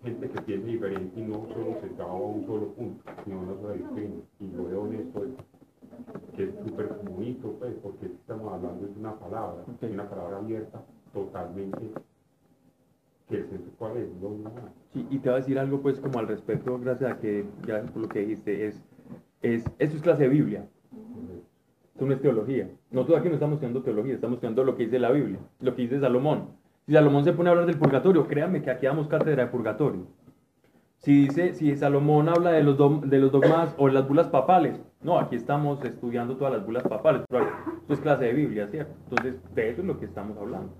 gente 0.03 0.29
que 0.29 0.41
piense 0.41 0.67
diferente 0.67 1.19
y 1.19 1.23
no 1.23 1.47
solo 1.53 1.77
centrado 1.81 2.11
a 2.11 2.15
un 2.15 2.45
solo 2.45 2.67
punto, 2.73 3.03
sino 3.23 3.39
una 3.41 3.55
sola 3.61 3.75
doctrina. 3.75 4.15
Y 4.39 4.47
lo 4.51 4.65
veo 4.65 4.87
en 4.87 4.93
esto, 4.95 5.23
que 6.35 6.43
es 6.43 6.55
súper 6.65 6.87
bonito, 7.03 7.55
pues, 7.59 7.73
porque 7.81 8.05
estamos 8.07 8.53
hablando 8.53 8.87
de 8.87 8.99
una 8.99 9.15
palabra, 9.19 9.63
Ok. 9.63 9.89
una 9.91 10.09
palabra 10.09 10.37
abierta 10.37 10.81
totalmente, 11.13 11.79
que 13.27 13.37
el 13.37 13.47
centro 13.49 13.71
cuál 13.77 13.97
es, 13.97 14.09
no, 14.21 14.29
no. 14.29 14.51
Sí, 14.93 15.05
y 15.09 15.19
te 15.19 15.29
voy 15.29 15.35
a 15.37 15.39
decir 15.41 15.59
algo 15.59 15.81
pues 15.81 15.99
como 15.99 16.19
al 16.19 16.27
respecto, 16.27 16.79
gracias 16.79 17.11
a 17.11 17.17
que, 17.19 17.45
gracias 17.65 17.91
por 17.91 18.01
lo 18.03 18.09
que 18.09 18.19
dijiste, 18.21 18.67
es, 18.67 18.81
es, 19.41 19.65
esto 19.77 19.97
es 19.97 20.01
clase 20.01 20.23
de 20.23 20.29
Biblia, 20.29 20.67
esto 21.93 22.05
no 22.05 22.13
es 22.13 22.21
teología. 22.21 22.69
Nosotros 22.91 23.19
aquí 23.19 23.27
no 23.27 23.33
estamos 23.35 23.55
estudiando 23.55 23.83
teología, 23.83 24.15
estamos 24.15 24.35
estudiando 24.37 24.63
lo 24.63 24.75
que 24.75 24.85
dice 24.85 24.99
la 24.99 25.11
Biblia, 25.11 25.39
lo 25.59 25.75
que 25.75 25.81
dice 25.83 25.99
Salomón. 25.99 26.58
Si 26.89 26.95
Salomón 26.95 27.23
se 27.23 27.33
pone 27.33 27.49
a 27.49 27.51
hablar 27.51 27.67
del 27.67 27.77
purgatorio, 27.77 28.27
créanme 28.27 28.63
que 28.63 28.71
aquí 28.71 28.87
damos 28.87 29.07
cátedra 29.07 29.43
de 29.43 29.51
purgatorio. 29.51 30.07
Si 30.97 31.27
dice, 31.27 31.53
si 31.53 31.75
Salomón 31.75 32.29
habla 32.29 32.51
de 32.51 32.63
los, 32.63 32.79
de 33.07 33.19
los 33.19 33.31
dogmas 33.31 33.75
o 33.77 33.89
las 33.89 34.07
bulas 34.07 34.25
papales, 34.29 34.81
no, 35.03 35.19
aquí 35.19 35.35
estamos 35.35 35.85
estudiando 35.85 36.35
todas 36.35 36.51
las 36.51 36.65
bulas 36.65 36.81
papales, 36.81 37.21
esto 37.29 37.93
es 37.93 37.99
clase 37.99 38.25
de 38.25 38.33
Biblia, 38.33 38.67
¿cierto? 38.69 38.91
Entonces, 39.03 39.35
de 39.53 39.69
eso 39.69 39.81
es 39.81 39.87
lo 39.87 39.99
que 39.99 40.05
estamos 40.05 40.35
hablando. 40.39 40.73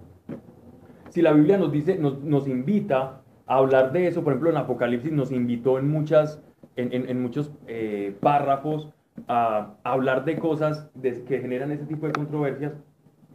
Si 1.10 1.22
la 1.22 1.32
Biblia 1.32 1.60
nos 1.60 1.72
dice, 1.72 2.00
nos, 2.00 2.20
nos 2.24 2.48
invita 2.48 3.22
a 3.46 3.58
hablar 3.58 3.92
de 3.92 4.08
eso, 4.08 4.24
por 4.24 4.34
ejemplo, 4.34 4.50
en 4.50 4.58
Apocalipsis 4.58 5.12
nos 5.12 5.32
invitó 5.32 5.78
en 5.78 5.92
muchas, 5.92 6.42
en, 6.76 7.08
en- 7.08 7.22
muchos 7.22 7.52
eh, 7.68 8.18
párrafos 8.20 8.90
a, 9.28 9.76
hablar 9.84 10.26
de 10.26 10.40
cosas 10.40 10.90
que 11.04 11.38
generan 11.38 11.72
ese 11.72 11.86
tipo 11.86 12.08
de 12.08 12.14
controversias, 12.14 12.74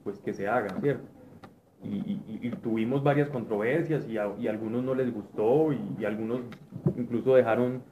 pues 0.03 0.19
que 0.19 0.35
se 0.35 0.49
hagan, 0.49 0.83
¿cierto? 0.83 1.14
Y, 1.85 2.21
y- 2.41 2.51
tuvimos 2.63 3.03
varias 3.03 3.29
controversias 3.29 4.07
y 4.09 4.17
algunos 4.17 4.83
no 4.83 4.95
les 4.95 5.13
gustó 5.13 5.71
y, 5.73 6.05
algunos 6.05 6.41
incluso 6.97 7.35
dejaron, 7.35 7.83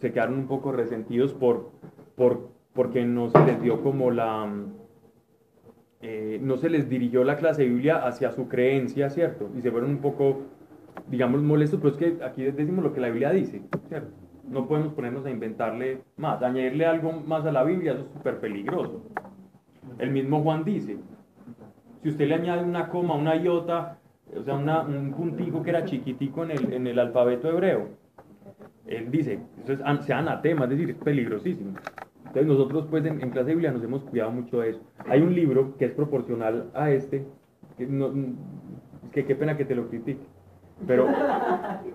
se 0.00 0.12
quedaron 0.12 0.38
un 0.38 0.46
poco 0.46 0.72
resentidos 0.72 1.32
por, 1.32 1.70
por, 2.16 2.50
porque 2.74 3.04
no 3.04 3.28
se 3.28 3.44
les 3.44 3.60
dio 3.60 3.82
como 3.82 4.10
la, 4.10 4.48
eh, 6.00 6.38
no 6.42 6.56
se 6.56 6.70
les 6.70 6.88
dirigió 6.88 7.22
la 7.24 7.36
clase 7.36 7.62
de 7.62 7.68
Biblia 7.68 8.04
hacia 8.04 8.32
su 8.32 8.48
creencia, 8.48 9.10
¿cierto? 9.10 9.48
Y 9.56 9.62
se 9.62 9.70
fueron 9.70 9.90
un 9.90 9.98
poco, 9.98 10.40
digamos, 11.08 11.42
molestos, 11.42 11.80
pero 11.80 11.94
es 11.94 11.98
que 11.98 12.24
aquí 12.24 12.42
decimos 12.42 12.84
lo 12.84 12.92
que 12.92 13.00
la 13.00 13.08
Biblia 13.08 13.30
dice. 13.30 13.62
No 14.48 14.66
podemos 14.66 14.92
ponernos 14.92 15.24
a 15.24 15.30
inventarle 15.30 15.98
más, 16.16 16.42
añadirle 16.42 16.86
algo 16.86 17.12
más 17.12 17.46
a 17.46 17.52
la 17.52 17.62
Biblia, 17.62 17.92
eso 17.92 18.02
es 18.02 18.12
súper 18.12 18.38
peligroso. 18.40 19.02
El 19.98 20.10
mismo 20.10 20.42
Juan 20.42 20.64
dice, 20.64 20.98
si 22.02 22.08
usted 22.08 22.26
le 22.26 22.34
añade 22.34 22.64
una 22.64 22.88
coma, 22.88 23.14
una 23.14 23.36
iota, 23.36 23.98
o 24.36 24.42
sea, 24.42 24.54
un 24.54 25.12
puntico 25.16 25.62
que 25.62 25.70
era 25.70 25.84
chiquitico 25.84 26.44
en 26.44 26.50
el, 26.50 26.72
en 26.72 26.86
el 26.86 26.98
alfabeto 26.98 27.48
hebreo, 27.48 27.88
él 28.86 29.10
dice, 29.10 29.38
eso 29.62 29.72
es, 29.72 30.04
sea 30.04 30.18
anatema, 30.18 30.64
es 30.64 30.70
decir, 30.70 30.90
es 30.90 30.96
peligrosísimo. 30.96 31.74
Entonces 32.18 32.46
nosotros 32.46 32.86
pues 32.90 33.04
en, 33.04 33.18
clase 33.30 33.48
de 33.48 33.54
Biblia 33.54 33.72
nos 33.72 33.84
hemos 33.84 34.02
cuidado 34.04 34.30
mucho 34.32 34.60
de 34.60 34.70
eso. 34.70 34.80
Hay 35.06 35.20
un 35.20 35.34
libro 35.34 35.76
que 35.76 35.84
es 35.84 35.92
proporcional 35.92 36.70
a 36.74 36.90
este, 36.90 37.26
es 37.78 37.88
que 39.12 39.24
qué 39.26 39.36
pena 39.36 39.56
que 39.56 39.64
te 39.64 39.74
lo 39.74 39.88
critique, 39.88 40.22
pero, 40.86 41.06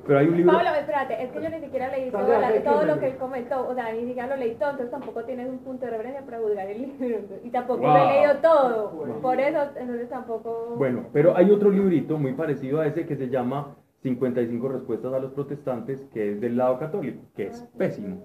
pero 0.06 0.20
hay 0.20 0.28
un 0.28 0.38
libro... 0.38 0.54
Pablo, 0.54 0.70
espérate, 0.80 1.24
es 1.24 1.32
que 1.32 1.42
yo 1.42 1.50
ni 1.50 1.60
siquiera 1.60 1.90
leí 1.90 2.10
todo, 2.12 2.22
Pablo, 2.22 2.40
la- 2.40 2.52
¿qué 2.54 2.60
todo 2.62 2.86
lo 2.86 3.00
que 3.00 3.08
él 3.08 3.18
comentó, 3.18 3.68
o 3.68 3.74
sea, 3.74 3.92
ni 3.94 4.06
siquiera 4.06 4.28
lo 4.28 4.36
leí 4.38 4.56
todo, 4.56 4.70
entonces 4.72 4.92
tampoco 4.92 5.24
tienes 5.24 5.50
un 5.50 5.60
punto 5.60 5.86
de 5.86 5.92
referencia 5.92 6.22
para 6.26 6.40
juzgar 6.40 6.68
el 6.70 6.82
libro, 6.82 7.20
y 7.44 7.50
tampoco 7.50 7.84
lo 7.88 7.96
he 7.98 8.14
leído 8.14 8.36
todo, 8.42 9.22
por 9.22 9.40
eso, 9.40 9.60
entonces 9.78 10.10
tampoco... 10.10 10.76
Bueno, 10.78 11.06
pero 11.14 11.36
hay 11.36 11.52
otro 11.52 11.70
librito 11.70 12.18
muy 12.18 12.34
parecido 12.34 12.82
a 12.82 12.88
ese 12.88 13.06
que 13.06 13.16
se 13.16 13.30
llama 13.30 13.76
55 14.04 14.70
respuestas 14.70 15.14
a 15.14 15.20
los 15.20 15.32
protestantes, 15.32 16.08
que 16.14 16.32
es 16.34 16.42
del 16.42 16.56
lado 16.58 16.78
católico, 16.80 17.22
que 17.36 17.48
es 17.48 17.62
pésimo. 17.78 18.24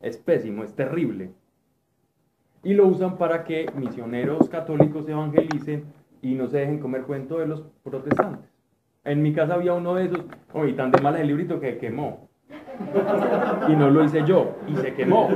Es 0.00 0.16
pésimo, 0.16 0.62
es 0.62 0.74
terrible. 0.74 1.30
Y 2.62 2.74
lo 2.74 2.86
usan 2.86 3.18
para 3.18 3.44
que 3.44 3.70
misioneros 3.74 4.48
católicos 4.48 5.08
evangelicen 5.08 5.84
y 6.22 6.34
no 6.34 6.46
se 6.48 6.58
dejen 6.58 6.78
comer 6.80 7.02
cuento 7.02 7.38
de 7.38 7.46
los 7.46 7.62
protestantes. 7.82 8.48
En 9.08 9.22
mi 9.22 9.32
casa 9.32 9.54
había 9.54 9.72
uno 9.72 9.94
de 9.94 10.04
esos, 10.04 10.20
oye, 10.52 10.74
tan 10.74 10.90
de 10.90 11.00
mal 11.00 11.14
es 11.14 11.22
el 11.22 11.28
librito 11.28 11.58
que 11.58 11.78
quemó. 11.78 12.28
Y 13.66 13.74
no 13.74 13.88
lo 13.88 14.04
hice 14.04 14.22
yo, 14.26 14.56
y 14.66 14.76
se 14.76 14.92
quemó. 14.92 15.30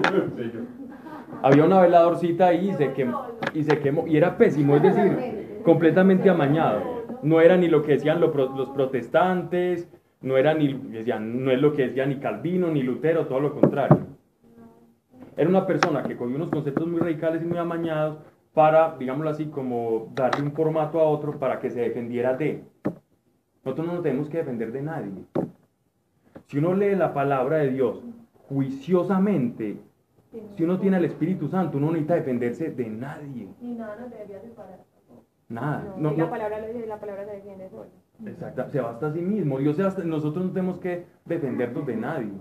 Había 1.42 1.64
una 1.64 1.80
veladorcita 1.80 2.48
ahí 2.48 2.68
y 2.68 2.74
se 2.74 2.92
quemó, 2.92 3.28
y 3.54 3.62
se 3.64 3.78
quemó, 3.78 4.06
y 4.06 4.18
era 4.18 4.36
pésimo, 4.36 4.76
es 4.76 4.82
decir, 4.82 5.60
completamente 5.64 6.28
amañado. 6.28 6.82
No 7.22 7.40
era 7.40 7.56
ni 7.56 7.68
lo 7.68 7.82
que 7.82 7.92
decían 7.92 8.20
los 8.20 8.30
protestantes, 8.74 9.88
no 10.20 10.36
era 10.36 10.52
ni, 10.52 10.74
decían, 10.74 11.42
no 11.42 11.50
es 11.50 11.58
lo 11.58 11.72
que 11.72 11.88
decía 11.88 12.04
ni 12.04 12.16
Calvino 12.16 12.68
ni 12.68 12.82
Lutero, 12.82 13.26
todo 13.26 13.40
lo 13.40 13.54
contrario. 13.54 14.00
Era 15.34 15.48
una 15.48 15.66
persona 15.66 16.02
que 16.02 16.14
cogió 16.14 16.36
unos 16.36 16.50
conceptos 16.50 16.86
muy 16.86 17.00
radicales 17.00 17.42
y 17.42 17.46
muy 17.46 17.56
amañados 17.56 18.18
para, 18.52 18.96
digámoslo 18.98 19.30
así, 19.30 19.46
como 19.46 20.12
darle 20.14 20.44
un 20.44 20.52
formato 20.52 21.00
a 21.00 21.04
otro 21.04 21.38
para 21.38 21.58
que 21.58 21.70
se 21.70 21.80
defendiera 21.80 22.36
de. 22.36 22.64
Nosotros 23.64 23.86
no 23.86 23.94
nos 23.94 24.02
tenemos 24.02 24.28
que 24.28 24.38
defender 24.38 24.72
de 24.72 24.82
nadie. 24.82 25.12
Si 26.46 26.58
uno 26.58 26.74
lee 26.74 26.94
la 26.96 27.14
palabra 27.14 27.58
de 27.58 27.70
Dios 27.70 28.02
juiciosamente, 28.48 29.76
si 30.56 30.64
uno 30.64 30.78
tiene 30.78 30.96
el 30.96 31.04
Espíritu 31.04 31.48
Santo, 31.48 31.76
uno 31.78 31.86
no 31.86 31.92
necesita 31.92 32.14
defenderse 32.14 32.70
de 32.70 32.86
nadie. 32.88 33.48
Y 33.60 33.72
nada 33.74 33.96
nos 34.00 34.10
debería 34.10 34.40
separar. 34.40 34.78
Nada. 35.48 35.94
No, 35.96 36.10
No, 36.10 36.14
y 36.14 36.16
la 36.16 36.24
no- 36.24 36.30
palabra 36.30 36.58
la 36.86 36.98
palabra 37.00 37.24
se 37.26 37.32
defiende 37.32 37.68
sola. 37.68 37.88
Exacto, 38.26 38.70
se 38.70 38.80
basta 38.80 39.06
a 39.08 39.12
sí 39.12 39.20
mismo. 39.20 39.58
Dios 39.58 39.76
se 39.76 39.82
basta- 39.82 40.02
nosotros 40.04 40.46
no 40.46 40.52
tenemos 40.52 40.78
que 40.78 41.04
defendernos 41.26 41.86
de 41.86 41.96
nadie. 41.96 42.32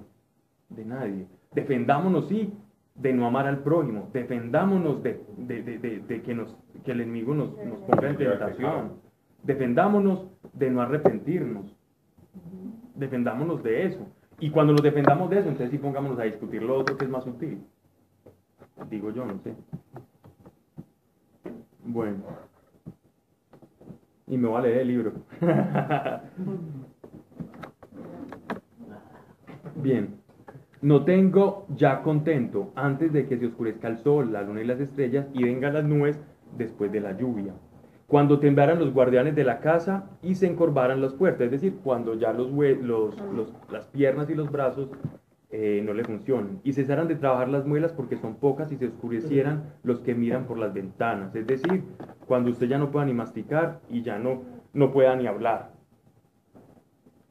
De 0.70 0.86
nadie. 0.86 1.28
Defendámonos, 1.54 2.28
sí, 2.30 2.54
de 2.96 3.14
no 3.14 3.26
amar 3.26 3.48
al 3.48 3.60
prójimo. 3.60 4.08
Defendámonos 4.14 5.04
de, 5.04 5.22
de- 5.38 5.62
de- 5.64 5.78
de- 5.80 6.00
de 6.00 6.22
que, 6.22 6.34
nos, 6.34 6.56
que 6.86 6.92
el 6.94 7.02
enemigo 7.02 7.34
nos, 7.34 7.50
nos 7.58 7.80
ponga 7.80 8.10
en 8.10 8.18
tentación. 8.18 8.92
Defendámonos 9.44 10.28
de 10.54 10.70
no 10.70 10.82
arrepentirnos. 10.82 11.76
Defendámonos 12.96 13.64
de 13.64 13.86
eso. 13.86 14.08
Y 14.40 14.50
cuando 14.50 14.74
nos 14.74 14.82
defendamos 14.82 15.30
de 15.30 15.40
eso, 15.40 15.50
entonces 15.50 15.72
sí 15.72 15.78
pongámonos 15.78 16.20
a 16.20 16.24
discutir 16.24 16.64
lo 16.64 16.80
otro 16.80 16.98
que 16.98 17.06
es 17.06 17.12
más 17.12 17.24
sutil. 17.24 17.64
Digo 18.90 19.12
yo, 19.12 19.26
no 19.26 19.38
sé. 19.40 19.54
Bueno. 21.84 22.24
Y 24.28 24.38
me 24.38 24.48
voy 24.48 24.66
a 24.66 24.82
el 24.82 24.88
libro. 24.88 25.14
Bien. 29.76 30.22
No 30.82 31.04
tengo 31.06 31.68
ya 31.76 32.02
contento 32.02 32.72
antes 32.76 33.14
de 33.14 33.28
que 33.28 33.38
se 33.38 33.46
oscurezca 33.46 33.88
el 33.88 34.00
sol, 34.00 34.34
la 34.34 34.42
luna 34.42 34.62
y 34.62 34.66
las 34.66 34.80
estrellas 34.80 35.28
y 35.34 35.44
vengan 35.44 35.76
las 35.76 35.84
nubes 35.84 36.20
después 36.58 36.92
de 36.92 37.02
la 37.02 37.16
lluvia. 37.16 37.54
Cuando 38.12 38.40
temblaran 38.40 38.78
los 38.78 38.94
guardianes 38.94 39.36
de 39.36 39.46
la 39.46 39.62
casa 39.62 40.04
y 40.22 40.36
se 40.36 40.46
encorvaran 40.46 41.00
las 41.00 41.14
puertas, 41.14 41.46
es 41.46 41.52
decir, 41.52 41.78
cuando 41.82 42.14
ya 42.16 42.34
los, 42.34 42.52
los- 42.52 43.16
las 43.72 43.88
piernas 43.88 44.30
y 44.30 44.36
los 44.36 44.52
brazos 44.52 44.90
eh, 45.50 45.82
no 45.86 45.94
le 45.94 46.04
funcionen. 46.04 46.60
Y 46.66 46.74
cesaran 46.74 47.08
de 47.08 47.16
trabajar 47.16 47.48
las 47.48 47.66
muelas 47.66 47.94
porque 47.94 48.18
son 48.18 48.36
pocas 48.36 48.70
y 48.74 48.76
se 48.76 48.88
oscurecieran 48.88 49.64
los 49.84 50.02
que 50.02 50.14
miran 50.14 50.44
por 50.44 50.58
las 50.58 50.74
ventanas. 50.74 51.34
Es 51.38 51.48
decir, 51.48 51.86
cuando 52.28 52.50
usted 52.52 52.68
ya 52.68 52.78
no 52.78 52.92
pueda 52.92 53.06
ni 53.06 53.14
masticar 53.14 53.80
y 53.90 54.02
ya 54.02 54.20
no, 54.20 54.42
no 54.74 54.92
pueda 54.92 55.16
ni 55.16 55.26
hablar. 55.26 55.70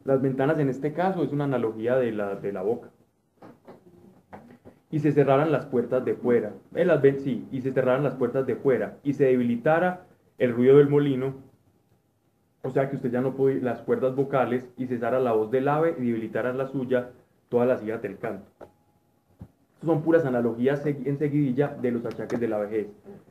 Las 0.07 0.23
ventanas 0.23 0.59
en 0.61 0.71
este 0.71 0.95
caso 0.95 1.23
es 1.23 1.31
una 1.31 1.45
analogía 1.45 1.97
de 1.97 2.13
la, 2.13 2.37
de 2.37 2.53
la 2.55 2.63
boca. 2.63 2.89
Y 4.91 5.01
se 5.01 5.13
cerraran 5.13 5.53
las 5.53 5.67
puertas 5.67 6.07
de 6.07 6.15
fuera. 6.15 6.55
Eh, 6.75 6.87
las 6.87 7.03
sí, 7.23 7.47
y 7.53 7.61
se 7.61 7.71
cerraran 7.71 8.03
las 8.03 8.15
puertas 8.15 8.47
de 8.47 8.57
fuera. 8.57 8.97
Y 9.05 9.13
se 9.13 9.25
debilitara 9.25 10.07
el 10.41 10.53
ruido 10.53 10.79
del 10.79 10.89
molino. 10.89 11.35
O 12.63 12.71
sea 12.71 12.91
que 12.91 12.97
usted 12.97 13.13
ya 13.13 13.21
no 13.21 13.35
puede 13.35 13.61
las 13.61 13.83
cuerdas 13.83 14.17
vocales 14.17 14.69
y 14.77 14.87
cesara 14.87 15.21
la 15.21 15.33
voz 15.33 15.51
del 15.51 15.69
ave 15.69 15.95
y 15.99 16.07
debilitara 16.07 16.53
la 16.53 16.67
suya 16.67 17.11
todas 17.49 17.69
las 17.69 17.85
hijas 17.85 18.03
del 18.03 18.19
canto. 18.19 18.51
son 19.83 20.03
puras 20.03 20.27
analogías 20.27 20.85
en 20.85 21.17
seguidilla 21.17 21.69
de 21.69 21.91
los 21.91 22.05
achaques 22.05 22.41
de 22.41 22.49
la 22.49 22.59
vejez. 22.59 22.89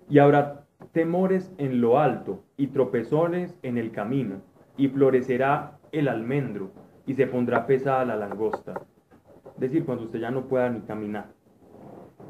Y 0.10 0.20
habrá 0.20 0.66
temores 0.94 1.52
en 1.58 1.82
lo 1.82 2.00
alto 2.00 2.44
y 2.58 2.68
tropezones 2.68 3.56
en 3.62 3.78
el 3.78 3.92
camino, 3.92 4.42
y 4.78 4.88
florecerá 4.88 5.78
el 5.92 6.08
almendro 6.08 6.72
y 7.06 7.14
se 7.14 7.28
pondrá 7.28 7.68
pesada 7.68 8.06
la 8.06 8.16
langosta. 8.16 8.82
Es 9.56 9.60
decir, 9.60 9.86
cuando 9.86 10.06
usted 10.06 10.20
ya 10.20 10.32
no 10.32 10.46
pueda 10.46 10.70
ni 10.70 10.82
caminar. 10.82 11.28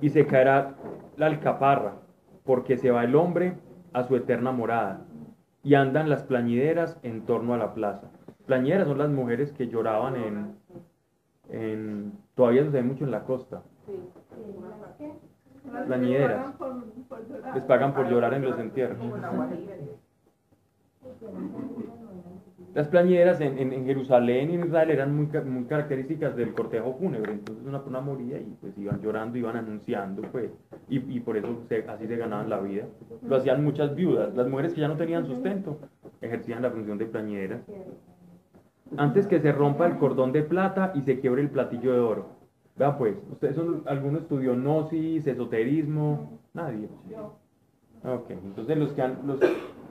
Y 0.01 0.09
se 0.09 0.25
caerá 0.25 0.75
la 1.15 1.27
alcaparra, 1.27 1.95
porque 2.43 2.77
se 2.77 2.91
va 2.91 3.03
el 3.03 3.15
hombre 3.15 3.55
a 3.93 4.03
su 4.03 4.15
eterna 4.15 4.51
morada. 4.51 5.05
Y 5.63 5.75
andan 5.75 6.09
las 6.09 6.23
plañideras 6.23 6.99
en 7.03 7.25
torno 7.25 7.53
a 7.53 7.57
la 7.57 7.73
plaza. 7.73 8.09
Plañideras 8.45 8.87
son 8.87 8.97
las 8.97 9.09
mujeres 9.09 9.51
que 9.51 9.67
lloraban 9.67 10.15
en, 10.15 10.55
en 11.49 12.13
todavía 12.35 12.63
se 12.63 12.69
ve 12.69 12.81
mucho 12.81 13.03
en 13.03 13.11
la 13.11 13.23
costa. 13.23 13.61
Plañideras. 15.85 16.55
Les 17.53 17.63
pagan 17.63 17.93
por 17.93 18.07
llorar 18.07 18.33
en 18.33 18.43
los 18.43 18.57
entierros. 18.59 18.97
Las 22.75 22.87
plañideras 22.87 23.41
en, 23.41 23.57
en, 23.57 23.85
Jerusalén 23.85 24.51
y 24.51 24.53
en 24.53 24.65
Israel 24.65 24.91
eran 24.91 25.15
muy, 25.15 25.27
muy 25.43 25.65
características 25.65 26.35
del 26.35 26.53
cortejo 26.53 26.93
fúnebre, 26.99 27.33
entonces 27.33 27.65
una 27.65 27.79
persona 27.79 27.99
moría 27.99 28.37
y 28.37 28.55
pues 28.61 28.77
iban 28.77 29.01
llorando, 29.01 29.37
iban 29.37 29.57
anunciando, 29.57 30.21
pues, 30.31 30.51
y, 30.87 30.97
y 30.97 31.19
por 31.19 31.35
eso 31.35 31.63
así 31.87 32.07
se 32.07 32.15
ganaban 32.15 32.49
la 32.49 32.59
vida. 32.59 32.85
Lo 33.27 33.37
hacían 33.37 33.63
muchas 33.63 33.95
viudas, 33.95 34.35
las 34.35 34.47
mujeres 34.47 34.73
que 34.73 34.81
ya 34.81 34.87
no 34.87 34.97
tenían 34.97 35.25
sustento 35.25 35.79
ejercían 36.21 36.61
la 36.61 36.69
función 36.69 36.97
de 36.99 37.05
plañideras. 37.07 37.61
Antes 38.97 39.27
que 39.27 39.39
se 39.39 39.51
rompa 39.51 39.87
el 39.87 39.97
cordón 39.97 40.31
de 40.31 40.43
plata 40.43 40.91
y 40.95 41.01
se 41.01 41.19
quiebre 41.19 41.41
el 41.41 41.49
platillo 41.49 41.93
de 41.93 41.99
oro. 41.99 42.39
Vea 42.75 42.97
pues, 42.97 43.15
¿ustedes 43.31 43.55
son, 43.55 43.83
¿alguno 43.87 44.19
estudió 44.19 44.53
esoterismo? 44.91 46.39
Nadie. 46.53 46.87
Ok, 48.03 48.29
entonces 48.29 48.77
los 48.77 48.93
que 48.93 49.01
han, 49.01 49.19
los, 49.25 49.39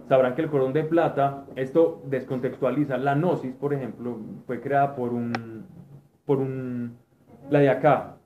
sabrán 0.09 0.35
que 0.35 0.43
el 0.43 0.51
cordón 0.51 0.72
de 0.72 0.85
plata, 0.85 1.44
esto 1.55 2.02
descontextualiza. 2.06 2.97
La 2.97 3.14
gnosis, 3.14 3.55
por 3.55 3.74
ejemplo, 3.74 4.18
fue 4.47 4.60
creada 4.60 4.97
por 4.97 5.12
un, 5.12 5.64
por 6.24 6.39
un, 6.39 6.97
la 7.51 7.60
de 7.60 7.68
acá. 7.68 8.16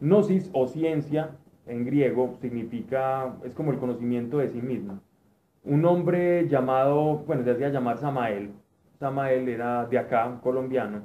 Gnosis 0.00 0.50
o 0.52 0.66
ciencia 0.66 1.30
en 1.66 1.84
griego 1.84 2.36
significa, 2.40 3.36
es 3.44 3.54
como 3.54 3.70
el 3.70 3.78
conocimiento 3.78 4.38
de 4.38 4.48
sí 4.48 4.60
mismo. 4.60 4.98
Un 5.62 5.84
hombre 5.84 6.48
llamado, 6.48 7.18
bueno, 7.18 7.44
se 7.44 7.52
hacía 7.52 7.68
llamar 7.68 7.98
Samael. 7.98 8.50
Samael 8.98 9.48
era 9.48 9.86
de 9.86 9.98
acá, 9.98 10.40
colombiano, 10.42 11.02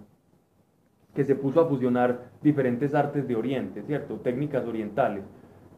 que 1.14 1.24
se 1.24 1.36
puso 1.36 1.62
a 1.62 1.68
fusionar 1.68 2.32
diferentes 2.42 2.96
artes 2.96 3.28
de 3.28 3.36
Oriente, 3.36 3.84
¿cierto? 3.84 4.16
Técnicas 4.16 4.66
orientales 4.66 5.24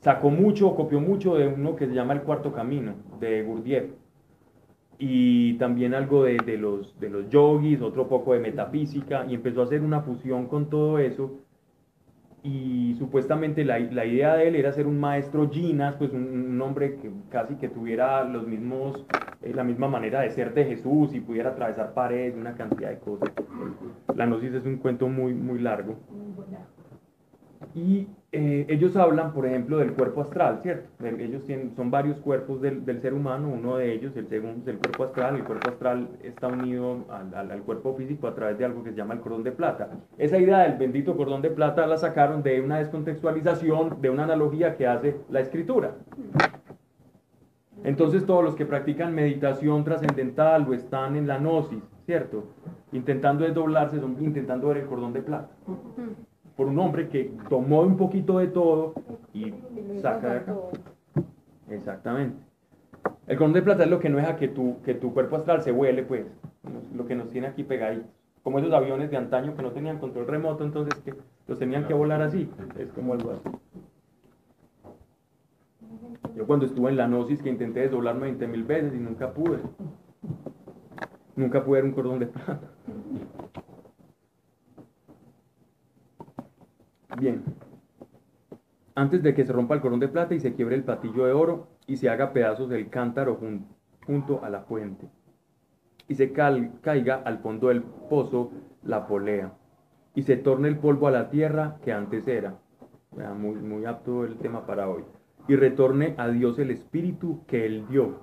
sacó 0.02 0.30
mucho, 0.30 0.76
copió 0.76 1.00
mucho 1.00 1.36
de 1.36 1.48
uno 1.48 1.76
que 1.76 1.88
se 1.88 1.94
llama 1.94 2.14
El 2.14 2.22
Cuarto 2.22 2.54
Camino, 2.54 2.96
de 3.20 3.44
Gurdjieff. 3.44 3.92
Y 5.00 5.54
también 5.60 5.94
algo 5.94 6.24
de, 6.24 6.38
de, 6.38 6.58
los, 6.58 7.00
de 7.00 7.10
los 7.10 7.30
yogis, 7.30 7.82
otro 7.82 8.08
poco 8.08 8.34
de 8.34 8.40
metafísica, 8.40 9.26
y 9.28 9.36
empezó 9.36 9.62
a 9.62 9.66
hacer 9.66 9.82
una 9.82 10.02
fusión 10.02 10.48
con 10.48 10.70
todo 10.70 10.98
eso. 11.00 11.40
Y 12.44 12.96
supuestamente 12.98 13.66
la, 13.66 13.78
la 13.80 14.06
idea 14.06 14.36
de 14.36 14.48
él 14.48 14.56
era 14.56 14.72
ser 14.72 14.88
un 14.88 15.00
maestro 15.00 15.50
Ginas, 15.50 15.96
pues 15.96 16.12
un, 16.14 16.60
hombre 16.62 16.96
que 16.96 17.12
casi 17.30 17.56
que 17.56 17.68
tuviera 17.68 18.24
los 18.24 18.48
mismos, 18.48 19.06
eh, 19.42 19.54
la 19.54 19.64
misma 19.64 19.88
manera 19.88 20.22
de 20.22 20.30
ser 20.32 20.54
de 20.54 20.66
Jesús 20.66 21.14
y 21.14 21.20
pudiera 21.20 21.50
atravesar 21.50 21.94
paredes, 21.94 22.36
una 22.36 22.56
cantidad 22.56 22.90
de 22.90 23.00
cosas. 23.00 23.32
La 24.16 24.26
gnosis 24.26 24.54
es 24.54 24.66
un 24.66 24.78
cuento 24.78 25.08
muy, 25.08 25.34
muy 25.34 25.60
largo. 25.60 25.96
Y 27.76 28.08
eh, 28.34 28.66
ellos 28.68 28.98
hablan, 28.98 29.32
por 29.32 29.46
ejemplo, 29.46 29.78
del 29.78 29.94
cuerpo 29.94 30.20
astral, 30.20 30.60
¿cierto? 30.62 30.90
Ellos 31.06 31.46
tienen, 31.46 31.74
son 31.78 31.90
varios 31.90 32.20
cuerpos 32.20 32.62
del, 32.62 32.86
del, 32.86 33.02
ser 33.02 33.14
humano, 33.14 33.48
uno 33.48 33.78
de 33.78 33.94
ellos, 33.94 34.18
el 34.18 34.28
segundo, 34.28 34.60
es 34.64 34.68
el 34.68 34.80
cuerpo 34.80 35.06
astral. 35.06 35.38
El 35.38 35.46
cuerpo 35.46 35.70
astral 35.70 36.10
está 36.22 36.48
unido 36.48 37.06
al, 37.10 37.34
al, 37.34 37.52
al, 37.52 37.62
cuerpo 37.62 37.96
físico 37.96 38.28
a 38.28 38.36
través 38.36 38.58
de 38.58 38.66
algo 38.66 38.84
que 38.84 38.90
se 38.90 38.98
llama 38.98 39.14
el 39.14 39.22
cordón 39.22 39.44
de 39.44 39.54
plata. 39.54 39.92
Esa 40.18 40.38
idea 40.38 40.60
del 40.60 40.78
bendito 40.78 41.16
cordón 41.16 41.42
de 41.42 41.52
plata 41.52 41.88
la 41.88 41.98
sacaron 41.98 42.44
de 42.44 42.60
una 42.60 42.80
descontextualización, 42.80 44.02
de 44.02 44.10
una 44.10 44.26
analogía 44.26 44.76
que 44.76 44.88
hace 44.88 45.16
la 45.30 45.40
escritura. 45.40 45.96
Entonces 47.86 48.26
todos 48.26 48.44
los 48.44 48.56
que 48.56 48.66
practican 48.66 49.16
meditación 49.16 49.86
trascendental 49.86 50.68
o 50.68 50.74
están 50.74 51.16
en 51.16 51.28
la 51.28 51.38
gnosis, 51.38 51.82
¿cierto? 52.06 52.44
Intentando 52.92 53.46
desdoblarse, 53.46 54.02
son 54.02 54.18
intentando 54.22 54.68
ver 54.68 54.78
el 54.78 54.86
cordón 54.86 55.14
de 55.14 55.22
plata 55.22 55.50
por 56.58 56.68
un 56.68 56.80
hombre 56.80 57.08
que 57.08 57.32
tomó 57.48 57.82
un 57.82 57.96
poquito 57.96 58.40
de 58.40 58.48
todo 58.48 58.96
y 59.34 59.54
saca 60.02 60.34
de 60.34 60.38
acá. 60.40 60.56
Exactamente. 61.70 62.36
El 63.28 63.38
cordón 63.38 63.54
de 63.54 63.62
plata 63.62 63.84
es 63.84 63.90
lo 63.90 64.00
que 64.00 64.10
no 64.10 64.18
deja 64.18 64.36
que 64.36 64.48
tu, 64.48 64.82
que 64.82 64.96
tu 64.96 65.14
cuerpo 65.14 65.36
astral 65.36 65.62
se 65.62 65.72
vuele, 65.72 66.04
pues, 66.04 66.26
lo 66.96 67.06
que 67.06 67.16
nos 67.16 67.30
tiene 67.30 67.48
aquí 67.48 67.64
pegaditos. 67.64 68.10
Como 68.42 68.60
esos 68.60 68.74
aviones 68.74 69.12
de 69.12 69.18
antaño 69.18 69.56
que 69.56 69.62
no 69.62 69.72
tenían 69.72 70.00
control 70.00 70.26
remoto, 70.26 70.64
entonces 70.64 71.00
que 71.04 71.14
los 71.48 71.60
tenían 71.60 71.86
que 71.86 71.94
volar 71.94 72.22
así. 72.22 72.50
Es 72.78 72.92
como 72.92 73.14
algo 73.14 73.32
así. 73.32 73.50
Yo 76.36 76.48
cuando 76.48 76.66
estuve 76.66 76.90
en 76.90 76.98
la 76.98 77.08
gnosis 77.08 77.42
que 77.42 77.50
intenté 77.50 77.82
desdoblarme 77.82 78.22
20 78.22 78.48
mil 78.48 78.64
veces 78.64 78.94
y 78.96 78.98
nunca 78.98 79.34
pude. 79.34 79.60
Nunca 81.36 81.64
pude 81.64 81.82
ver 81.82 81.86
un 81.86 81.92
cordón 81.92 82.20
de 82.20 82.28
plata. 82.28 82.60
Bien. 87.20 87.44
Antes 88.94 89.24
de 89.24 89.34
que 89.34 89.46
se 89.46 89.52
rompa 89.52 89.74
el 89.74 89.82
cordón 89.82 90.00
de 90.00 90.08
plata 90.08 90.36
y 90.36 90.40
se 90.40 90.54
quiebre 90.54 90.76
el 90.76 90.84
platillo 90.84 91.26
de 91.26 91.34
oro 91.34 91.68
y 91.88 91.98
se 91.98 92.10
haga 92.10 92.32
pedazos 92.32 92.70
del 92.70 92.90
cántaro 92.90 93.40
junto 94.06 94.44
a 94.44 94.50
la 94.50 94.62
fuente 94.62 95.08
y 96.08 96.16
se 96.16 96.32
caiga 96.32 97.16
al 97.16 97.40
fondo 97.40 97.68
del 97.70 97.82
pozo 97.84 98.52
la 98.84 99.08
polea 99.08 99.54
y 100.16 100.24
se 100.24 100.38
torne 100.38 100.68
el 100.68 100.78
polvo 100.78 101.08
a 101.08 101.12
la 101.12 101.30
tierra 101.30 101.78
que 101.84 101.92
antes 101.92 102.28
era. 102.28 102.60
Muy, 103.36 103.56
muy 103.56 103.86
apto 103.86 104.24
el 104.24 104.38
tema 104.38 104.68
para 104.68 104.88
hoy. 104.88 105.04
Y 105.48 105.56
retorne 105.56 106.14
a 106.18 106.28
Dios 106.28 106.60
el 106.60 106.70
espíritu 106.70 107.44
que 107.48 107.66
Él 107.66 107.86
dio. 107.90 108.20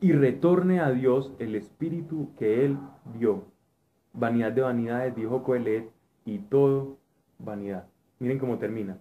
Y 0.00 0.12
retorne 0.12 0.80
a 0.80 0.90
Dios 0.90 1.34
el 1.38 1.54
espíritu 1.54 2.34
que 2.38 2.64
Él 2.64 2.78
dio. 3.18 3.44
Vanidad 4.14 4.52
de 4.52 4.62
vanidades, 4.62 5.14
dijo 5.14 5.42
Coelet, 5.42 5.90
y 6.24 6.38
todo 6.38 6.98
vanidad. 7.38 7.89
Miren 8.20 8.38
cómo 8.38 8.58
termina. 8.58 8.98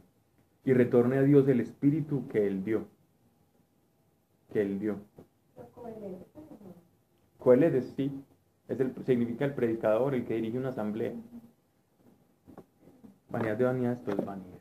Y 0.63 0.73
retorne 0.73 1.17
a 1.17 1.21
Dios 1.21 1.47
el 1.47 1.59
espíritu 1.59 2.27
que 2.29 2.47
Él 2.47 2.63
dio. 2.63 2.87
Que 4.51 4.61
Él 4.61 4.79
dio. 4.79 4.99
Coelet 7.37 7.75
es 7.75 7.93
sí, 7.95 8.11
es 8.67 8.79
el, 8.79 8.93
significa 9.05 9.45
el 9.45 9.53
predicador, 9.53 10.15
el 10.15 10.25
que 10.25 10.35
dirige 10.35 10.57
una 10.57 10.69
asamblea. 10.69 11.13
Vanidad 13.29 13.57
de 13.57 13.63
vanidad, 13.65 13.93
esto 13.93 14.11
es 14.11 14.25
vanidad. 14.25 14.59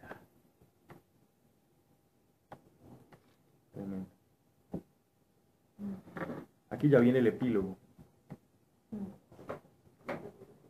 Aquí 6.70 6.88
ya 6.88 7.00
viene 7.00 7.20
el 7.20 7.26
epílogo 7.26 7.78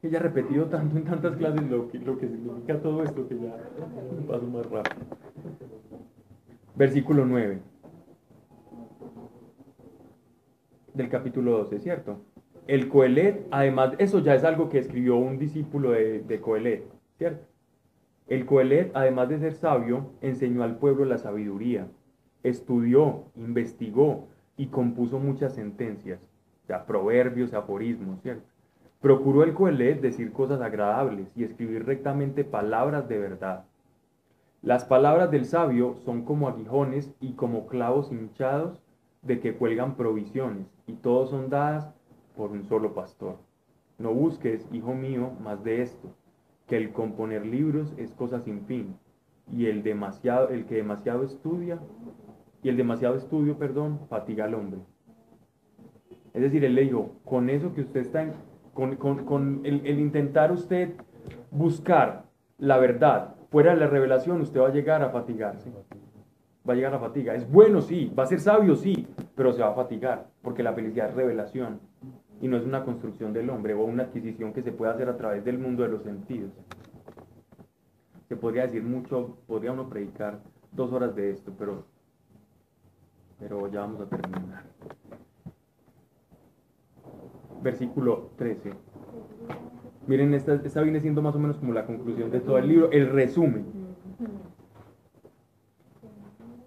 que 0.01 0.11
ya 0.11 0.19
repetido 0.19 0.67
tanto 0.67 0.97
en 0.97 1.05
tantas 1.05 1.37
clases 1.37 1.69
lo 1.69 1.89
que, 1.89 1.99
lo 1.99 2.19
que 2.19 2.29
significa 2.29 2.81
todo 2.81 3.03
esto 3.03 3.27
que 3.27 3.39
ya 3.39 3.57
paso 4.27 4.47
más 4.47 4.67
rápido. 4.67 4.97
Versículo 6.77 7.25
9 7.25 7.61
del 10.95 11.09
capítulo 11.09 11.59
12, 11.59 11.81
¿cierto? 11.81 12.21
El 12.67 12.89
Coelet, 12.89 13.47
además, 13.51 13.95
eso 13.99 14.19
ya 14.19 14.35
es 14.35 14.45
algo 14.45 14.69
que 14.69 14.79
escribió 14.79 15.17
un 15.17 15.39
discípulo 15.39 15.93
de, 15.93 16.21
de 16.21 16.41
Coelet, 16.41 16.85
¿cierto? 17.17 17.47
El 18.27 18.45
Coelet, 18.47 18.91
además 18.95 19.29
de 19.31 19.39
ser 19.39 19.55
sabio, 19.55 20.11
enseñó 20.21 20.63
al 20.63 20.77
pueblo 20.77 21.05
la 21.05 21.19
sabiduría, 21.19 21.89
estudió, 22.43 23.25
investigó 23.37 24.29
y 24.57 24.67
compuso 24.67 25.19
muchas 25.19 25.55
sentencias, 25.55 26.21
o 26.65 26.67
sea, 26.67 26.85
proverbios, 26.85 27.55
aforismos, 27.55 28.21
¿cierto? 28.21 28.45
Procuró 29.01 29.45
el 29.45 29.55
Coelet 29.55 30.01
decir 30.01 30.33
cosas 30.33 30.61
agradables 30.61 31.31
y 31.37 31.45
escribir 31.45 31.87
rectamente 31.87 32.43
palabras 32.43 33.09
de 33.09 33.19
verdad. 33.19 33.65
Las 34.61 34.85
palabras 34.85 35.31
del 35.31 35.45
sabio 35.45 35.95
son 36.05 36.25
como 36.25 36.49
aguijones 36.49 37.15
y 37.21 37.35
como 37.35 37.69
clavos 37.69 38.11
hinchados 38.11 38.83
de 39.23 39.39
que 39.39 39.55
cuelgan 39.55 39.95
provisiones, 39.95 40.67
y 40.89 40.95
todos 40.95 41.31
son 41.31 41.49
dadas 41.49 41.89
por 42.37 42.51
un 42.51 42.65
solo 42.65 42.93
pastor. 42.93 43.37
No 43.99 44.13
busques, 44.13 44.67
hijo 44.73 44.95
mío, 44.95 45.31
más 45.45 45.63
de 45.63 45.83
esto, 45.83 46.09
que 46.67 46.77
el 46.77 46.91
componer 46.91 47.47
libros 47.47 47.95
es 47.99 48.11
cosa 48.13 48.41
sin 48.41 48.67
fin, 48.67 48.97
y 49.53 49.67
el 49.67 49.85
demasiado, 49.85 50.49
el 50.49 50.67
que 50.67 50.75
demasiado 50.75 51.23
estudia, 51.23 51.79
y 52.65 52.69
el 52.69 52.77
demasiado 52.77 53.15
estudio, 53.15 53.59
perdón, 53.59 54.01
fatiga 54.09 54.47
al 54.47 54.55
hombre. 54.55 54.81
Es 56.35 56.43
decir, 56.43 56.65
él 56.65 56.75
le 56.75 56.93
con 57.25 57.49
eso 57.49 57.75
que 57.75 57.83
usted 57.83 58.01
está, 58.01 58.27
con, 58.79 58.95
con, 58.95 59.25
con 59.25 59.61
el, 59.65 59.99
intentar 59.99 60.53
usted 60.53 60.95
buscar 61.51 62.27
la 62.59 62.79
verdad 62.79 63.35
fuera 63.51 63.75
de 63.75 63.81
la 63.81 63.89
revelación, 63.89 64.41
usted 64.41 64.61
va 64.61 64.69
a 64.69 64.73
llegar 64.73 65.03
a 65.03 65.11
fatigarse. 65.11 65.73
Va 66.69 66.75
a 66.75 66.77
llegar 66.77 66.95
a 66.95 67.01
fatiga. 67.01 67.35
Es 67.35 67.51
bueno, 67.51 67.81
sí, 67.81 68.13
va 68.17 68.23
a 68.23 68.27
ser 68.27 68.39
sabio, 68.39 68.77
sí, 68.77 69.09
pero 69.35 69.53
se 69.53 69.63
va 69.63 69.71
a 69.71 69.75
fatigar, 69.75 70.29
porque 70.43 70.63
la 70.63 70.75
felicidad 70.75 71.09
es 71.09 71.17
revelación 71.17 71.81
y 72.41 72.47
no 72.47 72.57
es 72.57 72.65
una 72.65 72.85
construcción 72.85 73.33
del 73.33 73.51
hombre 73.51 73.75
o 73.75 73.83
una 73.83 74.05
adquisición 74.05 74.53
que 74.53 74.63
se 74.63 74.71
puede 74.71 74.93
hacer 74.93 75.09
a 75.09 75.17
través 75.17 75.45
del 75.45 75.59
mundo 75.59 75.83
de 75.83 75.89
los 75.89 76.05
sentidos. 76.05 76.53
Se 78.29 78.37
podría 78.37 78.63
decir 78.63 78.85
mucho, 78.85 79.39
podría 79.49 79.73
uno 79.73 79.89
predicar 79.89 80.39
dos 80.71 80.93
horas 80.93 81.17
de 81.17 81.31
esto, 81.33 81.53
pero, 81.59 81.85
pero 83.41 83.67
ya 83.73 83.81
vamos 83.81 84.03
a 84.03 84.07
terminar. 84.07 84.63
Versículo 87.63 88.31
13. 88.37 88.73
Miren, 90.07 90.33
esta, 90.35 90.55
esta 90.55 90.81
viene 90.83 91.01
siendo 91.01 91.21
más 91.23 91.35
o 91.35 91.39
menos 91.39 91.59
como 91.59 91.73
la 91.73 91.85
conclusión 91.85 92.31
de 92.31 92.41
todo 92.41 92.59
el 92.59 92.69
libro, 92.69 92.91
el 92.93 93.11
resumen. 93.11 93.67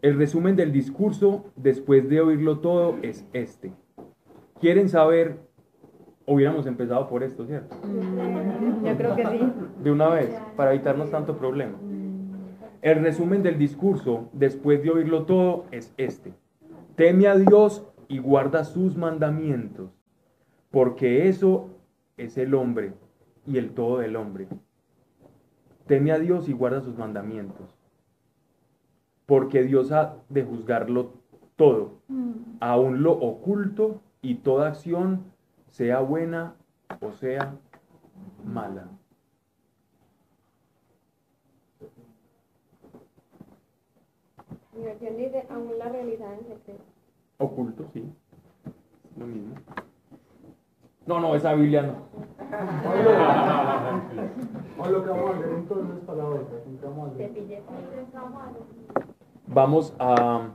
El 0.01 0.18
resumen 0.18 0.55
del 0.55 0.72
discurso, 0.72 1.45
después 1.55 2.09
de 2.09 2.22
oírlo 2.22 2.59
todo, 2.59 2.97
es 3.01 3.27
este. 3.34 3.73
¿Quieren 4.59 4.89
saber? 4.89 5.39
Hubiéramos 6.26 6.65
empezado 6.65 7.07
por 7.09 7.23
esto, 7.23 7.45
¿cierto? 7.45 7.76
Yo 8.84 8.97
creo 8.97 9.15
que 9.15 9.26
sí. 9.26 9.53
De 9.84 9.91
una 9.91 10.09
vez, 10.09 10.30
para 10.55 10.73
evitarnos 10.73 11.09
tanto 11.11 11.38
problema. 11.38 11.77
El 12.81 13.03
resumen 13.03 13.43
del 13.43 13.59
discurso, 13.59 14.30
después 14.34 14.81
de 14.81 14.89
oírlo 14.89 15.26
todo, 15.26 15.65
es 15.72 15.93
este. 15.97 16.34
Teme 16.95 17.27
a 17.27 17.35
Dios 17.35 17.88
y 18.07 18.18
guarda 18.18 18.63
sus 18.63 18.97
mandamientos, 18.97 19.91
porque 20.72 21.27
eso 21.27 21.69
es 22.18 22.38
el 22.38 22.53
hombre 22.53 22.93
y 23.45 23.57
el 23.57 23.73
todo 23.73 23.99
del 23.99 24.15
hombre. 24.15 24.48
Teme 25.85 26.11
a 26.11 26.19
Dios 26.19 26.48
y 26.48 26.53
guarda 26.53 26.81
sus 26.81 26.98
mandamientos, 26.98 27.77
porque 29.26 29.64
Dios 29.64 29.91
ha 29.91 30.18
de 30.30 30.43
juzgarlo 30.43 31.14
todo, 31.57 31.99
aun 32.60 33.03
lo 33.03 33.11
oculto 33.11 34.02
y 34.22 34.35
toda 34.35 34.69
acción, 34.69 35.26
sea 35.69 35.99
buena 35.99 36.56
o 37.02 37.11
sea 37.11 37.56
mala. 38.45 38.88
Mi 44.73 44.85
versión 44.85 45.18
dice, 45.18 45.45
aún 45.49 45.77
la 45.77 45.89
realidad 45.89 46.34
en 46.34 46.48
secreto. 46.48 46.84
Oculto, 47.38 47.88
sí. 47.93 48.10
Lo 49.18 49.27
mismo. 49.27 49.56
No, 51.11 51.19
no, 51.19 51.35
esa 51.35 51.53
Biblia 51.55 51.81
no. 51.81 51.95
Vamos 59.47 59.93
a 59.99 60.47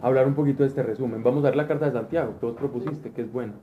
hablar 0.00 0.28
un 0.28 0.34
poquito 0.34 0.62
de 0.62 0.68
este 0.68 0.84
resumen. 0.84 1.24
Vamos 1.24 1.42
a 1.42 1.48
ver 1.48 1.56
la 1.56 1.66
carta 1.66 1.86
de 1.86 1.92
Santiago, 1.92 2.34
que 2.38 2.46
vos 2.46 2.54
propusiste, 2.54 3.10
que 3.10 3.22
es 3.22 3.32
buena. 3.32 3.54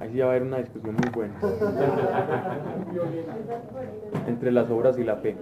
Ahí 0.00 0.12
sí 0.12 0.20
va 0.20 0.26
a 0.26 0.28
haber 0.28 0.44
una 0.44 0.58
discusión 0.58 0.94
muy 0.94 1.10
buena. 1.12 1.34
Entre 4.28 4.52
las 4.52 4.70
obras 4.70 4.96
y 4.96 5.02
la 5.02 5.16
fe. 5.16 5.36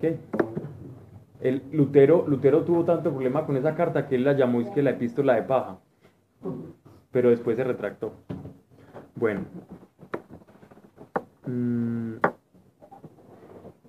¿Qué? 0.00 0.18
El 1.40 1.62
Lutero, 1.72 2.26
Lutero 2.26 2.64
tuvo 2.64 2.84
tanto 2.84 3.10
problema 3.10 3.46
con 3.46 3.56
esa 3.56 3.74
carta 3.74 4.06
que 4.06 4.16
él 4.16 4.24
la 4.24 4.34
llamó 4.34 4.60
es 4.60 4.68
que 4.70 4.82
la 4.82 4.90
epístola 4.90 5.34
de 5.34 5.42
paja. 5.42 5.78
Pero 7.10 7.30
después 7.30 7.56
se 7.56 7.64
retractó. 7.64 8.12
Bueno. 9.16 9.46
Mm, 11.46 12.14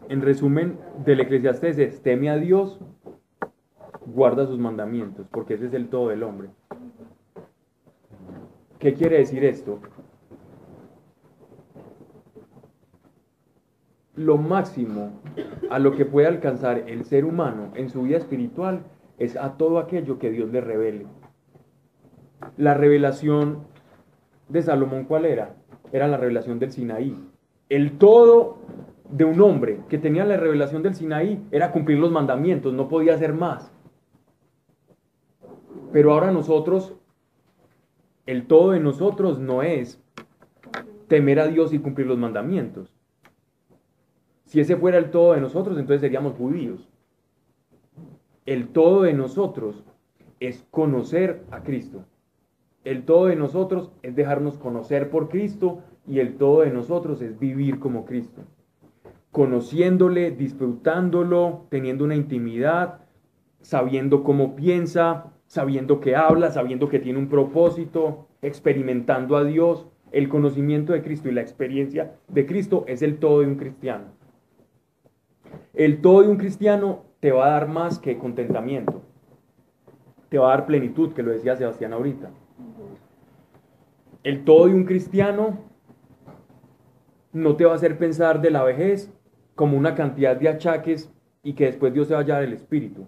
en 0.10 0.22
resumen, 0.22 0.80
del 1.06 1.22
Eclesiastés 1.22 1.78
es, 1.78 2.02
teme 2.02 2.30
a 2.30 2.38
Dios, 2.38 2.80
guarda 4.06 4.46
sus 4.46 4.60
mandamientos, 4.60 5.28
porque 5.30 5.54
ese 5.54 5.68
es 5.68 5.74
el 5.74 5.90
todo 5.90 6.10
del 6.10 6.24
hombre. 6.24 6.50
¿Qué 8.80 8.94
quiere 8.94 9.18
decir 9.20 9.46
esto? 9.46 9.80
Lo 14.16 14.38
máximo 14.38 15.22
a 15.70 15.80
lo 15.80 15.96
que 15.96 16.06
puede 16.06 16.28
alcanzar 16.28 16.84
el 16.90 17.06
ser 17.06 17.24
humano 17.24 17.72
en 17.76 17.90
su 17.90 18.04
vida 18.04 18.18
espiritual 18.18 18.84
es 19.18 19.38
a 19.38 19.58
todo 19.58 19.80
aquello 19.80 20.20
que 20.20 20.32
Dios 20.32 20.52
le 20.52 20.60
revele. 20.60 21.06
La 22.58 22.74
revelación 22.74 23.60
de 24.50 24.62
Salomón, 24.62 25.06
¿cuál 25.06 25.26
era? 25.26 25.56
Era 25.94 26.08
la 26.08 26.18
revelación 26.18 26.60
del 26.60 26.72
Sinaí. 26.72 27.18
El 27.70 27.98
todo 27.98 28.58
de 29.10 29.24
un 29.26 29.40
hombre 29.42 29.80
que 29.88 29.98
tenía 29.98 30.26
la 30.26 30.38
revelación 30.38 30.84
del 30.84 30.96
Sinaí 30.96 31.42
era 31.52 31.72
cumplir 31.72 32.00
los 32.00 32.12
mandamientos, 32.12 32.74
no 32.74 32.90
podía 32.90 33.14
hacer 33.14 33.34
más. 33.34 33.72
Pero 35.92 36.14
ahora 36.14 36.32
nosotros, 36.32 36.96
el 38.26 38.48
todo 38.48 38.72
de 38.72 38.80
nosotros 38.80 39.40
no 39.40 39.64
es 39.64 40.02
temer 41.08 41.40
a 41.40 41.48
Dios 41.48 41.74
y 41.74 41.80
cumplir 41.80 42.08
los 42.08 42.18
mandamientos. 42.18 42.94
Si 44.52 44.60
ese 44.60 44.76
fuera 44.76 44.98
el 44.98 45.12
todo 45.12 45.32
de 45.32 45.40
nosotros, 45.40 45.78
entonces 45.78 46.02
seríamos 46.02 46.34
judíos. 46.34 46.86
El 48.46 48.68
todo 48.68 49.04
de 49.04 49.14
nosotros 49.14 49.86
es 50.42 50.66
conocer 50.72 51.46
a 51.52 51.64
Cristo. 51.64 52.04
El 52.84 53.06
todo 53.06 53.28
de 53.28 53.38
nosotros 53.38 53.94
es 54.02 54.14
dejarnos 54.14 54.58
conocer 54.58 55.10
por 55.10 55.30
Cristo 55.30 55.80
y 56.06 56.20
el 56.20 56.36
todo 56.36 56.64
de 56.64 56.70
nosotros 56.70 57.22
es 57.22 57.40
vivir 57.40 57.80
como 57.80 58.04
Cristo. 58.04 58.42
Conociéndole, 59.32 60.32
disfrutándolo, 60.32 61.68
teniendo 61.70 62.04
una 62.04 62.16
intimidad, 62.16 63.06
sabiendo 63.62 64.22
cómo 64.22 64.58
piensa, 64.58 65.32
sabiendo 65.48 66.02
que 66.02 66.18
habla, 66.18 66.52
sabiendo 66.52 66.90
que 66.90 67.00
tiene 67.00 67.20
un 67.20 67.30
propósito, 67.30 68.28
experimentando 68.42 69.38
a 69.38 69.46
Dios. 69.46 69.88
El 70.12 70.28
conocimiento 70.28 70.92
de 70.92 71.04
Cristo 71.04 71.30
y 71.30 71.32
la 71.32 71.40
experiencia 71.40 72.18
de 72.28 72.46
Cristo 72.46 72.84
es 72.90 73.02
el 73.02 73.18
todo 73.18 73.40
de 73.40 73.48
un 73.48 73.56
cristiano. 73.56 74.20
El 75.74 76.02
todo 76.02 76.22
de 76.22 76.30
un 76.30 76.38
cristiano 76.38 77.06
te 77.20 77.32
va 77.32 77.48
a 77.48 77.52
dar 77.52 77.68
más 77.68 78.00
que 78.00 78.18
contentamiento. 78.18 79.02
Te 80.30 80.38
va 80.38 80.54
a 80.54 80.58
dar 80.58 80.66
plenitud, 80.66 81.14
que 81.14 81.24
lo 81.24 81.32
decía 81.32 81.56
Sebastián 81.56 81.94
ahorita. 81.94 82.30
El 84.24 84.44
todo 84.44 84.68
de 84.68 84.74
un 84.74 84.86
cristiano 84.86 85.60
no 87.34 87.56
te 87.56 87.66
va 87.66 87.74
a 87.74 87.76
hacer 87.76 87.98
pensar 87.98 88.42
de 88.42 88.52
la 88.52 88.64
vejez 88.64 89.12
como 89.56 89.78
una 89.78 89.96
cantidad 89.96 90.36
de 90.36 90.50
achaques 90.50 91.12
y 91.44 91.54
que 91.54 91.66
después 91.66 91.94
Dios 91.94 92.08
se 92.08 92.14
vaya 92.14 92.36
a 92.36 92.38
dar 92.38 92.48
el 92.48 92.54
espíritu. 92.54 93.08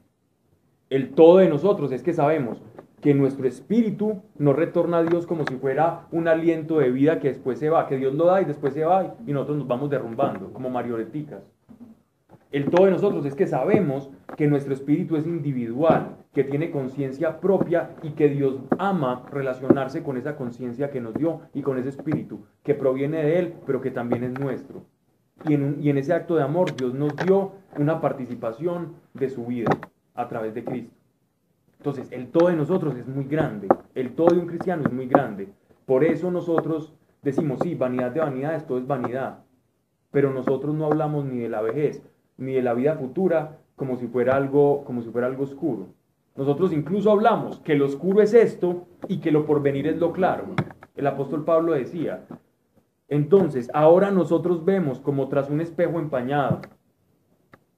El 0.90 1.14
todo 1.14 1.38
de 1.38 1.50
nosotros 1.50 1.92
es 1.92 2.04
que 2.04 2.14
sabemos 2.14 2.62
que 3.02 3.14
nuestro 3.14 3.48
espíritu 3.48 4.22
no 4.38 4.54
retorna 4.54 5.00
a 5.00 5.04
Dios 5.04 5.28
como 5.28 5.46
si 5.46 5.56
fuera 5.56 6.08
un 6.12 6.28
aliento 6.28 6.80
de 6.80 6.90
vida 6.90 7.20
que 7.20 7.28
después 7.30 7.60
se 7.60 7.70
va, 7.70 7.88
que 7.88 7.98
Dios 7.98 8.14
lo 8.14 8.26
da 8.26 8.42
y 8.42 8.46
después 8.46 8.74
se 8.74 8.86
va 8.86 9.16
y 9.26 9.34
nosotros 9.34 9.58
nos 9.58 9.68
vamos 9.68 9.90
derrumbando 9.90 10.54
como 10.54 10.70
marioneticas. 10.70 11.44
El 12.54 12.70
todo 12.70 12.86
de 12.86 12.92
nosotros 12.92 13.26
es 13.26 13.34
que 13.34 13.48
sabemos 13.48 14.12
que 14.38 14.46
nuestro 14.46 14.76
espíritu 14.76 15.18
es 15.18 15.26
individual, 15.26 16.18
que 16.34 16.44
tiene 16.44 16.70
conciencia 16.70 17.40
propia 17.40 17.96
y 18.04 18.12
que 18.12 18.30
Dios 18.30 18.60
ama 18.78 19.26
relacionarse 19.32 20.04
con 20.04 20.18
esa 20.18 20.36
conciencia 20.36 20.92
que 20.92 21.02
nos 21.02 21.16
dio 21.16 21.42
y 21.56 21.64
con 21.64 21.80
ese 21.80 21.90
espíritu 21.90 22.46
que 22.62 22.76
proviene 22.76 23.24
de 23.24 23.40
Él, 23.40 23.56
pero 23.66 23.82
que 23.82 23.90
también 23.90 24.24
es 24.24 24.40
nuestro. 24.40 24.86
Y 25.48 25.56
en, 25.56 25.98
ese 25.98 26.14
acto 26.14 26.36
de 26.36 26.44
amor 26.44 26.76
Dios 26.76 26.94
nos 26.94 27.16
dio 27.16 27.54
una 27.76 28.00
participación 28.00 28.98
de 29.16 29.30
su 29.30 29.48
vida 29.48 29.72
a 30.14 30.28
través 30.28 30.54
de 30.54 30.64
Cristo. 30.64 30.94
Entonces, 31.80 32.08
el 32.12 32.28
todo 32.28 32.50
de 32.50 32.56
nosotros 32.56 32.96
es 32.96 33.08
muy 33.08 33.26
grande, 33.26 33.68
el 33.96 34.14
todo 34.14 34.28
de 34.28 34.40
un 34.40 34.46
cristiano 34.46 34.84
es 34.86 34.94
muy 34.94 35.08
grande. 35.08 35.50
Por 35.88 36.04
eso 36.04 36.30
nosotros 36.30 36.94
decimos, 37.24 37.62
sí, 37.64 37.74
vanidad 37.74 38.12
de 38.12 38.20
vanidades, 38.20 38.68
todo 38.68 38.78
es 38.78 38.86
vanidad. 38.86 39.40
Pero 40.12 40.32
nosotros 40.32 40.76
no 40.76 40.86
hablamos 40.86 41.26
ni 41.26 41.40
de 41.40 41.50
la 41.50 41.62
vejez, 41.62 42.04
ni 42.38 42.54
de 42.54 42.62
la 42.62 42.74
vida 42.74 42.96
futura 42.96 43.60
como 43.76 43.98
si 43.98 44.08
fuera 44.08 44.36
algo, 44.36 44.84
como 44.86 45.02
si 45.02 45.10
fuera 45.10 45.28
algo 45.28 45.44
oscuro. 45.44 45.88
Nosotros 46.36 46.74
incluso 46.74 47.12
hablamos 47.12 47.60
que 47.60 47.76
lo 47.76 47.86
oscuro 47.86 48.22
es 48.22 48.34
esto 48.34 48.88
y 49.08 49.18
que 49.18 49.32
lo 49.32 49.46
porvenir 49.46 49.88
es 49.88 49.98
lo 49.98 50.12
claro. 50.12 50.46
El 50.96 51.08
apóstol 51.08 51.44
Pablo 51.44 51.74
decía, 51.74 52.26
entonces 53.08 53.70
ahora 53.74 54.10
nosotros 54.10 54.66
vemos 54.66 55.00
como 55.00 55.28
tras 55.28 55.50
un 55.50 55.62
espejo 55.62 56.00
empañado, 56.00 56.62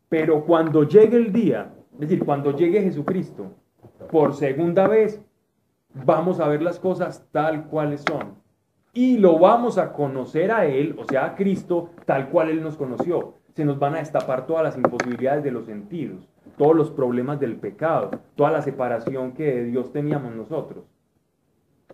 pero 0.07 0.45
cuando 0.45 0.83
llegue 0.83 1.17
el 1.17 1.33
día, 1.33 1.73
es 1.93 1.99
decir, 1.99 2.23
cuando 2.23 2.55
llegue 2.55 2.81
Jesucristo, 2.81 3.51
por 4.11 4.33
segunda 4.33 4.87
vez, 4.87 5.21
vamos 5.93 6.39
a 6.39 6.47
ver 6.47 6.61
las 6.61 6.79
cosas 6.79 7.27
tal 7.31 7.65
cuales 7.67 8.03
son. 8.07 8.35
Y 8.93 9.17
lo 9.17 9.39
vamos 9.39 9.77
a 9.77 9.91
conocer 9.91 10.51
a 10.51 10.65
Él, 10.65 10.95
o 10.97 11.03
sea, 11.03 11.25
a 11.25 11.35
Cristo, 11.35 11.89
tal 12.05 12.29
cual 12.29 12.49
Él 12.49 12.63
nos 12.63 12.77
conoció. 12.77 13.33
Se 13.55 13.65
nos 13.65 13.79
van 13.79 13.95
a 13.95 13.99
destapar 13.99 14.45
todas 14.45 14.63
las 14.63 14.77
imposibilidades 14.77 15.43
de 15.43 15.51
los 15.51 15.65
sentidos 15.65 16.29
todos 16.57 16.75
los 16.75 16.91
problemas 16.91 17.39
del 17.39 17.57
pecado, 17.57 18.11
toda 18.35 18.51
la 18.51 18.61
separación 18.61 19.33
que 19.33 19.43
de 19.43 19.63
Dios 19.65 19.91
teníamos 19.91 20.33
nosotros. 20.35 20.85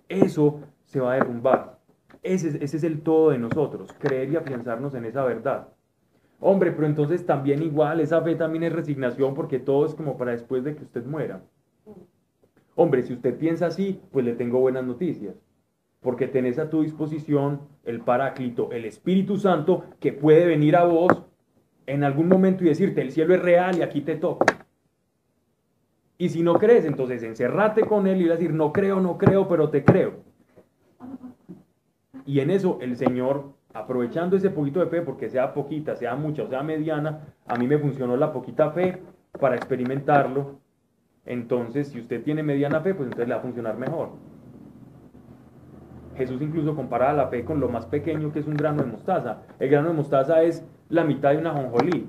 Eso 0.07 0.61
se 0.85 0.99
va 0.99 1.13
a 1.13 1.15
derrumbar. 1.15 1.79
Ese, 2.21 2.63
es 2.63 2.83
el 2.83 3.01
todo 3.01 3.31
de 3.31 3.39
nosotros, 3.39 3.93
creer 3.97 4.31
y 4.31 4.35
afianzarnos 4.35 4.93
en 4.93 5.05
esa 5.05 5.23
verdad. 5.23 5.69
Hombre, 6.39 6.71
pero 6.71 6.87
entonces 6.87 7.25
también 7.25 7.61
igual, 7.63 7.99
esa 7.99 8.21
fe 8.21 8.35
también 8.35 8.63
es 8.63 8.73
resignación 8.73 9.33
porque 9.33 9.59
todo 9.59 9.85
es 9.85 9.95
como 9.95 10.17
para 10.17 10.31
después 10.31 10.63
de 10.63 10.75
que 10.75 10.83
usted 10.83 11.05
muera. 11.05 11.41
Hombre, 12.75 13.03
si 13.03 13.13
usted 13.13 13.37
piensa 13.37 13.67
así, 13.67 14.01
pues 14.11 14.25
le 14.25 14.33
tengo 14.33 14.59
buenas 14.59 14.83
noticias. 14.83 15.35
Porque 15.99 16.27
tenés 16.27 16.57
a 16.57 16.69
tu 16.69 16.81
disposición 16.81 17.61
el 17.83 18.01
Paráclito, 18.01 18.71
el 18.71 18.85
Espíritu 18.85 19.37
Santo, 19.37 19.83
que 19.99 20.13
puede 20.13 20.47
venir 20.47 20.75
a 20.75 20.83
vos 20.83 21.25
en 21.85 22.03
algún 22.03 22.27
momento 22.27 22.63
y 22.63 22.67
decirte, 22.67 23.01
el 23.01 23.11
cielo 23.11 23.33
es 23.35 23.41
real 23.41 23.77
y 23.77 23.81
aquí 23.81 24.01
te 24.01 24.15
toco. 24.15 24.45
Y 26.17 26.29
si 26.29 26.43
no 26.43 26.53
crees, 26.59 26.85
entonces 26.85 27.23
encerrate 27.23 27.81
con 27.81 28.05
él 28.05 28.21
y 28.21 28.25
decir, 28.25 28.53
no 28.53 28.71
creo, 28.71 28.99
no 28.99 29.17
creo, 29.17 29.47
pero 29.47 29.69
te 29.69 29.83
creo. 29.83 30.23
Y 32.25 32.39
en 32.39 32.51
eso 32.51 32.77
el 32.81 32.95
Señor, 32.95 33.53
aprovechando 33.73 34.35
ese 34.37 34.51
poquito 34.51 34.79
de 34.79 34.85
fe, 34.85 35.01
porque 35.01 35.29
sea 35.29 35.53
poquita, 35.53 35.95
sea 35.95 36.15
mucha 36.15 36.43
o 36.43 36.47
sea 36.47 36.61
mediana, 36.61 37.33
a 37.47 37.57
mí 37.57 37.67
me 37.67 37.79
funcionó 37.79 38.15
la 38.17 38.31
poquita 38.31 38.69
fe 38.71 39.01
para 39.39 39.55
experimentarlo. 39.55 40.59
Entonces, 41.25 41.87
si 41.87 41.99
usted 41.99 42.23
tiene 42.23 42.43
mediana 42.43 42.81
fe, 42.81 42.93
pues 42.93 43.07
entonces 43.07 43.27
le 43.27 43.33
va 43.33 43.39
a 43.39 43.43
funcionar 43.43 43.77
mejor. 43.77 44.09
Jesús 46.15 46.41
incluso 46.41 46.75
compara 46.75 47.13
la 47.13 47.27
fe 47.27 47.43
con 47.43 47.59
lo 47.59 47.69
más 47.69 47.85
pequeño 47.85 48.31
que 48.31 48.39
es 48.39 48.47
un 48.47 48.55
grano 48.55 48.83
de 48.83 48.91
mostaza. 48.91 49.41
El 49.59 49.69
grano 49.69 49.89
de 49.89 49.95
mostaza 49.95 50.43
es 50.43 50.63
la 50.91 51.05
mitad 51.05 51.31
de 51.31 51.37
una 51.37 51.53
jonjolí. 51.53 52.05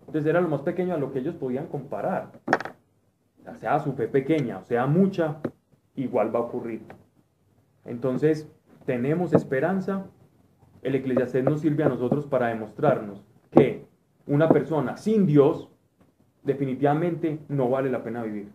Entonces 0.00 0.26
era 0.26 0.40
lo 0.40 0.48
más 0.48 0.60
pequeño 0.60 0.94
a 0.94 0.98
lo 0.98 1.10
que 1.12 1.18
ellos 1.18 1.34
podían 1.34 1.66
comparar. 1.66 2.30
Sea, 3.58 3.80
su 3.80 3.94
fe 3.94 4.06
pequeña, 4.06 4.58
o 4.58 4.64
sea, 4.64 4.86
mucha, 4.86 5.40
igual 5.96 6.32
va 6.32 6.38
a 6.38 6.42
ocurrir. 6.42 6.82
Entonces, 7.86 8.46
tenemos 8.84 9.32
esperanza. 9.32 10.04
El 10.82 10.94
eclesiastés 10.94 11.42
nos 11.42 11.62
sirve 11.62 11.82
a 11.82 11.88
nosotros 11.88 12.26
para 12.26 12.48
demostrarnos 12.48 13.24
que 13.50 13.86
una 14.26 14.48
persona 14.48 14.96
sin 14.96 15.26
Dios 15.26 15.70
definitivamente 16.44 17.40
no 17.48 17.68
vale 17.70 17.90
la 17.90 18.04
pena 18.04 18.22
vivir 18.22 18.52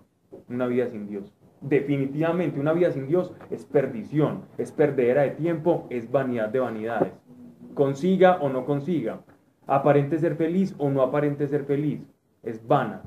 una 0.48 0.68
vida 0.68 0.88
sin 0.88 1.08
Dios. 1.08 1.34
Definitivamente 1.60 2.60
una 2.60 2.72
vida 2.72 2.92
sin 2.92 3.08
Dios 3.08 3.34
es 3.50 3.66
perdición, 3.66 4.44
es 4.58 4.72
perdedera 4.72 5.24
de 5.24 5.32
tiempo, 5.32 5.88
es 5.90 6.12
vanidad 6.12 6.50
de 6.50 6.60
vanidades 6.60 7.14
consiga 7.74 8.38
o 8.42 8.50
no 8.50 8.66
consiga, 8.66 9.22
aparente 9.68 10.20
ser 10.20 10.36
feliz 10.36 10.76
o 10.78 10.90
no 10.90 11.02
aparente 11.02 11.48
ser 11.48 11.66
feliz, 11.66 12.08
es 12.44 12.66
vana. 12.68 13.04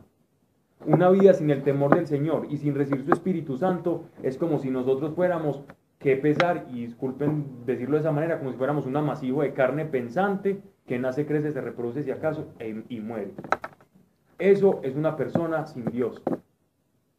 Una 0.84 1.10
vida 1.10 1.32
sin 1.32 1.50
el 1.50 1.62
temor 1.62 1.94
del 1.94 2.06
Señor 2.06 2.46
y 2.50 2.58
sin 2.58 2.74
recibir 2.74 3.04
su 3.04 3.12
Espíritu 3.12 3.56
Santo 3.56 4.04
es 4.22 4.36
como 4.36 4.58
si 4.58 4.70
nosotros 4.70 5.14
fuéramos, 5.14 5.62
que 5.98 6.16
pesar, 6.16 6.66
y 6.70 6.86
disculpen 6.86 7.64
decirlo 7.64 7.96
de 7.96 8.00
esa 8.00 8.12
manera, 8.12 8.38
como 8.38 8.52
si 8.52 8.58
fuéramos 8.58 8.86
un 8.86 8.96
amasivo 8.96 9.42
de 9.42 9.54
carne 9.54 9.86
pensante 9.86 10.60
que 10.86 10.98
nace, 10.98 11.26
crece, 11.26 11.52
se 11.52 11.60
reproduce 11.60 12.02
si 12.02 12.10
acaso 12.10 12.52
y 12.88 13.00
muere. 13.00 13.32
Eso 14.38 14.80
es 14.82 14.94
una 14.94 15.16
persona 15.16 15.66
sin 15.66 15.86
Dios. 15.86 16.22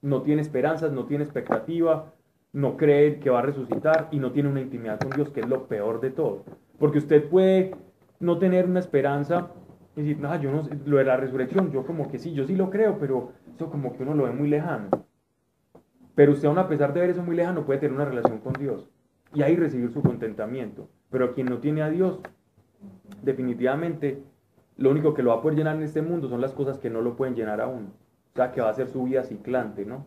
No 0.01 0.21
tiene 0.21 0.41
esperanzas, 0.41 0.91
no 0.91 1.05
tiene 1.05 1.23
expectativa, 1.23 2.13
no 2.53 2.77
cree 2.77 3.19
que 3.19 3.29
va 3.29 3.39
a 3.39 3.43
resucitar 3.43 4.07
y 4.11 4.19
no 4.19 4.31
tiene 4.31 4.49
una 4.49 4.61
intimidad 4.61 4.99
con 4.99 5.11
Dios, 5.11 5.29
que 5.31 5.41
es 5.41 5.47
lo 5.47 5.67
peor 5.67 5.99
de 5.99 6.11
todo. 6.11 6.43
Porque 6.79 6.99
usted 6.99 7.27
puede 7.29 7.75
no 8.19 8.37
tener 8.37 8.65
una 8.65 8.79
esperanza 8.79 9.51
y 9.95 10.01
decir, 10.01 10.19
no, 10.19 10.39
yo 10.39 10.51
no 10.51 10.63
sé, 10.63 10.77
lo 10.85 10.97
de 10.97 11.05
la 11.05 11.17
resurrección, 11.17 11.71
yo 11.71 11.85
como 11.85 12.09
que 12.09 12.19
sí, 12.19 12.33
yo 12.33 12.45
sí 12.45 12.55
lo 12.55 12.69
creo, 12.69 12.97
pero 12.99 13.31
eso 13.55 13.69
como 13.69 13.93
que 13.93 14.03
uno 14.03 14.13
lo 14.13 14.23
ve 14.23 14.31
muy 14.31 14.47
lejano. 14.47 14.89
Pero 16.15 16.31
usted 16.31 16.47
aún 16.47 16.57
a 16.57 16.67
pesar 16.67 16.93
de 16.93 17.01
ver 17.01 17.09
eso 17.11 17.23
muy 17.23 17.35
lejano 17.35 17.65
puede 17.65 17.79
tener 17.79 17.95
una 17.95 18.05
relación 18.05 18.39
con 18.39 18.53
Dios 18.53 18.89
y 19.33 19.41
ahí 19.41 19.55
recibir 19.55 19.91
su 19.91 20.01
contentamiento. 20.01 20.89
Pero 21.09 21.33
quien 21.33 21.47
no 21.47 21.59
tiene 21.59 21.81
a 21.81 21.89
Dios, 21.89 22.19
definitivamente 23.21 24.23
lo 24.77 24.91
único 24.91 25.13
que 25.13 25.23
lo 25.23 25.31
va 25.31 25.37
a 25.37 25.41
poder 25.41 25.57
llenar 25.57 25.75
en 25.75 25.83
este 25.83 26.01
mundo 26.01 26.29
son 26.29 26.41
las 26.41 26.53
cosas 26.53 26.77
que 26.79 26.89
no 26.89 27.01
lo 27.01 27.15
pueden 27.15 27.35
llenar 27.35 27.61
aún. 27.61 27.91
O 28.33 28.35
sea, 28.35 28.51
que 28.51 28.61
va 28.61 28.69
a 28.69 28.73
ser 28.73 28.87
su 28.87 29.03
vida 29.03 29.23
ciclante, 29.23 29.85
¿no? 29.85 30.05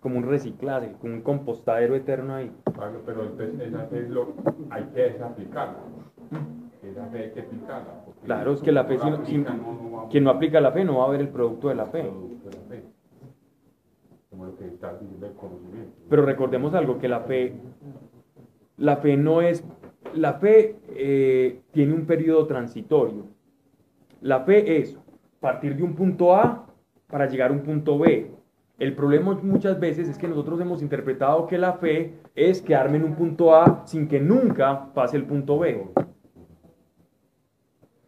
Como 0.00 0.18
un 0.18 0.24
reciclaje, 0.24 0.92
como 1.00 1.14
un 1.14 1.22
compostadero 1.22 1.94
eterno 1.94 2.34
ahí. 2.34 2.50
Bueno, 2.74 2.98
pero 3.04 3.24
entonces 3.24 3.68
esa 3.68 3.86
fe 3.86 4.00
es 4.00 4.10
lo, 4.10 4.34
hay 4.70 4.84
que 4.94 5.22
aplicarla. 5.22 5.78
Esa 6.82 7.06
fe 7.06 7.18
hay 7.18 7.30
que 7.32 7.40
aplicarla. 7.40 8.04
Claro, 8.24 8.52
es 8.52 8.60
que 8.60 8.72
la 8.72 8.84
fe, 8.84 8.98
si, 8.98 9.44
quien 10.10 10.24
no 10.24 10.30
aplica 10.30 10.60
la 10.60 10.72
fe 10.72 10.84
no 10.84 10.98
va 10.98 11.06
a 11.06 11.10
ver 11.10 11.20
el 11.20 11.28
producto 11.28 11.68
de 11.68 11.74
la 11.74 11.86
fe. 11.86 12.10
Como 14.30 14.46
lo 14.46 14.56
que 14.56 14.66
está 14.66 14.92
diciendo 14.98 15.26
el 15.26 15.32
conocimiento. 15.34 15.96
Pero 16.08 16.22
recordemos 16.22 16.74
algo, 16.74 16.98
que 16.98 17.08
la 17.08 17.20
fe, 17.20 17.54
la 18.76 18.96
fe 18.98 19.16
no 19.16 19.40
es, 19.40 19.64
la 20.14 20.34
fe 20.34 20.76
eh, 20.90 21.62
tiene 21.72 21.94
un 21.94 22.06
periodo 22.06 22.46
transitorio. 22.46 23.26
La 24.20 24.40
fe 24.40 24.78
es 24.78 24.98
partir 25.40 25.76
de 25.76 25.82
un 25.82 25.94
punto 25.94 26.34
A 26.34 26.66
para 27.06 27.26
llegar 27.26 27.50
a 27.50 27.54
un 27.54 27.60
punto 27.60 27.98
B. 27.98 28.35
El 28.78 28.94
problema 28.94 29.38
muchas 29.42 29.80
veces 29.80 30.08
es 30.08 30.18
que 30.18 30.28
nosotros 30.28 30.60
hemos 30.60 30.82
interpretado 30.82 31.46
que 31.46 31.56
la 31.56 31.74
fe 31.74 32.18
es 32.34 32.60
quedarme 32.60 32.98
en 32.98 33.04
un 33.04 33.14
punto 33.14 33.54
A 33.54 33.86
sin 33.86 34.06
que 34.06 34.20
nunca 34.20 34.92
pase 34.92 35.16
el 35.16 35.24
punto 35.24 35.58
B. 35.58 35.88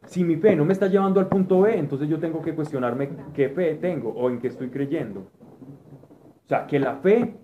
Si 0.04 0.24
mi 0.24 0.36
fe 0.36 0.54
no 0.56 0.66
me 0.66 0.74
está 0.74 0.86
llevando 0.86 1.20
al 1.20 1.28
punto 1.28 1.60
B, 1.60 1.78
entonces 1.78 2.08
yo 2.08 2.18
tengo 2.18 2.42
que 2.42 2.54
cuestionarme 2.54 3.10
qué 3.32 3.48
fe 3.48 3.76
tengo 3.76 4.10
o 4.10 4.28
en 4.28 4.40
qué 4.40 4.48
estoy 4.48 4.68
creyendo. 4.68 5.20
O 5.20 6.48
sea, 6.48 6.66
que 6.66 6.78
la 6.78 6.96
fe 6.96 7.34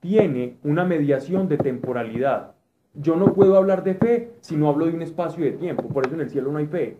tiene 0.00 0.58
una 0.62 0.84
mediación 0.84 1.48
de 1.48 1.58
temporalidad. 1.58 2.54
Yo 2.94 3.16
no 3.16 3.32
puedo 3.34 3.56
hablar 3.56 3.84
de 3.84 3.94
fe 3.94 4.32
si 4.40 4.56
no 4.56 4.68
hablo 4.68 4.86
de 4.86 4.92
un 4.92 5.02
espacio 5.02 5.44
de 5.44 5.52
tiempo. 5.52 5.88
Por 5.88 6.06
eso 6.06 6.14
en 6.14 6.22
el 6.22 6.30
cielo 6.30 6.52
no 6.52 6.58
hay 6.58 6.66
fe. 6.66 6.98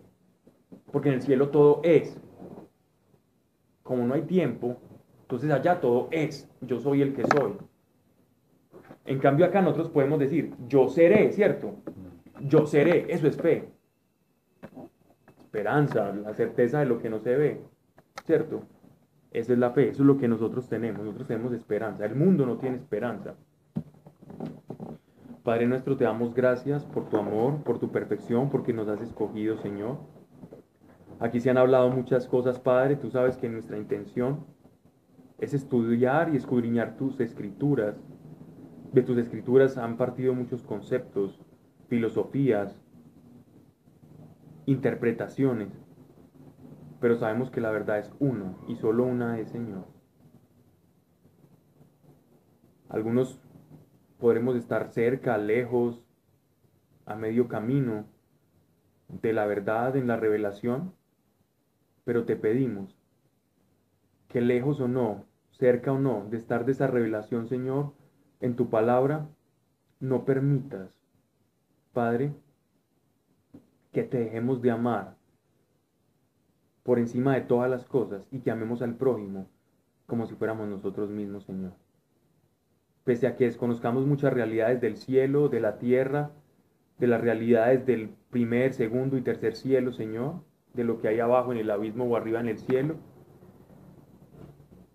Porque 0.91 1.09
en 1.09 1.15
el 1.15 1.21
cielo 1.21 1.49
todo 1.49 1.81
es. 1.83 2.19
Como 3.83 4.07
no 4.07 4.13
hay 4.15 4.23
tiempo, 4.23 4.77
entonces 5.33 5.49
allá 5.49 5.81
todo 5.81 6.09
es, 6.11 6.47
yo 6.61 6.79
soy 6.79 7.01
el 7.01 7.15
que 7.15 7.23
soy. 7.25 7.53
En 9.03 9.17
cambio 9.17 9.47
acá 9.47 9.63
nosotros 9.63 9.89
podemos 9.89 10.19
decir, 10.19 10.53
yo 10.67 10.89
seré, 10.89 11.31
¿cierto? 11.31 11.73
Yo 12.41 12.67
seré, 12.67 13.11
eso 13.11 13.27
es 13.27 13.35
fe. 13.35 13.67
Esperanza, 15.39 16.13
la 16.13 16.35
certeza 16.35 16.81
de 16.81 16.85
lo 16.85 16.99
que 16.99 17.09
no 17.09 17.17
se 17.17 17.35
ve, 17.35 17.61
¿cierto? 18.27 18.61
Esa 19.31 19.53
es 19.53 19.57
la 19.57 19.71
fe, 19.71 19.89
eso 19.89 20.03
es 20.03 20.07
lo 20.07 20.19
que 20.19 20.27
nosotros 20.27 20.69
tenemos, 20.69 21.03
nosotros 21.03 21.27
tenemos 21.27 21.51
esperanza, 21.51 22.05
el 22.05 22.13
mundo 22.13 22.45
no 22.45 22.57
tiene 22.57 22.75
esperanza. 22.75 23.33
Padre 25.41 25.65
nuestro, 25.65 25.97
te 25.97 26.03
damos 26.03 26.35
gracias 26.35 26.85
por 26.85 27.09
tu 27.09 27.17
amor, 27.17 27.63
por 27.63 27.79
tu 27.79 27.91
perfección, 27.91 28.51
porque 28.51 28.71
nos 28.71 28.87
has 28.87 29.01
escogido, 29.01 29.57
Señor. 29.57 29.97
Aquí 31.19 31.39
se 31.39 31.49
han 31.49 31.57
hablado 31.57 31.89
muchas 31.89 32.27
cosas, 32.27 32.59
Padre, 32.59 32.97
tú 32.97 33.09
sabes 33.09 33.35
que 33.35 33.49
nuestra 33.49 33.79
intención 33.79 34.45
es 35.39 35.53
estudiar 35.53 36.33
y 36.33 36.37
escudriñar 36.37 36.97
tus 36.97 37.19
escrituras. 37.19 37.95
De 38.91 39.01
tus 39.01 39.17
escrituras 39.17 39.77
han 39.77 39.97
partido 39.97 40.33
muchos 40.33 40.63
conceptos, 40.63 41.39
filosofías, 41.87 42.79
interpretaciones, 44.65 45.69
pero 46.99 47.17
sabemos 47.17 47.51
que 47.51 47.61
la 47.61 47.71
verdad 47.71 47.99
es 47.99 48.13
uno 48.19 48.57
y 48.67 48.75
solo 48.75 49.05
una 49.05 49.39
es 49.39 49.49
Señor. 49.49 49.85
Algunos 52.87 53.41
podremos 54.19 54.55
estar 54.55 54.87
cerca, 54.87 55.37
lejos, 55.37 56.05
a 57.05 57.15
medio 57.15 57.47
camino 57.47 58.05
de 59.09 59.33
la 59.33 59.45
verdad 59.45 59.95
en 59.97 60.07
la 60.07 60.15
revelación, 60.15 60.93
pero 62.05 62.25
te 62.25 62.35
pedimos 62.35 63.02
que 64.33 64.41
lejos 64.41 64.79
o 64.79 64.87
no, 64.87 65.27
cerca 65.51 65.91
o 65.93 65.99
no, 65.99 66.25
de 66.31 66.37
estar 66.37 66.65
de 66.65 66.71
esa 66.71 66.87
revelación, 66.87 67.47
Señor, 67.47 67.93
en 68.39 68.55
tu 68.55 68.71
palabra, 68.71 69.29
no 69.99 70.25
permitas, 70.25 70.89
Padre, 71.93 72.33
que 73.91 74.01
te 74.01 74.17
dejemos 74.17 74.63
de 74.63 74.71
amar, 74.71 75.15
por 76.81 76.97
encima 76.97 77.35
de 77.35 77.41
todas 77.41 77.69
las 77.69 77.85
cosas 77.85 78.23
y 78.31 78.39
que 78.39 78.49
amemos 78.49 78.81
al 78.81 78.95
prójimo 78.95 79.47
como 80.07 80.25
si 80.25 80.33
fuéramos 80.33 80.67
nosotros 80.67 81.11
mismos, 81.11 81.43
Señor. 81.43 81.73
Pese 83.03 83.27
a 83.27 83.35
que 83.35 83.45
desconozcamos 83.45 84.07
muchas 84.07 84.33
realidades 84.33 84.81
del 84.81 84.97
cielo, 84.97 85.47
de 85.47 85.59
la 85.59 85.77
tierra, 85.77 86.31
de 86.97 87.05
las 87.05 87.21
realidades 87.21 87.85
del 87.85 88.09
primer, 88.31 88.73
segundo 88.73 89.15
y 89.15 89.21
tercer 89.21 89.55
cielo, 89.55 89.93
Señor, 89.93 90.41
de 90.73 90.85
lo 90.85 90.99
que 90.99 91.09
hay 91.09 91.19
abajo 91.19 91.51
en 91.51 91.59
el 91.59 91.69
abismo 91.69 92.05
o 92.05 92.15
arriba 92.15 92.39
en 92.39 92.47
el 92.47 92.57
cielo, 92.57 92.95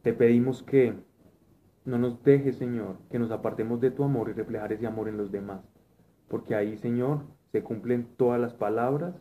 te 0.09 0.15
pedimos 0.15 0.63
que 0.63 0.95
no 1.85 1.99
nos 1.99 2.25
dejes, 2.25 2.57
Señor, 2.57 2.97
que 3.11 3.19
nos 3.19 3.31
apartemos 3.31 3.79
de 3.79 3.91
tu 3.91 4.05
amor 4.05 4.31
y 4.31 4.33
reflejar 4.33 4.73
ese 4.73 4.87
amor 4.87 5.07
en 5.07 5.19
los 5.19 5.31
demás. 5.31 5.61
Porque 6.29 6.55
ahí, 6.55 6.79
Señor, 6.79 7.27
se 7.53 7.63
cumplen 7.63 8.09
todas 8.17 8.41
las 8.41 8.55
palabras 8.55 9.15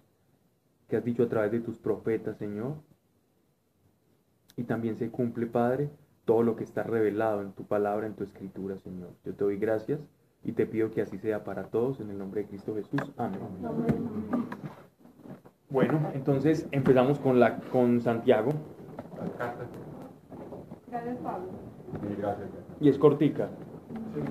que 0.87 0.95
has 0.95 1.03
dicho 1.03 1.23
a 1.23 1.27
través 1.27 1.51
de 1.51 1.59
tus 1.59 1.77
profetas, 1.77 2.37
Señor. 2.37 2.75
Y 4.55 4.63
también 4.63 4.95
se 4.95 5.11
cumple, 5.11 5.45
Padre, 5.45 5.89
todo 6.23 6.41
lo 6.41 6.55
que 6.55 6.63
está 6.63 6.83
revelado 6.83 7.41
en 7.41 7.51
tu 7.51 7.65
palabra, 7.65 8.07
en 8.07 8.13
tu 8.13 8.23
escritura, 8.23 8.77
Señor. 8.77 9.09
Yo 9.25 9.33
te 9.33 9.43
doy 9.43 9.57
gracias 9.57 9.99
y 10.45 10.53
te 10.53 10.65
pido 10.65 10.89
que 10.91 11.01
así 11.01 11.17
sea 11.17 11.43
para 11.43 11.65
todos, 11.65 11.99
en 11.99 12.11
el 12.11 12.17
nombre 12.17 12.43
de 12.43 12.47
Cristo 12.47 12.73
Jesús. 12.75 13.01
Amén. 13.17 13.41
Bueno, 15.69 16.11
entonces 16.13 16.65
empezamos 16.71 17.19
con, 17.19 17.41
la, 17.41 17.59
con 17.73 17.99
Santiago. 17.99 18.53
Gracias, 20.89 21.17
Pablo. 21.17 21.47
Sí, 22.01 22.15
gracias. 22.17 22.49
Y 22.79 22.89
es 22.89 22.97
cortica. 22.97 23.49
Sí. 24.13 24.21